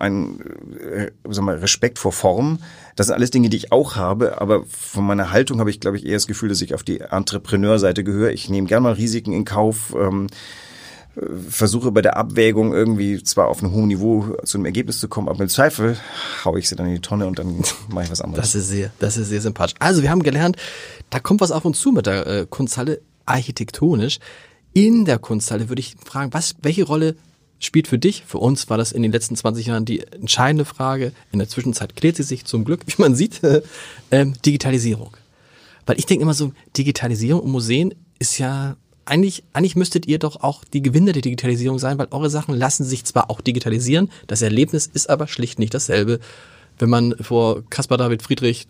sagen 1.29 1.47
wir, 1.47 1.63
Respekt 1.63 1.99
vor 1.99 2.13
Form. 2.13 2.59
Das 2.97 3.07
sind 3.07 3.15
alles 3.15 3.31
Dinge, 3.31 3.49
die 3.49 3.57
ich 3.57 3.73
auch 3.73 3.97
habe, 3.97 4.41
aber 4.41 4.65
von 4.67 5.07
meiner 5.07 5.33
Haltung 5.33 5.61
habe 5.61 5.71
ich, 5.71 5.81
glaube 5.81 5.97
ich, 5.97 6.05
eher 6.05 6.15
das 6.15 6.27
Gefühl, 6.27 6.49
dass 6.49 6.61
ich 6.61 6.75
auf 6.75 6.83
die 6.83 7.01
Entrepreneurseite 7.01 8.05
gehöre. 8.05 8.33
Ich 8.33 8.49
nehme 8.49 8.67
gerne 8.67 8.83
mal 8.85 8.93
Risiken 8.93 9.33
in 9.33 9.45
Kauf. 9.45 9.95
Ähm, 9.97 10.29
versuche 11.49 11.93
bei 11.93 12.01
der 12.01 12.17
Abwägung 12.17 12.73
irgendwie 12.73 13.23
zwar 13.23 13.49
auf 13.49 13.63
einem 13.63 13.73
hohen 13.73 13.89
Niveau 13.89 14.37
zu 14.45 14.57
einem 14.57 14.65
Ergebnis 14.65 14.99
zu 14.99 15.09
kommen, 15.09 15.29
aber 15.29 15.43
im 15.43 15.49
Zweifel 15.49 15.97
haue 16.45 16.59
ich 16.59 16.69
sie 16.69 16.77
dann 16.77 16.87
in 16.87 16.95
die 16.95 17.01
Tonne 17.01 17.27
und 17.27 17.39
dann 17.39 17.63
mache 17.89 18.05
ich 18.05 18.11
was 18.11 18.23
anderes. 18.23 18.53
Das 18.53 18.55
ist 18.55 18.69
sehr, 18.69 18.91
das 18.99 19.17
ist 19.17 19.29
sehr 19.29 19.41
sympathisch. 19.41 19.75
Also 19.79 20.03
wir 20.03 20.11
haben 20.11 20.23
gelernt, 20.23 20.57
da 21.11 21.21
kommt 21.21 21.41
was 21.41 21.51
auf 21.51 21.65
uns 21.65 21.81
zu 21.81 21.93
mit 21.93 22.07
der 22.07 22.27
äh, 22.27 22.47
Kunsthalle 22.49 23.03
architektonisch. 23.27 24.21
In 24.73 25.05
der 25.05 25.19
Kunsthalle 25.19 25.69
würde 25.69 25.81
ich 25.81 25.97
fragen, 26.03 26.33
was, 26.33 26.55
welche 26.63 26.85
Rolle 26.85 27.17
spielt 27.65 27.89
für 27.89 27.99
dich? 27.99 28.25
Für 28.27 28.39
uns 28.39 28.69
war 28.69 28.79
das 28.79 28.93
in 28.93 29.03
den 29.03 29.13
letzten 29.13 29.37
20 29.37 29.67
Jahren 29.67 29.85
die 29.85 30.01
entscheidende 30.01 30.65
Frage. 30.65 31.13
In 31.33 31.39
der 31.39 31.49
Zwischenzeit 31.49 31.97
klärt 31.97 32.17
sie 32.17 32.23
sich 32.23 32.45
zum 32.45 32.65
Glück, 32.65 32.83
wie 32.87 33.01
man 33.01 33.15
sieht, 33.15 33.41
ähm, 34.11 34.35
Digitalisierung. 34.45 35.17
Weil 35.87 35.99
ich 35.99 36.07
denke 36.07 36.23
immer 36.23 36.35
so, 36.35 36.53
Digitalisierung 36.77 37.43
und 37.43 37.51
Museen 37.51 37.95
ist 38.19 38.39
ja 38.39 38.77
eigentlich, 39.05 39.43
eigentlich 39.53 39.77
müsstet 39.77 40.07
ihr 40.07 40.19
doch 40.19 40.43
auch 40.43 40.65
die 40.65 40.83
Gewinner 40.83 41.13
der 41.13 41.23
Digitalisierung 41.23 41.79
sein, 41.79 41.99
weil 41.99 42.09
eure 42.13 42.31
Sachen 42.31 42.55
lassen 42.55 42.85
sich 42.85 43.05
zwar 43.05 43.31
auch 43.31 43.41
digitalisieren, 43.41 44.11
das 44.29 44.43
Erlebnis 44.43 44.87
ist 44.87 45.11
aber 45.11 45.27
schlicht 45.27 45.59
nicht 45.59 45.75
dasselbe, 45.75 46.21
wenn 46.79 46.89
man 46.89 47.15
vor 47.21 47.63
Caspar 47.69 47.99
David 47.99 48.23
Friedrich 48.23 48.69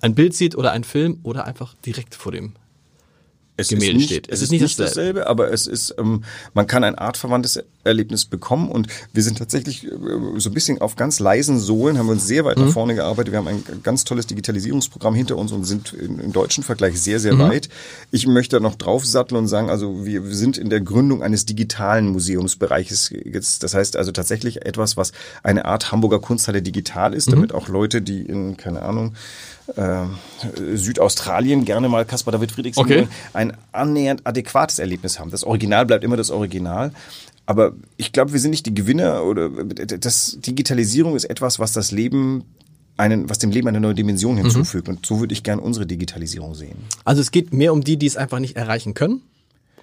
ein 0.00 0.14
Bild 0.14 0.34
sieht 0.34 0.56
oder 0.56 0.72
einen 0.72 0.84
Film 0.84 1.20
oder 1.22 1.44
einfach 1.44 1.74
direkt 1.86 2.14
vor 2.14 2.32
dem 2.32 2.54
es 3.58 3.68
Gemälde 3.68 3.90
ist 3.92 3.96
nicht, 3.98 4.06
steht. 4.10 4.28
Es, 4.30 4.40
ist 4.40 4.50
nicht 4.50 4.78
dasselbe, 4.78 5.26
aber 5.26 5.52
es 5.52 5.66
ist, 5.66 5.94
ähm, 5.98 6.22
man 6.54 6.66
kann 6.66 6.84
ein 6.84 6.94
artverwandtes 6.94 7.62
Erlebnis 7.84 8.24
bekommen 8.24 8.70
und 8.70 8.86
wir 9.12 9.22
sind 9.22 9.36
tatsächlich 9.38 9.84
äh, 9.84 9.90
so 10.36 10.48
ein 10.50 10.54
bisschen 10.54 10.80
auf 10.80 10.96
ganz 10.96 11.18
leisen 11.18 11.58
Sohlen, 11.58 11.98
haben 11.98 12.06
wir 12.06 12.12
uns 12.12 12.26
sehr 12.26 12.44
weit 12.44 12.56
Mhm. 12.58 12.66
nach 12.66 12.72
vorne 12.72 12.94
gearbeitet. 12.94 13.32
Wir 13.32 13.38
haben 13.38 13.48
ein 13.48 13.62
ganz 13.82 14.04
tolles 14.04 14.26
Digitalisierungsprogramm 14.26 15.14
hinter 15.14 15.36
uns 15.36 15.50
und 15.52 15.64
sind 15.64 15.92
im, 15.92 16.20
im 16.20 16.32
deutschen 16.32 16.62
Vergleich 16.62 17.00
sehr, 17.00 17.18
sehr 17.20 17.34
Mhm. 17.34 17.40
weit. 17.40 17.68
Ich 18.10 18.26
möchte 18.26 18.56
da 18.56 18.60
noch 18.60 18.76
draufsatteln 18.76 19.38
und 19.38 19.48
sagen, 19.48 19.70
also 19.70 20.04
wir 20.06 20.22
sind 20.26 20.56
in 20.56 20.70
der 20.70 20.80
Gründung 20.80 21.22
eines 21.22 21.44
digitalen 21.44 22.08
Museumsbereiches 22.10 23.10
jetzt. 23.10 23.62
Das 23.64 23.74
heißt 23.74 23.96
also 23.96 24.12
tatsächlich 24.12 24.64
etwas, 24.64 24.96
was 24.96 25.12
eine 25.42 25.64
Art 25.64 25.90
Hamburger 25.90 26.20
Kunsthalle 26.20 26.62
digital 26.62 27.12
ist, 27.12 27.32
damit 27.32 27.52
auch 27.52 27.68
Leute, 27.68 28.02
die 28.02 28.22
in, 28.22 28.56
keine 28.56 28.82
Ahnung, 28.82 29.14
äh, 29.76 30.04
Südaustralien 30.76 31.64
gerne 31.64 31.88
mal 31.88 32.04
Caspar 32.04 32.32
David 32.32 32.52
Friedrich 32.52 32.74
sehen 32.74 32.84
Okay. 32.84 33.08
ein 33.32 33.56
annähernd 33.72 34.26
adäquates 34.26 34.78
Erlebnis 34.78 35.18
haben. 35.18 35.30
Das 35.30 35.44
Original 35.44 35.86
bleibt 35.86 36.04
immer 36.04 36.16
das 36.16 36.30
Original. 36.30 36.92
Aber 37.46 37.72
ich 37.96 38.12
glaube, 38.12 38.32
wir 38.32 38.40
sind 38.40 38.50
nicht 38.50 38.66
die 38.66 38.74
Gewinner 38.74 39.24
oder 39.24 39.48
das 39.48 40.38
Digitalisierung 40.40 41.16
ist 41.16 41.24
etwas, 41.24 41.58
was 41.58 41.72
das 41.72 41.92
Leben 41.92 42.44
einen, 42.98 43.30
was 43.30 43.38
dem 43.38 43.50
Leben 43.50 43.68
eine 43.68 43.80
neue 43.80 43.94
Dimension 43.94 44.36
hinzufügt. 44.36 44.88
Und 44.88 45.06
so 45.06 45.20
würde 45.20 45.32
ich 45.32 45.42
gern 45.44 45.58
unsere 45.58 45.86
Digitalisierung 45.86 46.54
sehen. 46.54 46.76
Also 47.04 47.22
es 47.22 47.30
geht 47.30 47.52
mehr 47.54 47.72
um 47.72 47.82
die, 47.82 47.96
die 47.96 48.06
es 48.06 48.16
einfach 48.16 48.38
nicht 48.38 48.56
erreichen 48.56 48.92
können, 48.92 49.22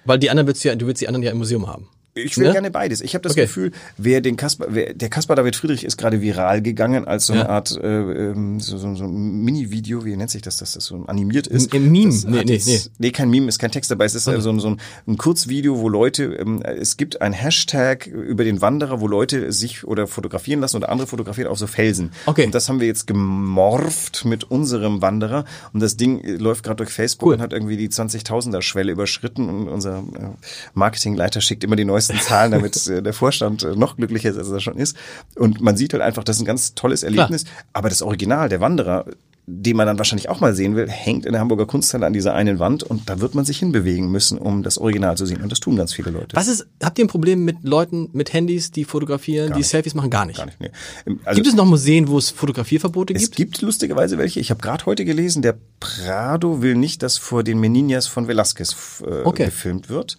weil 0.04 0.18
die 0.18 0.30
anderen 0.30 0.46
willst 0.46 0.64
du 0.64 0.68
ja, 0.68 0.76
du 0.76 0.86
willst 0.86 1.00
die 1.02 1.08
anderen 1.08 1.24
ja 1.24 1.32
im 1.32 1.38
Museum 1.38 1.66
haben. 1.66 1.88
Ich 2.18 2.38
will 2.38 2.46
Ne? 2.46 2.52
gerne 2.52 2.70
beides. 2.70 3.02
Ich 3.02 3.14
habe 3.14 3.22
das 3.22 3.32
Okay. 3.32 3.42
Gefühl, 3.42 3.72
wer 3.98 4.22
den 4.22 4.36
Kaspar, 4.36 4.68
wer, 4.70 4.94
der 4.94 5.10
Kaspar 5.10 5.36
David 5.36 5.54
Friedrich 5.54 5.84
ist 5.84 5.98
gerade 5.98 6.22
viral 6.22 6.62
gegangen 6.62 7.06
als 7.06 7.26
so 7.26 7.34
eine 7.34 7.42
Ja. 7.42 7.48
Art 7.50 7.76
äh, 7.76 7.86
ähm, 8.30 8.58
so, 8.58 8.78
so, 8.78 8.94
so 8.94 9.04
ein 9.04 9.42
Mini-Video, 9.42 10.04
wie 10.06 10.16
nennt 10.16 10.30
sich 10.30 10.40
das, 10.40 10.56
dass 10.56 10.72
das 10.72 10.84
so 10.86 11.04
animiert 11.06 11.46
ist? 11.46 11.74
Ein 11.74 11.92
Meme? 11.92 12.06
Das 12.10 12.24
Nee, 12.24 12.44
nee, 12.44 12.52
jetzt- 12.54 12.66
nee. 12.66 12.80
nee, 12.98 13.10
kein 13.10 13.28
Meme, 13.28 13.48
ist 13.48 13.58
kein 13.58 13.70
Text 13.70 13.90
dabei. 13.90 14.06
Es 14.06 14.14
ist 14.14 14.26
äh, 14.26 14.40
so, 14.40 14.48
ein- 14.50 14.60
so 14.60 14.68
ein, 14.68 14.80
ein 15.06 15.18
Kurzvideo, 15.18 15.78
wo 15.78 15.90
Leute, 15.90 16.24
ähm, 16.40 16.62
es 16.62 16.96
gibt 16.96 17.20
ein 17.20 17.34
Hashtag 17.34 18.06
über 18.06 18.44
den 18.44 18.62
Wanderer, 18.62 19.00
wo 19.02 19.06
Leute 19.08 19.52
sich 19.52 19.84
oder 19.84 20.06
fotografieren 20.06 20.60
lassen 20.60 20.76
oder 20.78 20.88
andere 20.88 21.06
fotografieren 21.06 21.48
auf 21.50 21.58
so 21.58 21.66
Felsen. 21.66 22.12
Okay. 22.24 22.46
Und 22.46 22.54
das 22.54 22.68
haben 22.70 22.80
wir 22.80 22.86
jetzt 22.86 23.06
gemorpht 23.06 24.24
mit 24.24 24.44
unserem 24.44 25.02
Wanderer 25.02 25.44
und 25.74 25.80
das 25.80 25.96
Ding 25.98 26.20
äh, 26.24 26.32
läuft 26.36 26.64
gerade 26.64 26.76
durch 26.76 26.90
Facebook 26.90 27.28
Cool. 27.28 27.34
und 27.34 27.40
hat 27.42 27.52
irgendwie 27.52 27.76
die 27.76 27.88
20.000er 27.90 28.62
Schwelle 28.62 28.92
überschritten 28.92 29.48
und 29.50 29.68
unser 29.68 29.98
äh, 29.98 30.28
Marketingleiter 30.74 31.40
schickt 31.42 31.62
immer 31.64 31.76
die 31.76 31.84
neuesten 31.84 32.05
Zahlen, 32.14 32.52
damit 32.52 32.86
äh, 32.88 33.02
der 33.02 33.12
Vorstand 33.12 33.62
äh, 33.62 33.74
noch 33.76 33.96
glücklicher 33.96 34.30
ist, 34.30 34.38
als 34.38 34.48
er 34.50 34.60
schon 34.60 34.76
ist. 34.76 34.96
Und 35.36 35.60
man 35.60 35.76
sieht 35.76 35.92
halt 35.92 36.02
einfach, 36.02 36.24
das 36.24 36.36
ist 36.36 36.42
ein 36.42 36.46
ganz 36.46 36.74
tolles 36.74 37.02
Erlebnis. 37.02 37.44
Aber 37.72 37.88
das 37.88 38.02
Original, 38.02 38.48
der 38.48 38.60
Wanderer, 38.60 39.06
den 39.48 39.76
man 39.76 39.86
dann 39.86 39.96
wahrscheinlich 39.96 40.28
auch 40.28 40.40
mal 40.40 40.56
sehen 40.56 40.74
will, 40.74 40.88
hängt 40.90 41.24
in 41.24 41.30
der 41.30 41.40
Hamburger 41.40 41.66
Kunsthalle 41.66 42.04
an 42.04 42.12
dieser 42.12 42.34
einen 42.34 42.58
Wand 42.58 42.82
und 42.82 43.08
da 43.08 43.20
wird 43.20 43.36
man 43.36 43.44
sich 43.44 43.58
hinbewegen 43.60 44.10
müssen, 44.10 44.38
um 44.38 44.64
das 44.64 44.76
Original 44.76 45.16
zu 45.16 45.24
sehen. 45.24 45.40
Und 45.40 45.52
das 45.52 45.60
tun 45.60 45.76
ganz 45.76 45.92
viele 45.92 46.10
Leute. 46.10 46.34
Was 46.34 46.48
ist, 46.48 46.66
habt 46.82 46.98
ihr 46.98 47.04
ein 47.04 47.08
Problem 47.08 47.44
mit 47.44 47.58
Leuten 47.62 48.08
mit 48.12 48.32
Handys, 48.32 48.72
die 48.72 48.84
fotografieren, 48.84 49.52
die 49.52 49.58
nicht. 49.58 49.68
Selfies 49.68 49.94
machen? 49.94 50.10
Gar 50.10 50.26
nicht. 50.26 50.38
Gar 50.38 50.46
nicht, 50.46 50.60
nee. 50.60 50.70
Ähm, 51.06 51.20
Also, 51.24 51.36
Gibt 51.36 51.46
es 51.46 51.54
noch 51.54 51.64
Museen, 51.64 52.08
wo 52.08 52.18
es 52.18 52.30
Fotografierverbote 52.30 53.14
es 53.14 53.22
gibt? 53.30 53.36
gibt 53.36 53.62
lustigerweise 53.62 54.18
welche. 54.18 54.40
Ich 54.40 54.50
habe 54.50 54.60
gerade 54.60 54.84
heute 54.84 55.04
gelesen, 55.04 55.42
der 55.42 55.56
Prado 55.78 56.60
will 56.60 56.74
nicht, 56.74 57.04
dass 57.04 57.16
vor 57.16 57.44
den 57.44 57.60
Meninas 57.60 58.08
von 58.08 58.26
Velasquez 58.26 58.74
äh, 59.06 59.22
Okay. 59.24 59.44
gefilmt 59.44 59.88
wird. 59.88 60.18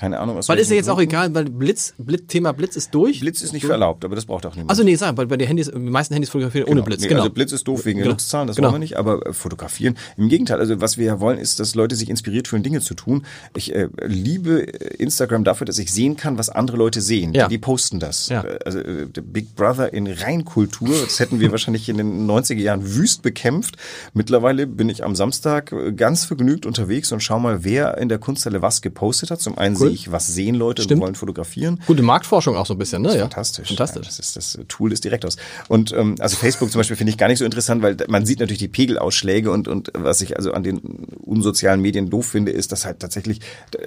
Keine 0.00 0.18
Ahnung. 0.18 0.38
aus 0.38 0.48
Weil 0.48 0.58
ist 0.58 0.70
ja 0.70 0.76
jetzt 0.76 0.88
auch 0.88 0.98
egal, 0.98 1.34
weil 1.34 1.44
Blitz, 1.44 1.92
Blitz, 1.98 2.22
Thema 2.26 2.52
Blitz 2.52 2.74
ist 2.74 2.94
durch. 2.94 3.20
Blitz 3.20 3.42
ist 3.42 3.52
nicht 3.52 3.66
für 3.66 3.72
erlaubt, 3.72 4.02
aber 4.02 4.14
das 4.14 4.24
braucht 4.24 4.46
auch 4.46 4.52
niemand. 4.54 4.70
Also 4.70 4.82
nee, 4.82 4.94
sag, 4.96 5.14
weil 5.18 5.26
bei 5.26 5.36
den 5.36 5.46
Handys, 5.46 5.70
die 5.70 5.78
meisten 5.78 6.14
Handys 6.14 6.30
fotografieren 6.30 6.68
ohne 6.68 6.82
Blitz, 6.82 7.02
Nee, 7.02 7.08
genau. 7.08 7.20
Also 7.20 7.32
Blitz 7.34 7.52
ist 7.52 7.68
doof 7.68 7.84
wegen 7.84 7.98
Genau. 7.98 8.12
Nutzzahlen, 8.12 8.46
das 8.46 8.56
Genau. 8.56 8.68
wollen 8.68 8.76
wir 8.76 8.78
nicht, 8.78 8.96
aber 8.96 9.26
äh, 9.26 9.32
fotografieren. 9.34 9.96
Im 10.16 10.30
Gegenteil, 10.30 10.58
also 10.58 10.80
was 10.80 10.96
wir 10.96 11.04
ja 11.04 11.20
wollen, 11.20 11.38
ist, 11.38 11.60
dass 11.60 11.74
Leute 11.74 11.96
sich 11.96 12.08
inspiriert 12.08 12.48
fühlen, 12.48 12.62
Dinge 12.62 12.80
zu 12.80 12.94
tun. 12.94 13.26
Ich 13.54 13.74
äh, 13.74 13.88
liebe 14.06 14.62
äh, 14.72 14.94
Instagram 14.96 15.44
dafür, 15.44 15.66
dass 15.66 15.78
ich 15.78 15.92
sehen 15.92 16.16
kann, 16.16 16.38
was 16.38 16.48
andere 16.48 16.78
Leute 16.78 17.02
sehen. 17.02 17.34
Ja. 17.34 17.48
Die 17.48 17.58
posten 17.58 18.00
das. 18.00 18.30
Ja. 18.30 18.42
Äh, 18.42 18.58
Also 18.64 18.78
äh, 18.78 19.06
Big 19.22 19.54
Brother 19.54 19.92
in 19.92 20.06
Reinkultur, 20.06 20.88
das 21.04 21.20
hätten 21.20 21.40
wir 21.40 21.50
wahrscheinlich 21.52 21.88
in 21.90 21.98
den 21.98 22.26
90er 22.26 22.54
Jahren 22.54 22.94
wüst 22.96 23.20
bekämpft. 23.22 23.76
Mittlerweile 24.14 24.66
bin 24.66 24.88
ich 24.88 25.04
am 25.04 25.14
Samstag 25.14 25.74
ganz 25.96 26.24
vergnügt 26.24 26.64
unterwegs 26.64 27.12
und 27.12 27.20
schau 27.22 27.38
mal, 27.38 27.64
wer 27.64 27.98
in 27.98 28.08
der 28.08 28.18
Kunsthalle 28.18 28.62
was 28.62 28.80
gepostet 28.80 29.30
hat. 29.30 29.40
Zum 29.40 29.58
einen 29.58 29.76
Cool. 29.76 29.89
Sehe 29.90 29.94
ich, 30.06 30.12
was 30.12 30.26
sehen 30.26 30.54
Leute 30.54 30.82
Stimmt. 30.82 31.00
und 31.00 31.06
wollen 31.06 31.14
fotografieren. 31.14 31.80
Gute 31.86 32.02
Marktforschung 32.02 32.56
auch 32.56 32.66
so 32.66 32.74
ein 32.74 32.78
bisschen, 32.78 33.02
ne? 33.02 33.14
Ja. 33.14 33.20
Fantastisch. 33.22 33.68
Fantastisch. 33.68 34.02
Ja, 34.06 34.08
das 34.08 34.18
ist 34.18 34.36
das 34.36 34.58
Tool 34.68 34.90
des 34.90 35.00
Direktors. 35.00 35.36
Und 35.68 35.92
ähm, 35.92 36.14
also 36.18 36.36
Facebook 36.36 36.70
zum 36.70 36.78
Beispiel 36.80 36.96
finde 36.96 37.10
ich 37.10 37.18
gar 37.18 37.28
nicht 37.28 37.38
so 37.38 37.44
interessant, 37.44 37.82
weil 37.82 37.96
man 38.08 38.26
sieht 38.26 38.40
natürlich 38.40 38.58
die 38.58 38.68
Pegelausschläge 38.68 39.50
und 39.50 39.68
und 39.68 39.90
was 39.94 40.20
ich 40.20 40.36
also 40.36 40.52
an 40.52 40.62
den 40.62 40.78
unsozialen 41.22 41.80
Medien 41.80 42.10
doof 42.10 42.26
finde, 42.26 42.52
ist, 42.52 42.72
dass 42.72 42.84
halt 42.84 43.00
tatsächlich 43.00 43.40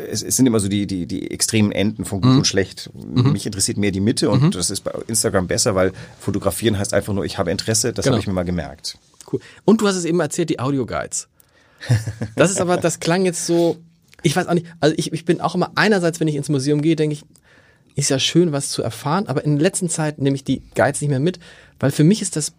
es, 0.09 0.23
es 0.23 0.35
sind 0.37 0.45
immer 0.47 0.59
so 0.59 0.67
die 0.67 0.87
die 0.87 1.05
die 1.05 1.31
extremen 1.31 1.71
Enden 1.71 2.05
von 2.05 2.21
gut 2.21 2.31
Mhm. 2.31 2.37
und 2.39 2.47
schlecht. 2.47 2.89
Mich 2.93 3.45
interessiert 3.45 3.77
mehr 3.77 3.91
die 3.91 3.99
Mitte 3.99 4.29
und 4.29 4.55
das 4.55 4.69
ist 4.69 4.81
bei 4.81 4.91
Instagram 5.07 5.47
besser, 5.47 5.75
weil 5.75 5.91
fotografieren 6.19 6.77
heißt 6.77 6.93
einfach 6.93 7.13
nur, 7.13 7.25
ich 7.25 7.37
habe 7.37 7.51
Interesse. 7.51 7.93
Das 7.93 8.03
Genau. 8.05 8.15
habe 8.15 8.21
ich 8.21 8.27
mir 8.27 8.33
mal 8.33 8.43
gemerkt. 8.43 8.97
Cool. 9.31 9.39
Und 9.65 9.81
du 9.81 9.87
hast 9.87 9.95
es 9.95 10.05
eben 10.05 10.19
erzählt, 10.19 10.49
die 10.49 10.59
Audioguides. 10.59 11.27
Das 12.35 12.49
ist 12.51 12.61
aber, 12.61 12.77
das 12.77 12.99
klang 12.99 13.25
jetzt 13.25 13.45
so, 13.45 13.77
ich 14.23 14.35
weiß 14.35 14.47
auch 14.47 14.53
nicht, 14.53 14.65
also 14.79 14.95
ich, 14.97 15.13
ich 15.13 15.25
bin 15.25 15.41
auch 15.41 15.53
immer, 15.53 15.71
einerseits, 15.75 16.19
wenn 16.19 16.27
ich 16.27 16.35
ins 16.35 16.49
Museum 16.49 16.81
gehe, 16.81 16.95
denke 16.95 17.13
ich, 17.13 17.23
ist 17.95 18.09
ja 18.09 18.17
schön, 18.17 18.51
was 18.51 18.69
zu 18.69 18.81
erfahren, 18.81 19.27
aber 19.27 19.45
in 19.45 19.57
der 19.57 19.63
letzten 19.63 19.89
Zeit 19.89 20.17
nehme 20.19 20.35
ich 20.35 20.43
die 20.43 20.63
Guides 20.75 21.01
nicht 21.01 21.09
mehr 21.11 21.19
mit, 21.19 21.39
weil 21.79 21.91
für 21.91 22.03
mich 22.03 22.21
ist 22.21 22.35
das, 22.35 22.53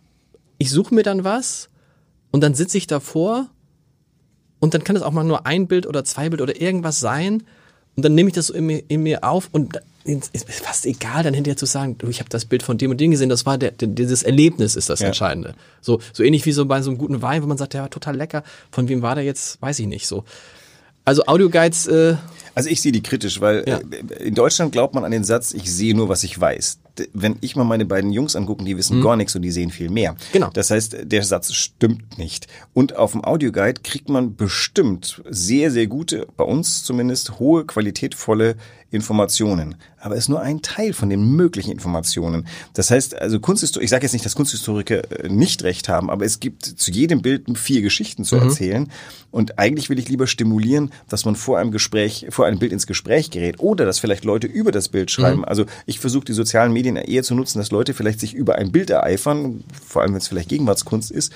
ich 0.59 0.71
suche 0.71 0.95
mir 0.95 1.03
dann 1.03 1.25
was 1.25 1.69
und 2.31 2.43
dann 2.43 2.55
sitze 2.55 2.79
ich 2.79 2.87
davor 2.87 3.49
und 4.61 4.75
dann 4.75 4.85
kann 4.85 4.95
es 4.95 5.03
auch 5.03 5.11
mal 5.11 5.25
nur 5.25 5.47
ein 5.47 5.67
Bild 5.67 5.87
oder 5.87 6.05
zwei 6.05 6.29
Bild 6.29 6.41
oder 6.41 6.61
irgendwas 6.61 7.01
sein 7.01 7.43
und 7.97 8.05
dann 8.05 8.15
nehme 8.15 8.29
ich 8.29 8.35
das 8.35 8.47
so 8.49 8.55
in 8.55 8.67
mir, 8.67 8.83
in 8.89 9.03
mir 9.03 9.25
auf 9.25 9.49
und 9.51 9.81
es 10.05 10.29
ist 10.33 10.51
fast 10.51 10.85
egal, 10.85 11.23
dann 11.23 11.33
hinterher 11.33 11.57
zu 11.57 11.67
sagen, 11.67 11.97
du, 11.97 12.09
ich 12.09 12.21
habe 12.21 12.29
das 12.29 12.45
Bild 12.45 12.62
von 12.62 12.77
dem 12.77 12.91
und 12.91 13.01
dem 13.01 13.11
gesehen, 13.11 13.31
das 13.31 13.47
war 13.47 13.57
der, 13.57 13.71
der 13.71 13.89
dieses 13.89 14.23
Erlebnis 14.23 14.77
ist 14.77 14.91
das 14.91 15.01
Ja. 15.01 15.07
Entscheidende. 15.07 15.55
So, 15.81 16.01
so 16.12 16.23
ähnlich 16.23 16.45
wie 16.45 16.53
so 16.53 16.67
bei 16.67 16.83
so 16.83 16.91
einem 16.91 16.99
guten 16.99 17.23
Wein, 17.23 17.43
wo 17.43 17.47
man 17.47 17.57
sagt, 17.57 17.73
der 17.73 17.83
war 17.83 17.91
total 17.91 18.15
lecker, 18.15 18.45
von 18.71 18.89
wem 18.89 19.01
war 19.01 19.15
der 19.15 19.25
jetzt, 19.25 19.61
weiß 19.62 19.79
ich 19.79 19.87
nicht 19.87 20.07
so. 20.07 20.25
Also 21.05 21.25
Audioguides, 21.27 21.87
äh, 21.87 22.17
Also 22.55 22.69
ich 22.71 22.81
sehe 22.81 22.93
die 22.93 23.03
kritisch, 23.03 23.41
weil 23.41 23.65
Ja. 23.67 23.79
äh, 23.79 24.25
in 24.25 24.35
Deutschland 24.35 24.73
glaubt 24.73 24.95
man 24.95 25.05
an 25.05 25.11
den 25.11 25.25
Satz, 25.25 25.53
ich 25.53 25.71
sehe 25.73 25.95
nur, 25.95 26.09
was 26.09 26.23
ich 26.25 26.41
weiß. 26.41 26.79
Wenn 27.13 27.37
ich 27.41 27.57
mal 27.57 27.65
meine 27.65 27.85
beiden 27.87 28.13
Jungs 28.13 28.37
angucken, 28.37 28.65
die 28.65 28.77
wissen 28.77 29.03
gar 29.03 29.17
nichts 29.17 29.35
und 29.35 29.43
die 29.43 29.51
sehen 29.51 29.71
viel 29.71 29.91
mehr. 29.91 30.13
Mhm. 30.13 30.17
Genau. 30.33 30.51
Das 30.55 30.71
heißt, 30.71 30.97
der 31.03 31.23
Satz 31.25 31.53
stimmt 31.53 32.19
nicht. 32.19 32.47
Und 32.73 32.95
auf 32.97 33.13
dem 33.13 33.25
Audioguide 33.25 33.81
kriegt 33.83 34.09
man 34.09 34.37
bestimmt 34.37 35.21
sehr, 35.29 35.73
sehr 35.73 35.89
gute, 35.89 36.29
bei 36.37 36.45
uns 36.45 36.85
zumindest, 36.85 37.41
hohe, 37.41 37.65
qualitätvolle 37.67 38.55
Informationen. 39.09 39.75
Aber 39.99 40.15
es 40.15 40.25
ist 40.25 40.29
nur 40.29 40.41
ein 40.41 40.63
Teil 40.63 40.93
von 40.93 41.11
den 41.11 41.33
möglichen 41.35 41.73
Informationen. 41.73 42.47
Das 42.75 42.91
heißt, 42.91 43.15
also 43.21 43.41
Kunsthistoriker, 43.41 43.85
ich 43.85 43.91
sage 43.91 44.05
jetzt 44.05 44.13
nicht, 44.13 44.25
dass 44.25 44.37
Kunsthistoriker 44.37 45.25
äh, 45.25 45.29
nicht 45.29 45.65
recht 45.65 45.89
haben, 45.89 46.11
aber 46.11 46.25
es 46.25 46.39
gibt 46.41 46.65
zu 46.65 46.91
jedem 46.91 47.21
Bild 47.23 47.59
vier 47.59 47.83
Geschichten 47.83 48.23
Mhm. 48.23 48.27
zu 48.27 48.37
erzählen. 48.37 48.89
Und 49.31 49.59
eigentlich 49.59 49.91
will 49.91 49.99
ich 49.99 50.09
lieber 50.09 50.27
stimulieren, 50.29 50.93
dass 51.09 51.25
man 51.25 51.35
vor 51.37 51.59
einem 51.59 51.73
Gespräch, 51.73 52.27
vor 52.31 52.43
einem 52.47 52.59
Bild 52.59 52.72
ins 52.72 52.86
Gespräch 52.86 53.30
gerät 53.30 53.61
oder 53.61 53.84
dass 53.84 53.99
vielleicht 53.99 54.24
Leute 54.24 54.47
über 54.47 54.72
das 54.72 54.88
Bild 54.88 55.11
schreiben. 55.11 55.38
Mhm. 55.38 55.45
Also 55.45 55.64
ich 55.86 56.01
versuche 56.01 56.24
die 56.24 56.32
sozialen 56.32 56.72
Medien 56.72 56.97
eher 56.97 57.22
zu 57.22 57.34
nutzen, 57.34 57.59
dass 57.59 57.70
Leute 57.70 57.95
vielleicht 57.95 58.20
sich 58.20 58.34
über 58.34 58.57
ein 58.57 58.72
Bild 58.72 58.90
ereifern, 58.90 59.64
vor 59.86 60.03
allem 60.03 60.12
wenn 60.12 60.18
es 60.18 60.28
vielleicht 60.28 60.49
Gegenwartskunst 60.49 61.11
ist, 61.11 61.32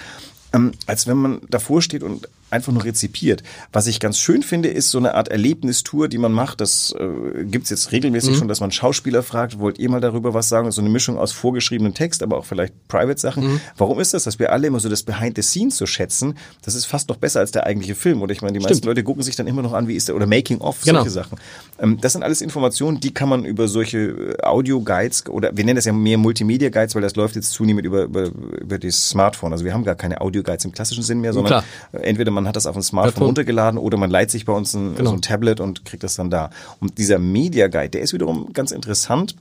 ähm, 0.53 0.73
als 0.87 1.07
wenn 1.07 1.17
man 1.17 1.41
davor 1.49 1.83
steht 1.83 2.03
und 2.03 2.29
einfach 2.51 2.73
nur 2.73 2.85
rezipiert. 2.85 3.43
Was 3.73 3.87
ich 3.87 4.01
ganz 4.01 4.19
schön 4.19 4.43
finde, 4.43 4.69
ist 4.69 4.91
so 4.91 4.99
eine 4.99 5.15
Art 5.15 5.29
Erlebnistour, 5.29 6.09
die 6.09 6.19
man 6.19 6.33
macht. 6.33 6.61
Das 6.61 6.95
äh, 6.99 7.45
gibt's 7.45 7.71
jetzt 7.71 7.93
regelmäßig 7.93 8.35
Mhm. 8.35 8.39
schon, 8.39 8.49
dass 8.49 8.61
man 8.61 8.71
Schauspieler 8.71 9.23
fragt, 9.23 9.59
wollt 9.59 9.79
ihr 9.79 9.91
mal 9.91 10.01
darüber 10.01 10.35
was 10.35 10.49
sagen? 10.49 10.71
So 10.73 10.81
eine 10.81 10.91
Mischung 10.91 11.19
aus 11.19 11.33
vorgeschriebenem 11.33 11.95
Text, 11.95 12.23
aber 12.23 12.39
auch 12.39 12.45
vielleicht 12.45 12.73
Private-Sachen. 12.89 13.45
Mhm. 13.55 13.61
Warum 13.77 14.01
ist 14.01 14.15
das, 14.15 14.25
dass 14.25 14.39
wir 14.39 14.53
alle 14.53 14.67
immer 14.67 14.81
so 14.81 14.89
das 14.89 15.03
Behind 15.03 15.37
the 15.37 15.43
Scenes 15.43 15.77
so 15.77 15.87
schätzen? 15.87 16.37
Das 16.63 16.75
ist 16.75 16.85
fast 16.87 17.09
noch 17.09 17.17
besser 17.17 17.41
als 17.41 17.51
der 17.51 17.67
eigentliche 17.67 17.95
Film. 17.95 18.23
Oder 18.23 18.33
ich 18.33 18.43
meine, 18.43 18.53
die 18.55 18.61
meisten 18.61 18.75
Stimmt. 18.79 18.87
Leute 18.87 19.05
gucken 19.05 19.23
sich 19.23 19.37
dann 19.37 19.47
immer 19.47 19.63
noch 19.63 19.73
an, 19.73 19.89
wie 19.89 19.95
ist 19.95 20.09
der, 20.09 20.17
oder 20.17 20.27
Making 20.27 20.59
of, 20.61 20.81
Genau. 20.83 21.01
solche 21.01 21.11
Sachen. 21.11 21.39
Ähm, 21.79 21.99
das 22.01 22.13
sind 22.13 22.23
alles 22.23 22.41
Informationen, 22.41 23.01
die 23.01 23.13
kann 23.13 23.29
man 23.29 23.45
über 23.45 23.69
solche 23.69 23.99
äh, 23.99 24.43
Audio-Guides 24.45 25.27
oder 25.29 25.57
wir 25.57 25.65
nennen 25.65 25.77
das 25.77 25.85
ja 25.85 25.93
mehr 25.93 26.19
Multimedia-Guides, 26.19 26.95
weil 26.95 27.03
das 27.03 27.17
läuft 27.17 27.37
jetzt 27.37 27.53
zunehmend 27.53 27.85
über, 27.87 28.05
über, 28.05 28.31
über 28.61 28.79
das 28.79 29.09
Smartphone. 29.11 29.53
Also 29.53 29.65
wir 29.65 29.73
haben 29.75 29.85
gar 29.85 29.95
keine 29.95 30.21
Audio-Guides 30.21 30.65
im 30.65 30.73
klassischen 30.73 31.03
Sinn 31.03 31.21
mehr, 31.21 31.33
sondern 31.33 31.63
Klar. 31.63 31.65
äh, 32.03 32.07
entweder 32.09 32.31
man 32.43 32.49
hat 32.49 32.57
das 32.57 32.67
auf 32.67 32.75
dem 32.75 32.83
Smartphone 32.83 33.25
runtergeladen 33.27 33.79
oder 33.79 33.97
man 33.99 34.11
leiht 34.11 34.31
sich 34.31 34.45
bei 34.45 34.53
uns 34.53 34.75
ein, 34.75 34.95
Genau. 34.97 35.11
so 35.11 35.17
ein 35.17 35.23
Tablet 35.23 35.61
und 35.61 35.85
kriegt 35.85 36.03
das 36.03 36.15
dann 36.15 36.31
da. 36.31 36.51
Und 36.81 36.99
dieser 36.99 37.19
Media-Guide, 37.19 37.91
der 37.91 38.01
ist 38.03 38.13
wiederum 38.13 38.53
ganz 38.53 38.71
interessant. 38.71 39.37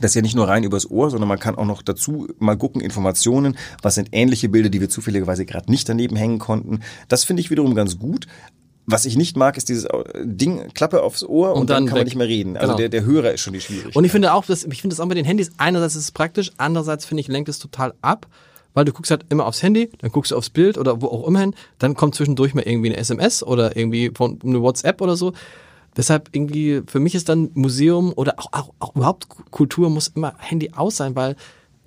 Das 0.00 0.10
ist 0.10 0.14
ja 0.16 0.20
nicht 0.22 0.36
nur 0.36 0.46
rein 0.46 0.62
übers 0.62 0.90
Ohr, 0.90 1.08
sondern 1.10 1.28
man 1.28 1.38
kann 1.38 1.54
auch 1.54 1.64
noch 1.64 1.80
dazu 1.80 2.28
mal 2.38 2.56
gucken, 2.58 2.82
Informationen, 2.82 3.56
was 3.80 3.94
sind 3.94 4.08
ähnliche 4.12 4.48
Bilder, 4.50 4.68
die 4.68 4.80
wir 4.80 4.90
zufälligerweise 4.90 5.46
gerade 5.46 5.70
nicht 5.70 5.88
daneben 5.88 6.16
hängen 6.16 6.38
konnten. 6.38 6.80
Das 7.08 7.24
finde 7.24 7.40
ich 7.40 7.50
wiederum 7.50 7.74
ganz 7.74 7.98
gut. 7.98 8.26
Was 8.88 9.04
ich 9.04 9.16
nicht 9.16 9.36
mag, 9.36 9.56
ist 9.56 9.68
dieses 9.68 9.84
äh, 9.86 10.02
Ding, 10.24 10.68
Klappe 10.74 11.02
aufs 11.02 11.24
Ohr 11.24 11.54
und, 11.54 11.62
Und 11.62 11.70
dann, 11.70 11.76
dann 11.84 11.86
kann 11.86 11.98
man 11.98 12.04
nicht 12.04 12.14
mehr 12.16 12.28
reden. 12.28 12.56
Also 12.56 12.68
Genau. 12.68 12.76
der, 12.76 12.88
der 12.90 13.04
Hörer 13.04 13.32
ist 13.32 13.40
schon 13.40 13.52
die 13.54 13.60
Schwierigkeit. 13.60 13.96
Und 13.96 14.04
ich 14.04 14.12
finde 14.12 14.32
auch, 14.32 14.44
dass, 14.44 14.64
ich 14.64 14.80
finde 14.80 14.94
das 14.94 15.00
auch 15.00 15.06
mit 15.08 15.16
den 15.16 15.24
Handys, 15.24 15.50
einerseits 15.56 15.96
ist 15.96 16.02
es 16.04 16.12
praktisch, 16.12 16.52
andererseits 16.58 17.04
finde 17.06 17.22
ich, 17.22 17.28
lenkt 17.28 17.48
es 17.48 17.58
total 17.58 17.94
ab, 18.02 18.26
weil 18.76 18.84
du 18.84 18.92
guckst 18.92 19.10
halt 19.10 19.24
immer 19.30 19.46
aufs 19.46 19.62
Handy, 19.62 19.88
dann 20.00 20.12
guckst 20.12 20.32
du 20.32 20.36
aufs 20.36 20.50
Bild 20.50 20.76
oder 20.76 21.00
wo 21.00 21.06
auch 21.06 21.26
immer 21.26 21.40
hin, 21.40 21.54
dann 21.78 21.94
kommt 21.94 22.14
zwischendurch 22.14 22.52
mal 22.52 22.60
irgendwie 22.60 22.90
eine 22.90 22.98
SMS 22.98 23.42
oder 23.42 23.74
irgendwie 23.74 24.10
von 24.14 24.38
eine 24.44 24.60
WhatsApp 24.60 25.00
oder 25.00 25.16
so. 25.16 25.32
Deshalb 25.96 26.28
irgendwie, 26.32 26.82
für 26.86 27.00
mich 27.00 27.14
ist 27.14 27.30
dann 27.30 27.48
Museum 27.54 28.12
oder 28.14 28.34
auch, 28.36 28.52
auch, 28.52 28.70
auch 28.78 28.94
überhaupt 28.94 29.28
Kultur 29.50 29.88
muss 29.88 30.08
immer 30.08 30.34
Handy 30.36 30.72
aus 30.76 30.98
sein, 30.98 31.16
weil 31.16 31.36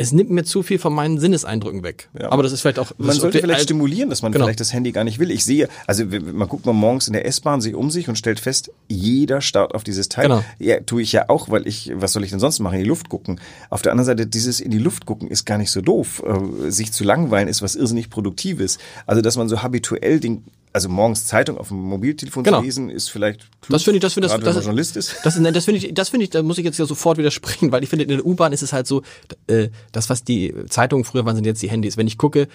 es 0.02 0.14
nimmt 0.14 0.30
mir 0.30 0.46
zu 0.46 0.64
viel 0.64 0.80
von 0.80 0.94
meinen 0.94 1.20
Sinneseindrücken 1.20 1.84
weg. 1.84 2.10
Ja. 2.18 2.32
Aber 2.32 2.42
das 2.42 2.54
ist 2.54 2.62
vielleicht 2.62 2.80
auch... 2.80 2.94
Man 2.98 3.16
sollte 3.16 3.40
vielleicht 3.40 3.60
alt- 3.60 3.64
stimulieren, 3.66 4.10
dass 4.10 4.22
man 4.22 4.32
Genau. 4.32 4.46
vielleicht 4.46 4.62
das 4.62 4.72
Handy 4.72 4.94
gar 4.94 5.04
nicht 5.04 5.20
will. 5.20 5.30
Ich 5.30 5.44
sehe, 5.44 5.68
also 5.88 6.06
man 6.06 6.48
guckt 6.48 6.66
mal 6.66 6.72
morgens 6.72 7.08
in 7.08 7.14
der 7.14 7.26
S-Bahn 7.26 7.60
sich 7.60 7.76
um 7.76 7.92
sich 7.92 8.08
und 8.08 8.18
stellt 8.18 8.40
fest, 8.40 8.72
jeder 8.88 9.42
starrt 9.42 9.76
auf 9.76 9.84
dieses 9.84 10.08
Teil. 10.08 10.24
Genau. 10.30 10.44
Ja, 10.58 10.80
tue 10.80 11.02
ich 11.02 11.12
ja 11.12 11.28
auch, 11.28 11.50
weil 11.50 11.68
ich, 11.68 11.92
was 11.94 12.14
soll 12.14 12.24
ich 12.24 12.30
denn 12.30 12.40
sonst 12.40 12.60
machen? 12.60 12.76
In 12.76 12.84
die 12.84 12.88
Luft 12.90 13.10
gucken. 13.10 13.42
Auf 13.70 13.82
der 13.82 13.92
anderen 13.92 14.06
Seite, 14.06 14.26
dieses 14.26 14.62
in 14.62 14.72
die 14.72 14.78
Luft 14.80 15.06
gucken 15.06 15.28
ist 15.28 15.44
gar 15.46 15.58
nicht 15.58 15.70
so 15.70 15.82
doof. 15.82 16.24
Äh, 16.26 16.72
sich 16.72 16.94
zu 16.94 17.04
langweilen 17.04 17.50
ist 17.50 17.62
was 17.62 17.76
irrsinnig 17.76 18.10
Produktives. 18.10 18.78
Also, 19.06 19.22
dass 19.22 19.36
man 19.36 19.50
so 19.50 19.62
habituell 19.62 20.22
den, 20.22 20.46
also 20.72 20.88
morgens 20.90 21.26
Zeitung 21.26 21.58
auf 21.58 21.70
dem 21.70 21.78
Mobiltelefon 21.78 22.44
Genau. 22.44 22.60
zu 22.60 22.64
lesen, 22.66 22.90
ist 22.90 23.10
vielleicht 23.10 23.40
klug, 23.62 23.70
Das 23.74 23.84
finde 23.84 23.98
ich, 23.98 24.02
das 24.02 24.14
finde 24.14 24.28
das, 24.30 24.38
wenn 24.38 24.46
man 24.46 24.54
Journalist 24.64 24.98
ist. 24.98 25.16
Das, 25.24 25.38
ne, 25.40 25.52
das 25.52 25.66
finde 25.66 25.80
ich, 25.86 25.94
das 25.94 26.10
finde 26.10 26.26
ich, 26.26 26.30
da 26.30 26.44
muss 26.44 26.58
ich 26.58 26.66
jetzt 26.66 26.78
ja 26.78 26.86
sofort 26.86 27.18
widersprechen, 27.18 27.72
weil 27.72 27.84
ich 27.84 27.90
finde, 27.90 28.04
in 28.04 28.10
der 28.10 28.26
U-Bahn 28.26 28.54
ist 28.54 28.62
es 28.62 28.72
halt 28.74 28.86
so, 28.88 29.02
äh, 29.48 29.70
das, 29.92 30.10
was 30.10 30.24
die 30.24 30.54
Zeitungen 30.70 31.06
früher 31.06 31.26
waren, 31.26 31.36
sind 31.36 31.46
jetzt 31.46 31.62
die 31.62 31.70
Handys. 31.70 31.98
Wenn 31.98 32.08
ich 32.08 32.18
gucke, 32.18 32.48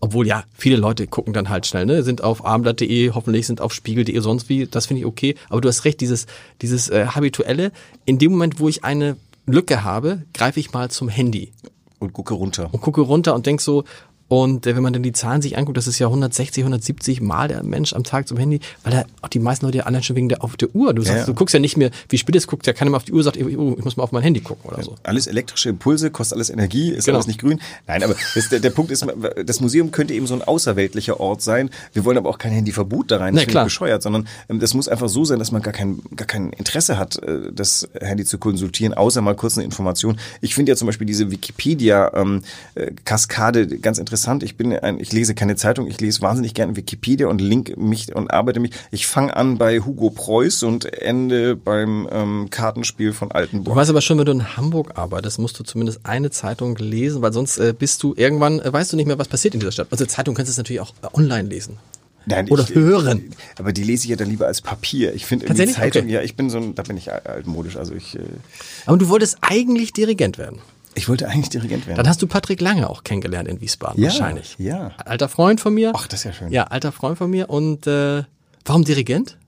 obwohl 0.00 0.26
ja, 0.26 0.42
viele 0.52 0.76
Leute 0.76 1.06
gucken 1.06 1.32
dann 1.32 1.48
halt 1.48 1.64
schnell, 1.66 1.86
ne, 1.86 2.02
sind 2.02 2.24
auf 2.24 2.44
abendblatt.de, 2.44 3.12
hoffentlich 3.12 3.46
sind 3.46 3.60
auf 3.60 3.72
spiegel.de, 3.72 4.18
sonst 4.18 4.48
wie, 4.48 4.66
das 4.66 4.86
finde 4.86 5.00
ich 5.00 5.06
okay. 5.06 5.36
Aber 5.48 5.60
du 5.60 5.68
hast 5.68 5.84
recht, 5.84 6.00
dieses, 6.00 6.26
dieses 6.60 6.88
äh, 6.88 7.06
habituelle, 7.06 7.70
in 8.04 8.18
dem 8.18 8.32
Moment, 8.32 8.58
wo 8.58 8.68
ich 8.68 8.82
eine 8.82 9.16
Lücke 9.46 9.84
habe, 9.84 10.22
greife 10.34 10.58
ich 10.58 10.72
mal 10.72 10.90
zum 10.90 11.08
Handy 11.08 11.52
Und 12.00 12.12
gucke 12.12 12.34
runter. 12.34 12.68
und 12.72 12.80
gucke 12.80 13.00
runter 13.02 13.34
und 13.36 13.46
denk 13.46 13.60
so, 13.60 13.84
und 14.32 14.66
äh, 14.66 14.74
wenn 14.74 14.82
man 14.82 14.94
dann 14.94 15.02
die 15.02 15.12
Zahlen 15.12 15.42
sich 15.42 15.58
anguckt, 15.58 15.76
das 15.76 15.86
ist 15.86 15.98
ja 15.98 16.06
160, 16.06 16.62
170 16.64 17.20
Mal 17.20 17.48
der 17.48 17.62
Mensch 17.62 17.92
am 17.92 18.02
Tag 18.02 18.26
zum 18.26 18.38
Handy, 18.38 18.60
weil 18.82 18.94
er 18.94 19.04
auch 19.20 19.28
die 19.28 19.38
meisten 19.40 19.66
Leute 19.66 19.76
ja 19.78 19.84
allein 19.84 20.02
schon 20.02 20.16
wegen 20.16 20.30
der 20.30 20.42
auf 20.42 20.56
der 20.56 20.74
Uhr. 20.74 20.94
Du 20.94 21.02
sagst, 21.02 21.18
Ja. 21.20 21.26
du 21.26 21.34
guckst 21.34 21.52
ja 21.52 21.60
nicht 21.60 21.76
mehr, 21.76 21.90
wie 22.08 22.16
spät 22.16 22.34
es 22.36 22.46
guckt, 22.46 22.66
ja 22.66 22.72
keiner 22.72 22.90
mehr 22.90 22.96
auf 22.96 23.04
die 23.04 23.12
Uhr 23.12 23.22
sagt, 23.22 23.36
oh, 23.36 23.46
ich 23.46 23.58
muss 23.84 23.98
mal 23.98 24.04
auf 24.04 24.12
mein 24.12 24.22
Handy 24.22 24.40
gucken 24.40 24.70
oder 24.70 24.82
so. 24.82 24.94
Alles 25.02 25.26
elektrische 25.26 25.68
Impulse, 25.68 26.10
kostet 26.10 26.36
alles 26.36 26.48
Energie, 26.48 26.92
ist 26.92 27.04
Genau. 27.04 27.18
alles 27.18 27.26
nicht 27.26 27.40
grün. 27.40 27.60
Nein, 27.86 28.02
aber 28.02 28.14
das, 28.34 28.48
der, 28.48 28.60
der 28.60 28.70
Punkt 28.70 28.90
ist, 28.90 29.04
das 29.44 29.60
Museum 29.60 29.90
könnte 29.90 30.14
eben 30.14 30.26
so 30.26 30.32
ein 30.32 30.40
außerweltlicher 30.42 31.20
Ort 31.20 31.42
sein. 31.42 31.68
Wir 31.92 32.06
wollen 32.06 32.16
aber 32.16 32.30
auch 32.30 32.38
kein 32.38 32.52
Handyverbot 32.52 33.10
da 33.10 33.18
rein, 33.18 33.34
das 33.34 33.44
Nee, 33.44 33.50
klar. 33.50 33.64
bescheuert, 33.64 34.02
sondern 34.02 34.26
ähm, 34.48 34.60
das 34.60 34.72
muss 34.72 34.88
einfach 34.88 35.10
so 35.10 35.26
sein, 35.26 35.40
dass 35.40 35.52
man 35.52 35.60
gar 35.60 35.74
kein, 35.74 36.00
gar 36.16 36.26
kein 36.26 36.54
Interesse 36.54 36.96
hat, 36.96 37.22
äh, 37.22 37.52
das 37.52 37.86
Handy 38.00 38.24
zu 38.24 38.38
konsultieren, 38.38 38.94
außer 38.94 39.20
mal 39.20 39.34
kurz 39.36 39.58
eine 39.58 39.64
Information. 39.66 40.18
Ich 40.40 40.54
finde 40.54 40.72
ja 40.72 40.76
zum 40.76 40.86
Beispiel 40.86 41.06
diese 41.06 41.30
Wikipedia-Kaskade 41.30 43.66
ganz 43.78 43.98
interessant. 43.98 44.21
Ich 44.42 44.56
bin 44.56 44.72
ein, 44.72 44.98
ich 45.00 45.12
lese 45.12 45.34
keine 45.34 45.56
Zeitung, 45.56 45.86
ich 45.86 46.00
lese 46.00 46.22
wahnsinnig 46.22 46.54
gerne 46.54 46.76
Wikipedia 46.76 47.26
und 47.26 47.40
link 47.40 47.76
mich 47.76 48.14
und 48.14 48.30
arbeite 48.30 48.60
mich. 48.60 48.72
Ich 48.90 49.06
fange 49.06 49.36
an 49.36 49.58
bei 49.58 49.80
Hugo 49.80 50.10
Preuß 50.10 50.62
und 50.64 50.84
ende 51.00 51.56
beim 51.56 52.08
ähm, 52.10 52.48
Kartenspiel 52.50 53.12
von 53.12 53.28
Du 53.30 53.34
Altenburg. 53.34 53.76
weißt 53.76 53.90
aber 53.90 54.00
schon, 54.00 54.18
wenn 54.18 54.26
du 54.26 54.32
in 54.32 54.56
Hamburg 54.56 54.92
arbeitest, 54.96 55.38
musst 55.38 55.58
du 55.58 55.64
zumindest 55.64 56.00
eine 56.04 56.30
Zeitung 56.30 56.76
lesen, 56.76 57.22
weil 57.22 57.32
sonst 57.32 57.58
äh, 57.58 57.74
bist 57.78 58.02
du 58.02 58.14
irgendwann, 58.16 58.60
äh, 58.60 58.72
weißt 58.72 58.92
du 58.92 58.96
nicht 58.96 59.06
mehr, 59.06 59.18
was 59.18 59.28
passiert 59.28 59.54
in 59.54 59.60
dieser 59.60 59.72
Stadt. 59.72 59.88
Also 59.90 60.06
Zeitung 60.06 60.34
kannst 60.34 60.48
du 60.48 60.52
es 60.52 60.58
natürlich 60.58 60.80
auch 60.80 60.92
äh, 61.02 61.08
online 61.14 61.48
lesen. 61.48 61.76
Nein, 62.24 62.48
Oder 62.50 62.64
hören. 62.68 63.32
Aber 63.58 63.72
die 63.72 63.82
lese 63.82 64.04
ich 64.04 64.10
ja 64.10 64.16
dann 64.16 64.30
lieber 64.30 64.46
als 64.46 64.60
Papier. 64.60 65.12
Ich 65.12 65.26
finde 65.26 65.46
irgendwie? 65.46 65.72
Zeitung, 65.72 66.02
Okay. 66.04 66.12
ja, 66.12 66.22
ich 66.22 66.36
bin 66.36 66.50
so 66.50 66.58
ein, 66.58 66.76
da 66.76 66.84
bin 66.84 66.96
ich 66.96 67.12
altmodisch. 67.12 67.76
Also 67.76 67.94
ich, 67.94 68.14
äh, 68.14 68.20
Aber 68.86 68.96
du 68.96 69.08
wolltest 69.08 69.38
eigentlich 69.40 69.92
Dirigent 69.92 70.38
werden. 70.38 70.58
Ich 70.94 71.08
wollte 71.08 71.28
eigentlich 71.28 71.48
Dirigent 71.50 71.86
werden. 71.86 71.96
Dann 71.96 72.08
hast 72.08 72.20
du 72.22 72.26
Patrick 72.26 72.60
Lange 72.60 72.88
auch 72.88 73.04
kennengelernt 73.04 73.48
in 73.48 73.60
Wiesbaden 73.60 74.00
Ja, 74.02 74.08
wahrscheinlich. 74.10 74.56
ja. 74.58 74.92
Alter 75.04 75.28
Freund 75.28 75.60
von 75.60 75.74
mir. 75.74 75.92
Ach, 75.94 76.06
das 76.06 76.20
ist 76.20 76.24
ja 76.24 76.32
schön. 76.32 76.50
Ja, 76.52 76.64
alter 76.64 76.92
Freund 76.92 77.18
von 77.18 77.30
mir. 77.30 77.50
Und 77.50 77.86
äh, 77.86 78.24
warum 78.64 78.84
Dirigent? 78.84 79.38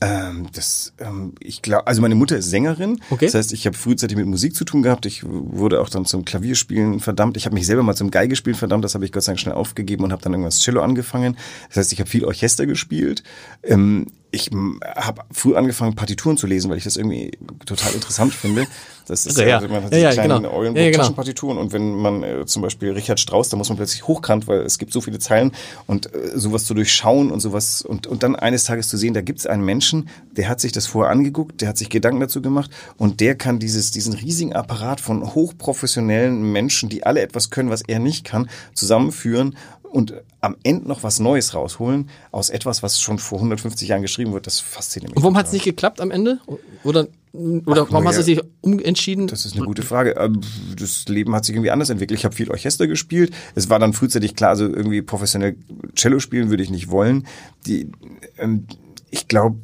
Ähm, 0.00 0.48
das, 0.52 0.92
ähm, 0.98 1.34
ich 1.40 1.62
glaube, 1.62 1.86
also 1.86 2.02
meine 2.02 2.14
Mutter 2.14 2.36
ist 2.36 2.50
Sängerin. 2.50 3.00
Okay. 3.10 3.26
Das 3.26 3.34
heißt, 3.34 3.52
ich 3.52 3.64
habe 3.66 3.76
frühzeitig 3.76 4.16
mit 4.16 4.26
Musik 4.26 4.54
zu 4.54 4.64
tun 4.64 4.82
gehabt. 4.82 5.06
Ich 5.06 5.22
wurde 5.24 5.80
auch 5.80 5.88
dann 5.88 6.04
zum 6.04 6.24
Klavierspielen 6.24 7.00
verdammt. 7.00 7.36
Ich 7.36 7.46
habe 7.46 7.54
mich 7.54 7.64
selber 7.66 7.82
mal 7.82 7.94
zum 7.94 8.10
Geigespielen 8.10 8.56
verdammt. 8.58 8.84
Das 8.84 8.94
habe 8.94 9.04
ich 9.04 9.12
Gott 9.12 9.22
sei 9.22 9.30
Dank 9.32 9.40
schnell 9.40 9.54
aufgegeben 9.54 10.04
und 10.04 10.12
habe 10.12 10.20
dann 10.20 10.32
irgendwann 10.32 10.50
das 10.50 10.60
Cello 10.60 10.82
angefangen. 10.82 11.36
Das 11.68 11.76
heißt, 11.78 11.92
ich 11.92 12.00
habe 12.00 12.10
viel 12.10 12.24
Orchester 12.24 12.66
gespielt. 12.66 13.22
Ähm, 13.62 14.08
ich 14.34 14.50
habe 14.96 15.22
früh 15.30 15.54
angefangen, 15.54 15.94
Partituren 15.94 16.36
zu 16.36 16.46
lesen, 16.46 16.70
weil 16.70 16.78
ich 16.78 16.84
das 16.84 16.96
irgendwie 16.96 17.32
total 17.64 17.92
interessant 17.94 18.34
finde. 18.34 18.66
Das 19.06 19.26
ist 19.26 19.38
Also, 19.38 19.48
ja. 19.48 19.56
also 19.56 19.68
man 19.68 19.84
hat 19.84 19.92
Ja, 19.92 19.98
diese 19.98 20.00
ja, 20.00 20.12
kleinen 20.12 20.42
genau. 20.42 20.62
Ja, 20.62 20.70
ja, 20.70 20.90
genau. 20.90 21.60
Und 21.60 21.72
wenn 21.72 21.94
man 21.94 22.22
äh, 22.22 22.46
zum 22.46 22.62
Beispiel 22.62 22.92
Richard 22.92 23.20
Strauss, 23.20 23.48
da 23.50 23.56
muss 23.56 23.68
man 23.68 23.76
plötzlich 23.76 24.06
hochkant, 24.06 24.48
weil 24.48 24.60
es 24.60 24.78
gibt 24.78 24.92
so 24.92 25.00
viele 25.00 25.18
Zeilen 25.18 25.52
und 25.86 26.14
äh, 26.14 26.32
sowas 26.34 26.64
zu 26.64 26.74
durchschauen 26.74 27.30
und 27.30 27.40
sowas 27.40 27.82
und, 27.82 28.06
und 28.06 28.22
dann 28.22 28.34
eines 28.34 28.64
Tages 28.64 28.88
zu 28.88 28.96
sehen, 28.96 29.14
da 29.14 29.20
gibt 29.20 29.40
es 29.40 29.46
einen 29.46 29.64
Menschen, 29.64 30.08
der 30.32 30.48
hat 30.48 30.60
sich 30.60 30.72
das 30.72 30.86
vorher 30.86 31.12
angeguckt, 31.12 31.60
der 31.60 31.68
hat 31.68 31.78
sich 31.78 31.90
Gedanken 31.90 32.20
dazu 32.20 32.40
gemacht 32.40 32.70
und 32.96 33.20
der 33.20 33.34
kann 33.34 33.58
dieses, 33.58 33.90
diesen 33.90 34.14
riesigen 34.14 34.54
Apparat 34.54 35.00
von 35.00 35.34
hochprofessionellen 35.34 36.50
Menschen, 36.52 36.88
die 36.88 37.04
alle 37.04 37.20
etwas 37.20 37.50
können, 37.50 37.70
was 37.70 37.82
er 37.82 37.98
nicht 37.98 38.24
kann, 38.24 38.48
zusammenführen 38.74 39.56
und 39.82 40.14
am 40.44 40.56
Ende 40.62 40.86
noch 40.86 41.02
was 41.02 41.20
Neues 41.20 41.54
rausholen 41.54 42.10
aus 42.30 42.50
etwas, 42.50 42.82
was 42.82 43.00
schon 43.00 43.18
vor 43.18 43.38
150 43.38 43.88
Jahren 43.88 44.02
geschrieben 44.02 44.32
wird, 44.32 44.46
das 44.46 44.60
fasziniert 44.60 45.10
mich. 45.10 45.16
Und 45.16 45.22
warum 45.22 45.36
hat 45.36 45.46
es 45.46 45.52
nicht 45.52 45.64
geklappt 45.64 46.00
am 46.00 46.10
Ende? 46.10 46.38
Oder, 46.84 47.08
oder 47.32 47.82
Ach, 47.82 47.86
warum 47.90 48.04
na 48.04 48.10
hast 48.10 48.26
du 48.26 48.32
ja. 48.32 48.40
dich 48.40 48.50
umentschieden? 48.60 49.26
Das 49.26 49.46
ist 49.46 49.56
eine 49.56 49.64
gute 49.64 49.82
Frage. 49.82 50.16
Ähm, 50.18 50.40
Das 50.78 51.06
Leben 51.08 51.34
hat 51.34 51.46
sich 51.46 51.54
irgendwie 51.54 51.70
anders 51.70 51.88
entwickelt. 51.88 52.18
Ich 52.18 52.24
habe 52.24 52.34
viel 52.34 52.50
Orchester 52.50 52.86
gespielt. 52.86 53.32
Es 53.54 53.70
war 53.70 53.78
dann 53.78 53.94
frühzeitig 53.94 54.36
klar, 54.36 54.50
also 54.50 54.66
irgendwie 54.66 55.00
professionell 55.00 55.56
Cello 55.94 56.20
spielen 56.20 56.50
würde 56.50 56.62
ich 56.62 56.70
nicht 56.70 56.90
wollen. 56.90 57.26
Die, 57.66 57.90
ähm, 58.38 58.66
ich 59.10 59.28
glaube, 59.28 59.56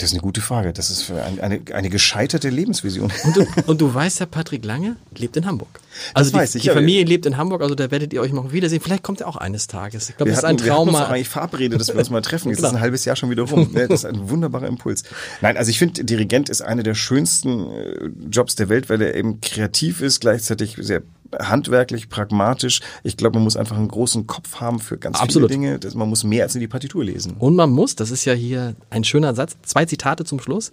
das 0.00 0.10
ist 0.10 0.14
eine 0.14 0.22
gute 0.22 0.40
Frage. 0.40 0.72
Das 0.72 0.90
ist 0.90 1.02
für 1.02 1.22
ein, 1.22 1.40
eine, 1.40 1.60
eine 1.72 1.90
gescheiterte 1.90 2.48
Lebensvision. 2.48 3.12
Und 3.24 3.36
du, 3.36 3.46
und 3.66 3.80
du 3.80 3.92
weißt 3.94 4.20
ja, 4.20 4.26
Patrick 4.26 4.64
Lange 4.64 4.96
lebt 5.16 5.36
in 5.36 5.46
Hamburg. 5.46 5.80
Also 6.14 6.32
weiß 6.32 6.52
die, 6.52 6.58
ich, 6.58 6.62
die 6.62 6.68
ja. 6.68 6.74
Familie 6.74 7.04
lebt 7.04 7.26
in 7.26 7.36
Hamburg, 7.36 7.62
also 7.62 7.74
da 7.74 7.90
werdet 7.90 8.12
ihr 8.12 8.20
euch 8.20 8.32
noch 8.32 8.52
wiedersehen. 8.52 8.80
Vielleicht 8.80 9.02
kommt 9.02 9.20
er 9.20 9.28
auch 9.28 9.36
eines 9.36 9.66
Tages. 9.66 10.08
Ich 10.08 10.16
glaube, 10.16 10.30
das 10.30 10.38
ist 10.38 10.44
ein 10.44 10.54
hatten, 10.56 10.64
wir 10.64 10.72
hatten 10.72 10.76
Traum. 10.86 10.88
uns 10.88 10.98
mal- 10.98 11.06
eigentlich 11.06 11.28
verabredet, 11.28 11.80
dass 11.80 11.88
wir 11.88 11.96
uns 11.96 12.10
mal 12.10 12.22
treffen. 12.22 12.50
Jetzt 12.50 12.58
ist 12.60 12.64
ein 12.64 12.80
halbes 12.80 13.04
Jahr 13.04 13.16
schon 13.16 13.30
wieder 13.30 13.42
rum. 13.42 13.70
Ne, 13.72 13.88
Das 13.88 14.00
ist 14.00 14.06
ein 14.06 14.28
wunderbarer 14.30 14.66
Impuls. 14.66 15.02
Nein, 15.40 15.56
also 15.56 15.70
ich 15.70 15.78
finde, 15.78 16.04
Dirigent 16.04 16.48
ist 16.48 16.62
einer 16.62 16.82
der 16.82 16.94
schönsten 16.94 17.70
äh, 17.70 18.10
Jobs 18.30 18.54
der 18.54 18.68
Welt, 18.68 18.88
weil 18.88 19.02
er 19.02 19.14
eben 19.14 19.40
kreativ 19.40 20.00
ist, 20.00 20.20
gleichzeitig 20.20 20.76
sehr 20.78 21.02
handwerklich, 21.38 22.08
pragmatisch. 22.08 22.80
Ich 23.02 23.16
glaube, 23.16 23.36
man 23.36 23.44
muss 23.44 23.56
einfach 23.56 23.76
einen 23.76 23.88
großen 23.88 24.26
Kopf 24.26 24.60
haben 24.60 24.78
für 24.78 24.98
ganz 24.98 25.20
Absolut. 25.20 25.50
viele 25.50 25.60
Dinge. 25.60 25.78
Das, 25.78 25.94
man 25.94 26.08
muss 26.08 26.24
mehr 26.24 26.44
als 26.44 26.54
nur 26.54 26.60
die 26.60 26.68
Partitur 26.68 27.04
lesen. 27.04 27.34
Und 27.38 27.56
man 27.56 27.70
muss, 27.70 27.96
das 27.96 28.10
ist 28.10 28.24
ja 28.24 28.32
hier 28.32 28.74
ein 28.90 29.04
schöner 29.04 29.34
Satz, 29.34 29.56
zwei 29.62 29.84
Zitate 29.84 30.24
zum 30.24 30.40
Schluss. 30.40 30.72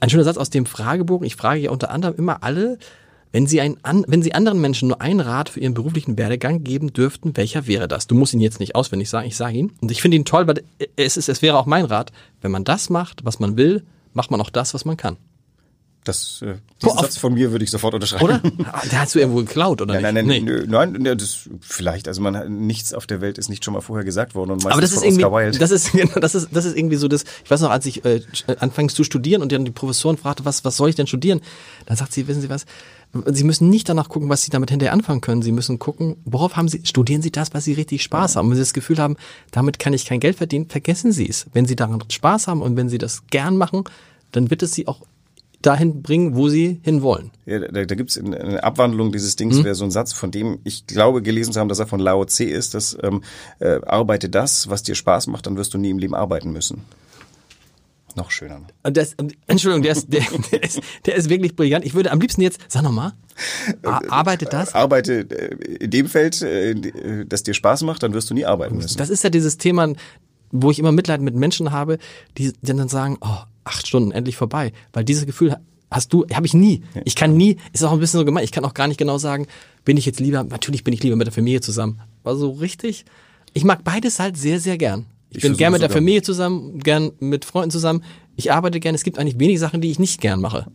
Ein 0.00 0.10
schöner 0.10 0.24
Satz 0.24 0.36
aus 0.36 0.50
dem 0.50 0.66
Fragebogen. 0.66 1.26
Ich 1.26 1.36
frage 1.36 1.60
ja 1.60 1.70
unter 1.70 1.90
anderem 1.90 2.16
immer 2.16 2.42
alle, 2.42 2.78
wenn 3.34 3.48
Sie, 3.48 3.60
ein, 3.60 3.78
an, 3.82 4.04
wenn 4.06 4.22
Sie 4.22 4.32
anderen 4.32 4.60
Menschen 4.60 4.86
nur 4.86 5.00
einen 5.00 5.18
Rat 5.18 5.48
für 5.48 5.58
Ihren 5.58 5.74
beruflichen 5.74 6.16
Werdegang 6.16 6.62
geben 6.62 6.92
dürften, 6.92 7.36
welcher 7.36 7.66
wäre 7.66 7.88
das? 7.88 8.06
Du 8.06 8.14
musst 8.14 8.32
ihn 8.32 8.40
jetzt 8.40 8.60
nicht 8.60 8.76
auswendig 8.76 9.10
sagen, 9.10 9.26
ich 9.26 9.36
sage 9.36 9.56
ihn. 9.56 9.72
Und 9.80 9.90
ich 9.90 10.00
finde 10.00 10.16
ihn 10.16 10.24
toll, 10.24 10.46
weil 10.46 10.62
es, 10.94 11.16
ist, 11.16 11.28
es 11.28 11.42
wäre 11.42 11.58
auch 11.58 11.66
mein 11.66 11.84
Rat. 11.84 12.12
Wenn 12.40 12.52
man 12.52 12.62
das 12.62 12.90
macht, 12.90 13.24
was 13.24 13.40
man 13.40 13.56
will, 13.56 13.82
macht 14.12 14.30
man 14.30 14.40
auch 14.40 14.50
das, 14.50 14.72
was 14.72 14.84
man 14.84 14.96
kann. 14.96 15.16
Das, 16.04 16.42
äh, 16.42 16.56
diesen 16.82 16.98
Satz 16.98 17.16
von 17.16 17.32
mir 17.32 17.50
würde 17.50 17.64
ich 17.64 17.70
sofort 17.70 17.94
unterschreiben. 17.94 18.24
Oder? 18.24 18.38
Der 18.90 19.00
hast 19.00 19.14
du 19.14 19.18
irgendwo 19.18 19.38
geklaut, 19.38 19.80
oder 19.80 19.98
Nein, 19.98 20.14
nicht? 20.14 20.26
nein, 20.26 20.44
nein, 20.44 20.92
nö, 20.92 20.98
nein, 20.98 21.18
das 21.18 21.48
vielleicht. 21.60 22.08
Also 22.08 22.20
man 22.20 22.36
hat, 22.36 22.50
nichts 22.50 22.92
auf 22.92 23.06
der 23.06 23.22
Welt 23.22 23.38
ist 23.38 23.48
nicht 23.48 23.64
schon 23.64 23.72
mal 23.72 23.80
vorher 23.80 24.04
gesagt 24.04 24.34
worden 24.34 24.50
und 24.50 24.66
Aber 24.66 24.82
das 24.82 24.92
ist 24.92 25.02
irgendwie, 25.02 25.24
Wilde. 25.24 25.58
das 25.58 25.70
ist, 25.70 25.92
genau, 25.92 26.20
das 26.20 26.34
ist, 26.34 26.48
das 26.52 26.66
ist 26.66 26.76
irgendwie 26.76 26.96
so 26.96 27.08
das, 27.08 27.24
ich 27.44 27.50
weiß 27.50 27.62
noch, 27.62 27.70
als 27.70 27.86
ich 27.86 28.04
äh, 28.04 28.20
anfangs 28.60 28.92
zu 28.94 29.02
studieren 29.02 29.40
und 29.40 29.50
dann 29.50 29.64
die 29.64 29.70
Professorin 29.70 30.18
fragte, 30.18 30.44
was, 30.44 30.64
was 30.64 30.76
soll 30.76 30.90
ich 30.90 30.94
denn 30.94 31.06
studieren? 31.06 31.40
Dann 31.86 31.96
sagt 31.96 32.12
sie, 32.12 32.28
wissen 32.28 32.42
Sie 32.42 32.50
was? 32.50 32.66
Sie 33.26 33.44
müssen 33.44 33.70
nicht 33.70 33.88
danach 33.88 34.08
gucken, 34.08 34.28
was 34.28 34.42
Sie 34.42 34.50
damit 34.50 34.70
hinterher 34.70 34.92
anfangen 34.92 35.20
können. 35.20 35.40
Sie 35.40 35.52
müssen 35.52 35.78
gucken, 35.78 36.16
worauf 36.24 36.56
haben 36.56 36.68
Sie, 36.68 36.80
studieren 36.84 37.22
Sie 37.22 37.30
das, 37.30 37.54
was 37.54 37.64
Sie 37.64 37.72
richtig 37.72 38.02
Spaß 38.02 38.36
haben. 38.36 38.48
Wenn 38.50 38.56
Sie 38.56 38.62
das 38.62 38.74
Gefühl 38.74 38.98
haben, 38.98 39.16
damit 39.52 39.78
kann 39.78 39.92
ich 39.94 40.04
kein 40.04 40.18
Geld 40.20 40.36
verdienen, 40.36 40.68
vergessen 40.68 41.12
Sie 41.12 41.28
es. 41.28 41.46
Wenn 41.52 41.64
Sie 41.64 41.76
daran 41.76 42.02
Spaß 42.10 42.48
haben 42.48 42.60
und 42.60 42.76
wenn 42.76 42.88
Sie 42.88 42.98
das 42.98 43.22
gern 43.28 43.56
machen, 43.56 43.84
dann 44.32 44.50
wird 44.50 44.64
es 44.64 44.74
Sie 44.74 44.88
auch 44.88 45.00
dahin 45.66 46.02
bringen, 46.02 46.36
wo 46.36 46.48
Sie 46.48 46.80
hinwollen. 46.82 47.30
Ja, 47.46 47.58
da, 47.58 47.84
da 47.84 47.94
gibt 47.94 48.10
es 48.10 48.18
eine 48.18 48.62
Abwandlung 48.62 49.12
dieses 49.12 49.36
Dings, 49.36 49.58
Mhm. 49.58 49.64
wäre 49.64 49.74
so 49.74 49.84
ein 49.84 49.90
Satz, 49.90 50.12
von 50.12 50.30
dem 50.30 50.58
ich 50.64 50.86
glaube 50.86 51.22
gelesen 51.22 51.52
zu 51.52 51.60
haben, 51.60 51.68
dass 51.68 51.78
er 51.78 51.86
von 51.86 52.00
Lao 52.00 52.24
Tse 52.24 52.44
ist, 52.44 52.74
dass 52.74 52.96
ähm, 53.02 53.22
äh, 53.60 53.80
arbeite 53.86 54.28
das, 54.28 54.68
was 54.68 54.82
dir 54.82 54.94
Spaß 54.94 55.26
macht, 55.28 55.46
dann 55.46 55.56
wirst 55.56 55.74
du 55.74 55.78
nie 55.78 55.90
im 55.90 55.98
Leben 55.98 56.14
arbeiten 56.14 56.52
müssen. 56.52 56.82
Noch 58.16 58.30
schöner. 58.30 58.60
Und 58.84 58.96
das, 58.96 59.16
Entschuldigung, 59.48 59.82
der 59.82 59.92
ist, 59.92 60.12
der, 60.12 60.22
der, 60.52 60.62
ist, 60.62 60.80
der 61.04 61.16
ist 61.16 61.28
wirklich 61.28 61.56
brillant. 61.56 61.84
Ich 61.84 61.94
würde 61.94 62.12
am 62.12 62.20
liebsten 62.20 62.42
jetzt, 62.42 62.60
sag 62.68 62.82
nochmal, 62.84 63.12
arbeitet 63.82 64.52
das? 64.52 64.72
Arbeite 64.74 65.28
äh, 65.30 65.54
in 65.84 65.90
dem 65.90 66.06
Feld, 66.06 66.40
äh, 66.42 66.70
äh, 66.70 67.24
das 67.26 67.42
dir 67.42 67.54
Spaß 67.54 67.82
macht, 67.82 68.04
dann 68.04 68.12
wirst 68.14 68.30
du 68.30 68.34
nie 68.34 68.44
arbeiten 68.44 68.76
müssen. 68.76 68.98
Das 68.98 69.10
ist 69.10 69.24
ja 69.24 69.30
dieses 69.30 69.58
Thema, 69.58 69.92
wo 70.54 70.70
ich 70.70 70.78
immer 70.78 70.92
Mitleid 70.92 71.20
mit 71.20 71.34
Menschen 71.34 71.72
habe, 71.72 71.98
die 72.38 72.52
dann 72.62 72.88
sagen, 72.88 73.18
oh, 73.20 73.38
acht 73.64 73.86
Stunden 73.86 74.12
endlich 74.12 74.36
vorbei. 74.36 74.72
Weil 74.92 75.04
dieses 75.04 75.26
Gefühl 75.26 75.56
hast 75.90 76.12
du, 76.12 76.24
habe 76.32 76.46
ich 76.46 76.54
nie. 76.54 76.82
Ich 77.04 77.16
kann 77.16 77.36
nie, 77.36 77.56
ist 77.72 77.82
auch 77.82 77.92
ein 77.92 77.98
bisschen 77.98 78.20
so 78.20 78.24
gemein, 78.24 78.44
ich 78.44 78.52
kann 78.52 78.64
auch 78.64 78.74
gar 78.74 78.86
nicht 78.86 78.98
genau 78.98 79.18
sagen, 79.18 79.46
bin 79.84 79.96
ich 79.96 80.06
jetzt 80.06 80.20
lieber, 80.20 80.44
natürlich 80.44 80.84
bin 80.84 80.94
ich 80.94 81.02
lieber 81.02 81.16
mit 81.16 81.26
der 81.26 81.34
Familie 81.34 81.60
zusammen. 81.60 82.00
Aber 82.22 82.36
so 82.36 82.52
richtig, 82.52 83.04
ich 83.52 83.64
mag 83.64 83.84
beides 83.84 84.18
halt 84.20 84.36
sehr, 84.36 84.60
sehr 84.60 84.78
gern. 84.78 85.06
Ich, 85.30 85.38
Ich 85.38 85.42
bin 85.42 85.56
gern 85.56 85.72
mit 85.72 85.82
der 85.82 85.90
Familie 85.90 86.22
zusammen, 86.22 86.78
gern 86.78 87.10
mit 87.18 87.44
Freunden 87.44 87.70
zusammen. 87.70 88.04
Ich 88.36 88.52
arbeite 88.52 88.78
gern. 88.78 88.94
Es 88.94 89.02
gibt 89.02 89.18
eigentlich 89.18 89.38
wenig 89.40 89.58
Sachen, 89.58 89.80
die 89.80 89.90
ich 89.90 89.98
nicht 89.98 90.20
gern 90.20 90.40
mache. 90.40 90.66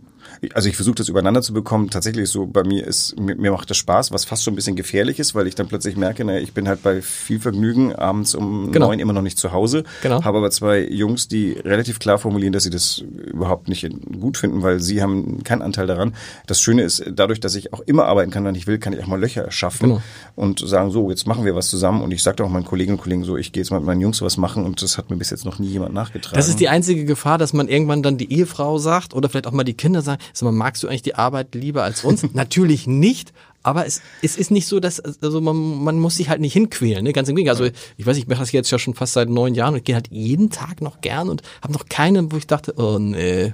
Also 0.54 0.70
ich 0.70 0.76
versuche 0.76 0.96
das 0.96 1.10
übereinander 1.10 1.42
zu 1.42 1.54
bekommen. 1.54 1.90
Tatsächlich 1.90 2.30
so, 2.30 2.46
bei 2.46 2.64
mir 2.64 2.86
ist, 2.86 3.20
mir, 3.20 3.36
mir 3.36 3.52
macht 3.52 3.70
das 3.70 3.78
Spaß, 3.78 4.12
was 4.12 4.26
fast 4.26 4.44
schon 4.44 4.54
ein 4.54 4.56
bisschen 4.56 4.76
gefährlich 4.76 5.20
ist, 5.20 5.36
weil 5.36 5.48
ich 5.48 5.56
dann 5.56 5.68
plötzlich 5.68 5.98
merke, 5.98 6.24
naja, 6.26 6.40
ich 6.40 6.54
bin 6.54 6.68
halt 6.68 6.82
bei 6.84 7.02
viel 7.02 7.40
Vergnügen 7.40 7.94
abends 7.96 8.36
um 8.36 8.72
Genau. 8.72 8.88
neun 8.88 9.00
immer 9.00 9.14
noch 9.14 9.22
nicht 9.22 9.38
zu 9.38 9.52
Hause. 9.52 9.84
Genau. 10.02 10.24
Habe 10.24 10.38
aber 10.40 10.52
zwei 10.52 10.82
Jungs, 10.88 11.28
die 11.28 11.52
relativ 11.54 12.00
klar 12.00 12.18
formulieren, 12.18 12.54
dass 12.54 12.64
sie 12.64 12.70
das 12.70 13.00
überhaupt 13.00 13.68
nicht 13.70 13.88
gut 14.20 14.38
finden, 14.38 14.62
weil 14.64 14.80
sie 14.80 15.02
haben 15.02 15.44
keinen 15.44 15.62
Anteil 15.62 15.88
daran. 15.88 16.14
Das 16.48 16.62
Schöne 16.62 16.84
ist, 16.84 17.04
dadurch, 17.12 17.40
dass 17.40 17.56
ich 17.56 17.74
auch 17.74 17.82
immer 17.82 18.06
arbeiten 18.06 18.32
kann, 18.32 18.46
wenn 18.46 18.56
ich 18.56 18.68
will, 18.68 18.78
kann 18.80 18.94
ich 18.94 19.02
auch 19.04 19.08
mal 19.08 19.20
Löcher 19.20 19.52
schaffen 19.52 19.90
Genau. 19.90 20.02
und 20.36 20.60
sagen, 20.60 20.92
so, 20.92 21.10
jetzt 21.10 21.28
machen 21.28 21.46
wir 21.46 21.56
was 21.56 21.70
zusammen. 21.70 22.02
Und 22.02 22.12
ich 22.12 22.24
sagte 22.24 22.44
auch 22.44 22.50
meinen 22.50 22.66
Kolleginnen 22.66 22.98
und 22.98 23.04
Kollegen 23.04 23.24
so, 23.24 23.38
ich 23.38 23.52
gehe 23.52 23.62
jetzt 23.64 23.72
mal 23.72 23.80
mit 23.80 23.88
meinen 23.88 24.02
Jungs 24.02 24.22
was 24.22 24.38
machen 24.38 24.66
und 24.66 24.82
das 24.82 24.98
hat 24.98 25.10
mir 25.10 25.18
bis 25.18 25.30
jetzt 25.30 25.46
noch 25.46 25.60
nie 25.60 25.68
jemand 25.68 25.94
nachgetragen. 25.94 26.36
Das 26.38 26.48
ist 26.48 26.60
die 26.60 26.70
einzige 26.70 27.06
Gefahr, 27.06 27.38
dass 27.38 27.54
man 27.54 27.68
irgendwann 27.68 28.04
dann 28.04 28.18
die 28.18 28.32
Ehefrau 28.32 28.78
sagt 28.78 29.14
oder 29.14 29.30
vielleicht 29.30 29.48
auch 29.48 29.52
mal 29.52 29.64
die 29.64 29.74
Kinder 29.74 30.02
sagen, 30.02 30.19
sag 30.34 30.44
mal, 30.46 30.52
magst 30.52 30.84
du 30.84 30.88
eigentlich 30.88 31.02
die 31.02 31.16
Arbeit 31.16 31.56
lieber 31.56 31.84
als 31.84 32.04
uns? 32.04 32.24
Natürlich 32.34 32.88
nicht. 32.88 33.34
Aber 33.62 33.86
es, 33.86 34.02
es 34.22 34.38
ist 34.38 34.52
nicht 34.52 34.68
so, 34.68 34.80
dass 34.80 35.00
also 35.02 35.42
man, 35.42 35.84
man 35.84 36.00
muss 36.00 36.16
sich 36.16 36.30
halt 36.30 36.40
nicht 36.40 36.54
hinquälen, 36.54 37.04
ne? 37.04 37.12
ganz 37.12 37.28
im 37.28 37.36
Gegenteil. 37.36 37.62
Also 37.62 37.78
ich 37.98 38.06
weiß, 38.06 38.16
ich 38.18 38.28
mache 38.28 38.40
das 38.40 38.52
jetzt 38.54 38.72
ja 38.72 38.80
schon 38.80 38.94
fast 38.94 39.14
seit 39.14 39.30
neun 39.30 39.54
Jahren 39.54 39.74
und 39.74 39.84
gehe 39.84 39.96
halt 39.96 40.08
jeden 40.12 40.50
Tag 40.50 40.82
noch 40.82 41.02
gern 41.02 41.28
und 41.30 41.42
habe 41.62 41.74
noch 41.74 41.86
keinen, 41.90 42.32
wo 42.32 42.38
ich 42.38 42.48
dachte, 42.48 42.74
oh 42.78 42.98
nee. 43.00 43.54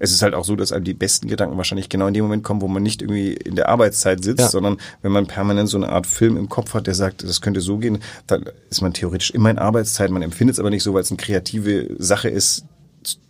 es 0.00 0.10
ist 0.10 0.22
halt 0.22 0.34
auch 0.34 0.44
so, 0.44 0.56
dass 0.56 0.72
einem 0.72 0.84
die 0.84 0.94
besten 0.94 1.28
Gedanken 1.28 1.56
wahrscheinlich 1.56 1.88
genau 1.88 2.08
in 2.08 2.14
dem 2.14 2.24
Moment 2.24 2.42
kommen, 2.42 2.60
wo 2.60 2.66
man 2.66 2.82
nicht 2.82 3.02
irgendwie 3.02 3.34
in 3.34 3.54
der 3.54 3.68
Arbeitszeit 3.68 4.22
sitzt, 4.24 4.40
Ja. 4.40 4.48
sondern 4.48 4.78
wenn 5.02 5.12
man 5.12 5.26
permanent 5.28 5.68
so 5.68 5.76
eine 5.76 5.90
Art 5.90 6.08
Film 6.08 6.36
im 6.36 6.48
Kopf 6.48 6.74
hat, 6.74 6.88
der 6.88 6.94
sagt, 6.94 7.22
das 7.22 7.40
könnte 7.40 7.60
so 7.60 7.78
gehen, 7.78 8.00
dann 8.26 8.46
ist 8.68 8.82
man 8.82 8.94
theoretisch 8.94 9.30
immer 9.30 9.50
in 9.50 9.58
Arbeitszeit. 9.58 10.10
Man 10.10 10.22
empfindet 10.22 10.54
es 10.54 10.60
aber 10.60 10.70
nicht 10.70 10.82
so, 10.82 10.92
weil 10.92 11.02
es 11.02 11.10
eine 11.10 11.18
kreative 11.18 11.94
Sache 11.98 12.28
ist, 12.28 12.64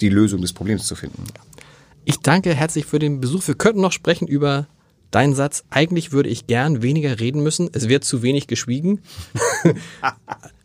die 0.01 0.09
Lösung 0.09 0.41
des 0.41 0.55
Problems 0.55 0.87
zu 0.87 0.97
finden. 0.97 1.25
Ich 2.09 2.21
danke 2.21 2.55
herzlich 2.55 2.87
für 2.87 3.01
den 3.01 3.21
Besuch. 3.21 3.47
Wir 3.49 3.57
könnten 3.57 3.81
noch 3.81 3.91
sprechen 3.91 4.29
über 4.29 4.69
deinen 5.11 5.35
Satz. 5.35 5.65
Eigentlich 5.71 6.13
würde 6.13 6.29
ich 6.29 6.47
gern 6.47 6.81
weniger 6.81 7.19
reden 7.19 7.43
müssen. 7.43 7.69
Es 7.73 7.89
wird 7.89 8.05
zu 8.05 8.23
wenig 8.23 8.47
geschwiegen. 8.47 9.03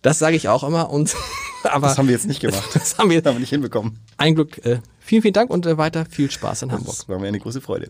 das 0.04 0.20
sage 0.20 0.36
ich 0.36 0.50
auch 0.50 0.64
immer. 0.64 0.92
Und 0.92 1.16
aber 1.64 1.88
Das 1.88 1.98
haben 1.98 2.08
wir 2.08 2.14
jetzt 2.14 2.28
nicht 2.28 2.42
gemacht. 2.42 2.70
Das 2.76 2.98
haben 3.00 3.10
wir- 3.10 3.18
haben 3.24 3.34
wir 3.36 3.40
nicht 3.40 3.50
hinbekommen. 3.50 3.98
ein 4.18 4.36
Glück. 4.36 4.64
Äh, 4.66 4.82
vielen, 5.00 5.24
vielen 5.24 5.34
Dank 5.34 5.50
und 5.50 5.66
äh, 5.66 5.80
weiter 5.80 6.06
viel 6.06 6.30
Spaß 6.30 6.62
in 6.62 6.72
Hamburg. 6.72 6.96
Das 6.96 7.10
war 7.10 7.18
mir 7.18 7.28
eine 7.28 7.40
große 7.40 7.60
Freude. 7.62 7.90